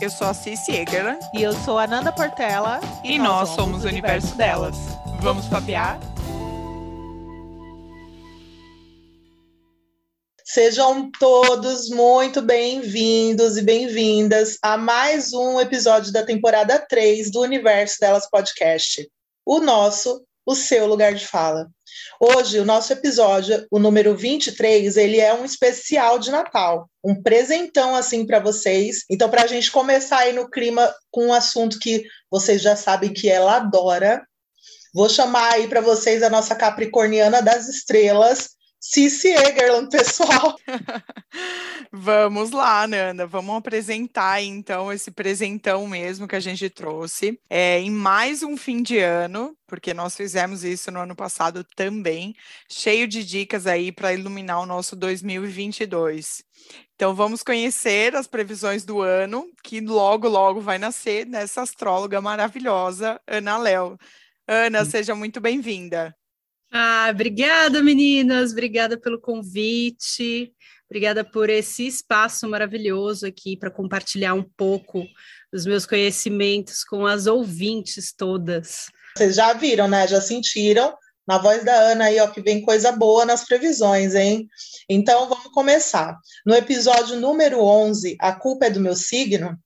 Eu 0.00 0.08
sou 0.08 0.28
a 0.28 0.32
Cici 0.32 0.72
Egerland. 0.72 1.20
E 1.34 1.42
eu 1.42 1.52
sou 1.52 1.78
a 1.78 1.86
Nanda 1.86 2.10
Portela. 2.10 2.80
E, 3.04 3.16
e 3.16 3.18
nós, 3.18 3.50
nós, 3.50 3.50
somos 3.50 3.84
o 3.84 3.88
universo, 3.88 4.28
universo 4.28 4.34
delas. 4.34 4.76
delas. 4.78 5.20
Vamos 5.20 5.46
papear? 5.46 6.00
Sejam 10.42 11.10
todos 11.12 11.90
muito 11.90 12.40
bem-vindos 12.40 13.58
e 13.58 13.62
bem-vindas 13.62 14.56
a 14.62 14.78
mais 14.78 15.34
um 15.34 15.60
episódio 15.60 16.10
da 16.10 16.24
temporada 16.24 16.78
3 16.78 17.30
do 17.30 17.42
Universo 17.42 18.00
Delas 18.00 18.28
Podcast. 18.30 19.06
O 19.44 19.60
nosso, 19.60 20.24
o 20.50 20.54
seu 20.54 20.84
lugar 20.86 21.14
de 21.14 21.26
fala. 21.26 21.68
Hoje, 22.20 22.58
o 22.58 22.64
nosso 22.64 22.92
episódio, 22.92 23.64
o 23.70 23.78
número 23.78 24.16
23, 24.16 24.96
ele 24.96 25.20
é 25.20 25.32
um 25.32 25.44
especial 25.44 26.18
de 26.18 26.32
Natal, 26.32 26.90
um 27.04 27.22
presentão 27.22 27.94
assim 27.94 28.26
para 28.26 28.40
vocês. 28.40 29.04
Então, 29.08 29.30
para 29.30 29.44
a 29.44 29.46
gente 29.46 29.70
começar 29.70 30.18
aí 30.18 30.32
no 30.32 30.50
clima 30.50 30.92
com 31.08 31.26
um 31.26 31.32
assunto 31.32 31.78
que 31.78 32.04
vocês 32.28 32.60
já 32.60 32.74
sabem 32.74 33.12
que 33.12 33.30
ela 33.30 33.56
adora, 33.56 34.22
vou 34.92 35.08
chamar 35.08 35.52
aí 35.52 35.68
para 35.68 35.80
vocês 35.80 36.20
a 36.20 36.28
nossa 36.28 36.56
Capricorniana 36.56 37.40
das 37.40 37.68
Estrelas, 37.68 38.50
Cici 38.80 39.28
Egerland, 39.28 39.90
pessoal. 39.90 40.56
Vamos 41.92 42.50
lá, 42.50 42.86
Nanda, 42.86 43.26
vamos 43.26 43.56
apresentar 43.56 44.40
então 44.42 44.92
esse 44.92 45.10
presentão 45.10 45.86
mesmo 45.86 46.26
que 46.26 46.36
a 46.36 46.40
gente 46.40 46.70
trouxe. 46.70 47.38
É, 47.50 47.78
em 47.80 47.90
mais 47.90 48.42
um 48.42 48.56
fim 48.56 48.82
de 48.82 48.98
ano, 48.98 49.56
porque 49.66 49.92
nós 49.92 50.16
fizemos 50.16 50.64
isso 50.64 50.90
no 50.90 51.00
ano 51.00 51.14
passado 51.14 51.64
também, 51.76 52.34
cheio 52.70 53.06
de 53.06 53.24
dicas 53.24 53.66
aí 53.66 53.92
para 53.92 54.14
iluminar 54.14 54.60
o 54.60 54.66
nosso 54.66 54.96
2022. 54.96 56.42
Então 56.94 57.14
vamos 57.14 57.42
conhecer 57.42 58.14
as 58.16 58.26
previsões 58.26 58.84
do 58.84 59.00
ano, 59.02 59.50
que 59.62 59.80
logo, 59.80 60.28
logo 60.28 60.60
vai 60.60 60.78
nascer 60.78 61.26
nessa 61.26 61.62
astróloga 61.62 62.20
maravilhosa, 62.20 63.20
Ana 63.26 63.58
Léo. 63.58 63.98
Ana, 64.46 64.82
hum. 64.82 64.84
seja 64.84 65.14
muito 65.14 65.40
bem-vinda. 65.40 66.16
Ah, 66.72 67.08
obrigada, 67.10 67.82
meninas. 67.82 68.52
Obrigada 68.52 68.98
pelo 68.98 69.20
convite. 69.20 70.52
Obrigada 70.88 71.24
por 71.24 71.48
esse 71.48 71.86
espaço 71.86 72.48
maravilhoso 72.48 73.26
aqui 73.26 73.56
para 73.56 73.70
compartilhar 73.70 74.34
um 74.34 74.42
pouco 74.42 75.04
dos 75.52 75.64
meus 75.66 75.86
conhecimentos 75.86 76.84
com 76.84 77.06
as 77.06 77.26
ouvintes 77.26 78.12
todas. 78.12 78.86
Vocês 79.16 79.36
já 79.36 79.52
viram, 79.52 79.88
né? 79.88 80.06
Já 80.06 80.20
sentiram 80.20 80.94
na 81.26 81.38
voz 81.38 81.64
da 81.64 81.72
Ana 81.74 82.06
aí, 82.06 82.18
ó, 82.18 82.26
que 82.26 82.40
vem 82.40 82.60
coisa 82.60 82.90
boa 82.90 83.24
nas 83.24 83.44
previsões, 83.44 84.16
hein? 84.16 84.48
Então 84.88 85.28
vamos 85.28 85.52
começar. 85.52 86.16
No 86.44 86.54
episódio 86.54 87.20
número 87.20 87.62
11, 87.62 88.16
A 88.18 88.32
Culpa 88.32 88.66
é 88.66 88.70
do 88.70 88.80
Meu 88.80 88.96
Signo, 88.96 89.56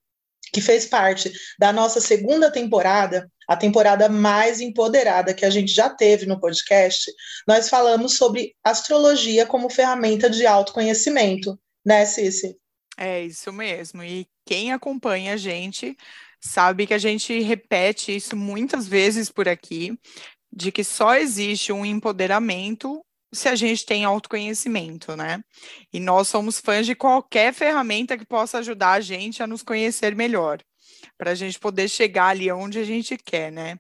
que 0.55 0.61
fez 0.61 0.87
parte 0.87 1.33
da 1.59 1.73
nossa 1.73 2.01
segunda 2.01 2.51
temporada, 2.51 3.29
a 3.49 3.57
temporada 3.57 4.09
mais 4.09 4.61
empoderada 4.61 5.35
que 5.35 5.45
a 5.45 5.51
gente 5.51 5.75
já 5.75 5.91
teve 5.91 6.27
no 6.27 6.39
podcast, 6.39 7.13
nós 7.47 7.69
falamos 7.69 8.17
sobre 8.17 8.55
astrologia 8.63 9.45
como 9.45 9.69
ferramenta 9.69 10.31
de 10.31 10.47
autoconhecimento, 10.47 11.59
né, 11.85 12.07
Cici? 12.07 12.57
É 12.97 13.21
isso 13.25 13.53
mesmo. 13.53 14.05
E 14.05 14.27
quem 14.47 14.73
acompanha 14.73 15.35
a 15.35 15.37
gente 15.37 15.97
sabe 16.41 16.87
que 16.87 16.95
a 16.95 16.99
gente 16.99 17.41
repete 17.41 18.15
isso 18.15 18.37
muitas 18.37 18.87
vezes 18.87 19.29
por 19.31 19.49
aqui, 19.49 19.99
de 20.53 20.71
que 20.71 20.85
só 20.85 21.17
existe 21.17 21.73
um 21.73 21.85
empoderamento 21.85 23.05
se 23.35 23.49
a 23.49 23.57
gente 23.57 23.85
tem 23.85 24.05
autoconhecimento, 24.05 25.17
né? 25.17 25.43
E 25.93 26.01
nós 26.01 26.29
somos 26.29 26.61
fãs 26.61 26.87
de 26.87 26.95
qualquer 26.95 27.53
ferramenta 27.53 28.17
que 28.17 28.25
possa 28.25 28.59
ajudar 28.59 28.93
a 28.93 29.01
gente 29.01 29.43
a 29.43 29.47
nos 29.47 29.63
conhecer 29.63 30.15
melhor 30.15 30.59
para 31.19 31.31
a 31.31 31.35
gente 31.35 31.59
poder 31.59 31.89
chegar 31.89 32.29
ali 32.29 32.51
onde 32.51 32.79
a 32.79 32.85
gente 32.85 33.17
quer, 33.17 33.53
né? 33.53 33.79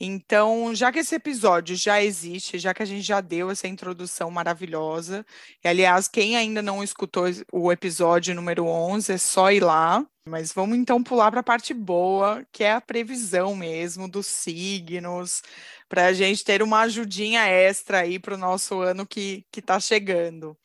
Então, 0.00 0.72
já 0.74 0.92
que 0.92 1.00
esse 1.00 1.14
episódio 1.16 1.74
já 1.74 2.02
existe, 2.02 2.58
já 2.58 2.72
que 2.72 2.82
a 2.82 2.86
gente 2.86 3.02
já 3.02 3.20
deu 3.20 3.50
essa 3.50 3.66
introdução 3.66 4.30
maravilhosa, 4.30 5.26
e 5.64 5.68
aliás, 5.68 6.06
quem 6.06 6.36
ainda 6.36 6.62
não 6.62 6.84
escutou 6.84 7.24
o 7.52 7.72
episódio 7.72 8.34
número 8.34 8.64
11, 8.66 9.12
é 9.12 9.18
só 9.18 9.50
ir 9.50 9.60
lá. 9.60 10.06
Mas 10.28 10.52
vamos 10.52 10.76
então 10.76 11.02
pular 11.02 11.30
para 11.30 11.40
a 11.40 11.42
parte 11.42 11.72
boa, 11.72 12.46
que 12.52 12.62
é 12.62 12.72
a 12.72 12.80
previsão 12.82 13.56
mesmo 13.56 14.06
dos 14.06 14.26
signos, 14.26 15.42
para 15.88 16.06
a 16.06 16.12
gente 16.12 16.44
ter 16.44 16.62
uma 16.62 16.80
ajudinha 16.82 17.46
extra 17.46 18.00
aí 18.00 18.18
para 18.18 18.34
o 18.34 18.38
nosso 18.38 18.80
ano 18.80 19.06
que 19.06 19.44
está 19.56 19.80
chegando. 19.80 20.56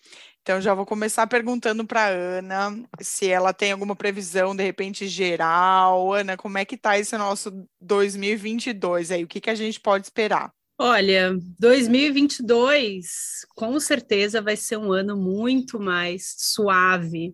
Então, 0.44 0.60
já 0.60 0.74
vou 0.74 0.86
começar 0.86 1.26
perguntando 1.26 1.86
para 1.88 2.10
Ana 2.10 2.78
se 3.00 3.30
ela 3.30 3.54
tem 3.54 3.72
alguma 3.72 3.96
previsão, 3.96 4.54
de 4.54 4.62
repente, 4.62 5.08
geral. 5.08 6.14
Ana, 6.14 6.36
como 6.36 6.58
é 6.58 6.66
que 6.66 6.76
está 6.76 7.00
esse 7.00 7.18
nosso 7.18 7.50
2022 7.80 9.12
aí? 9.12 9.24
O 9.24 9.28
que, 9.28 9.40
que 9.40 9.50
a 9.50 9.56
gente 9.56 9.80
pode 9.80 10.06
esperar? 10.06 10.52
Olha, 10.78 11.34
2022 11.58 13.46
com 13.56 13.80
certeza 13.80 14.42
vai 14.42 14.58
ser 14.58 14.76
um 14.76 14.92
ano 14.92 15.16
muito 15.16 15.80
mais 15.80 16.36
suave 16.38 17.34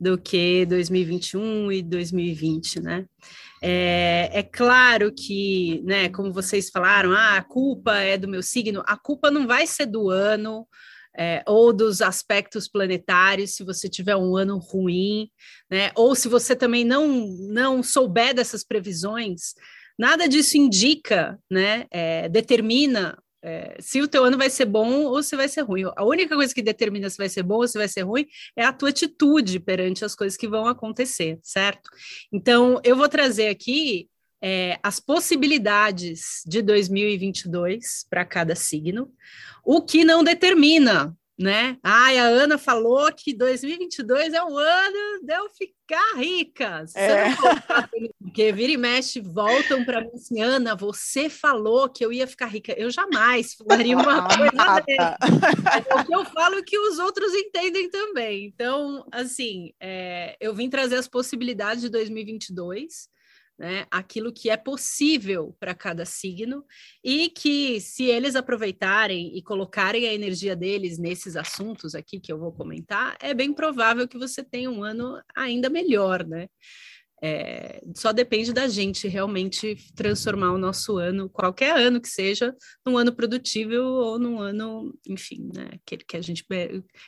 do 0.00 0.16
que 0.16 0.64
2021 0.64 1.70
e 1.70 1.82
2020, 1.82 2.80
né? 2.80 3.04
É, 3.60 4.30
é, 4.32 4.42
claro 4.42 5.12
que, 5.12 5.82
né, 5.84 6.08
como 6.08 6.32
vocês 6.32 6.70
falaram, 6.70 7.12
ah, 7.12 7.36
a 7.36 7.42
culpa 7.42 7.98
é 7.98 8.16
do 8.16 8.28
meu 8.28 8.42
signo, 8.42 8.82
a 8.86 8.96
culpa 8.96 9.30
não 9.30 9.46
vai 9.46 9.66
ser 9.66 9.84
do 9.84 10.08
ano, 10.08 10.66
é, 11.18 11.42
ou 11.46 11.72
dos 11.72 12.00
aspectos 12.00 12.68
planetários, 12.68 13.56
se 13.56 13.64
você 13.64 13.88
tiver 13.88 14.14
um 14.14 14.36
ano 14.36 14.56
ruim, 14.56 15.28
né? 15.68 15.90
Ou 15.96 16.14
se 16.14 16.28
você 16.28 16.54
também 16.54 16.84
não, 16.84 17.08
não 17.50 17.82
souber 17.82 18.32
dessas 18.32 18.62
previsões, 18.62 19.54
nada 19.98 20.28
disso 20.28 20.56
indica, 20.56 21.36
né? 21.50 21.86
É, 21.90 22.28
determina 22.28 23.18
é, 23.42 23.76
se 23.80 24.00
o 24.00 24.06
teu 24.06 24.24
ano 24.24 24.38
vai 24.38 24.48
ser 24.48 24.64
bom 24.64 25.04
ou 25.04 25.22
se 25.22 25.36
vai 25.36 25.48
ser 25.48 25.62
ruim. 25.62 25.84
A 25.96 26.04
única 26.04 26.36
coisa 26.36 26.54
que 26.54 26.62
determina 26.62 27.10
se 27.10 27.16
vai 27.16 27.28
ser 27.28 27.42
bom 27.42 27.56
ou 27.56 27.68
se 27.68 27.78
vai 27.78 27.88
ser 27.88 28.02
ruim 28.02 28.26
é 28.56 28.64
a 28.64 28.72
tua 28.72 28.90
atitude 28.90 29.58
perante 29.58 30.04
as 30.04 30.14
coisas 30.14 30.36
que 30.36 30.48
vão 30.48 30.66
acontecer, 30.66 31.38
certo? 31.42 31.90
Então, 32.32 32.80
eu 32.84 32.96
vou 32.96 33.08
trazer 33.08 33.48
aqui 33.48 34.08
é, 34.40 34.78
as 34.82 35.00
possibilidades 35.00 36.42
de 36.46 36.62
2022 36.62 38.06
para 38.08 38.24
cada 38.24 38.54
signo, 38.54 39.10
o 39.64 39.82
que 39.82 40.04
não 40.04 40.22
determina, 40.22 41.16
né? 41.38 41.78
Ai, 41.84 42.18
a 42.18 42.24
Ana 42.24 42.58
falou 42.58 43.12
que 43.12 43.32
2022 43.32 44.34
é 44.34 44.42
o 44.42 44.58
ano 44.58 45.22
de 45.22 45.32
eu 45.32 45.48
ficar 45.50 46.16
rica. 46.16 46.84
É. 46.96 47.26
Porque 48.20 48.50
vira 48.50 48.72
e 48.72 48.76
mexe, 48.76 49.20
voltam 49.20 49.84
para 49.84 50.00
mim 50.00 50.10
assim, 50.14 50.42
Ana, 50.42 50.74
você 50.74 51.30
falou 51.30 51.88
que 51.88 52.04
eu 52.04 52.12
ia 52.12 52.26
ficar 52.26 52.46
rica. 52.46 52.72
Eu 52.76 52.90
jamais 52.90 53.54
falaria 53.54 53.96
uma 53.96 54.26
coisa 54.26 54.80
dessa. 54.80 55.16
É 55.88 55.94
o 55.94 56.04
que 56.04 56.14
eu 56.14 56.24
falo 56.24 56.64
que 56.64 56.76
os 56.76 56.98
outros 56.98 57.32
entendem 57.32 57.88
também. 57.88 58.46
Então, 58.46 59.06
assim, 59.12 59.72
é, 59.78 60.36
eu 60.40 60.52
vim 60.52 60.68
trazer 60.68 60.96
as 60.96 61.06
possibilidades 61.06 61.82
de 61.82 61.88
2022, 61.88 63.08
né, 63.58 63.86
aquilo 63.90 64.32
que 64.32 64.48
é 64.48 64.56
possível 64.56 65.56
para 65.58 65.74
cada 65.74 66.04
signo 66.04 66.64
e 67.02 67.28
que, 67.28 67.80
se 67.80 68.04
eles 68.04 68.36
aproveitarem 68.36 69.36
e 69.36 69.42
colocarem 69.42 70.06
a 70.06 70.14
energia 70.14 70.54
deles 70.54 70.96
nesses 70.96 71.34
assuntos 71.34 71.94
aqui 71.94 72.20
que 72.20 72.32
eu 72.32 72.38
vou 72.38 72.52
comentar, 72.52 73.16
é 73.20 73.34
bem 73.34 73.52
provável 73.52 74.06
que 74.06 74.16
você 74.16 74.44
tenha 74.44 74.70
um 74.70 74.84
ano 74.84 75.20
ainda 75.34 75.68
melhor, 75.68 76.24
né? 76.24 76.46
É, 77.20 77.80
só 77.96 78.12
depende 78.12 78.52
da 78.52 78.68
gente 78.68 79.08
realmente 79.08 79.74
transformar 79.96 80.52
o 80.52 80.58
nosso 80.58 80.98
ano, 80.98 81.28
qualquer 81.28 81.76
ano 81.76 82.00
que 82.00 82.08
seja, 82.08 82.54
num 82.86 82.96
ano 82.96 83.12
produtivo 83.12 83.74
ou 83.74 84.20
num 84.20 84.38
ano, 84.38 84.96
enfim, 85.04 85.50
né, 85.52 85.70
aquele 85.72 86.04
que 86.04 86.16
a 86.16 86.20
gente 86.20 86.46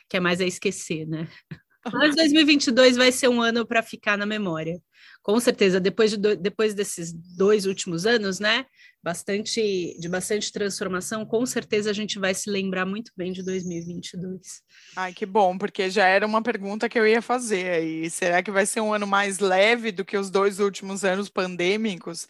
quer 0.09 0.19
mais 0.19 0.41
é 0.41 0.45
esquecer, 0.45 1.07
né? 1.07 1.29
Mas 1.93 2.15
2022 2.15 2.97
vai 2.97 3.11
ser 3.11 3.29
um 3.29 3.41
ano 3.41 3.65
para 3.65 3.81
ficar 3.81 4.17
na 4.17 4.25
memória 4.25 4.81
com 5.21 5.39
certeza, 5.39 5.79
depois, 5.79 6.11
de 6.11 6.17
do, 6.17 6.35
depois 6.35 6.73
desses 6.73 7.13
dois 7.13 7.65
últimos 7.65 8.05
anos, 8.05 8.39
né, 8.39 8.65
bastante, 9.03 9.95
de 9.99 10.09
bastante 10.09 10.51
transformação, 10.51 11.25
com 11.25 11.45
certeza 11.45 11.89
a 11.89 11.93
gente 11.93 12.19
vai 12.19 12.33
se 12.33 12.49
lembrar 12.49 12.85
muito 12.85 13.11
bem 13.15 13.31
de 13.31 13.43
2022. 13.43 14.61
Ai, 14.95 15.13
que 15.13 15.25
bom, 15.25 15.57
porque 15.57 15.89
já 15.89 16.05
era 16.07 16.25
uma 16.25 16.41
pergunta 16.41 16.89
que 16.89 16.99
eu 16.99 17.07
ia 17.07 17.21
fazer 17.21 17.69
aí. 17.69 18.09
Será 18.09 18.41
que 18.41 18.51
vai 18.51 18.65
ser 18.65 18.81
um 18.81 18.93
ano 18.93 19.07
mais 19.07 19.39
leve 19.39 19.91
do 19.91 20.05
que 20.05 20.17
os 20.17 20.29
dois 20.29 20.59
últimos 20.59 21.03
anos 21.03 21.29
pandêmicos? 21.29 22.27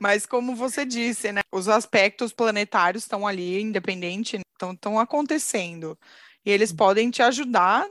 Mas 0.00 0.26
como 0.26 0.54
você 0.54 0.84
disse, 0.84 1.32
né, 1.32 1.40
os 1.52 1.68
aspectos 1.68 2.32
planetários 2.32 3.04
estão 3.04 3.26
ali, 3.26 3.60
independente, 3.60 4.40
estão 4.72 4.98
acontecendo. 4.98 5.98
E 6.44 6.50
eles 6.50 6.70
uhum. 6.70 6.76
podem 6.76 7.10
te 7.10 7.22
ajudar, 7.22 7.86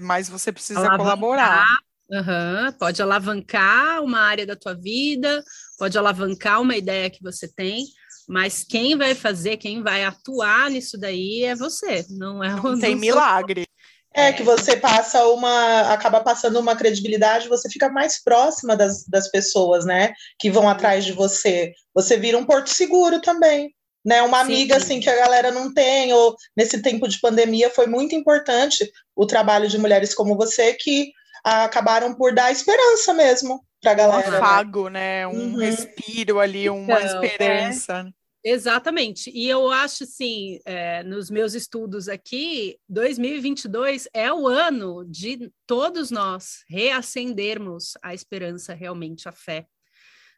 mas 0.00 0.28
você 0.28 0.52
precisa 0.52 0.80
Alavancar 0.80 0.98
colaborar. 0.98 1.66
Uhum, 2.08 2.72
pode 2.78 3.02
alavancar 3.02 4.02
uma 4.02 4.20
área 4.20 4.46
da 4.46 4.54
tua 4.54 4.74
vida, 4.74 5.42
pode 5.76 5.98
alavancar 5.98 6.60
uma 6.60 6.76
ideia 6.76 7.10
que 7.10 7.22
você 7.22 7.48
tem, 7.48 7.84
mas 8.28 8.64
quem 8.64 8.96
vai 8.96 9.14
fazer, 9.14 9.56
quem 9.56 9.82
vai 9.82 10.04
atuar 10.04 10.70
nisso 10.70 10.96
daí 10.98 11.42
é 11.44 11.56
você, 11.56 12.04
não 12.10 12.42
é 12.42 12.50
Não 12.50 12.78
tem 12.78 12.94
milagre. 12.94 13.66
É, 14.14 14.32
que 14.32 14.42
você 14.42 14.76
passa 14.76 15.26
uma, 15.26 15.92
acaba 15.92 16.20
passando 16.20 16.58
uma 16.58 16.74
credibilidade, 16.74 17.48
você 17.48 17.68
fica 17.68 17.90
mais 17.90 18.22
próxima 18.22 18.74
das, 18.74 19.04
das 19.06 19.30
pessoas, 19.30 19.84
né, 19.84 20.14
que 20.38 20.50
vão 20.50 20.68
atrás 20.68 21.04
de 21.04 21.12
você. 21.12 21.72
Você 21.94 22.16
vira 22.16 22.38
um 22.38 22.46
porto 22.46 22.70
seguro 22.70 23.20
também, 23.20 23.74
né, 24.02 24.22
uma 24.22 24.40
amiga, 24.40 24.76
Sim. 24.76 24.80
assim, 24.80 25.00
que 25.00 25.10
a 25.10 25.16
galera 25.16 25.50
não 25.50 25.74
tem, 25.74 26.14
ou 26.14 26.34
nesse 26.56 26.80
tempo 26.80 27.06
de 27.06 27.20
pandemia 27.20 27.68
foi 27.68 27.86
muito 27.86 28.14
importante 28.14 28.90
o 29.14 29.26
trabalho 29.26 29.68
de 29.68 29.76
mulheres 29.76 30.14
como 30.14 30.36
você, 30.36 30.72
que 30.72 31.12
acabaram 31.46 32.12
por 32.14 32.34
dar 32.34 32.50
esperança 32.50 33.14
mesmo 33.14 33.64
para 33.80 33.92
a 33.92 33.94
galera. 33.94 34.30
Um 34.30 34.34
afago, 34.34 34.88
né, 34.88 35.26
um 35.26 35.52
uhum. 35.52 35.56
respiro 35.56 36.40
ali, 36.40 36.68
uma 36.68 37.00
então, 37.00 37.22
esperança. 37.22 38.06
É... 38.08 38.26
Exatamente. 38.48 39.28
E 39.34 39.48
eu 39.48 39.70
acho 39.70 40.04
assim, 40.04 40.60
é, 40.64 41.02
nos 41.02 41.30
meus 41.30 41.54
estudos 41.54 42.08
aqui, 42.08 42.78
2022 42.88 44.08
é 44.12 44.32
o 44.32 44.46
ano 44.46 45.04
de 45.04 45.50
todos 45.66 46.12
nós 46.12 46.64
reacendermos 46.68 47.94
a 48.00 48.14
esperança, 48.14 48.72
realmente 48.72 49.28
a 49.28 49.32
fé. 49.32 49.66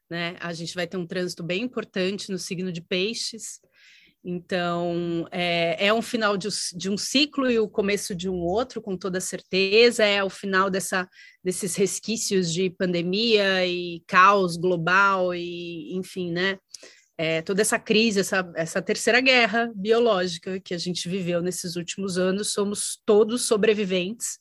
Né? 0.09 0.37
A 0.41 0.55
gente 0.55 0.75
vai 0.75 0.87
ter 0.87 0.97
um 0.97 1.07
trânsito 1.07 1.43
bem 1.43 1.63
importante 1.63 2.31
no 2.33 2.39
signo 2.39 2.73
de 2.73 2.81
peixes. 2.81 3.61
Então, 4.31 5.27
é, 5.31 5.87
é 5.87 5.95
um 5.95 6.03
final 6.03 6.37
de, 6.37 6.49
de, 6.77 6.91
um 6.91 6.99
ciclo 6.99 7.51
e 7.51 7.59
o 7.59 7.67
começo 7.67 8.15
de 8.15 8.29
um 8.29 8.41
outro, 8.41 8.83
com 8.83 8.95
toda 8.95 9.21
certeza. 9.21 10.05
É 10.05 10.23
o 10.23 10.29
final 10.29 10.69
dessa, 10.69 11.09
desses 11.43 11.75
resquícios 11.77 12.53
de 12.53 12.69
pandemia 12.69 13.65
e 13.67 14.03
caos 14.07 14.59
global, 14.59 15.35
e 15.35 15.97
enfim, 15.97 16.31
né? 16.31 16.59
é, 17.19 17.43
toda 17.43 17.61
essa 17.61 17.81
crise, 17.81 18.21
essa, 18.21 18.49
essa 18.55 18.81
terceira 18.81 19.21
guerra 19.21 19.73
biológica 19.75 20.61
que 20.61 20.73
a 20.73 20.79
gente 20.79 21.09
viveu 21.09 21.43
nesses 21.43 21.75
últimos 21.75 22.17
anos, 22.17 22.53
somos 22.53 23.01
todos 23.05 23.43
sobreviventes, 23.43 24.39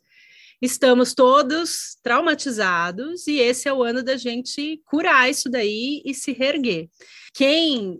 estamos 0.61 1.15
todos 1.15 1.97
traumatizados 2.03 3.25
e 3.25 3.39
esse 3.39 3.67
é 3.67 3.73
o 3.73 3.81
ano 3.81 4.03
da 4.03 4.15
gente 4.15 4.79
curar 4.85 5.27
isso 5.27 5.49
daí 5.49 6.03
e 6.05 6.13
se 6.13 6.33
reerguer. 6.33 6.87
Quem 7.33 7.99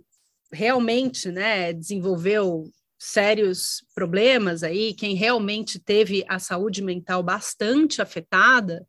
realmente 0.52 1.32
né, 1.32 1.74
desenvolveu 1.74 2.70
sérios 3.00 3.84
problemas 3.94 4.64
aí, 4.64 4.94
quem 4.94 5.16
realmente 5.16 5.80
teve 5.80 6.26
a 6.28 6.40
saúde 6.40 6.82
mental 6.82 7.22
bastante 7.22 8.02
afetada, 8.02 8.88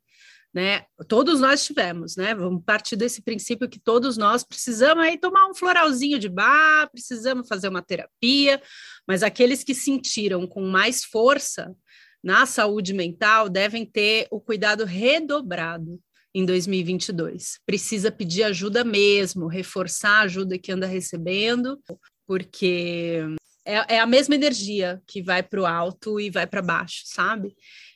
né? 0.51 0.83
Todos 1.07 1.39
nós 1.39 1.63
tivemos, 1.63 2.15
né? 2.15 2.33
Vamos 2.33 2.63
partir 2.65 2.95
desse 2.95 3.21
princípio 3.21 3.69
que 3.69 3.79
todos 3.79 4.17
nós 4.17 4.43
precisamos 4.43 5.03
aí 5.03 5.15
tomar 5.15 5.47
um 5.47 5.53
floralzinho 5.53 6.17
de 6.17 6.27
bar, 6.27 6.89
precisamos 6.91 7.47
fazer 7.47 7.67
uma 7.67 7.83
terapia, 7.83 8.59
mas 9.07 9.21
aqueles 9.21 9.63
que 9.63 9.75
sentiram 9.75 10.47
com 10.47 10.61
mais 10.61 11.03
força 11.03 11.75
na 12.23 12.47
saúde 12.47 12.93
mental 12.93 13.47
devem 13.47 13.85
ter 13.85 14.27
o 14.31 14.41
cuidado 14.41 14.85
redobrado 14.85 15.99
em 16.33 16.45
2022. 16.45 17.59
Precisa 17.65 18.11
pedir 18.11 18.43
ajuda 18.43 18.83
mesmo, 18.83 19.47
reforçar 19.47 20.19
a 20.19 20.21
ajuda 20.21 20.57
que 20.57 20.71
anda 20.71 20.85
recebendo, 20.85 21.79
porque 22.27 23.19
é, 23.65 23.95
é 23.95 23.99
a 23.99 24.05
mesma 24.05 24.35
energia 24.35 25.01
que 25.07 25.21
vai 25.21 25.43
para 25.43 25.61
o 25.61 25.65
alto 25.65 26.19
e 26.19 26.29
vai 26.29 26.47
para 26.47 26.61
baixo, 26.61 27.03
sabe? 27.05 27.55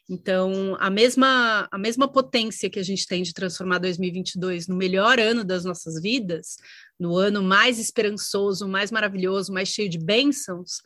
Então, 0.09 0.75
a 0.79 0.89
mesma, 0.89 1.67
a 1.71 1.77
mesma 1.77 2.11
potência 2.11 2.69
que 2.69 2.79
a 2.79 2.83
gente 2.83 3.07
tem 3.07 3.23
de 3.23 3.33
transformar 3.33 3.79
2022 3.79 4.67
no 4.67 4.75
melhor 4.75 5.17
ano 5.19 5.43
das 5.43 5.63
nossas 5.63 6.01
vidas, 6.01 6.57
no 6.99 7.15
ano 7.15 7.41
mais 7.41 7.79
esperançoso, 7.79 8.67
mais 8.67 8.91
maravilhoso, 8.91 9.53
mais 9.53 9.69
cheio 9.69 9.89
de 9.89 9.97
bênçãos, 9.97 10.81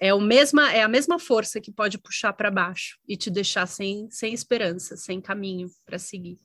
é, 0.00 0.12
o 0.12 0.20
mesma, 0.20 0.72
é 0.72 0.82
a 0.82 0.88
mesma 0.88 1.18
força 1.18 1.60
que 1.60 1.72
pode 1.72 1.98
puxar 1.98 2.32
para 2.32 2.50
baixo 2.50 2.98
e 3.08 3.16
te 3.16 3.30
deixar 3.30 3.66
sem, 3.66 4.08
sem 4.10 4.34
esperança, 4.34 4.96
sem 4.96 5.20
caminho 5.20 5.68
para 5.84 5.98
seguir. 5.98 6.38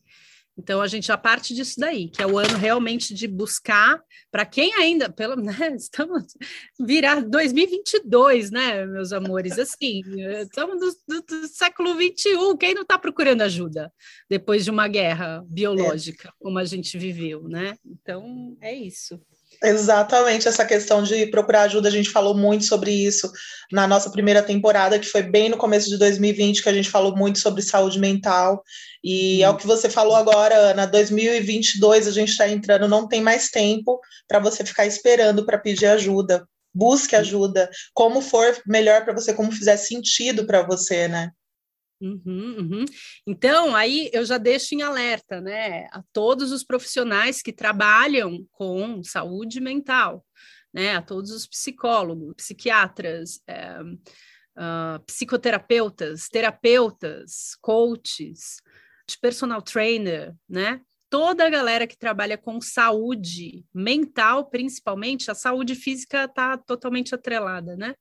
Então 0.56 0.82
a 0.82 0.86
gente 0.86 1.06
já 1.06 1.16
parte 1.16 1.54
disso 1.54 1.80
daí, 1.80 2.08
que 2.08 2.22
é 2.22 2.26
o 2.26 2.38
ano 2.38 2.56
realmente 2.58 3.14
de 3.14 3.26
buscar, 3.26 4.02
para 4.30 4.44
quem 4.44 4.74
ainda, 4.74 5.10
pelo 5.10 5.36
né, 5.40 5.74
estamos 5.74 6.24
virar 6.78 7.22
2022, 7.22 8.50
né, 8.50 8.84
meus 8.86 9.12
amores? 9.12 9.58
Assim, 9.58 10.02
estamos 10.42 10.78
do, 10.78 11.20
do, 11.20 11.22
do 11.22 11.48
século 11.48 11.94
21, 11.94 12.56
quem 12.56 12.74
não 12.74 12.82
está 12.82 12.98
procurando 12.98 13.42
ajuda 13.42 13.90
depois 14.28 14.64
de 14.64 14.70
uma 14.70 14.88
guerra 14.88 15.42
biológica, 15.48 16.28
é. 16.28 16.32
como 16.38 16.58
a 16.58 16.64
gente 16.64 16.98
viveu, 16.98 17.48
né? 17.48 17.76
Então 17.84 18.56
é 18.60 18.74
isso. 18.74 19.20
Exatamente, 19.64 20.48
essa 20.48 20.64
questão 20.64 21.04
de 21.04 21.26
procurar 21.26 21.62
ajuda, 21.62 21.88
a 21.88 21.92
gente 21.92 22.10
falou 22.10 22.34
muito 22.34 22.64
sobre 22.64 22.90
isso 22.90 23.30
na 23.70 23.86
nossa 23.86 24.10
primeira 24.10 24.42
temporada, 24.42 24.98
que 24.98 25.06
foi 25.06 25.22
bem 25.22 25.48
no 25.48 25.56
começo 25.56 25.88
de 25.88 25.96
2020, 25.98 26.62
que 26.62 26.68
a 26.68 26.72
gente 26.72 26.90
falou 26.90 27.16
muito 27.16 27.38
sobre 27.38 27.62
saúde 27.62 27.98
mental. 28.00 28.60
E 29.04 29.38
hum. 29.38 29.44
é 29.44 29.50
o 29.50 29.56
que 29.56 29.66
você 29.66 29.88
falou 29.88 30.16
agora, 30.16 30.56
Ana, 30.56 30.84
2022 30.86 32.08
a 32.08 32.10
gente 32.10 32.30
está 32.30 32.48
entrando, 32.48 32.88
não 32.88 33.06
tem 33.06 33.20
mais 33.20 33.50
tempo 33.50 34.00
para 34.26 34.40
você 34.40 34.64
ficar 34.64 34.84
esperando 34.84 35.46
para 35.46 35.58
pedir 35.58 35.86
ajuda. 35.86 36.44
Busque 36.74 37.14
ajuda, 37.14 37.70
como 37.94 38.20
for 38.20 38.56
melhor 38.66 39.04
para 39.04 39.12
você, 39.12 39.32
como 39.32 39.52
fizer 39.52 39.76
sentido 39.76 40.44
para 40.44 40.62
você, 40.62 41.06
né? 41.06 41.30
Uhum, 42.02 42.56
uhum. 42.58 42.84
Então, 43.24 43.76
aí 43.76 44.10
eu 44.12 44.24
já 44.24 44.36
deixo 44.36 44.74
em 44.74 44.82
alerta, 44.82 45.40
né, 45.40 45.86
a 45.92 46.02
todos 46.12 46.50
os 46.50 46.64
profissionais 46.64 47.40
que 47.40 47.52
trabalham 47.52 48.44
com 48.50 49.04
saúde 49.04 49.60
mental, 49.60 50.26
né, 50.74 50.96
a 50.96 51.02
todos 51.02 51.30
os 51.30 51.46
psicólogos, 51.46 52.34
psiquiatras, 52.34 53.40
é, 53.46 53.80
uh, 53.80 54.98
psicoterapeutas, 55.06 56.28
terapeutas, 56.28 57.54
coaches, 57.60 58.60
personal 59.20 59.62
trainer, 59.62 60.34
né, 60.48 60.80
toda 61.08 61.46
a 61.46 61.50
galera 61.50 61.86
que 61.86 61.96
trabalha 61.96 62.36
com 62.36 62.60
saúde 62.60 63.64
mental, 63.72 64.50
principalmente, 64.50 65.30
a 65.30 65.36
saúde 65.36 65.76
física 65.76 66.24
está 66.24 66.58
totalmente 66.58 67.14
atrelada, 67.14 67.76
né, 67.76 67.94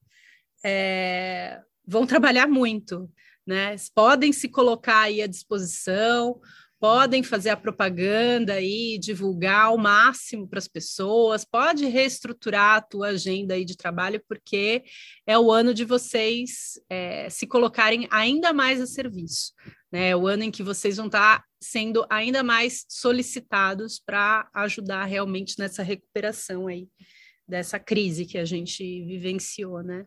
é, 0.66 1.62
vão 1.86 2.08
trabalhar 2.08 2.48
muito 2.48 3.08
né? 3.52 3.76
Podem 3.94 4.32
se 4.32 4.48
colocar 4.48 5.02
aí 5.02 5.22
à 5.22 5.28
disposição, 5.28 6.40
podem 6.80 7.22
fazer 7.22 7.50
a 7.50 7.58
propaganda 7.58 8.62
e 8.62 8.98
divulgar 8.98 9.66
ao 9.66 9.78
máximo 9.78 10.48
para 10.48 10.58
as 10.58 10.70
pessoas, 10.70 11.44
pode 11.44 11.86
reestruturar 11.86 12.78
a 12.78 12.82
tua 12.82 13.10
agenda 13.10 13.54
aí 13.54 13.66
de 13.66 13.76
trabalho, 13.76 14.24
porque 14.26 14.84
é 15.28 15.38
o 15.38 15.52
ano 15.52 15.74
de 15.74 15.84
vocês 15.84 16.80
é, 16.90 17.30
se 17.30 17.46
colocarem 17.46 18.08
ainda 18.10 18.54
mais 18.54 18.80
a 18.80 18.88
serviço, 18.88 19.52
né? 19.92 20.12
É 20.12 20.16
o 20.16 20.26
ano 20.26 20.44
em 20.44 20.52
que 20.52 20.64
vocês 20.64 20.96
vão 20.96 21.08
estar 21.08 21.40
tá 21.40 21.46
sendo 21.62 22.06
ainda 22.10 22.42
mais 22.42 22.86
solicitados 22.88 24.00
para 24.00 24.50
ajudar 24.54 25.04
realmente 25.04 25.60
nessa 25.60 25.84
recuperação 25.84 26.68
aí 26.68 26.88
dessa 27.46 27.78
crise 27.78 28.26
que 28.26 28.38
a 28.38 28.46
gente 28.46 28.82
vivenciou, 29.04 29.84
né? 29.84 30.06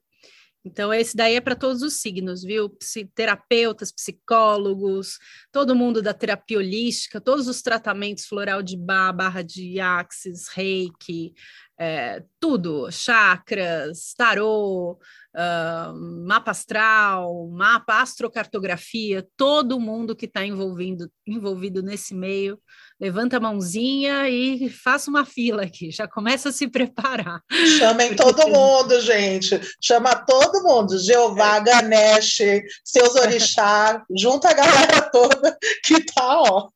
Então, 0.65 0.93
esse 0.95 1.15
daí 1.15 1.35
é 1.35 1.41
para 1.43 1.55
todos 1.55 1.83
os 1.83 2.01
signos, 2.01 2.43
viu? 2.43 2.75
Terapeutas, 3.15 3.93
psicólogos, 3.93 5.19
todo 5.53 5.77
mundo 5.77 6.01
da 6.01 6.15
terapia 6.15 6.57
holística, 6.57 7.21
todos 7.21 7.49
os 7.49 7.61
tratamentos 7.61 8.25
floral 8.25 8.63
de 8.63 8.75
bar, 8.75 9.13
barra 9.13 9.43
de 9.43 9.79
axis, 9.79 10.49
reiki, 10.49 11.35
é, 11.79 12.23
tudo, 12.39 12.91
chakras, 12.91 14.15
tarô, 14.17 14.93
uh, 15.35 16.27
mapa 16.27 16.53
astral, 16.53 17.49
mapa 17.51 18.01
astrocartografia, 18.01 19.27
todo 19.37 19.81
mundo 19.81 20.15
que 20.15 20.27
está 20.27 20.47
envolvido, 20.47 21.11
envolvido 21.27 21.83
nesse 21.83 22.15
meio, 22.15 22.59
levanta 23.01 23.39
a 23.39 23.41
mãozinha 23.41 24.29
e 24.29 24.69
faça 24.71 25.11
uma 25.11 25.25
fila 25.25 25.65
aqui, 25.65 25.91
já 25.91 26.07
começa 26.07 26.51
a 26.51 26.53
se 26.53 26.69
preparar. 26.69 27.41
Chamem 27.79 28.15
todo 28.15 28.49
mundo, 28.49 29.01
gente, 29.01 29.61
chama 29.83 30.15
todo 30.15 30.63
mundo, 30.63 30.97
Jeová, 30.99 31.59
Ganesh, 31.59 32.39
seus 32.85 33.17
orixá, 33.17 34.05
junta 34.17 34.51
a 34.51 34.55
galera 34.55 35.03
toda 35.11 35.59
que 35.83 36.05
tá, 36.05 36.41
ó, 36.41 36.69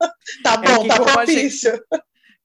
tá 0.43 0.55
é 0.55 0.57
bom, 0.57 0.85
é 0.85 0.89
tá 0.89 0.97
propício. 0.97 1.81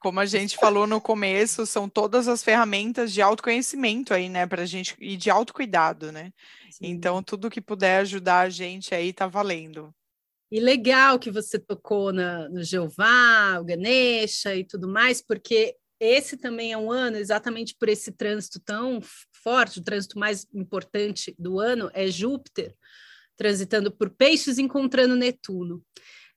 Como 0.03 0.19
a 0.19 0.25
gente 0.25 0.57
falou 0.57 0.85
no 0.85 0.99
começo, 0.99 1.65
são 1.65 1.87
todas 1.87 2.27
as 2.27 2.43
ferramentas 2.43 3.13
de 3.13 3.21
autoconhecimento 3.21 4.13
aí, 4.13 4.27
né, 4.27 4.45
para 4.45 4.65
gente 4.65 4.97
e 4.99 5.15
de 5.15 5.29
autocuidado, 5.29 6.11
né? 6.11 6.33
Sim. 6.69 6.87
Então, 6.87 7.23
tudo 7.23 7.49
que 7.49 7.61
puder 7.61 8.01
ajudar 8.01 8.41
a 8.41 8.49
gente 8.49 8.93
aí 8.93 9.13
tá 9.13 9.27
valendo. 9.27 9.95
E 10.51 10.59
legal 10.59 11.17
que 11.17 11.31
você 11.31 11.57
tocou 11.57 12.11
na, 12.11 12.49
no 12.49 12.61
Jeová, 12.61 13.57
o 13.61 13.63
Ganesha 13.63 14.53
e 14.53 14.65
tudo 14.65 14.89
mais, 14.89 15.21
porque 15.21 15.73
esse 15.97 16.35
também 16.35 16.73
é 16.73 16.77
um 16.77 16.91
ano, 16.91 17.15
exatamente 17.15 17.73
por 17.73 17.87
esse 17.87 18.11
trânsito 18.11 18.59
tão 18.59 18.99
forte, 19.41 19.79
o 19.79 19.83
trânsito 19.83 20.19
mais 20.19 20.45
importante 20.53 21.33
do 21.39 21.61
ano 21.61 21.89
é 21.93 22.07
Júpiter, 22.07 22.75
transitando 23.37 23.89
por 23.89 24.09
peixes, 24.09 24.57
encontrando 24.59 25.15
Netuno. 25.15 25.81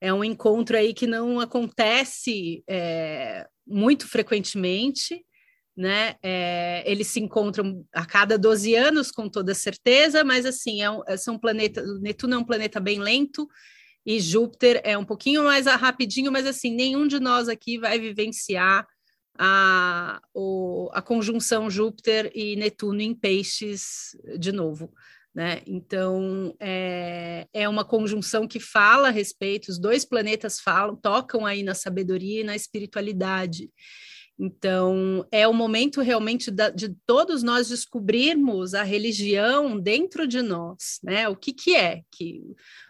É 0.00 0.12
um 0.12 0.22
encontro 0.22 0.76
aí 0.76 0.92
que 0.92 1.06
não 1.06 1.40
acontece 1.40 2.62
é, 2.68 3.46
muito 3.66 4.06
frequentemente, 4.06 5.24
né? 5.76 6.16
É, 6.22 6.82
eles 6.90 7.08
se 7.08 7.20
encontram 7.20 7.84
a 7.92 8.06
cada 8.06 8.38
12 8.38 8.74
anos, 8.74 9.10
com 9.10 9.28
toda 9.28 9.54
certeza, 9.54 10.24
mas 10.24 10.46
assim, 10.46 10.82
é 10.82 10.90
um, 10.90 11.02
são 11.18 11.38
planeta, 11.38 11.82
Netuno 12.00 12.34
é 12.34 12.38
um 12.38 12.44
planeta 12.44 12.80
bem 12.80 12.98
lento 12.98 13.46
e 14.04 14.20
Júpiter 14.20 14.80
é 14.84 14.96
um 14.96 15.04
pouquinho 15.04 15.44
mais 15.44 15.66
rapidinho, 15.66 16.32
mas 16.32 16.46
assim, 16.46 16.74
nenhum 16.74 17.06
de 17.06 17.20
nós 17.20 17.48
aqui 17.48 17.76
vai 17.76 17.98
vivenciar 17.98 18.86
a, 19.38 20.20
o, 20.32 20.88
a 20.92 21.02
conjunção 21.02 21.68
Júpiter 21.68 22.30
e 22.34 22.56
Netuno 22.56 23.00
em 23.02 23.14
peixes 23.14 24.16
de 24.38 24.52
novo. 24.52 24.92
Né? 25.36 25.60
Então, 25.66 26.56
é, 26.58 27.46
é 27.52 27.68
uma 27.68 27.84
conjunção 27.84 28.48
que 28.48 28.58
fala 28.58 29.08
a 29.08 29.10
respeito, 29.10 29.68
os 29.68 29.78
dois 29.78 30.02
planetas 30.02 30.58
falam, 30.58 30.96
tocam 30.96 31.44
aí 31.44 31.62
na 31.62 31.74
sabedoria 31.74 32.40
e 32.40 32.44
na 32.44 32.56
espiritualidade. 32.56 33.70
Então, 34.38 35.26
é 35.32 35.48
o 35.48 35.54
momento 35.54 36.02
realmente 36.02 36.50
da, 36.50 36.68
de 36.68 36.94
todos 37.06 37.42
nós 37.42 37.68
descobrirmos 37.68 38.74
a 38.74 38.82
religião 38.82 39.80
dentro 39.80 40.26
de 40.26 40.42
nós, 40.42 40.98
né? 41.02 41.26
O 41.26 41.34
que, 41.34 41.54
que 41.54 41.74
é 41.74 42.02
que 42.12 42.42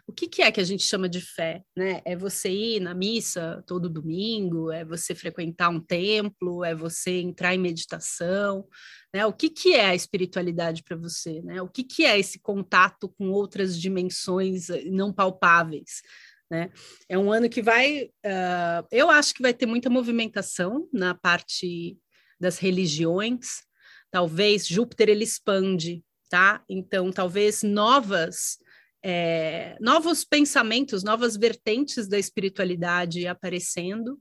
o 0.08 0.12
que, 0.12 0.28
que 0.28 0.40
é 0.40 0.52
que 0.52 0.60
a 0.60 0.64
gente 0.64 0.84
chama 0.84 1.08
de 1.08 1.20
fé, 1.20 1.62
né? 1.76 2.00
É 2.04 2.16
você 2.16 2.48
ir 2.48 2.80
na 2.80 2.94
missa 2.94 3.62
todo 3.66 3.90
domingo, 3.90 4.70
é 4.70 4.84
você 4.84 5.14
frequentar 5.14 5.68
um 5.68 5.80
templo, 5.80 6.64
é 6.64 6.74
você 6.74 7.20
entrar 7.20 7.54
em 7.54 7.58
meditação, 7.58 8.66
né? 9.14 9.24
O 9.24 9.32
que, 9.32 9.48
que 9.48 9.74
é 9.74 9.86
a 9.86 9.94
espiritualidade 9.94 10.82
para 10.82 10.96
você, 10.96 11.42
né? 11.42 11.62
O 11.62 11.68
que, 11.68 11.84
que 11.84 12.04
é 12.04 12.18
esse 12.18 12.40
contato 12.40 13.08
com 13.16 13.30
outras 13.30 13.80
dimensões 13.80 14.68
eh, 14.68 14.84
não 14.86 15.12
palpáveis? 15.12 16.02
Né? 16.50 16.70
É 17.08 17.18
um 17.18 17.32
ano 17.32 17.48
que 17.48 17.60
vai, 17.60 18.04
uh, 18.24 18.86
eu 18.90 19.10
acho 19.10 19.34
que 19.34 19.42
vai 19.42 19.52
ter 19.52 19.66
muita 19.66 19.90
movimentação 19.90 20.88
na 20.92 21.14
parte 21.14 21.98
das 22.38 22.58
religiões. 22.58 23.64
Talvez 24.10 24.66
Júpiter 24.66 25.08
ele 25.08 25.24
expande, 25.24 26.04
tá? 26.28 26.62
Então, 26.68 27.10
talvez 27.10 27.62
novas, 27.62 28.58
é, 29.02 29.76
novos 29.80 30.24
pensamentos, 30.24 31.02
novas 31.02 31.36
vertentes 31.36 32.06
da 32.06 32.18
espiritualidade 32.18 33.26
aparecendo 33.26 34.20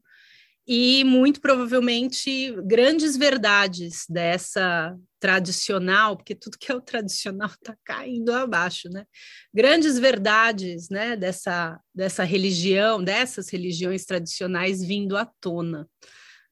e 0.67 1.03
muito 1.03 1.39
provavelmente 1.39 2.51
grandes 2.63 3.15
verdades 3.15 4.05
dessa 4.09 4.97
tradicional, 5.19 6.17
porque 6.17 6.33
tudo 6.33 6.57
que 6.57 6.71
é 6.71 6.75
o 6.75 6.81
tradicional 6.81 7.49
está 7.49 7.75
caindo 7.83 8.31
abaixo, 8.31 8.89
né? 8.89 9.05
Grandes 9.53 9.97
verdades, 9.99 10.89
né, 10.89 11.15
dessa, 11.15 11.79
dessa 11.93 12.23
religião, 12.23 13.03
dessas 13.03 13.49
religiões 13.49 14.05
tradicionais 14.05 14.83
vindo 14.83 15.15
à 15.15 15.25
tona. 15.39 15.87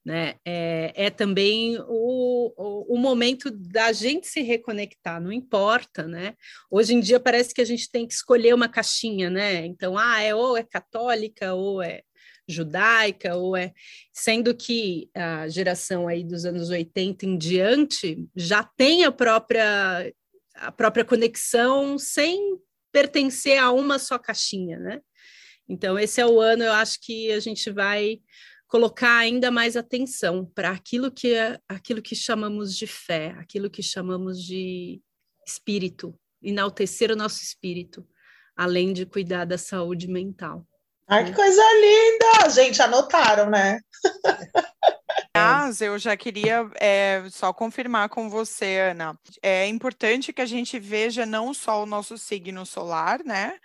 Né? 0.05 0.36
É, 0.46 0.91
é 0.96 1.10
também 1.10 1.77
o, 1.88 2.53
o, 2.58 2.96
o, 2.96 2.98
momento 2.98 3.50
da 3.50 3.93
gente 3.93 4.27
se 4.27 4.41
reconectar, 4.41 5.22
não 5.22 5.32
importa, 5.32 6.05
né? 6.05 6.36
Hoje 6.70 6.93
em 6.93 7.00
dia 7.00 7.22
parece 7.22 7.53
que 7.53 7.62
a 7.62 7.65
gente 7.65 7.89
tem 7.89 8.05
que 8.05 8.13
escolher 8.13 8.53
uma 8.53 8.67
caixinha, 8.67 9.29
né? 9.29 9.65
Então, 9.65 9.98
ah, 9.98 10.22
é 10.22 10.36
ou 10.36 10.58
é 10.58 10.63
católica 10.63 11.53
ou 11.53 11.82
é 11.82 12.01
judaica, 12.48 13.36
ou 13.36 13.56
é 13.56 13.74
sendo 14.12 14.54
que 14.56 15.10
a 15.14 15.48
geração 15.48 16.08
aí 16.08 16.24
dos 16.24 16.46
anos 16.46 16.70
80 16.70 17.26
em 17.26 17.38
diante 17.38 18.28
já 18.36 18.64
tem 18.64 19.06
a 19.06 19.12
própria 19.12 20.14
a 20.56 20.72
própria 20.72 21.04
conexão 21.04 21.98
sem 21.98 22.60
pertencer 22.92 23.58
a 23.58 23.72
uma 23.72 23.98
só 23.98 24.20
caixinha, 24.20 24.78
né? 24.78 25.02
Então 25.68 25.98
esse 25.98 26.22
é 26.22 26.26
o 26.26 26.40
ano, 26.40 26.64
eu 26.64 26.74
acho 26.74 27.00
que 27.02 27.32
a 27.32 27.40
gente 27.40 27.72
vai 27.72 28.20
colocar 28.68 29.18
ainda 29.18 29.52
mais 29.52 29.78
atenção 29.78 30.46
para 30.46 30.72
aquilo 30.72 31.12
que 31.12 31.34
é 31.34 31.60
aquilo 31.68 32.02
que 32.02 32.16
chamamos 32.16 32.76
de 32.76 32.88
fé, 32.88 33.36
aquilo 33.38 33.70
que 33.70 33.84
chamamos 33.84 34.42
de 34.42 35.02
espírito, 35.46 36.18
enaltecer 36.42 37.12
o 37.12 37.16
nosso 37.16 37.42
espírito, 37.44 38.08
além 38.56 38.92
de 38.92 39.06
cuidar 39.06 39.46
da 39.46 39.58
saúde 39.58 40.08
mental. 40.08 40.68
Ai, 41.08 41.26
que 41.26 41.34
coisa 41.34 41.62
linda! 41.62 42.50
Gente, 42.50 42.82
anotaram, 42.82 43.50
né? 43.50 43.80
Mas 45.36 45.82
eu 45.82 45.98
já 45.98 46.16
queria 46.16 46.70
é, 46.80 47.24
só 47.30 47.52
confirmar 47.52 48.08
com 48.10 48.30
você, 48.30 48.80
Ana. 48.92 49.18
É 49.42 49.68
importante 49.68 50.32
que 50.32 50.42
a 50.42 50.46
gente 50.46 50.80
veja 50.80 51.26
não 51.26 51.54
só 51.54 51.84
o 51.84 51.86
nosso 51.86 52.18
signo 52.18 52.66
solar, 52.66 53.24
né? 53.24 53.60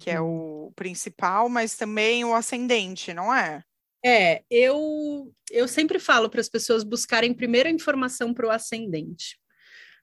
Que 0.00 0.10
é 0.10 0.20
o 0.20 0.72
principal, 0.76 1.48
mas 1.48 1.76
também 1.76 2.24
o 2.24 2.34
ascendente, 2.34 3.12
não 3.12 3.34
é? 3.34 3.62
É, 4.04 4.44
eu, 4.48 5.34
eu 5.50 5.66
sempre 5.66 5.98
falo 5.98 6.30
para 6.30 6.40
as 6.40 6.48
pessoas 6.48 6.84
buscarem 6.84 7.34
primeiro 7.34 7.68
a 7.68 7.72
informação 7.72 8.32
para 8.32 8.46
o 8.46 8.50
ascendente. 8.50 9.38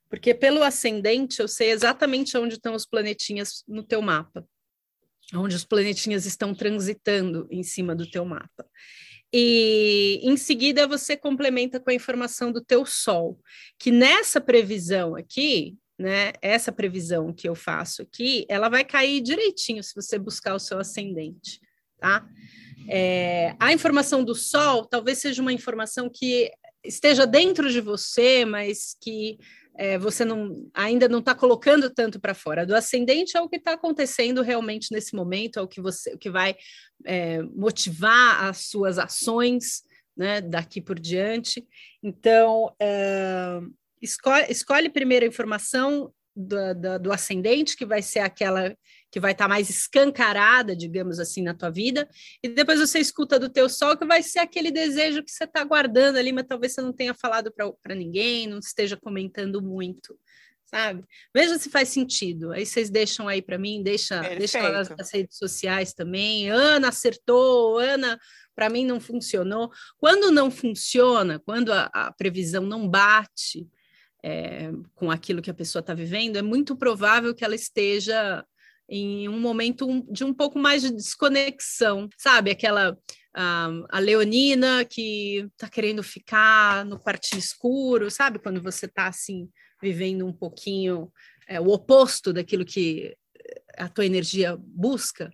Porque 0.09 0.33
pelo 0.35 0.61
ascendente 0.61 1.39
eu 1.39 1.47
sei 1.47 1.71
exatamente 1.71 2.37
onde 2.37 2.55
estão 2.55 2.75
os 2.75 2.85
planetinhas 2.85 3.63
no 3.67 3.83
teu 3.83 4.01
mapa 4.01 4.45
onde 5.33 5.55
os 5.55 5.65
planetinhas 5.65 6.25
estão 6.25 6.53
transitando 6.53 7.47
em 7.49 7.63
cima 7.63 7.95
do 7.95 8.09
teu 8.09 8.25
mapa. 8.25 8.65
E 9.33 10.19
em 10.23 10.37
seguida 10.37 10.87
você 10.87 11.17
complementa 11.17 11.79
com 11.79 11.89
a 11.89 11.93
informação 11.93 12.51
do 12.51 12.61
teu 12.61 12.85
sol, 12.85 13.39
que 13.77 13.91
nessa 13.91 14.39
previsão 14.39 15.15
aqui, 15.15 15.75
né, 15.97 16.33
essa 16.41 16.71
previsão 16.71 17.33
que 17.33 17.47
eu 17.47 17.55
faço 17.55 18.01
aqui, 18.01 18.45
ela 18.47 18.69
vai 18.69 18.83
cair 18.83 19.21
direitinho 19.21 19.83
se 19.83 19.95
você 19.95 20.19
buscar 20.19 20.53
o 20.55 20.59
seu 20.59 20.79
ascendente, 20.79 21.59
tá? 21.99 22.25
É, 22.87 23.55
a 23.59 23.73
informação 23.73 24.23
do 24.23 24.35
sol 24.35 24.85
talvez 24.85 25.17
seja 25.17 25.41
uma 25.41 25.53
informação 25.53 26.09
que 26.09 26.51
esteja 26.83 27.25
dentro 27.25 27.69
de 27.71 27.81
você, 27.81 28.45
mas 28.45 28.95
que 29.01 29.37
é, 29.77 29.97
você 29.97 30.23
não, 30.23 30.69
ainda 30.73 31.07
não 31.07 31.19
está 31.19 31.35
colocando 31.35 31.89
tanto 31.89 32.19
para 32.19 32.33
fora. 32.33 32.65
Do 32.65 32.75
ascendente 32.75 33.37
é 33.37 33.41
o 33.41 33.49
que 33.49 33.57
está 33.57 33.73
acontecendo 33.73 34.41
realmente 34.41 34.91
nesse 34.91 35.15
momento, 35.15 35.59
é 35.59 35.61
o 35.61 35.67
que 35.67 35.81
você 35.81 36.13
o 36.13 36.17
que 36.17 36.29
vai 36.29 36.55
é, 37.05 37.41
motivar 37.41 38.45
as 38.45 38.69
suas 38.69 38.97
ações 38.97 39.83
né, 40.15 40.39
daqui 40.41 40.81
por 40.81 40.99
diante. 40.99 41.65
Então, 42.01 42.73
é, 42.81 43.59
escolhe, 44.01 44.45
escolhe 44.49 44.89
primeiro 44.89 45.25
a 45.25 45.27
informação 45.27 46.11
do, 46.35 46.73
do, 46.73 46.99
do 46.99 47.11
ascendente, 47.11 47.75
que 47.75 47.85
vai 47.85 48.01
ser 48.01 48.19
aquela 48.19 48.75
que 49.15 49.19
vai 49.21 49.31
estar 49.31 49.45
tá 49.45 49.47
mais 49.47 49.69
escancarada, 49.69 50.75
digamos 50.75 51.21
assim, 51.21 51.41
na 51.41 51.53
tua 51.53 51.69
vida, 51.69 52.05
e 52.43 52.49
depois 52.49 52.81
você 52.81 52.99
escuta 52.99 53.39
do 53.39 53.47
teu 53.47 53.69
sol, 53.69 53.95
que 53.95 54.03
vai 54.03 54.21
ser 54.21 54.39
aquele 54.39 54.69
desejo 54.69 55.23
que 55.23 55.31
você 55.31 55.45
está 55.45 55.63
guardando 55.63 56.17
ali, 56.17 56.33
mas 56.33 56.43
talvez 56.45 56.73
você 56.73 56.81
não 56.81 56.91
tenha 56.91 57.13
falado 57.13 57.49
para 57.81 57.95
ninguém, 57.95 58.45
não 58.45 58.59
esteja 58.59 58.97
comentando 58.97 59.61
muito, 59.61 60.19
sabe? 60.65 61.01
Veja 61.33 61.57
se 61.57 61.69
faz 61.69 61.87
sentido. 61.87 62.51
Aí 62.51 62.65
vocês 62.65 62.89
deixam 62.89 63.29
aí 63.29 63.41
para 63.41 63.57
mim, 63.57 63.81
deixa, 63.81 64.19
deixa 64.37 64.61
lá 64.61 64.69
nas, 64.69 64.89
nas 64.89 65.13
redes 65.13 65.37
sociais 65.37 65.93
também. 65.93 66.49
Ana 66.49 66.89
acertou, 66.89 67.79
Ana 67.79 68.19
para 68.53 68.69
mim 68.69 68.85
não 68.85 68.99
funcionou. 68.99 69.71
Quando 69.97 70.29
não 70.29 70.51
funciona, 70.51 71.39
quando 71.39 71.71
a, 71.71 71.89
a 71.93 72.11
previsão 72.11 72.63
não 72.63 72.85
bate 72.85 73.65
é, 74.21 74.73
com 74.93 75.09
aquilo 75.09 75.41
que 75.41 75.51
a 75.51 75.53
pessoa 75.53 75.79
está 75.79 75.93
vivendo, 75.93 76.35
é 76.35 76.41
muito 76.41 76.75
provável 76.75 77.33
que 77.33 77.45
ela 77.45 77.55
esteja 77.55 78.45
em 78.87 79.27
um 79.27 79.39
momento 79.39 80.05
de 80.11 80.23
um 80.23 80.33
pouco 80.33 80.59
mais 80.59 80.81
de 80.81 80.91
desconexão, 80.91 82.07
sabe? 82.17 82.51
Aquela 82.51 82.97
a, 83.33 83.99
leonina 83.99 84.85
que 84.85 85.47
está 85.53 85.67
querendo 85.67 86.01
ficar 86.03 86.85
no 86.85 86.99
quartinho 86.99 87.39
escuro, 87.39 88.09
sabe? 88.09 88.39
Quando 88.39 88.61
você 88.61 88.85
está 88.85 89.07
assim 89.07 89.49
vivendo 89.81 90.25
um 90.25 90.33
pouquinho 90.33 91.11
é, 91.47 91.59
o 91.59 91.67
oposto 91.69 92.31
daquilo 92.31 92.65
que 92.65 93.15
a 93.77 93.89
tua 93.89 94.05
energia 94.05 94.57
busca. 94.59 95.29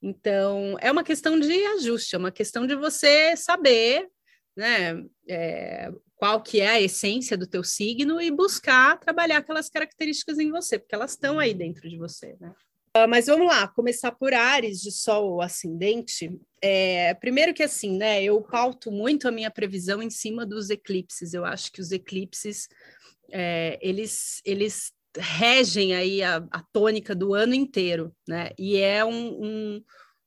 Então, 0.00 0.76
é 0.80 0.90
uma 0.90 1.04
questão 1.04 1.38
de 1.38 1.64
ajuste, 1.66 2.16
é 2.16 2.18
uma 2.18 2.32
questão 2.32 2.66
de 2.66 2.74
você 2.74 3.36
saber, 3.36 4.08
né, 4.56 5.00
é, 5.28 5.92
qual 6.16 6.42
que 6.42 6.60
é 6.60 6.70
a 6.70 6.80
essência 6.80 7.36
do 7.36 7.46
teu 7.46 7.62
signo 7.62 8.20
e 8.20 8.30
buscar 8.30 8.98
trabalhar 8.98 9.38
aquelas 9.38 9.68
características 9.68 10.38
em 10.38 10.50
você, 10.50 10.78
porque 10.78 10.94
elas 10.94 11.12
estão 11.12 11.38
aí 11.38 11.54
dentro 11.54 11.88
de 11.88 11.96
você, 11.96 12.36
né? 12.40 12.52
Uh, 12.94 13.08
mas 13.08 13.26
vamos 13.26 13.46
lá, 13.46 13.66
começar 13.68 14.12
por 14.12 14.34
Ares 14.34 14.80
de 14.80 14.92
Sol 14.92 15.40
ascendente. 15.40 16.38
É, 16.60 17.14
primeiro 17.14 17.54
que 17.54 17.62
assim, 17.62 17.96
né? 17.96 18.22
Eu 18.22 18.42
pauto 18.42 18.92
muito 18.92 19.26
a 19.26 19.32
minha 19.32 19.50
previsão 19.50 20.02
em 20.02 20.10
cima 20.10 20.44
dos 20.44 20.68
eclipses. 20.68 21.32
Eu 21.32 21.44
acho 21.44 21.72
que 21.72 21.80
os 21.80 21.90
eclipses 21.90 22.68
é, 23.32 23.78
eles, 23.80 24.42
eles 24.44 24.92
regem 25.16 25.94
aí 25.94 26.22
a, 26.22 26.36
a, 26.50 26.62
tônica 26.70 27.14
do 27.14 27.32
ano 27.32 27.54
inteiro, 27.54 28.14
né? 28.28 28.50
E 28.58 28.76
é 28.76 29.02
um, 29.02 29.42
um, 29.42 29.84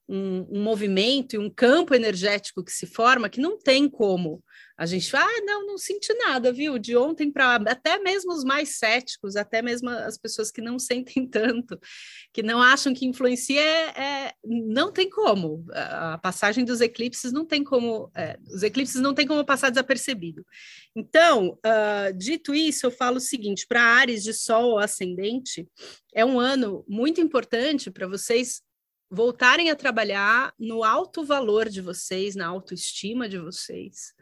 um, 0.09 0.47
um, 0.57 0.63
movimento 0.63 1.35
e 1.35 1.37
um 1.37 1.51
campo 1.51 1.93
energético 1.93 2.63
que 2.63 2.71
se 2.71 2.87
forma 2.87 3.29
que 3.29 3.39
não 3.39 3.59
tem 3.59 3.87
como 3.87 4.43
a 4.77 4.85
gente 4.85 5.09
fala, 5.09 5.25
ah, 5.25 5.41
não, 5.45 5.65
não 5.65 5.77
senti 5.77 6.13
nada, 6.13 6.51
viu? 6.51 6.77
De 6.77 6.97
ontem 6.97 7.31
para 7.31 7.55
até 7.55 7.97
mesmo 7.97 8.33
os 8.33 8.43
mais 8.43 8.77
céticos, 8.77 9.37
até 9.37 9.61
mesmo 9.61 9.89
as 9.89 10.17
pessoas 10.17 10.51
que 10.51 10.61
não 10.61 10.77
sentem 10.79 11.25
tanto, 11.25 11.79
que 12.33 12.43
não 12.43 12.61
acham 12.61 12.93
que 12.93 13.05
influencia, 13.05 13.61
é, 13.61 14.27
é 14.27 14.33
não 14.43 14.91
tem 14.91 15.09
como. 15.09 15.65
A 15.71 16.17
passagem 16.17 16.65
dos 16.65 16.81
eclipses 16.81 17.31
não 17.31 17.45
tem 17.45 17.63
como, 17.63 18.11
é, 18.13 18.37
os 18.47 18.63
eclipses 18.63 18.99
não 18.99 19.13
tem 19.13 19.25
como 19.25 19.45
passar 19.45 19.69
desapercebido. 19.69 20.45
Então, 20.93 21.57
uh, 21.65 22.17
dito 22.17 22.53
isso, 22.53 22.85
eu 22.85 22.91
falo 22.91 23.17
o 23.17 23.21
seguinte: 23.21 23.65
para 23.65 23.81
Ares 23.81 24.23
de 24.23 24.33
Sol 24.33 24.77
ascendente, 24.77 25.67
é 26.13 26.25
um 26.25 26.37
ano 26.37 26.83
muito 26.87 27.21
importante 27.21 27.89
para 27.89 28.07
vocês 28.07 28.61
voltarem 29.09 29.69
a 29.69 29.75
trabalhar 29.75 30.53
no 30.59 30.83
alto 30.83 31.23
valor 31.23 31.69
de 31.69 31.79
vocês, 31.79 32.35
na 32.35 32.47
autoestima 32.47 33.29
de 33.29 33.37
vocês 33.37 34.13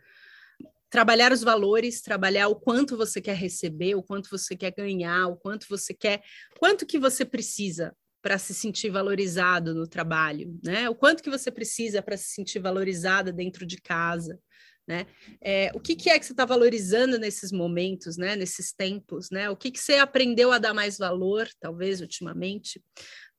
trabalhar 0.94 1.32
os 1.32 1.42
valores, 1.42 2.04
trabalhar 2.04 2.50
o 2.50 2.56
quanto 2.56 2.96
você 2.96 3.20
quer 3.20 3.36
receber, 3.36 3.96
o 3.96 4.04
quanto 4.04 4.30
você 4.30 4.56
quer 4.56 4.72
ganhar, 4.72 5.26
o 5.26 5.36
quanto 5.36 5.66
você 5.68 5.92
quer, 5.92 6.22
quanto 6.60 6.86
que 6.86 7.00
você 7.00 7.26
precisa 7.26 7.96
para 8.22 8.38
se 8.38 8.54
sentir 8.54 8.92
valorizado 8.92 9.74
no 9.74 9.88
trabalho, 9.88 10.56
né? 10.64 10.88
O 10.88 10.94
quanto 10.94 11.24
que 11.24 11.32
você 11.32 11.50
precisa 11.50 12.00
para 12.00 12.16
se 12.16 12.26
sentir 12.26 12.60
valorizada 12.60 13.34
dentro 13.34 13.66
de 13.66 13.82
casa, 13.82 14.40
né? 14.88 15.08
É, 15.42 15.72
o 15.74 15.80
que, 15.80 15.96
que, 15.96 16.12
é 16.12 16.20
que 16.20 16.28
você 16.28 16.34
está 16.34 16.46
valorizando 16.46 17.18
nesses 17.18 17.52
momentos, 17.52 18.16
né? 18.16 18.36
Nesses 18.36 18.72
tempos, 18.72 19.32
né? 19.32 19.50
O 19.50 19.58
que, 19.58 19.72
que 19.72 19.80
você 19.80 19.96
aprendeu 19.96 20.52
a 20.52 20.60
dar 20.60 20.76
mais 20.76 21.00
valor, 21.00 21.50
talvez 21.60 22.02
ultimamente? 22.02 22.80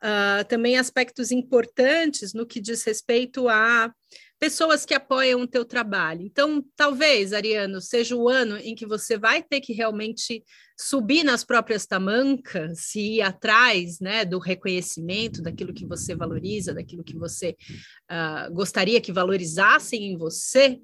Uh, 0.03 0.45
também 0.49 0.77
aspectos 0.77 1.31
importantes 1.31 2.35
no 2.35 2.45
que 2.45 2.61
diz 2.61 2.83
respeito 2.83 3.49
a 3.49 3.95
pessoas 4.45 4.85
que 4.85 4.93
apoiam 4.93 5.41
o 5.41 5.47
teu 5.47 5.65
trabalho. 5.65 6.21
Então, 6.21 6.63
talvez, 6.77 7.33
Ariano, 7.33 7.81
seja 7.81 8.15
o 8.15 8.29
ano 8.29 8.59
em 8.59 8.75
que 8.75 8.85
você 8.85 9.17
vai 9.17 9.43
ter 9.43 9.59
que 9.63 9.73
realmente 9.73 10.45
subir 10.79 11.25
nas 11.25 11.43
próprias 11.43 11.87
tamancas 11.87 12.95
e 12.95 13.17
ir 13.17 13.23
atrás 13.23 14.01
né, 14.01 14.23
do 14.23 14.39
reconhecimento, 14.39 15.41
daquilo 15.41 15.73
que 15.73 15.87
você 15.87 16.15
valoriza, 16.15 16.75
daquilo 16.75 17.03
que 17.03 17.17
você 17.17 17.57
uh, 18.11 18.53
gostaria 18.53 19.01
que 19.01 19.13
valorizassem 19.13 20.13
em 20.13 20.19
você, 20.19 20.79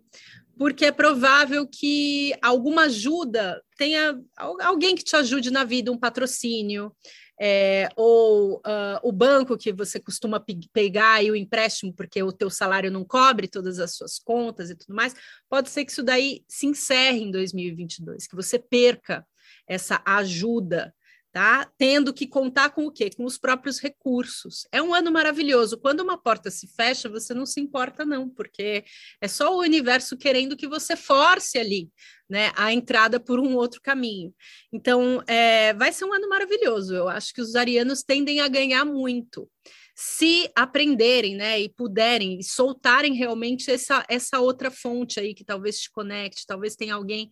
porque 0.57 0.87
é 0.87 0.93
provável 0.93 1.67
que 1.67 2.33
alguma 2.41 2.85
ajuda 2.85 3.63
tenha 3.77 4.19
alguém 4.39 4.97
que 4.97 5.05
te 5.05 5.17
ajude 5.17 5.51
na 5.51 5.65
vida, 5.65 5.93
um 5.93 5.99
patrocínio, 5.99 6.97
é, 7.43 7.89
ou 7.97 8.57
uh, 8.59 9.01
o 9.03 9.11
banco 9.11 9.57
que 9.57 9.73
você 9.73 9.99
costuma 9.99 10.45
pegar 10.75 11.25
e 11.25 11.31
o 11.31 11.37
empréstimo 11.37 11.91
porque 11.95 12.23
o 12.23 12.33
teu 12.33 12.51
salário 12.51 12.91
não 12.91 13.03
cobre 13.03 13.49
todas 13.49 13.79
as 13.79 13.95
suas 13.95 14.19
contas 14.19 14.69
e 14.69 14.77
tudo 14.77 14.95
mais, 14.95 15.15
pode 15.49 15.71
ser 15.71 15.87
que 15.87 15.91
isso 15.91 16.03
daí 16.03 16.45
se 16.47 16.67
encerre 16.67 17.21
em 17.21 17.31
2022, 17.31 18.27
que 18.27 18.37
você 18.37 18.59
perca 18.59 19.27
essa 19.67 20.03
ajuda 20.05 20.95
tá? 21.33 21.71
Tendo 21.79 22.13
que 22.13 22.27
contar 22.27 22.71
com 22.71 22.87
o 22.87 22.91
quê? 22.91 23.11
Com 23.17 23.25
os 23.25 23.39
próprios 23.39 23.79
recursos. 23.79 24.67
É 24.73 24.83
um 24.83 24.93
ano 24.93 25.13
maravilhoso. 25.13 25.79
Quando 25.79 26.01
uma 26.01 26.19
porta 26.19 26.51
se 26.51 26.67
fecha, 26.75 27.09
você 27.09 27.33
não 27.33 27.47
se 27.47 27.61
importa 27.61 28.05
não, 28.05 28.29
porque 28.29 28.85
é 29.21 29.29
só 29.29 29.55
o 29.55 29.61
universo 29.61 30.17
querendo 30.17 30.57
que 30.57 30.67
você 30.67 30.97
force 30.97 31.59
ali, 31.59 31.89
né, 32.29 32.53
a 32.57 32.73
entrada 32.73 33.21
por 33.21 33.39
um 33.39 33.55
outro 33.55 33.81
caminho. 33.81 34.35
Então, 34.73 35.23
é, 35.27 35.73
vai 35.75 35.93
ser 35.93 36.05
um 36.05 36.13
ano 36.13 36.29
maravilhoso. 36.29 36.95
Eu 36.95 37.09
acho 37.09 37.33
que 37.33 37.41
os 37.41 37.55
arianos 37.55 38.03
tendem 38.03 38.41
a 38.41 38.49
ganhar 38.49 38.85
muito. 38.85 39.49
Se 39.95 40.51
aprenderem, 40.57 41.37
né, 41.37 41.61
e 41.61 41.69
puderem 41.69 42.39
e 42.39 42.43
soltarem 42.43 43.15
realmente 43.15 43.71
essa, 43.71 44.05
essa 44.09 44.41
outra 44.41 44.71
fonte 44.71 45.21
aí 45.21 45.35
que 45.35 45.45
talvez 45.45 45.79
te 45.79 45.91
conecte, 45.91 46.47
talvez 46.47 46.75
tenha 46.75 46.95
alguém 46.95 47.31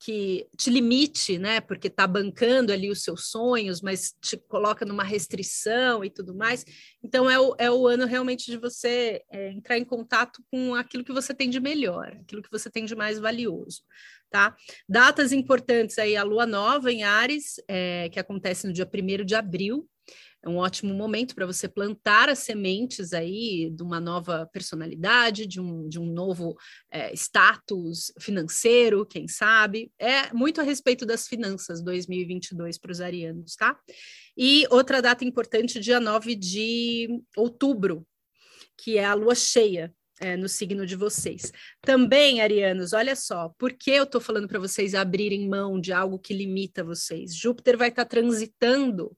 que 0.00 0.46
te 0.56 0.70
limite, 0.70 1.38
né? 1.38 1.60
Porque 1.60 1.88
está 1.88 2.06
bancando 2.06 2.72
ali 2.72 2.90
os 2.90 3.02
seus 3.02 3.28
sonhos, 3.30 3.80
mas 3.80 4.14
te 4.20 4.36
coloca 4.36 4.84
numa 4.84 5.02
restrição 5.02 6.04
e 6.04 6.10
tudo 6.10 6.34
mais. 6.34 6.64
Então 7.02 7.28
é 7.28 7.38
o, 7.38 7.54
é 7.58 7.70
o 7.70 7.86
ano 7.86 8.06
realmente 8.06 8.50
de 8.50 8.56
você 8.56 9.22
é, 9.30 9.50
entrar 9.50 9.76
em 9.76 9.84
contato 9.84 10.42
com 10.50 10.74
aquilo 10.74 11.04
que 11.04 11.12
você 11.12 11.34
tem 11.34 11.50
de 11.50 11.58
melhor, 11.58 12.16
aquilo 12.20 12.42
que 12.42 12.50
você 12.50 12.70
tem 12.70 12.84
de 12.84 12.94
mais 12.94 13.18
valioso, 13.18 13.82
tá? 14.30 14.56
Datas 14.88 15.32
importantes 15.32 15.98
aí, 15.98 16.16
a 16.16 16.22
lua 16.22 16.46
nova 16.46 16.92
em 16.92 17.02
Ares, 17.02 17.60
é, 17.66 18.08
que 18.08 18.20
acontece 18.20 18.66
no 18.66 18.72
dia 18.72 18.88
1 18.88 19.24
de 19.24 19.34
abril, 19.34 19.88
é 20.42 20.48
um 20.48 20.56
ótimo 20.56 20.94
momento 20.94 21.34
para 21.34 21.46
você 21.46 21.68
plantar 21.68 22.28
as 22.28 22.40
sementes 22.40 23.12
aí 23.12 23.70
de 23.70 23.82
uma 23.82 23.98
nova 23.98 24.48
personalidade, 24.52 25.46
de 25.46 25.60
um, 25.60 25.88
de 25.88 25.98
um 25.98 26.06
novo 26.06 26.56
é, 26.90 27.12
status 27.14 28.12
financeiro, 28.20 29.04
quem 29.04 29.26
sabe. 29.26 29.90
É 29.98 30.32
muito 30.32 30.60
a 30.60 30.64
respeito 30.64 31.04
das 31.04 31.26
finanças 31.26 31.82
2022 31.82 32.78
para 32.78 32.92
os 32.92 33.00
arianos, 33.00 33.56
tá? 33.56 33.76
E 34.36 34.64
outra 34.70 35.02
data 35.02 35.24
importante, 35.24 35.80
dia 35.80 35.98
9 35.98 36.36
de 36.36 37.08
outubro, 37.36 38.06
que 38.76 38.96
é 38.96 39.04
a 39.04 39.14
lua 39.14 39.34
cheia, 39.34 39.92
é, 40.20 40.36
no 40.36 40.48
signo 40.48 40.84
de 40.84 40.96
vocês. 40.96 41.52
Também, 41.80 42.40
arianos, 42.40 42.92
olha 42.92 43.14
só, 43.14 43.50
por 43.58 43.72
que 43.72 43.90
eu 43.90 44.04
estou 44.04 44.20
falando 44.20 44.48
para 44.48 44.58
vocês 44.58 44.94
abrirem 44.94 45.48
mão 45.48 45.80
de 45.80 45.92
algo 45.92 46.18
que 46.18 46.34
limita 46.34 46.82
vocês? 46.82 47.34
Júpiter 47.36 47.76
vai 47.76 47.88
estar 47.88 48.04
tá 48.04 48.08
transitando 48.08 49.16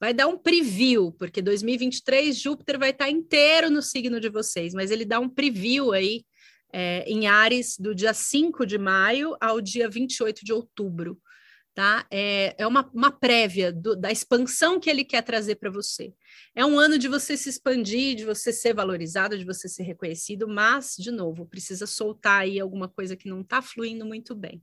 vai 0.00 0.14
dar 0.14 0.28
um 0.28 0.38
preview, 0.38 1.12
porque 1.12 1.42
2023 1.42 2.36
Júpiter 2.36 2.78
vai 2.78 2.90
estar 2.90 3.10
inteiro 3.10 3.70
no 3.70 3.82
signo 3.82 4.20
de 4.20 4.28
vocês, 4.28 4.72
mas 4.72 4.90
ele 4.90 5.04
dá 5.04 5.18
um 5.18 5.28
preview 5.28 5.92
aí 5.92 6.24
é, 6.72 7.04
em 7.06 7.26
Ares 7.26 7.76
do 7.78 7.94
dia 7.94 8.14
5 8.14 8.64
de 8.66 8.78
maio 8.78 9.36
ao 9.40 9.60
dia 9.60 9.88
28 9.88 10.44
de 10.44 10.52
outubro. 10.52 11.20
Tá? 11.74 12.04
É, 12.10 12.56
é 12.58 12.66
uma, 12.66 12.90
uma 12.92 13.10
prévia 13.10 13.72
do, 13.72 13.94
da 13.94 14.10
expansão 14.10 14.80
que 14.80 14.90
ele 14.90 15.04
quer 15.04 15.22
trazer 15.22 15.56
para 15.56 15.70
você. 15.70 16.12
É 16.52 16.66
um 16.66 16.76
ano 16.76 16.98
de 16.98 17.06
você 17.06 17.36
se 17.36 17.48
expandir, 17.48 18.16
de 18.16 18.24
você 18.24 18.52
ser 18.52 18.74
valorizado, 18.74 19.38
de 19.38 19.44
você 19.44 19.68
ser 19.68 19.84
reconhecido, 19.84 20.48
mas, 20.48 20.96
de 20.98 21.12
novo, 21.12 21.46
precisa 21.46 21.86
soltar 21.86 22.40
aí 22.40 22.58
alguma 22.58 22.88
coisa 22.88 23.14
que 23.14 23.28
não 23.28 23.42
está 23.42 23.62
fluindo 23.62 24.04
muito 24.04 24.34
bem. 24.34 24.60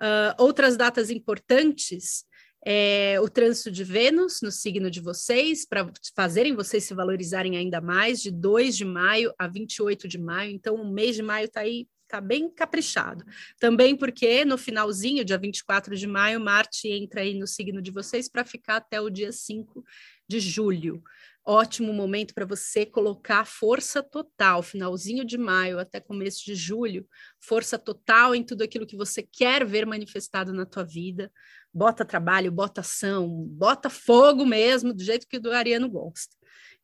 Uh, 0.00 0.32
outras 0.42 0.74
datas 0.74 1.10
importantes 1.10 2.24
é, 2.70 3.18
o 3.18 3.30
trânsito 3.30 3.70
de 3.70 3.82
Vênus 3.82 4.42
no 4.42 4.52
signo 4.52 4.90
de 4.90 5.00
vocês, 5.00 5.64
para 5.64 5.90
fazerem 6.14 6.54
vocês 6.54 6.84
se 6.84 6.92
valorizarem 6.92 7.56
ainda 7.56 7.80
mais, 7.80 8.20
de 8.20 8.30
2 8.30 8.76
de 8.76 8.84
maio 8.84 9.32
a 9.38 9.48
28 9.48 10.06
de 10.06 10.18
maio. 10.18 10.50
Então, 10.50 10.74
o 10.74 10.92
mês 10.92 11.16
de 11.16 11.22
maio 11.22 11.46
está 11.46 11.60
aí, 11.60 11.88
está 12.02 12.20
bem 12.20 12.50
caprichado. 12.50 13.24
Também 13.58 13.96
porque 13.96 14.44
no 14.44 14.58
finalzinho, 14.58 15.24
dia 15.24 15.38
24 15.38 15.96
de 15.96 16.06
maio, 16.06 16.38
Marte 16.38 16.88
entra 16.88 17.22
aí 17.22 17.32
no 17.32 17.46
signo 17.46 17.80
de 17.80 17.90
vocês 17.90 18.28
para 18.28 18.44
ficar 18.44 18.76
até 18.76 19.00
o 19.00 19.08
dia 19.08 19.32
5 19.32 19.82
de 20.28 20.38
julho 20.38 21.02
ótimo 21.48 21.94
momento 21.94 22.34
para 22.34 22.44
você 22.44 22.84
colocar 22.84 23.46
força 23.46 24.02
total, 24.02 24.62
finalzinho 24.62 25.24
de 25.24 25.38
maio 25.38 25.78
até 25.78 25.98
começo 25.98 26.44
de 26.44 26.54
julho, 26.54 27.08
força 27.40 27.78
total 27.78 28.34
em 28.34 28.44
tudo 28.44 28.62
aquilo 28.62 28.86
que 28.86 28.96
você 28.96 29.22
quer 29.22 29.64
ver 29.64 29.86
manifestado 29.86 30.52
na 30.52 30.66
tua 30.66 30.84
vida. 30.84 31.32
Bota 31.72 32.04
trabalho, 32.04 32.50
bota 32.50 32.80
ação, 32.80 33.28
bota 33.28 33.90
fogo 33.90 34.44
mesmo, 34.44 34.92
do 34.92 35.02
jeito 35.02 35.26
que 35.28 35.38
o 35.38 35.52
Ariano 35.52 35.88
gosta. 35.88 36.34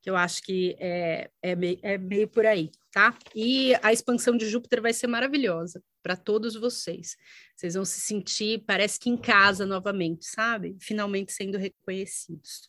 Que 0.03 0.11
eu 0.11 0.17
acho 0.17 0.43
que 0.43 0.77
é, 0.79 1.31
é, 1.43 1.57
meio, 1.57 1.79
é 1.83 1.97
meio 1.97 2.29
por 2.29 2.45
aí, 2.45 2.71
tá? 2.93 3.17
E 3.35 3.75
a 3.83 3.93
expansão 3.93 4.37
de 4.37 4.49
Júpiter 4.49 4.83
vai 4.83 4.93
ser 4.93 5.07
maravilhosa 5.07 5.83
para 6.03 6.17
todos 6.17 6.55
vocês. 6.55 7.17
Vocês 7.57 7.75
vão 7.75 7.85
se 7.85 8.01
sentir, 8.01 8.63
parece 8.67 9.01
que 9.01 9.09
em 9.09 9.17
casa 9.17 9.65
novamente, 9.65 10.27
sabe? 10.27 10.77
Finalmente 10.79 11.33
sendo 11.33 11.57
reconhecidos. 11.57 12.69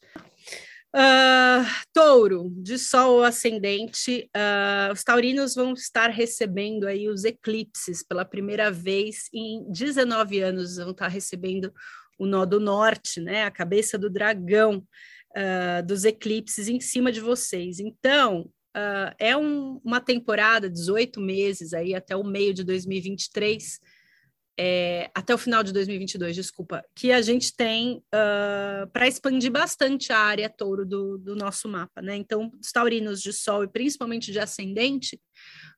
Uh, 0.96 1.68
touro, 1.92 2.50
de 2.56 2.80
Sol 2.80 3.22
ascendente, 3.22 4.30
uh, 4.34 4.94
os 4.94 5.04
taurinos 5.04 5.54
vão 5.54 5.74
estar 5.74 6.10
recebendo 6.10 6.88
aí 6.88 7.10
os 7.10 7.26
eclipses 7.26 8.02
pela 8.02 8.24
primeira 8.24 8.72
vez 8.72 9.28
em 9.34 9.70
19 9.70 10.40
anos, 10.40 10.78
vão 10.78 10.92
estar 10.92 11.10
recebendo 11.10 11.74
o 12.18 12.26
nó 12.26 12.46
do 12.46 12.60
norte, 12.60 13.20
né, 13.20 13.44
a 13.44 13.52
cabeça 13.52 13.98
do 13.98 14.10
dragão 14.10 14.86
uh, 15.36 15.86
dos 15.86 16.06
eclipses 16.06 16.68
em 16.68 16.80
cima 16.80 17.12
de 17.12 17.20
vocês. 17.20 17.80
Então, 17.80 18.50
é 19.18 19.38
um, 19.38 19.80
uma 19.86 20.02
temporada, 20.02 20.70
18 20.70 21.22
meses 21.22 21.74
aí 21.74 21.96
até 21.96 22.14
o 22.14 22.26
meio 22.26 22.54
de 22.54 22.62
2023, 22.62 23.80
é, 24.58 25.10
até 25.14 25.34
o 25.34 25.38
final 25.38 25.62
de 25.64 25.74
2022, 25.74 26.36
desculpa, 26.36 26.84
que 26.96 27.12
a 27.12 27.22
gente 27.22 27.54
tem 27.54 27.98
uh, 27.98 28.88
para 28.92 29.08
expandir 29.08 29.52
bastante 29.52 30.14
a 30.14 30.18
área 30.18 30.50
touro 30.50 30.86
do, 30.86 31.18
do 31.18 31.36
nosso 31.36 31.68
mapa, 31.68 32.02
né? 32.02 32.16
Então, 32.16 32.52
os 32.62 32.72
taurinos 32.72 33.22
de 33.22 33.34
sol 33.34 33.64
e 33.64 33.68
principalmente 33.68 34.32
de 34.32 34.40
ascendente 34.40 35.20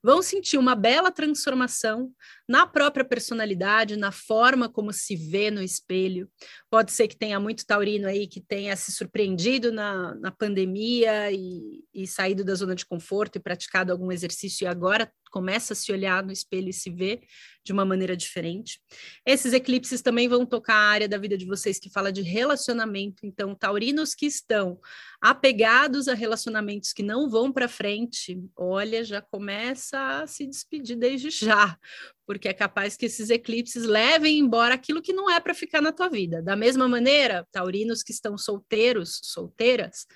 vão 0.02 0.22
sentir 0.22 0.58
uma 0.58 0.74
bela 0.74 1.10
transformação 1.10 2.12
na 2.48 2.66
própria 2.66 3.04
personalidade, 3.04 3.96
na 3.96 4.10
forma 4.10 4.68
como 4.68 4.92
se 4.92 5.16
vê 5.16 5.50
no 5.50 5.62
espelho. 5.62 6.30
Pode 6.70 6.92
ser 6.92 7.08
que 7.08 7.16
tenha 7.16 7.38
muito 7.38 7.66
taurino 7.66 8.08
aí 8.08 8.26
que 8.26 8.40
tenha 8.40 8.74
se 8.76 8.92
surpreendido 8.92 9.72
na, 9.72 10.14
na 10.14 10.30
pandemia 10.30 11.30
e, 11.30 11.84
e 11.92 12.06
saído 12.06 12.44
da 12.44 12.54
zona 12.54 12.74
de 12.74 12.86
conforto 12.86 13.36
e 13.36 13.40
praticado 13.40 13.92
algum 13.92 14.10
exercício 14.10 14.64
e 14.64 14.68
agora 14.68 15.10
começa 15.30 15.74
a 15.74 15.76
se 15.76 15.92
olhar 15.92 16.24
no 16.24 16.32
espelho 16.32 16.70
e 16.70 16.72
se 16.72 16.90
ver 16.90 17.20
de 17.62 17.72
uma 17.72 17.84
maneira 17.84 18.16
diferente. 18.16 18.80
Esses 19.26 19.52
eclipses 19.52 20.00
também 20.00 20.26
vão 20.26 20.46
tocar 20.46 20.74
a 20.74 20.88
área 20.88 21.08
da 21.08 21.18
vida 21.18 21.36
de 21.36 21.44
vocês 21.44 21.78
que 21.78 21.90
fala 21.90 22.10
de 22.10 22.22
relacionamento. 22.22 23.26
Então, 23.26 23.54
taurinos 23.54 24.14
que 24.14 24.24
estão 24.24 24.80
apegados 25.20 26.08
a 26.08 26.14
relacionamentos 26.14 26.94
que 26.94 27.02
não 27.02 27.28
vão 27.28 27.52
para 27.52 27.68
frente, 27.68 28.42
olha, 28.56 29.04
já 29.04 29.20
começa 29.20 29.47
a 29.52 30.26
se 30.26 30.46
despedir 30.46 30.96
desde 30.96 31.30
já, 31.30 31.78
porque 32.26 32.48
é 32.48 32.52
capaz 32.52 32.96
que 32.96 33.06
esses 33.06 33.30
eclipses 33.30 33.84
levem 33.84 34.38
embora 34.38 34.74
aquilo 34.74 35.02
que 35.02 35.12
não 35.12 35.30
é 35.30 35.40
para 35.40 35.54
ficar 35.54 35.80
na 35.80 35.92
tua 35.92 36.08
vida. 36.08 36.42
Da 36.42 36.56
mesma 36.56 36.88
maneira, 36.88 37.46
taurinos 37.50 38.02
que 38.02 38.12
estão 38.12 38.36
solteiros, 38.36 39.20
solteiras, 39.22 40.06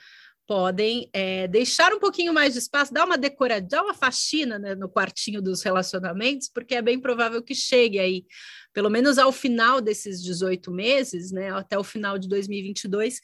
podem 0.46 1.08
é, 1.12 1.46
deixar 1.48 1.92
um 1.94 1.98
pouquinho 1.98 2.34
mais 2.34 2.52
de 2.52 2.58
espaço, 2.58 2.92
dar 2.92 3.06
uma 3.06 3.16
decorada, 3.16 3.66
dar 3.66 3.82
uma 3.82 3.94
faxina 3.94 4.58
né, 4.58 4.74
no 4.74 4.88
quartinho 4.88 5.40
dos 5.40 5.62
relacionamentos, 5.62 6.50
porque 6.52 6.74
é 6.74 6.82
bem 6.82 7.00
provável 7.00 7.42
que 7.42 7.54
chegue 7.54 7.98
aí, 7.98 8.26
pelo 8.72 8.90
menos 8.90 9.18
ao 9.18 9.32
final 9.32 9.80
desses 9.80 10.22
18 10.22 10.70
meses, 10.70 11.30
né, 11.30 11.50
até 11.52 11.78
o 11.78 11.84
final 11.84 12.18
de 12.18 12.28
2022, 12.28 13.20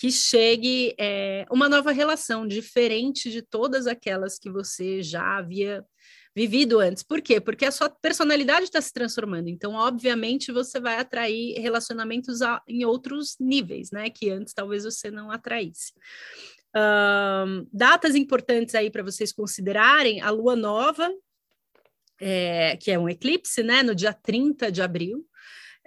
que 0.00 0.10
chegue 0.10 0.94
é, 0.98 1.44
uma 1.50 1.68
nova 1.68 1.92
relação, 1.92 2.48
diferente 2.48 3.30
de 3.30 3.42
todas 3.42 3.86
aquelas 3.86 4.38
que 4.38 4.50
você 4.50 5.02
já 5.02 5.36
havia 5.36 5.84
vivido 6.34 6.80
antes. 6.80 7.02
Por 7.02 7.20
quê? 7.20 7.38
Porque 7.38 7.66
a 7.66 7.70
sua 7.70 7.90
personalidade 7.90 8.64
está 8.64 8.80
se 8.80 8.94
transformando. 8.94 9.48
Então, 9.48 9.74
obviamente, 9.74 10.50
você 10.52 10.80
vai 10.80 10.96
atrair 10.96 11.60
relacionamentos 11.60 12.40
a, 12.40 12.62
em 12.66 12.82
outros 12.82 13.36
níveis, 13.38 13.90
né? 13.90 14.08
Que 14.08 14.30
antes 14.30 14.54
talvez 14.54 14.84
você 14.84 15.10
não 15.10 15.30
atraísse. 15.30 15.92
Um, 16.74 17.66
datas 17.70 18.14
importantes 18.14 18.74
aí 18.74 18.90
para 18.90 19.02
vocês 19.02 19.34
considerarem: 19.34 20.22
a 20.22 20.30
lua 20.30 20.56
nova, 20.56 21.12
é, 22.18 22.74
que 22.78 22.90
é 22.90 22.98
um 22.98 23.06
eclipse, 23.06 23.62
né, 23.62 23.82
no 23.82 23.94
dia 23.94 24.14
30 24.14 24.72
de 24.72 24.80
abril. 24.80 25.26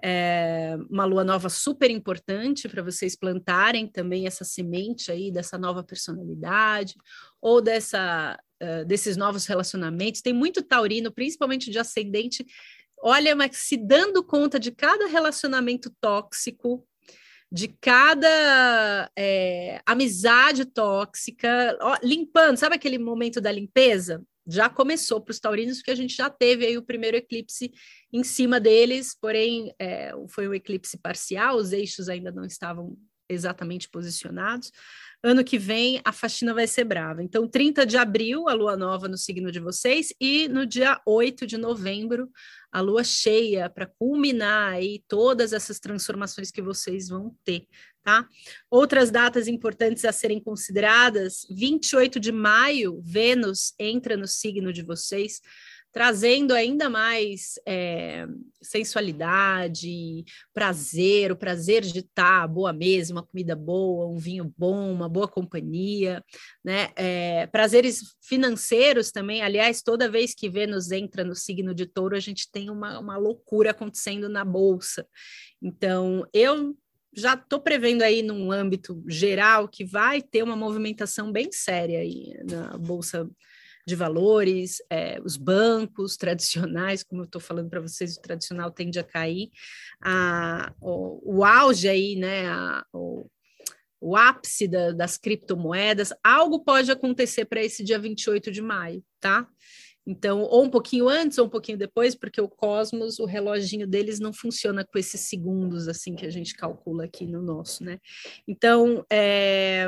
É 0.06 0.76
uma 0.90 1.06
lua 1.06 1.24
nova 1.24 1.48
super 1.50 1.90
importante 1.90 2.68
para 2.68 2.84
vocês 2.84 3.16
plantarem 3.16 3.88
também 3.88 4.28
essa 4.28 4.44
semente 4.44 5.12
aí 5.12 5.32
dessa 5.32 5.58
nova 5.58 5.82
personalidade 5.82 6.96
ou 7.42 7.62
dessa, 7.62 8.38
uh, 8.62 8.86
desses 8.86 9.16
novos 9.16 9.46
relacionamentos. 9.46 10.22
Tem 10.22 10.34
muito 10.34 10.62
taurino, 10.62 11.10
principalmente 11.10 11.72
de 11.72 11.80
ascendente, 11.80 12.46
olha, 13.02 13.34
mas 13.34 13.56
se 13.56 13.78
dando 13.78 14.24
conta 14.24 14.60
de 14.60 14.72
cada 14.72 15.08
relacionamento 15.08 15.90
tóxico 16.02 16.86
de 17.54 17.68
cada 17.68 19.12
é, 19.16 19.80
amizade 19.86 20.66
tóxica, 20.66 21.78
ó, 21.80 21.96
limpando, 22.02 22.58
sabe 22.58 22.76
aquele 22.76 22.98
momento 22.98 23.40
da 23.40 23.52
limpeza? 23.52 24.24
Já 24.48 24.70
começou 24.70 25.22
para 25.22 25.32
os 25.32 25.40
taurinos, 25.40 25.78
porque 25.78 25.92
a 25.92 25.96
gente 25.96 26.16
já 26.16 26.30
teve 26.30 26.66
aí 26.66 26.78
o 26.78 26.84
primeiro 26.84 27.18
eclipse 27.18 27.72
em 28.12 28.24
cima 28.24 28.60
deles, 28.60 29.16
porém 29.20 29.74
é, 29.80 30.12
foi 30.30 30.48
um 30.48 30.54
eclipse 30.54 30.98
parcial, 30.98 31.56
os 31.56 31.72
eixos 31.72 32.10
ainda 32.10 32.32
não 32.32 32.46
estavam 32.46 32.98
exatamente 33.30 33.90
posicionados. 33.90 34.72
Ano 35.24 35.44
que 35.44 35.58
vem 35.58 36.02
a 36.04 36.12
faxina 36.12 36.54
vai 36.54 36.68
ser 36.68 36.84
brava. 36.84 37.24
Então, 37.24 37.48
30 37.48 37.86
de 37.86 37.96
abril, 37.96 38.50
a 38.50 38.54
lua 38.54 38.76
nova 38.76 39.08
no 39.08 39.18
signo 39.18 39.52
de 39.52 39.60
vocês, 39.60 40.14
e 40.20 40.50
no 40.50 40.66
dia 40.66 41.02
8 41.06 41.48
de 41.48 41.58
novembro, 41.58 42.30
a 42.72 42.82
lua 42.82 43.04
cheia 43.04 43.70
para 43.70 43.86
culminar 43.86 44.74
aí 44.74 45.02
todas 45.08 45.54
essas 45.54 45.80
transformações 45.80 46.52
que 46.52 46.62
vocês 46.62 47.08
vão 47.08 47.34
ter, 47.46 47.68
tá? 48.04 48.28
Outras 48.70 49.10
datas 49.10 49.48
importantes 49.48 50.06
a 50.06 50.12
serem 50.12 50.42
consideradas: 50.42 51.46
28 51.50 52.20
de 52.20 52.32
maio, 52.32 53.02
Vênus 53.04 53.74
entra 53.80 54.18
no 54.18 54.28
signo 54.28 54.74
de 54.74 54.84
vocês 54.84 55.40
trazendo 55.94 56.56
ainda 56.56 56.90
mais 56.90 57.60
é, 57.68 58.26
sensualidade, 58.60 60.26
prazer, 60.52 61.32
o 61.32 61.36
prazer 61.36 61.84
de 61.84 62.00
estar 62.00 62.48
boa 62.48 62.74
mesmo, 62.74 63.18
uma 63.18 63.26
comida 63.26 63.56
boa, 63.56 64.08
um 64.08 64.18
vinho 64.18 64.52
bom, 64.58 64.92
uma 64.92 65.08
boa 65.08 65.28
companhia, 65.28 66.26
né? 66.66 66.90
É, 66.96 67.46
prazeres 67.46 68.16
financeiros 68.24 69.12
também. 69.12 69.44
Aliás, 69.44 69.84
toda 69.84 70.10
vez 70.10 70.34
que 70.34 70.50
Vênus 70.50 70.90
entra 70.90 71.24
no 71.24 71.36
signo 71.36 71.76
de 71.76 71.86
touro, 71.86 72.16
a 72.16 72.20
gente 72.20 72.52
tem 72.52 72.72
uma, 72.72 73.00
uma 73.00 73.16
loucura 73.16 73.70
acontecendo 73.70 74.28
na 74.28 74.44
bolsa. 74.44 75.08
Então, 75.62 76.28
eu 76.34 76.76
já 77.16 77.34
estou 77.36 77.60
prevendo 77.60 78.02
aí 78.02 78.22
num 78.22 78.52
âmbito 78.52 79.04
geral 79.08 79.68
que 79.68 79.86
vai 79.86 80.22
ter 80.22 80.44
uma 80.44 80.56
movimentação 80.56 81.32
bem 81.32 81.52
séria 81.52 82.00
aí 82.00 82.34
na 82.50 82.78
bolsa 82.78 83.30
de 83.86 83.96
valores, 83.96 84.82
é, 84.90 85.20
os 85.22 85.36
bancos 85.36 86.16
tradicionais, 86.16 87.04
como 87.04 87.22
eu 87.22 87.26
estou 87.26 87.42
falando 87.42 87.70
para 87.70 87.82
vocês, 87.82 88.16
o 88.16 88.22
tradicional 88.22 88.72
tende 88.72 88.98
a 88.98 89.04
cair, 89.04 89.50
a, 90.02 90.74
o, 90.82 91.40
o 91.40 91.44
auge 91.44 91.88
aí, 91.90 92.16
né, 92.16 92.48
a, 92.48 92.86
o, 92.94 93.30
o 94.00 94.16
ápice 94.16 94.68
da, 94.68 94.92
das 94.92 95.18
criptomoedas, 95.18 96.14
algo 96.24 96.64
pode 96.64 96.92
acontecer 96.92 97.46
para 97.46 97.64
esse 97.64 97.84
dia 97.84 98.00
28 98.00 98.52
de 98.52 98.62
maio, 98.62 99.04
tá? 99.20 99.48
Então, 100.06 100.42
ou 100.42 100.66
um 100.66 100.70
pouquinho 100.70 101.08
antes 101.08 101.38
ou 101.38 101.46
um 101.46 101.50
pouquinho 101.50 101.78
depois, 101.78 102.14
porque 102.14 102.42
o 102.42 102.50
Cosmos, 102.50 103.20
o 103.20 103.26
reloginho 103.26 103.88
deles 103.88 104.20
não 104.20 104.34
funciona 104.34 104.84
com 104.84 104.98
esses 105.00 105.22
segundos 105.22 105.88
assim 105.88 106.14
que 106.16 106.26
a 106.26 106.30
gente 106.30 106.56
calcula 106.56 107.06
aqui 107.06 107.26
no 107.26 107.42
nosso, 107.42 107.84
né? 107.84 108.00
Então, 108.46 109.06
é, 109.10 109.88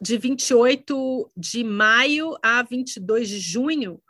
de 0.00 0.16
28 0.16 1.30
de 1.36 1.62
maio 1.62 2.36
a 2.42 2.62
22 2.62 3.28
de 3.28 3.38
junho, 3.38 4.00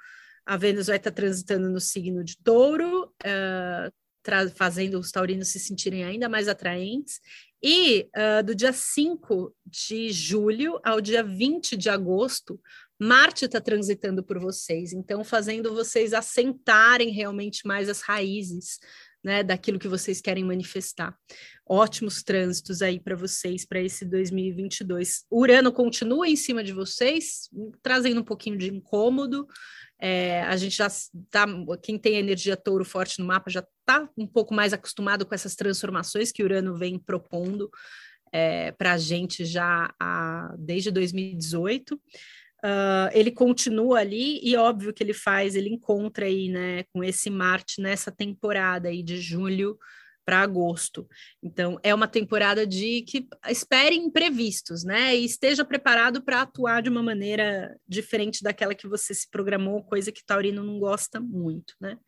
a 0.46 0.56
Vênus 0.56 0.86
vai 0.86 0.96
estar 0.96 1.10
transitando 1.10 1.68
no 1.68 1.80
signo 1.80 2.24
de 2.24 2.36
touro, 2.38 3.12
uh, 3.24 4.50
fazendo 4.54 4.98
os 4.98 5.10
taurinos 5.10 5.48
se 5.48 5.58
sentirem 5.58 6.04
ainda 6.04 6.28
mais 6.28 6.48
atraentes. 6.48 7.20
E 7.62 8.08
uh, 8.16 8.42
do 8.44 8.54
dia 8.54 8.72
5 8.72 9.54
de 9.66 10.10
julho 10.10 10.80
ao 10.82 11.00
dia 11.00 11.22
20 11.22 11.76
de 11.76 11.90
agosto, 11.90 12.60
Marte 13.00 13.46
está 13.46 13.60
transitando 13.60 14.22
por 14.22 14.38
vocês, 14.38 14.92
então 14.92 15.24
fazendo 15.24 15.72
vocês 15.72 16.12
assentarem 16.12 17.10
realmente 17.10 17.66
mais 17.66 17.88
as 17.88 18.02
raízes 18.02 18.78
né, 19.24 19.42
daquilo 19.42 19.78
que 19.78 19.88
vocês 19.88 20.20
querem 20.20 20.44
manifestar. 20.44 21.16
Ótimos 21.66 22.22
trânsitos 22.22 22.82
aí 22.82 23.00
para 23.00 23.16
vocês 23.16 23.64
para 23.64 23.80
esse 23.80 24.04
2022. 24.04 25.24
Urano 25.30 25.72
continua 25.72 26.28
em 26.28 26.36
cima 26.36 26.62
de 26.62 26.72
vocês, 26.72 27.48
trazendo 27.82 28.20
um 28.20 28.24
pouquinho 28.24 28.58
de 28.58 28.68
incômodo. 28.68 29.46
É, 29.98 30.42
a 30.42 30.56
gente 30.56 30.76
já 30.76 30.86
está, 30.86 31.46
quem 31.82 31.98
tem 31.98 32.16
energia 32.16 32.56
touro 32.56 32.84
forte 32.84 33.18
no 33.18 33.26
mapa 33.26 33.50
já 33.50 33.60
está 33.60 34.08
um 34.16 34.26
pouco 34.26 34.54
mais 34.54 34.72
acostumado 34.72 35.26
com 35.26 35.34
essas 35.34 35.54
transformações 35.54 36.32
que 36.32 36.42
Urano 36.42 36.76
vem 36.76 36.98
propondo 36.98 37.70
é, 38.32 38.72
para 38.72 38.92
a 38.94 38.98
gente 38.98 39.44
já 39.44 39.92
a, 40.00 40.54
desde 40.58 40.90
2018. 40.90 42.00
Uh, 42.64 43.08
ele 43.12 43.30
continua 43.30 44.00
ali 44.00 44.38
e 44.42 44.54
óbvio 44.56 44.92
que 44.92 45.02
ele 45.02 45.14
faz, 45.14 45.54
ele 45.54 45.70
encontra 45.70 46.26
aí, 46.26 46.48
né, 46.48 46.84
com 46.92 47.02
esse 47.02 47.30
Marte 47.30 47.80
nessa 47.80 48.12
temporada 48.12 48.88
aí 48.88 49.02
de 49.02 49.18
julho 49.18 49.78
para 50.30 50.42
agosto. 50.42 51.08
Então, 51.42 51.78
é 51.82 51.94
uma 51.94 52.06
temporada 52.06 52.66
de 52.66 53.02
que 53.02 53.26
espere 53.48 53.96
imprevistos, 53.96 54.84
né? 54.84 55.16
E 55.16 55.24
esteja 55.24 55.64
preparado 55.64 56.22
para 56.22 56.42
atuar 56.42 56.82
de 56.82 56.88
uma 56.88 57.02
maneira 57.02 57.76
diferente 57.88 58.40
daquela 58.42 58.74
que 58.74 58.86
você 58.86 59.12
se 59.12 59.28
programou, 59.28 59.82
coisa 59.82 60.12
que 60.12 60.24
Taurino 60.24 60.62
não 60.62 60.78
gosta 60.78 61.18
muito, 61.18 61.74
né? 61.80 61.98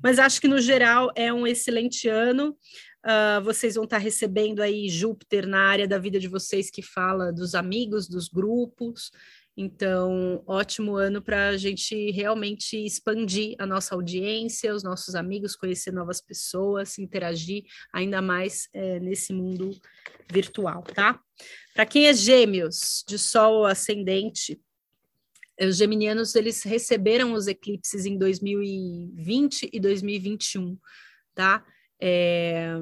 Mas 0.00 0.20
acho 0.20 0.40
que 0.40 0.46
no 0.46 0.60
geral 0.60 1.10
é 1.16 1.32
um 1.32 1.46
excelente 1.46 2.08
ano. 2.08 2.56
Uh, 3.04 3.42
vocês 3.42 3.74
vão 3.74 3.84
estar 3.84 3.98
recebendo 3.98 4.60
aí 4.60 4.88
Júpiter 4.88 5.46
na 5.46 5.60
área 5.60 5.88
da 5.88 5.98
vida 5.98 6.20
de 6.20 6.28
vocês 6.28 6.70
que 6.70 6.80
fala 6.80 7.32
dos 7.32 7.56
amigos, 7.56 8.08
dos 8.08 8.28
grupos. 8.28 9.10
Então, 9.56 10.42
ótimo 10.46 10.96
ano 10.96 11.22
para 11.22 11.50
a 11.50 11.56
gente 11.56 12.10
realmente 12.10 12.76
expandir 12.76 13.54
a 13.58 13.64
nossa 13.64 13.94
audiência, 13.94 14.74
os 14.74 14.82
nossos 14.82 15.14
amigos, 15.14 15.54
conhecer 15.54 15.92
novas 15.92 16.20
pessoas, 16.20 16.98
interagir 16.98 17.62
ainda 17.92 18.20
mais 18.20 18.68
é, 18.72 18.98
nesse 18.98 19.32
mundo 19.32 19.70
virtual, 20.30 20.82
tá? 20.82 21.20
Para 21.72 21.86
quem 21.86 22.08
é 22.08 22.12
gêmeos, 22.12 23.04
de 23.06 23.16
sol 23.16 23.64
ascendente, 23.64 24.60
os 25.60 25.76
geminianos, 25.76 26.34
eles 26.34 26.64
receberam 26.64 27.32
os 27.32 27.46
eclipses 27.46 28.06
em 28.06 28.18
2020 28.18 29.70
e 29.72 29.78
2021, 29.78 30.76
tá? 31.32 31.64
É, 32.02 32.74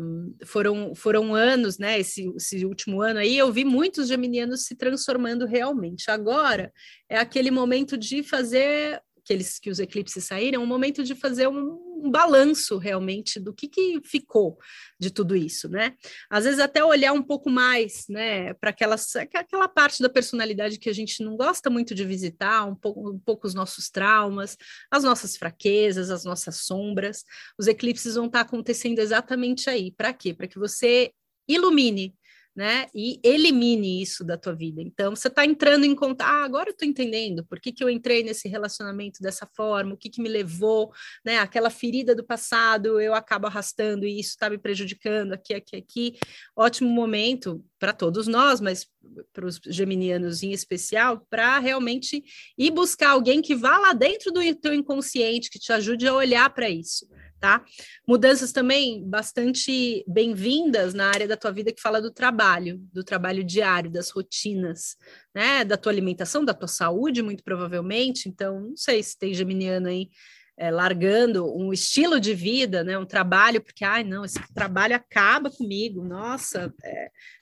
foram, 0.45 0.95
foram 0.95 1.35
anos, 1.35 1.79
né? 1.79 1.99
Esse, 1.99 2.33
esse, 2.37 2.65
último 2.65 3.03
ano 3.03 3.21
aí, 3.21 3.37
eu 3.37 3.53
vi 3.53 3.65
muitos 3.65 4.09
geminianos 4.09 4.65
se 4.65 4.75
transformando 4.75 5.47
realmente. 5.47 6.11
Agora 6.11 6.73
é 7.09 7.19
aquele 7.19 7.51
momento 7.51 7.97
de 7.97 8.23
fazer 8.23 9.01
que 9.25 9.33
eles 9.33 9.59
que 9.59 9.71
os 9.71 9.79
eclipses 9.79 10.25
saíram, 10.25 10.61
é 10.61 10.65
um 10.65 10.67
momento 10.67 11.05
de 11.05 11.15
fazer 11.15 11.47
um, 11.49 11.93
um 12.03 12.11
balanço 12.11 12.79
realmente 12.79 13.39
do 13.39 13.53
que, 13.53 13.69
que 13.69 14.01
ficou 14.05 14.59
de 14.99 15.11
tudo 15.11 15.37
isso, 15.37 15.69
né? 15.69 15.95
Às 16.29 16.45
vezes 16.45 16.59
até 16.59 16.85
olhar 16.85 17.13
um 17.13 17.23
pouco 17.23 17.49
mais, 17.49 18.05
né, 18.09 18.53
para 18.55 18.71
aquela, 18.71 18.97
aquela 19.35 19.69
parte 19.69 20.03
da 20.03 20.09
personalidade 20.09 20.79
que 20.79 20.91
a 20.91 20.93
gente 20.93 21.23
não 21.23 21.37
gosta 21.37 21.71
muito 21.71 21.95
de 21.95 22.05
visitar, 22.05 22.65
um 22.65 22.75
pouco, 22.75 23.11
um 23.11 23.19
pouco 23.19 23.47
os 23.47 23.55
nossos 23.55 23.89
traumas, 23.89 24.57
as 24.91 25.05
nossas 25.05 25.37
fraquezas, 25.37 26.11
as 26.11 26.25
nossas 26.25 26.57
sombras. 26.57 27.25
Os 27.59 27.67
eclipses 27.69 28.15
vão 28.15 28.27
estar 28.27 28.41
acontecendo 28.41 28.99
exatamente 28.99 29.71
aí. 29.71 29.93
Para 29.93 30.13
quê? 30.13 30.35
Para 30.35 30.49
que 30.49 30.59
você 30.59 31.13
ilumine 31.49 32.15
né? 32.55 32.87
E 32.95 33.19
elimine 33.23 34.03
isso 34.03 34.23
da 34.23 34.37
tua 34.37 34.55
vida. 34.55 34.83
Então, 34.83 35.17
você 35.17 35.29
está 35.29 35.45
entrando 35.45 35.85
em 35.85 35.95
contato, 35.95 36.29
ah, 36.29 36.45
agora 36.45 36.69
eu 36.69 36.73
estou 36.73 36.87
entendendo 36.87 37.45
por 37.47 37.59
que, 37.59 37.73
que 37.73 37.83
eu 37.83 37.89
entrei 37.89 38.23
nesse 38.23 38.49
relacionamento 38.49 39.23
dessa 39.23 39.49
forma, 39.57 39.95
o 39.95 39.97
que, 39.97 40.11
que 40.11 40.21
me 40.21 40.29
levou, 40.29 40.93
né? 41.25 41.39
Aquela 41.39 41.71
ferida 41.71 42.15
do 42.15 42.25
passado, 42.25 43.01
eu 43.01 43.15
acabo 43.15 43.47
arrastando 43.47 44.07
e 44.07 44.21
isso 44.21 44.31
está 44.31 44.51
me 44.51 44.59
prejudicando 44.59 45.33
aqui, 45.33 45.55
aqui, 45.55 45.77
aqui. 45.77 46.19
Ótimo 46.55 46.91
momento 46.91 47.65
para 47.79 47.93
todos 47.93 48.27
nós, 48.27 48.61
mas 48.61 48.87
para 49.33 49.47
os 49.47 49.59
geminianos 49.67 50.43
em 50.43 50.53
especial, 50.53 51.27
para 51.31 51.59
realmente 51.59 52.23
ir 52.57 52.71
buscar 52.71 53.11
alguém 53.11 53.41
que 53.41 53.55
vá 53.55 53.79
lá 53.79 53.93
dentro 53.93 54.31
do 54.31 54.41
teu 54.57 54.75
inconsciente, 54.75 55.51
que 55.51 55.59
te 55.59 55.73
ajude 55.73 56.07
a 56.07 56.15
olhar 56.15 56.49
para 56.51 56.69
isso 56.69 57.07
tá? 57.43 57.65
Mudanças 58.07 58.53
também 58.53 59.05
bastante 59.05 60.05
bem-vindas 60.07 60.95
na 60.95 61.09
área 61.09 61.27
da 61.27 61.37
tua 61.37 61.51
vida 61.51 61.73
que 61.73 61.83
fala 61.83 62.01
do 62.01 62.13
trabalho, 62.13 62.79
do 62.93 63.03
trabalho 63.03 63.43
diário, 63.43 63.91
das 63.91 64.11
rotinas, 64.11 64.97
né? 65.35 65.65
Da 65.65 65.77
tua 65.77 65.91
alimentação, 65.91 66.45
da 66.45 66.55
tua 66.55 66.69
saúde, 66.69 67.21
muito 67.21 67.43
provavelmente. 67.43 68.29
Então, 68.29 68.61
não 68.61 68.77
sei 68.77 69.03
se 69.03 69.19
tem 69.19 69.35
geminiano 69.35 69.89
aí 69.89 70.09
é, 70.57 70.71
largando 70.71 71.47
um 71.57 71.73
estilo 71.73 72.21
de 72.21 72.35
vida, 72.35 72.85
né, 72.85 72.99
um 72.99 73.07
trabalho, 73.07 73.61
porque, 73.61 73.85
ai, 73.85 74.05
não, 74.05 74.25
esse 74.25 74.39
trabalho 74.55 74.95
acaba 74.95 75.51
comigo, 75.51 76.05
nossa, 76.05 76.73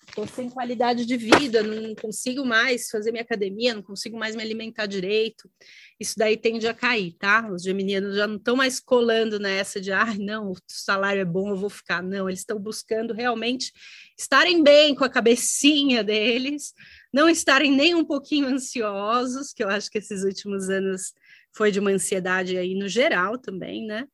estou 0.06 0.24
é, 0.24 0.28
sem 0.28 0.48
qualidade 0.48 1.04
de 1.04 1.16
vida, 1.16 1.62
não 1.62 1.94
consigo 1.96 2.44
mais 2.44 2.88
fazer 2.88 3.10
minha 3.10 3.24
academia, 3.24 3.74
não 3.74 3.82
consigo 3.82 4.16
mais 4.16 4.36
me 4.36 4.42
alimentar 4.42 4.86
direito, 4.86 5.50
isso 5.98 6.14
daí 6.16 6.36
tende 6.36 6.68
a 6.68 6.72
cair, 6.72 7.12
tá? 7.18 7.50
Os 7.52 7.62
geminianos 7.62 8.16
já 8.16 8.26
não 8.26 8.36
estão 8.36 8.56
mais 8.56 8.78
colando 8.78 9.40
nessa 9.40 9.80
de, 9.80 9.90
ai, 9.92 10.16
não, 10.16 10.52
o 10.52 10.56
salário 10.68 11.20
é 11.20 11.24
bom, 11.24 11.50
eu 11.50 11.56
vou 11.56 11.70
ficar, 11.70 12.02
não, 12.02 12.28
eles 12.28 12.40
estão 12.40 12.58
buscando 12.58 13.12
realmente 13.12 13.72
estarem 14.16 14.62
bem 14.62 14.94
com 14.94 15.04
a 15.04 15.10
cabecinha 15.10 16.04
deles, 16.04 16.72
não 17.12 17.28
estarem 17.28 17.72
nem 17.72 17.94
um 17.94 18.04
pouquinho 18.04 18.46
ansiosos, 18.46 19.52
que 19.52 19.64
eu 19.64 19.68
acho 19.68 19.90
que 19.90 19.98
esses 19.98 20.22
últimos 20.22 20.70
anos 20.70 21.12
foi 21.54 21.70
de 21.70 21.80
uma 21.80 21.90
ansiedade 21.90 22.56
aí 22.56 22.74
no 22.74 22.88
geral 22.88 23.38
também, 23.38 23.86
né? 23.86 24.06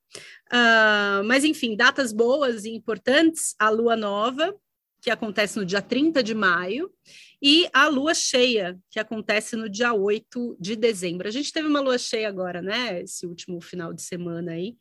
Uh, 0.53 1.25
mas 1.25 1.45
enfim, 1.45 1.77
datas 1.77 2.13
boas 2.13 2.65
e 2.65 2.71
importantes: 2.71 3.55
a 3.59 3.69
lua 3.69 3.97
nova, 3.97 4.55
que 5.03 5.11
acontece 5.11 5.57
no 5.57 5.65
dia 5.65 5.83
30 5.83 6.23
de 6.23 6.35
maio, 6.35 6.91
e 7.43 7.69
a 7.73 7.89
lua 7.89 8.15
cheia, 8.15 8.79
que 8.91 8.99
acontece 8.99 9.57
no 9.57 9.69
dia 9.69 9.93
8 9.93 10.57
de 10.59 10.75
dezembro. 10.75 11.29
A 11.29 11.31
gente 11.31 11.53
teve 11.53 11.69
uma 11.69 11.81
lua 11.81 11.99
cheia 11.99 12.29
agora, 12.29 12.63
né? 12.63 13.03
Esse 13.03 13.27
último 13.27 13.61
final 13.61 13.93
de 13.93 14.03
semana 14.03 14.53
aí. 14.53 14.77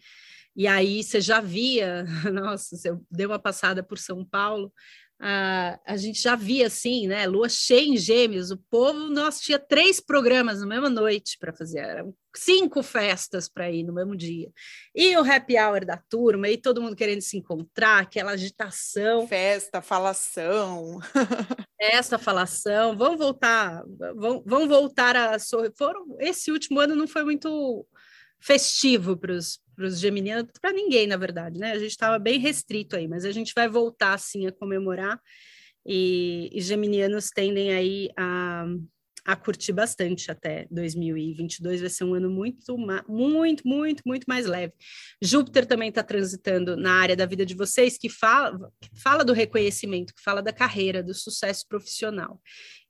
E 0.56 0.68
aí 0.68 1.04
você 1.04 1.20
já 1.20 1.42
via, 1.42 2.06
nossa, 2.34 2.78
você 2.78 2.98
deu 3.12 3.30
uma 3.30 3.40
passada 3.40 3.84
por 3.84 3.98
São 3.98 4.24
Paulo, 4.24 4.72
a, 5.20 5.80
a 5.86 5.98
gente 5.98 6.22
já 6.22 6.36
via 6.36 6.68
assim, 6.68 7.08
né? 7.08 7.26
Lua 7.26 7.48
cheia 7.48 7.88
em 7.88 7.98
gêmeos, 7.98 8.52
o 8.52 8.58
povo, 8.70 9.10
nós 9.10 9.40
tinha 9.40 9.58
três 9.58 10.00
programas 10.00 10.60
na 10.60 10.68
mesma 10.68 10.90
noite 10.90 11.38
para 11.40 11.54
fazer, 11.54 11.80
eram 11.80 12.14
cinco 12.36 12.84
festas 12.84 13.48
para 13.48 13.72
ir 13.72 13.84
no 13.84 13.94
mesmo 13.94 14.16
dia. 14.16 14.52
E 14.94 15.16
o 15.18 15.24
happy 15.24 15.58
hour 15.58 15.86
da 15.86 15.98
turma, 16.10 16.50
e 16.50 16.58
todo 16.58 16.82
mundo 16.82 16.96
querendo 16.96 17.22
se 17.22 17.38
encontrar, 17.38 18.02
aquela 18.02 18.32
agitação. 18.32 19.28
Festa, 19.28 19.82
falação. 19.82 21.00
Festa, 21.80 22.18
falação. 22.18 22.98
Vamos 22.98 23.18
voltar, 23.18 23.84
vão, 24.16 24.44
vão 24.46 24.68
voltar 24.68 25.16
a. 25.16 25.38
Foram, 25.78 26.18
esse 26.20 26.52
último 26.52 26.80
ano 26.80 26.96
não 26.96 27.08
foi 27.08 27.24
muito 27.24 27.86
festivo 28.40 29.18
para 29.18 29.34
os 29.34 30.00
geminianos, 30.00 30.52
para 30.62 30.72
ninguém, 30.72 31.08
na 31.08 31.18
verdade, 31.18 31.60
né? 31.60 31.72
A 31.72 31.80
gente 31.80 31.92
estava 31.92 32.20
bem 32.20 32.40
restrito 32.40 32.96
aí, 32.96 33.08
mas 33.08 33.26
a 33.26 33.32
gente 33.32 33.54
vai 33.56 33.68
voltar 33.68 34.14
assim 34.14 34.48
a 34.48 34.52
comemorar 34.52 35.20
e, 35.86 36.50
e 36.52 36.62
geminianos 36.62 37.30
tendem 37.30 37.74
aí 37.74 38.10
a, 38.18 38.66
a 39.26 39.36
curtir 39.36 39.74
bastante 39.74 40.30
até 40.30 40.68
2022, 40.70 41.82
vai 41.82 41.90
ser 41.90 42.04
um 42.04 42.14
ano 42.14 42.30
muito, 42.30 42.78
muito, 43.08 43.68
muito, 43.68 44.04
muito 44.06 44.26
mais 44.28 44.46
leve. 44.46 44.72
Júpiter 45.20 45.66
também 45.66 45.90
está 45.90 46.04
transitando 46.04 46.78
na 46.78 46.94
área 46.94 47.16
da 47.16 47.26
vida 47.26 47.44
de 47.44 47.56
vocês, 47.56 47.98
que 47.98 48.08
fala, 48.08 48.72
que 48.80 48.90
fala 49.02 49.26
do 49.26 49.34
reconhecimento, 49.34 50.14
que 50.14 50.22
fala 50.22 50.44
da 50.44 50.54
carreira, 50.54 51.02
do 51.02 51.14
sucesso 51.14 51.66
profissional. 51.68 52.40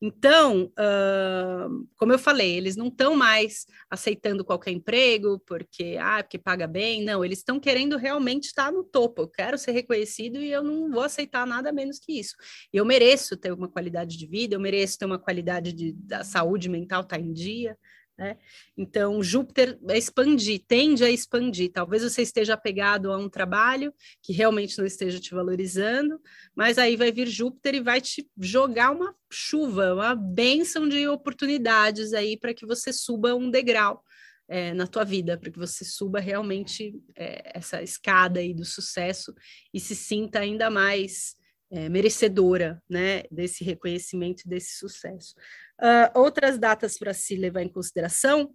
Então, 0.02 0.72
uh, 0.78 1.88
como 1.96 2.12
eu 2.12 2.20
falei, 2.20 2.58
eles 2.58 2.76
não 2.76 2.88
estão 2.88 3.16
mais 3.16 3.66
aceitando 3.90 4.44
qualquer 4.44 4.72
emprego 4.72 5.40
porque, 5.48 5.98
ah, 6.00 6.22
porque 6.22 6.38
paga 6.38 6.68
bem, 6.68 7.04
não, 7.04 7.24
eles 7.24 7.40
estão 7.40 7.60
querendo 7.60 7.98
realmente 7.98 8.46
estar 8.46 8.72
no 8.72 8.84
topo. 8.84 9.24
Eu 9.24 9.28
quero 9.28 9.58
ser 9.58 9.72
reconhecido 9.72 10.38
e 10.38 10.52
eu 10.52 10.64
não 10.64 10.92
vou 10.92 11.02
aceitar 11.02 11.48
nada 11.48 11.72
menos 11.72 11.98
que 11.98 12.20
isso. 12.20 12.36
Eu 12.74 12.86
mereço 12.86 13.38
ter 13.38 13.54
uma 13.54 13.70
qualidade 13.70 14.18
de 14.18 14.28
vida, 14.28 14.56
eu 14.56 14.60
mereço 14.60 14.98
ter 14.98 15.06
uma 15.06 15.20
qualidade 15.20 15.72
de, 15.72 15.94
da 15.94 16.24
saúde 16.24 16.70
mental 16.70 17.02
estar 17.02 17.18
tá 17.18 17.22
em 17.22 17.32
dia, 17.32 17.78
né? 18.18 18.38
Então, 18.78 19.22
Júpiter 19.22 19.78
é 19.90 19.98
expandir, 19.98 20.64
tende 20.66 21.04
a 21.04 21.10
expandir. 21.10 21.72
Talvez 21.72 22.02
você 22.02 22.22
esteja 22.22 22.54
apegado 22.54 23.12
a 23.12 23.18
um 23.18 23.30
trabalho 23.30 23.94
que 24.22 24.32
realmente 24.32 24.78
não 24.78 24.86
esteja 24.86 25.20
te 25.20 25.34
valorizando, 25.34 26.20
mas 26.56 26.78
aí 26.78 26.96
vai 26.96 27.12
vir 27.12 27.28
Júpiter 27.28 27.76
e 27.76 27.82
vai 27.82 28.00
te 28.00 28.30
jogar 28.40 28.92
uma 28.92 29.14
chuva, 29.30 29.94
uma 29.94 30.16
bênção 30.16 30.88
de 30.88 31.08
oportunidades 31.08 32.14
aí 32.14 32.38
para 32.38 32.54
que 32.54 32.66
você 32.66 32.94
suba 32.94 33.36
um 33.36 33.50
degrau 33.50 34.02
é, 34.48 34.74
na 34.74 34.88
tua 34.88 35.04
vida, 35.04 35.38
para 35.38 35.52
que 35.52 35.60
você 35.60 35.84
suba 35.84 36.20
realmente 36.20 36.96
é, 37.16 37.58
essa 37.58 37.82
escada 37.82 38.40
aí 38.40 38.54
do 38.54 38.64
sucesso 38.64 39.34
e 39.74 39.80
se 39.80 39.96
sinta 39.96 40.40
ainda 40.40 40.70
mais 40.70 41.36
é, 41.72 41.90
merecedora 41.90 42.82
né, 42.90 43.24
desse 43.32 43.64
reconhecimento 43.64 44.44
e 44.46 44.50
desse 44.50 44.78
sucesso. 44.78 45.36
Uh, 45.82 46.20
outras 46.20 46.58
datas 46.58 46.98
para 46.98 47.14
se 47.14 47.36
levar 47.36 47.62
em 47.62 47.70
consideração: 47.70 48.54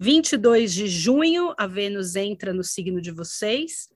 22 0.00 0.72
de 0.72 0.86
junho, 0.86 1.54
a 1.58 1.66
Vênus 1.66 2.16
entra 2.16 2.52
no 2.52 2.64
signo 2.64 3.00
de 3.00 3.10
vocês, 3.10 3.88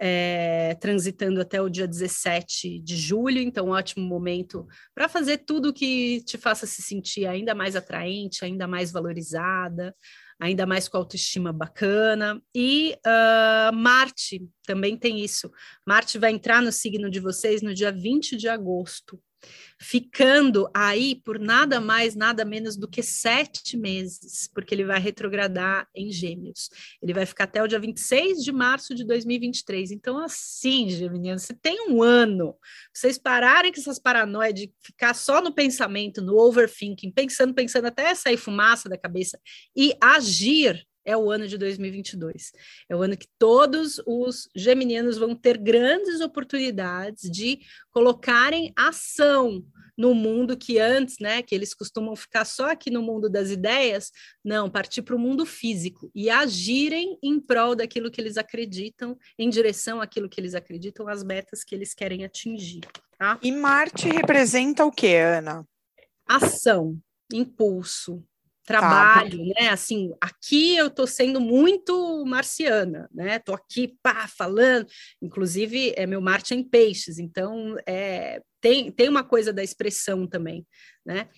é, 0.00 0.74
transitando 0.80 1.40
até 1.40 1.60
o 1.60 1.68
dia 1.68 1.86
17 1.86 2.80
de 2.80 2.96
julho, 2.96 3.38
então, 3.38 3.68
ótimo 3.68 4.04
momento 4.04 4.66
para 4.94 5.08
fazer 5.08 5.38
tudo 5.38 5.72
que 5.72 6.22
te 6.24 6.38
faça 6.38 6.66
se 6.66 6.82
sentir 6.82 7.26
ainda 7.26 7.54
mais 7.54 7.76
atraente, 7.76 8.44
ainda 8.44 8.66
mais 8.66 8.90
valorizada, 8.90 9.94
ainda 10.42 10.66
mais 10.66 10.88
com 10.88 10.96
autoestima 10.96 11.52
bacana. 11.52 12.42
E 12.52 12.98
uh, 13.06 13.72
Marte 13.72 14.44
também 14.66 14.96
tem 14.96 15.20
isso. 15.20 15.48
Marte 15.86 16.18
vai 16.18 16.32
entrar 16.32 16.60
no 16.60 16.72
signo 16.72 17.08
de 17.08 17.20
vocês 17.20 17.62
no 17.62 17.72
dia 17.72 17.92
20 17.92 18.36
de 18.36 18.48
agosto 18.48 19.20
ficando 19.78 20.70
aí 20.72 21.16
por 21.16 21.38
nada 21.38 21.80
mais, 21.80 22.14
nada 22.14 22.44
menos 22.44 22.76
do 22.76 22.88
que 22.88 23.02
sete 23.02 23.76
meses, 23.76 24.48
porque 24.54 24.74
ele 24.74 24.84
vai 24.84 25.00
retrogradar 25.00 25.88
em 25.94 26.10
Gêmeos. 26.10 26.70
Ele 27.02 27.12
vai 27.12 27.26
ficar 27.26 27.44
até 27.44 27.62
o 27.62 27.66
dia 27.66 27.80
26 27.80 28.44
de 28.44 28.52
março 28.52 28.94
de 28.94 29.04
2023. 29.04 29.90
Então, 29.90 30.18
assim, 30.18 30.88
Geminiano, 30.88 31.40
você 31.40 31.54
tem 31.54 31.88
um 31.88 32.02
ano. 32.02 32.56
Vocês 32.94 33.18
pararem 33.18 33.72
com 33.72 33.80
essas 33.80 33.98
paranoias 33.98 34.54
de 34.54 34.72
ficar 34.80 35.14
só 35.14 35.42
no 35.42 35.52
pensamento, 35.52 36.22
no 36.22 36.36
overthinking, 36.36 37.10
pensando, 37.10 37.52
pensando 37.52 37.86
até 37.86 38.14
sair 38.14 38.36
fumaça 38.36 38.88
da 38.88 38.96
cabeça 38.96 39.38
e 39.76 39.96
agir 40.00 40.86
é 41.04 41.16
o 41.16 41.30
ano 41.30 41.46
de 41.46 41.58
2022. 41.58 42.52
É 42.88 42.96
o 42.96 43.02
ano 43.02 43.16
que 43.16 43.28
todos 43.38 44.00
os 44.06 44.48
geminianos 44.54 45.18
vão 45.18 45.34
ter 45.34 45.58
grandes 45.58 46.20
oportunidades 46.20 47.30
de 47.30 47.60
colocarem 47.90 48.72
ação 48.76 49.64
no 49.96 50.14
mundo 50.14 50.56
que 50.56 50.78
antes, 50.78 51.18
né, 51.20 51.42
que 51.42 51.54
eles 51.54 51.74
costumam 51.74 52.16
ficar 52.16 52.44
só 52.44 52.70
aqui 52.70 52.90
no 52.90 53.02
mundo 53.02 53.28
das 53.28 53.50
ideias, 53.50 54.10
não, 54.44 54.70
partir 54.70 55.02
para 55.02 55.14
o 55.14 55.18
mundo 55.18 55.44
físico 55.44 56.10
e 56.14 56.30
agirem 56.30 57.18
em 57.22 57.38
prol 57.38 57.74
daquilo 57.74 58.10
que 58.10 58.20
eles 58.20 58.36
acreditam, 58.36 59.16
em 59.38 59.50
direção 59.50 60.00
àquilo 60.00 60.28
que 60.28 60.40
eles 60.40 60.54
acreditam, 60.54 61.08
às 61.08 61.22
metas 61.22 61.62
que 61.62 61.74
eles 61.74 61.94
querem 61.94 62.24
atingir, 62.24 62.80
tá? 63.18 63.38
E 63.42 63.52
Marte 63.52 64.08
representa 64.08 64.84
o 64.84 64.90
que, 64.90 65.14
Ana? 65.14 65.66
Ação, 66.26 66.98
impulso, 67.32 68.24
trabalho, 68.64 69.38
tá. 69.38 69.60
né? 69.60 69.68
Assim, 69.70 70.12
aqui 70.20 70.76
eu 70.76 70.90
tô 70.90 71.06
sendo 71.06 71.40
muito 71.40 72.24
marciana, 72.24 73.08
né? 73.12 73.38
Tô 73.38 73.54
aqui, 73.54 73.96
pá, 74.02 74.26
falando. 74.28 74.86
Inclusive, 75.20 75.92
é 75.96 76.06
meu 76.06 76.20
Marte 76.20 76.54
é 76.54 76.56
em 76.56 76.64
peixes, 76.64 77.18
então 77.18 77.76
é, 77.86 78.40
tem, 78.60 78.90
tem 78.90 79.08
uma 79.08 79.24
coisa 79.24 79.52
da 79.52 79.62
expressão 79.62 80.26
também, 80.26 80.66
né? 81.04 81.28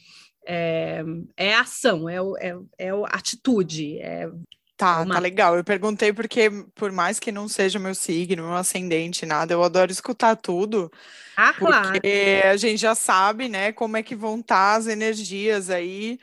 É, 0.47 1.03
é 1.37 1.55
ação, 1.55 2.09
é, 2.09 2.17
é, 2.41 2.55
é 2.79 2.91
atitude, 3.11 3.99
é 3.99 4.29
Tá, 4.77 5.03
Uma- 5.03 5.15
tá 5.15 5.21
legal. 5.21 5.57
Eu 5.57 5.63
perguntei 5.63 6.13
porque, 6.13 6.51
por 6.75 6.91
mais 6.91 7.21
que 7.21 7.31
não 7.31 7.47
seja 7.47 7.79
meu 7.79 7.95
signo, 7.95 8.43
meu 8.43 8.55
ascendente, 8.55 9.25
nada, 9.25 9.55
eu 9.55 9.63
adoro 9.63 9.93
escutar 9.93 10.35
tudo, 10.35 10.91
Ah, 11.37 11.53
claro. 11.53 11.93
porque 11.93 12.43
a 12.45 12.57
gente 12.57 12.81
já 12.81 12.95
sabe, 12.95 13.49
né, 13.49 13.71
como 13.73 13.97
é 13.97 14.03
que 14.03 14.17
vão 14.17 14.41
estar 14.41 14.75
as 14.75 14.89
energias 14.89 15.71
aí 15.71 16.19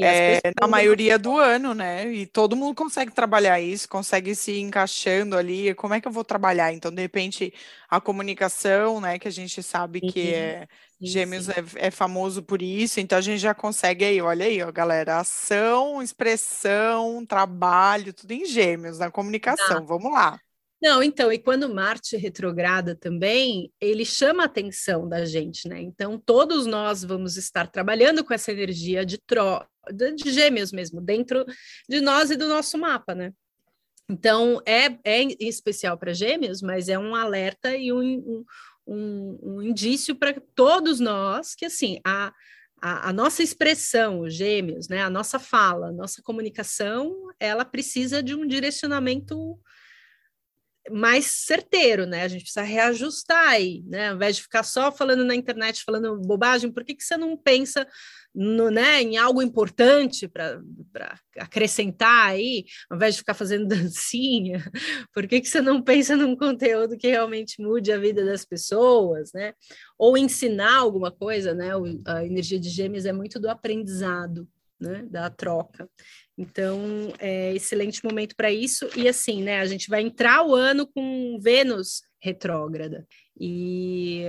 é, 0.00 0.40
na 0.60 0.68
maioria 0.68 1.18
do 1.18 1.36
ano, 1.36 1.74
né? 1.74 2.12
E 2.12 2.26
todo 2.26 2.56
mundo 2.56 2.74
consegue 2.74 3.12
trabalhar 3.12 3.60
isso, 3.60 3.88
consegue 3.88 4.34
se 4.34 4.58
encaixando 4.58 5.36
ali. 5.36 5.74
Como 5.74 5.94
é 5.94 6.00
que 6.00 6.06
eu 6.06 6.12
vou 6.12 6.24
trabalhar? 6.24 6.72
Então, 6.72 6.90
de 6.92 7.02
repente, 7.02 7.52
a 7.88 8.00
comunicação, 8.00 9.00
né, 9.00 9.18
que 9.18 9.28
a 9.28 9.32
gente 9.32 9.62
sabe 9.62 10.00
que 10.00 10.32
é 10.32 10.66
sim, 10.98 11.06
Gêmeos 11.06 11.46
sim. 11.46 11.52
é, 11.52 11.88
é 11.88 11.90
famoso 11.90 12.42
por 12.42 12.62
isso, 12.62 13.00
então 13.00 13.18
a 13.18 13.22
gente 13.22 13.38
já 13.38 13.54
consegue 13.54 14.04
aí, 14.04 14.20
olha 14.20 14.46
aí, 14.46 14.62
ó, 14.62 14.70
galera, 14.70 15.18
ação, 15.18 16.02
expressão, 16.02 17.24
trabalho, 17.26 18.12
tudo 18.12 18.32
em 18.32 18.44
Gêmeos, 18.44 18.98
na 18.98 19.10
comunicação. 19.10 19.84
Vamos 19.84 20.12
lá. 20.12 20.38
Não, 20.82 21.00
então, 21.00 21.32
e 21.32 21.38
quando 21.38 21.72
Marte 21.72 22.16
retrograda 22.16 22.96
também, 22.96 23.72
ele 23.80 24.04
chama 24.04 24.42
a 24.42 24.46
atenção 24.46 25.08
da 25.08 25.24
gente, 25.24 25.68
né? 25.68 25.80
Então, 25.80 26.18
todos 26.18 26.66
nós 26.66 27.04
vamos 27.04 27.36
estar 27.36 27.68
trabalhando 27.68 28.24
com 28.24 28.34
essa 28.34 28.50
energia 28.50 29.06
de, 29.06 29.16
tro... 29.16 29.64
de 29.90 30.30
gêmeos 30.30 30.72
mesmo, 30.72 31.00
dentro 31.00 31.44
de 31.88 32.00
nós 32.00 32.30
e 32.30 32.36
do 32.36 32.48
nosso 32.48 32.78
mapa, 32.78 33.14
né? 33.14 33.32
Então, 34.08 34.60
é, 34.66 34.98
é 35.04 35.22
especial 35.40 35.96
para 35.96 36.12
gêmeos, 36.12 36.60
mas 36.60 36.88
é 36.88 36.98
um 36.98 37.14
alerta 37.14 37.74
e 37.76 37.92
um, 37.92 38.00
um, 38.00 38.44
um, 38.86 39.38
um 39.42 39.62
indício 39.62 40.14
para 40.14 40.34
todos 40.54 41.00
nós 41.00 41.54
que, 41.54 41.64
assim, 41.64 41.98
a, 42.04 42.32
a, 42.80 43.08
a 43.08 43.12
nossa 43.12 43.42
expressão, 43.42 44.20
os 44.20 44.34
gêmeos, 44.34 44.88
né? 44.88 45.02
A 45.02 45.10
nossa 45.10 45.38
fala, 45.38 45.88
a 45.88 45.92
nossa 45.92 46.20
comunicação, 46.22 47.14
ela 47.38 47.64
precisa 47.64 48.22
de 48.22 48.34
um 48.34 48.46
direcionamento 48.46 49.58
mais 50.90 51.26
certeiro, 51.26 52.06
né? 52.06 52.22
A 52.22 52.28
gente 52.28 52.42
precisa 52.42 52.62
reajustar 52.62 53.48
aí, 53.48 53.82
né? 53.86 54.08
Ao 54.08 54.16
invés 54.16 54.36
de 54.36 54.42
ficar 54.42 54.64
só 54.64 54.90
falando 54.90 55.24
na 55.24 55.34
internet, 55.34 55.84
falando 55.84 56.20
bobagem, 56.20 56.72
por 56.72 56.84
que, 56.84 56.94
que 56.94 57.04
você 57.04 57.16
não 57.16 57.36
pensa 57.36 57.86
no, 58.34 58.70
né, 58.70 59.02
em 59.02 59.16
algo 59.16 59.42
importante 59.42 60.26
para 60.26 60.60
acrescentar 61.38 62.28
aí, 62.28 62.64
ao 62.88 62.96
invés 62.96 63.14
de 63.14 63.20
ficar 63.20 63.34
fazendo 63.34 63.66
dancinha? 63.68 64.64
Por 65.14 65.26
que, 65.26 65.40
que 65.40 65.48
você 65.48 65.60
não 65.60 65.82
pensa 65.82 66.16
num 66.16 66.36
conteúdo 66.36 66.96
que 66.96 67.08
realmente 67.08 67.60
mude 67.60 67.92
a 67.92 67.98
vida 67.98 68.24
das 68.24 68.44
pessoas, 68.44 69.32
né? 69.32 69.54
Ou 69.98 70.16
ensinar 70.16 70.76
alguma 70.76 71.10
coisa, 71.10 71.54
né? 71.54 71.76
O, 71.76 71.84
a 72.06 72.24
energia 72.24 72.58
de 72.58 72.68
gêmeos 72.68 73.04
é 73.04 73.12
muito 73.12 73.38
do 73.38 73.48
aprendizado, 73.48 74.48
né? 74.80 75.04
Da 75.10 75.28
troca. 75.28 75.88
Então, 76.42 77.12
é 77.20 77.54
excelente 77.54 78.04
momento 78.04 78.34
para 78.34 78.50
isso. 78.50 78.88
E 78.96 79.08
assim, 79.08 79.42
né? 79.42 79.60
A 79.60 79.66
gente 79.66 79.88
vai 79.88 80.02
entrar 80.02 80.44
o 80.44 80.54
ano 80.54 80.86
com 80.86 81.38
Vênus 81.40 82.02
retrógrada. 82.20 83.06
E, 83.38 84.24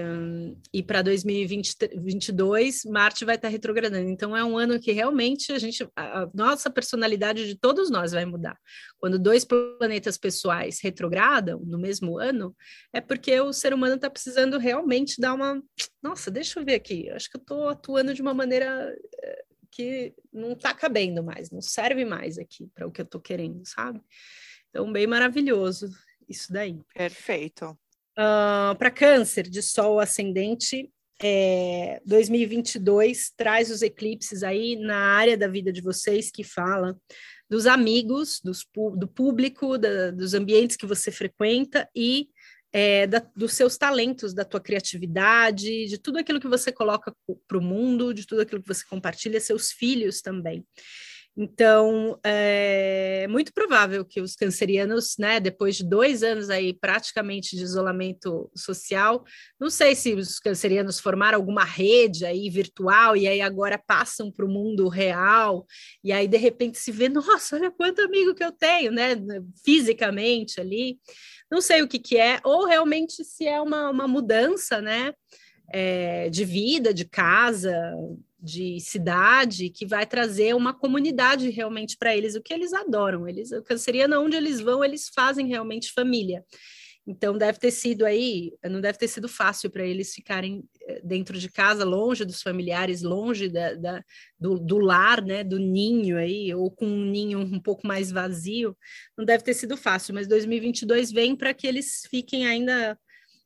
e 0.74 0.82
para 0.82 1.02
2022, 1.02 2.86
Marte 2.86 3.26
vai 3.26 3.36
estar 3.36 3.48
retrogradando. 3.48 4.10
Então, 4.10 4.36
é 4.36 4.44
um 4.44 4.58
ano 4.58 4.80
que 4.80 4.92
realmente 4.92 5.52
a 5.52 5.60
gente, 5.60 5.88
a 5.96 6.30
nossa 6.34 6.70
personalidade 6.70 7.48
de 7.48 7.56
todos 7.56 7.90
nós 7.90 8.12
vai 8.12 8.26
mudar. 8.26 8.58
Quando 9.00 9.20
dois 9.20 9.44
planetas 9.46 10.18
pessoais 10.18 10.80
retrogradam 10.82 11.60
no 11.66 11.78
mesmo 11.78 12.18
ano, 12.18 12.56
é 12.92 13.02
porque 13.02 13.40
o 13.42 13.54
ser 13.54 13.74
humano 13.74 13.96
está 13.96 14.10
precisando 14.10 14.58
realmente 14.58 15.20
dar 15.20 15.34
uma. 15.34 15.62
Nossa, 16.02 16.32
deixa 16.32 16.60
eu 16.60 16.66
ver 16.66 16.76
aqui. 16.76 17.10
Acho 17.10 17.30
que 17.30 17.38
eu 17.38 17.42
estou 17.42 17.70
atuando 17.70 18.14
de 18.14 18.22
uma 18.22 18.34
maneira 18.34 18.96
eh, 19.22 19.44
que 19.76 20.14
não 20.32 20.54
está 20.54 20.74
cabendo 20.74 21.24
mais, 21.24 21.50
não 21.50 21.62
serve 21.62 22.06
mais 22.06 22.38
aqui 22.38 22.70
para 22.76 22.88
o 22.88 22.92
que 22.92 23.02
eu 23.02 23.06
estou 23.06 23.20
querendo, 23.20 23.66
sabe? 23.66 24.02
Então, 24.70 24.92
bem 24.92 25.08
maravilhoso 25.08 25.90
isso 26.30 26.52
daí. 26.54 26.80
Perfeito. 26.94 27.78
Uh, 28.18 28.76
para 28.78 28.92
câncer 28.92 29.44
de 29.44 29.62
sol 29.62 30.00
ascendente, 30.00 30.92
é, 31.22 32.02
2022 32.06 33.32
traz 33.36 33.72
os 33.72 33.82
eclipses 33.82 34.44
aí 34.44 34.76
na 34.76 34.98
área 34.98 35.38
da 35.38 35.48
vida 35.48 35.72
de 35.72 35.82
vocês 35.82 36.30
que 36.30 36.44
fala 36.44 36.98
dos 37.50 37.66
amigos, 37.66 38.40
dos, 38.44 38.66
do 38.96 39.08
público, 39.08 39.78
da, 39.78 40.12
dos 40.12 40.34
ambientes 40.34 40.76
que 40.76 40.86
você 40.86 41.12
frequenta 41.12 41.90
e 41.96 42.30
é, 42.74 43.06
da, 43.06 43.24
dos 43.36 43.54
seus 43.54 43.78
talentos, 43.78 44.34
da 44.34 44.44
tua 44.44 44.60
criatividade, 44.60 45.86
de 45.86 45.98
tudo 46.00 46.18
aquilo 46.18 46.40
que 46.40 46.48
você 46.48 46.72
coloca 46.72 47.16
para 47.48 47.58
o 47.58 47.62
mundo, 47.62 48.14
de 48.14 48.26
tudo 48.26 48.42
aquilo 48.42 48.62
que 48.62 48.68
você 48.68 48.84
compartilha, 48.84 49.40
seus 49.40 49.72
filhos 49.72 50.22
também. 50.22 50.66
Então, 51.36 52.20
é 52.24 53.26
muito 53.28 53.52
provável 53.52 54.06
que 54.06 54.22
os 54.22 54.36
cancerianos, 54.36 55.16
né, 55.18 55.40
depois 55.40 55.76
de 55.78 55.84
dois 55.84 56.22
anos 56.22 56.52
aí 56.52 56.74
praticamente 56.74 57.56
de 57.56 57.64
isolamento 57.64 58.52
social, 58.56 59.24
não 59.60 59.68
sei 59.68 59.96
se 59.96 60.14
os 60.14 60.38
cancerianos 60.38 61.00
formaram 61.00 61.40
alguma 61.40 61.64
rede 61.64 62.24
aí 62.24 62.52
virtual 62.52 63.18
e 63.18 63.28
aí 63.28 63.42
agora 63.42 63.82
passam 63.84 64.32
para 64.32 64.46
o 64.46 64.50
mundo 64.50 64.88
real 64.88 65.66
e 66.04 66.12
aí 66.12 66.28
de 66.28 66.38
repente 66.38 66.78
se 66.78 66.92
vê, 66.92 67.10
nossa, 67.10 67.56
olha 67.56 67.72
quanto 67.72 68.02
amigo 68.02 68.36
que 68.36 68.44
eu 68.44 68.52
tenho, 68.52 68.92
né, 68.92 69.16
fisicamente 69.66 70.62
ali. 70.62 71.00
Não 71.52 71.62
sei 71.62 71.82
o 71.82 71.88
que 71.88 72.00
que 72.00 72.18
é, 72.18 72.40
ou 72.44 72.66
realmente 72.66 73.24
se 73.24 73.48
é 73.48 73.60
uma, 73.62 73.90
uma 73.90 74.08
mudança, 74.08 74.82
né, 74.82 75.14
é, 75.72 76.30
de 76.30 76.46
vida, 76.46 76.94
de 76.94 77.06
casa, 77.06 77.74
de 78.40 78.80
cidade 78.82 79.70
que 79.70 79.86
vai 79.86 80.06
trazer 80.06 80.54
uma 80.54 80.74
comunidade 80.74 81.50
realmente 81.50 81.96
para 81.98 82.16
eles, 82.16 82.36
o 82.36 82.42
que 82.42 82.54
eles 82.54 82.74
adoram. 82.74 83.28
Eles, 83.28 83.52
o 83.52 83.64
canceriano, 83.64 84.20
onde 84.22 84.36
eles 84.36 84.60
vão, 84.60 84.84
eles 84.84 85.10
fazem 85.10 85.48
realmente 85.48 85.94
família. 85.94 86.44
Então 87.06 87.38
deve 87.38 87.60
ter 87.60 87.72
sido 87.72 88.06
aí, 88.06 88.54
não 88.64 88.80
deve 88.80 88.98
ter 88.98 89.10
sido 89.10 89.28
fácil 89.28 89.70
para 89.70 89.86
eles 89.86 90.14
ficarem 90.14 90.64
dentro 91.04 91.38
de 91.38 91.50
casa, 91.50 91.84
longe 91.84 92.24
dos 92.24 92.42
familiares, 92.42 93.02
longe 93.02 93.50
da, 93.50 93.74
da 93.74 94.04
do, 94.40 94.58
do, 94.58 94.78
lar, 94.80 95.22
né, 95.22 95.44
do 95.44 95.60
ninho 95.60 96.18
aí, 96.18 96.54
ou 96.54 96.72
com 96.72 96.86
um 96.86 97.06
ninho 97.06 97.40
um 97.40 97.60
pouco 97.60 97.86
mais 97.86 98.10
vazio. 98.10 98.76
Não 99.18 99.26
deve 99.26 99.44
ter 99.44 99.54
sido 99.54 99.76
fácil, 99.76 100.14
mas 100.14 100.28
2022 100.28 101.12
vem 101.12 101.36
para 101.36 101.54
que 101.54 101.68
eles 101.68 102.04
fiquem 102.10 102.48
ainda 102.48 102.98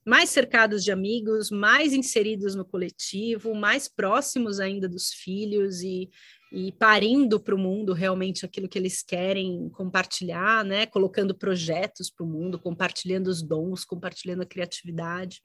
mais 0.06 0.30
cercados 0.30 0.86
de 0.86 0.92
amigos, 0.92 1.52
mais 1.52 1.92
inseridos 1.94 2.56
no 2.56 2.64
coletivo, 2.64 3.54
mais 3.54 3.90
próximos 3.90 4.60
ainda 4.60 4.88
dos 4.88 5.12
filhos 5.12 5.82
e, 5.82 6.10
e 6.52 6.72
parindo 6.72 7.40
para 7.40 7.56
o 7.56 7.58
mundo 7.58 7.94
realmente 7.94 8.46
aquilo 8.46 8.70
que 8.70 8.78
eles 8.78 9.04
querem 9.04 9.70
compartilhar, 9.70 10.64
né? 10.64 10.86
Colocando 10.86 11.36
projetos 11.36 12.10
para 12.10 12.26
o 12.26 12.30
mundo, 12.30 12.60
compartilhando 12.60 13.28
os 13.28 13.42
dons, 13.42 13.84
compartilhando 13.84 14.44
a 14.44 14.46
criatividade. 14.46 15.42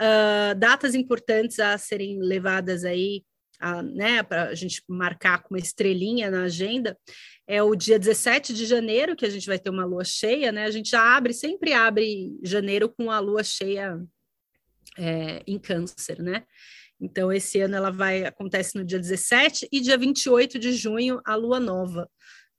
Uh, 0.00 0.54
datas 0.58 0.94
importantes 0.94 1.60
a 1.60 1.78
serem 1.78 2.18
levadas 2.20 2.84
aí, 2.84 3.22
a, 3.60 3.80
né, 3.82 4.22
para 4.24 4.48
a 4.48 4.54
gente 4.54 4.82
marcar 4.88 5.42
com 5.42 5.54
uma 5.54 5.60
estrelinha 5.60 6.30
na 6.30 6.44
agenda, 6.44 6.98
é 7.46 7.62
o 7.62 7.76
dia 7.76 7.98
17 7.98 8.52
de 8.52 8.66
janeiro, 8.66 9.14
que 9.14 9.24
a 9.24 9.30
gente 9.30 9.46
vai 9.46 9.58
ter 9.58 9.70
uma 9.70 9.84
lua 9.84 10.04
cheia, 10.04 10.50
né? 10.50 10.64
A 10.64 10.70
gente 10.70 10.90
já 10.90 11.16
abre, 11.16 11.32
sempre 11.32 11.72
abre 11.72 12.36
janeiro 12.42 12.88
com 12.88 13.10
a 13.10 13.20
lua 13.20 13.44
cheia 13.44 14.00
é, 14.98 15.42
em 15.46 15.58
câncer, 15.58 16.20
né? 16.20 16.44
Então, 17.00 17.32
esse 17.32 17.60
ano 17.60 17.76
ela 17.76 17.90
vai, 17.90 18.24
acontece 18.24 18.76
no 18.76 18.84
dia 18.84 18.98
17 18.98 19.68
e 19.70 19.80
dia 19.80 19.98
28 19.98 20.58
de 20.58 20.72
junho, 20.72 21.20
a 21.24 21.34
lua 21.34 21.58
nova, 21.58 22.08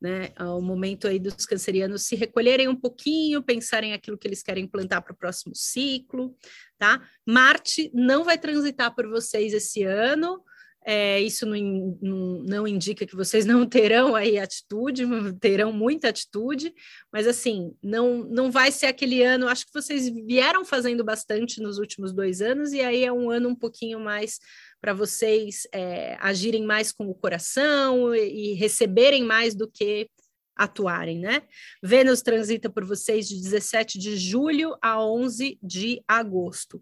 né? 0.02 0.32
É 0.38 0.44
o 0.44 0.62
momento 0.62 1.08
aí 1.08 1.18
dos 1.18 1.46
cancerianos 1.46 2.04
se 2.04 2.16
recolherem 2.16 2.68
um 2.68 2.76
pouquinho, 2.76 3.42
pensarem 3.42 3.94
aquilo 3.94 4.18
que 4.18 4.28
eles 4.28 4.44
querem 4.44 4.68
plantar 4.68 5.02
para 5.02 5.14
o 5.14 5.18
próximo 5.18 5.56
ciclo, 5.56 6.36
tá? 6.78 7.02
Marte 7.26 7.90
não 7.94 8.24
vai 8.24 8.38
transitar 8.38 8.94
por 8.94 9.08
vocês 9.08 9.54
esse 9.54 9.84
ano, 9.84 10.44
é, 10.86 11.20
isso 11.20 11.48
não, 11.48 12.44
não, 12.44 12.68
indica 12.68 13.08
que 13.08 13.16
vocês 13.16 13.44
não 13.44 13.66
terão 13.68 14.16
aí 14.16 14.38
atitude, 14.38 15.04
terão 15.40 15.74
muita 15.74 16.10
atitude, 16.10 16.72
mas 17.12 17.26
assim, 17.28 17.74
não, 17.82 18.20
não 18.24 18.52
vai 18.52 18.72
ser 18.72 18.86
aquele 18.86 19.24
ano. 19.24 19.48
Acho 19.48 19.66
que 19.66 19.74
vocês 19.74 20.08
vieram 20.10 20.64
fazendo 20.64 21.04
bastante 21.04 21.60
nos 21.60 21.80
últimos 21.80 22.14
dois 22.14 22.40
anos, 22.40 22.72
e 22.72 22.82
aí 22.82 23.04
é 23.04 23.12
um 23.12 23.32
ano 23.32 23.50
um 23.50 23.56
pouquinho 23.56 24.00
mais 24.00 24.40
para 24.80 24.94
vocês 24.94 25.68
é, 25.72 26.16
agirem 26.20 26.64
mais 26.64 26.92
com 26.92 27.08
o 27.08 27.16
coração 27.16 28.14
e, 28.14 28.52
e 28.52 28.54
receberem 28.54 29.24
mais 29.24 29.56
do 29.56 29.68
que 29.68 30.08
atuarem, 30.56 31.20
né? 31.20 31.44
Vênus 31.84 32.22
transita 32.22 32.70
por 32.70 32.86
vocês 32.86 33.28
de 33.28 33.42
17 33.42 34.00
de 34.00 34.16
julho 34.16 34.76
a 34.82 35.04
11 35.04 35.60
de 35.62 36.02
agosto. 36.08 36.82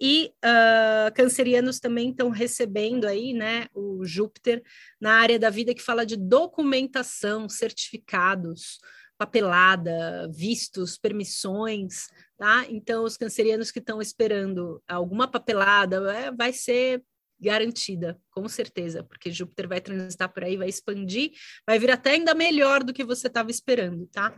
E 0.00 0.32
uh, 0.44 1.14
cancerianos 1.14 1.80
também 1.80 2.10
estão 2.10 2.28
recebendo 2.28 3.06
aí, 3.06 3.32
né, 3.32 3.66
o 3.72 4.04
Júpiter 4.04 4.62
na 5.00 5.14
área 5.14 5.38
da 5.38 5.48
vida 5.48 5.74
que 5.74 5.82
fala 5.82 6.04
de 6.04 6.16
documentação, 6.16 7.48
certificados, 7.48 8.78
papelada, 9.16 10.28
vistos, 10.32 10.98
permissões, 10.98 12.08
tá? 12.36 12.66
Então, 12.68 13.04
os 13.04 13.16
cancerianos 13.16 13.70
que 13.70 13.78
estão 13.78 14.02
esperando 14.02 14.82
alguma 14.88 15.28
papelada, 15.28 16.12
é, 16.12 16.30
vai 16.32 16.52
ser 16.52 17.02
garantida, 17.44 18.18
com 18.30 18.48
certeza, 18.48 19.04
porque 19.04 19.30
Júpiter 19.30 19.68
vai 19.68 19.80
transitar 19.80 20.32
por 20.32 20.42
aí, 20.42 20.56
vai 20.56 20.68
expandir, 20.68 21.30
vai 21.66 21.78
vir 21.78 21.90
até 21.90 22.12
ainda 22.12 22.34
melhor 22.34 22.82
do 22.82 22.92
que 22.92 23.04
você 23.04 23.28
estava 23.28 23.50
esperando, 23.50 24.06
tá? 24.08 24.36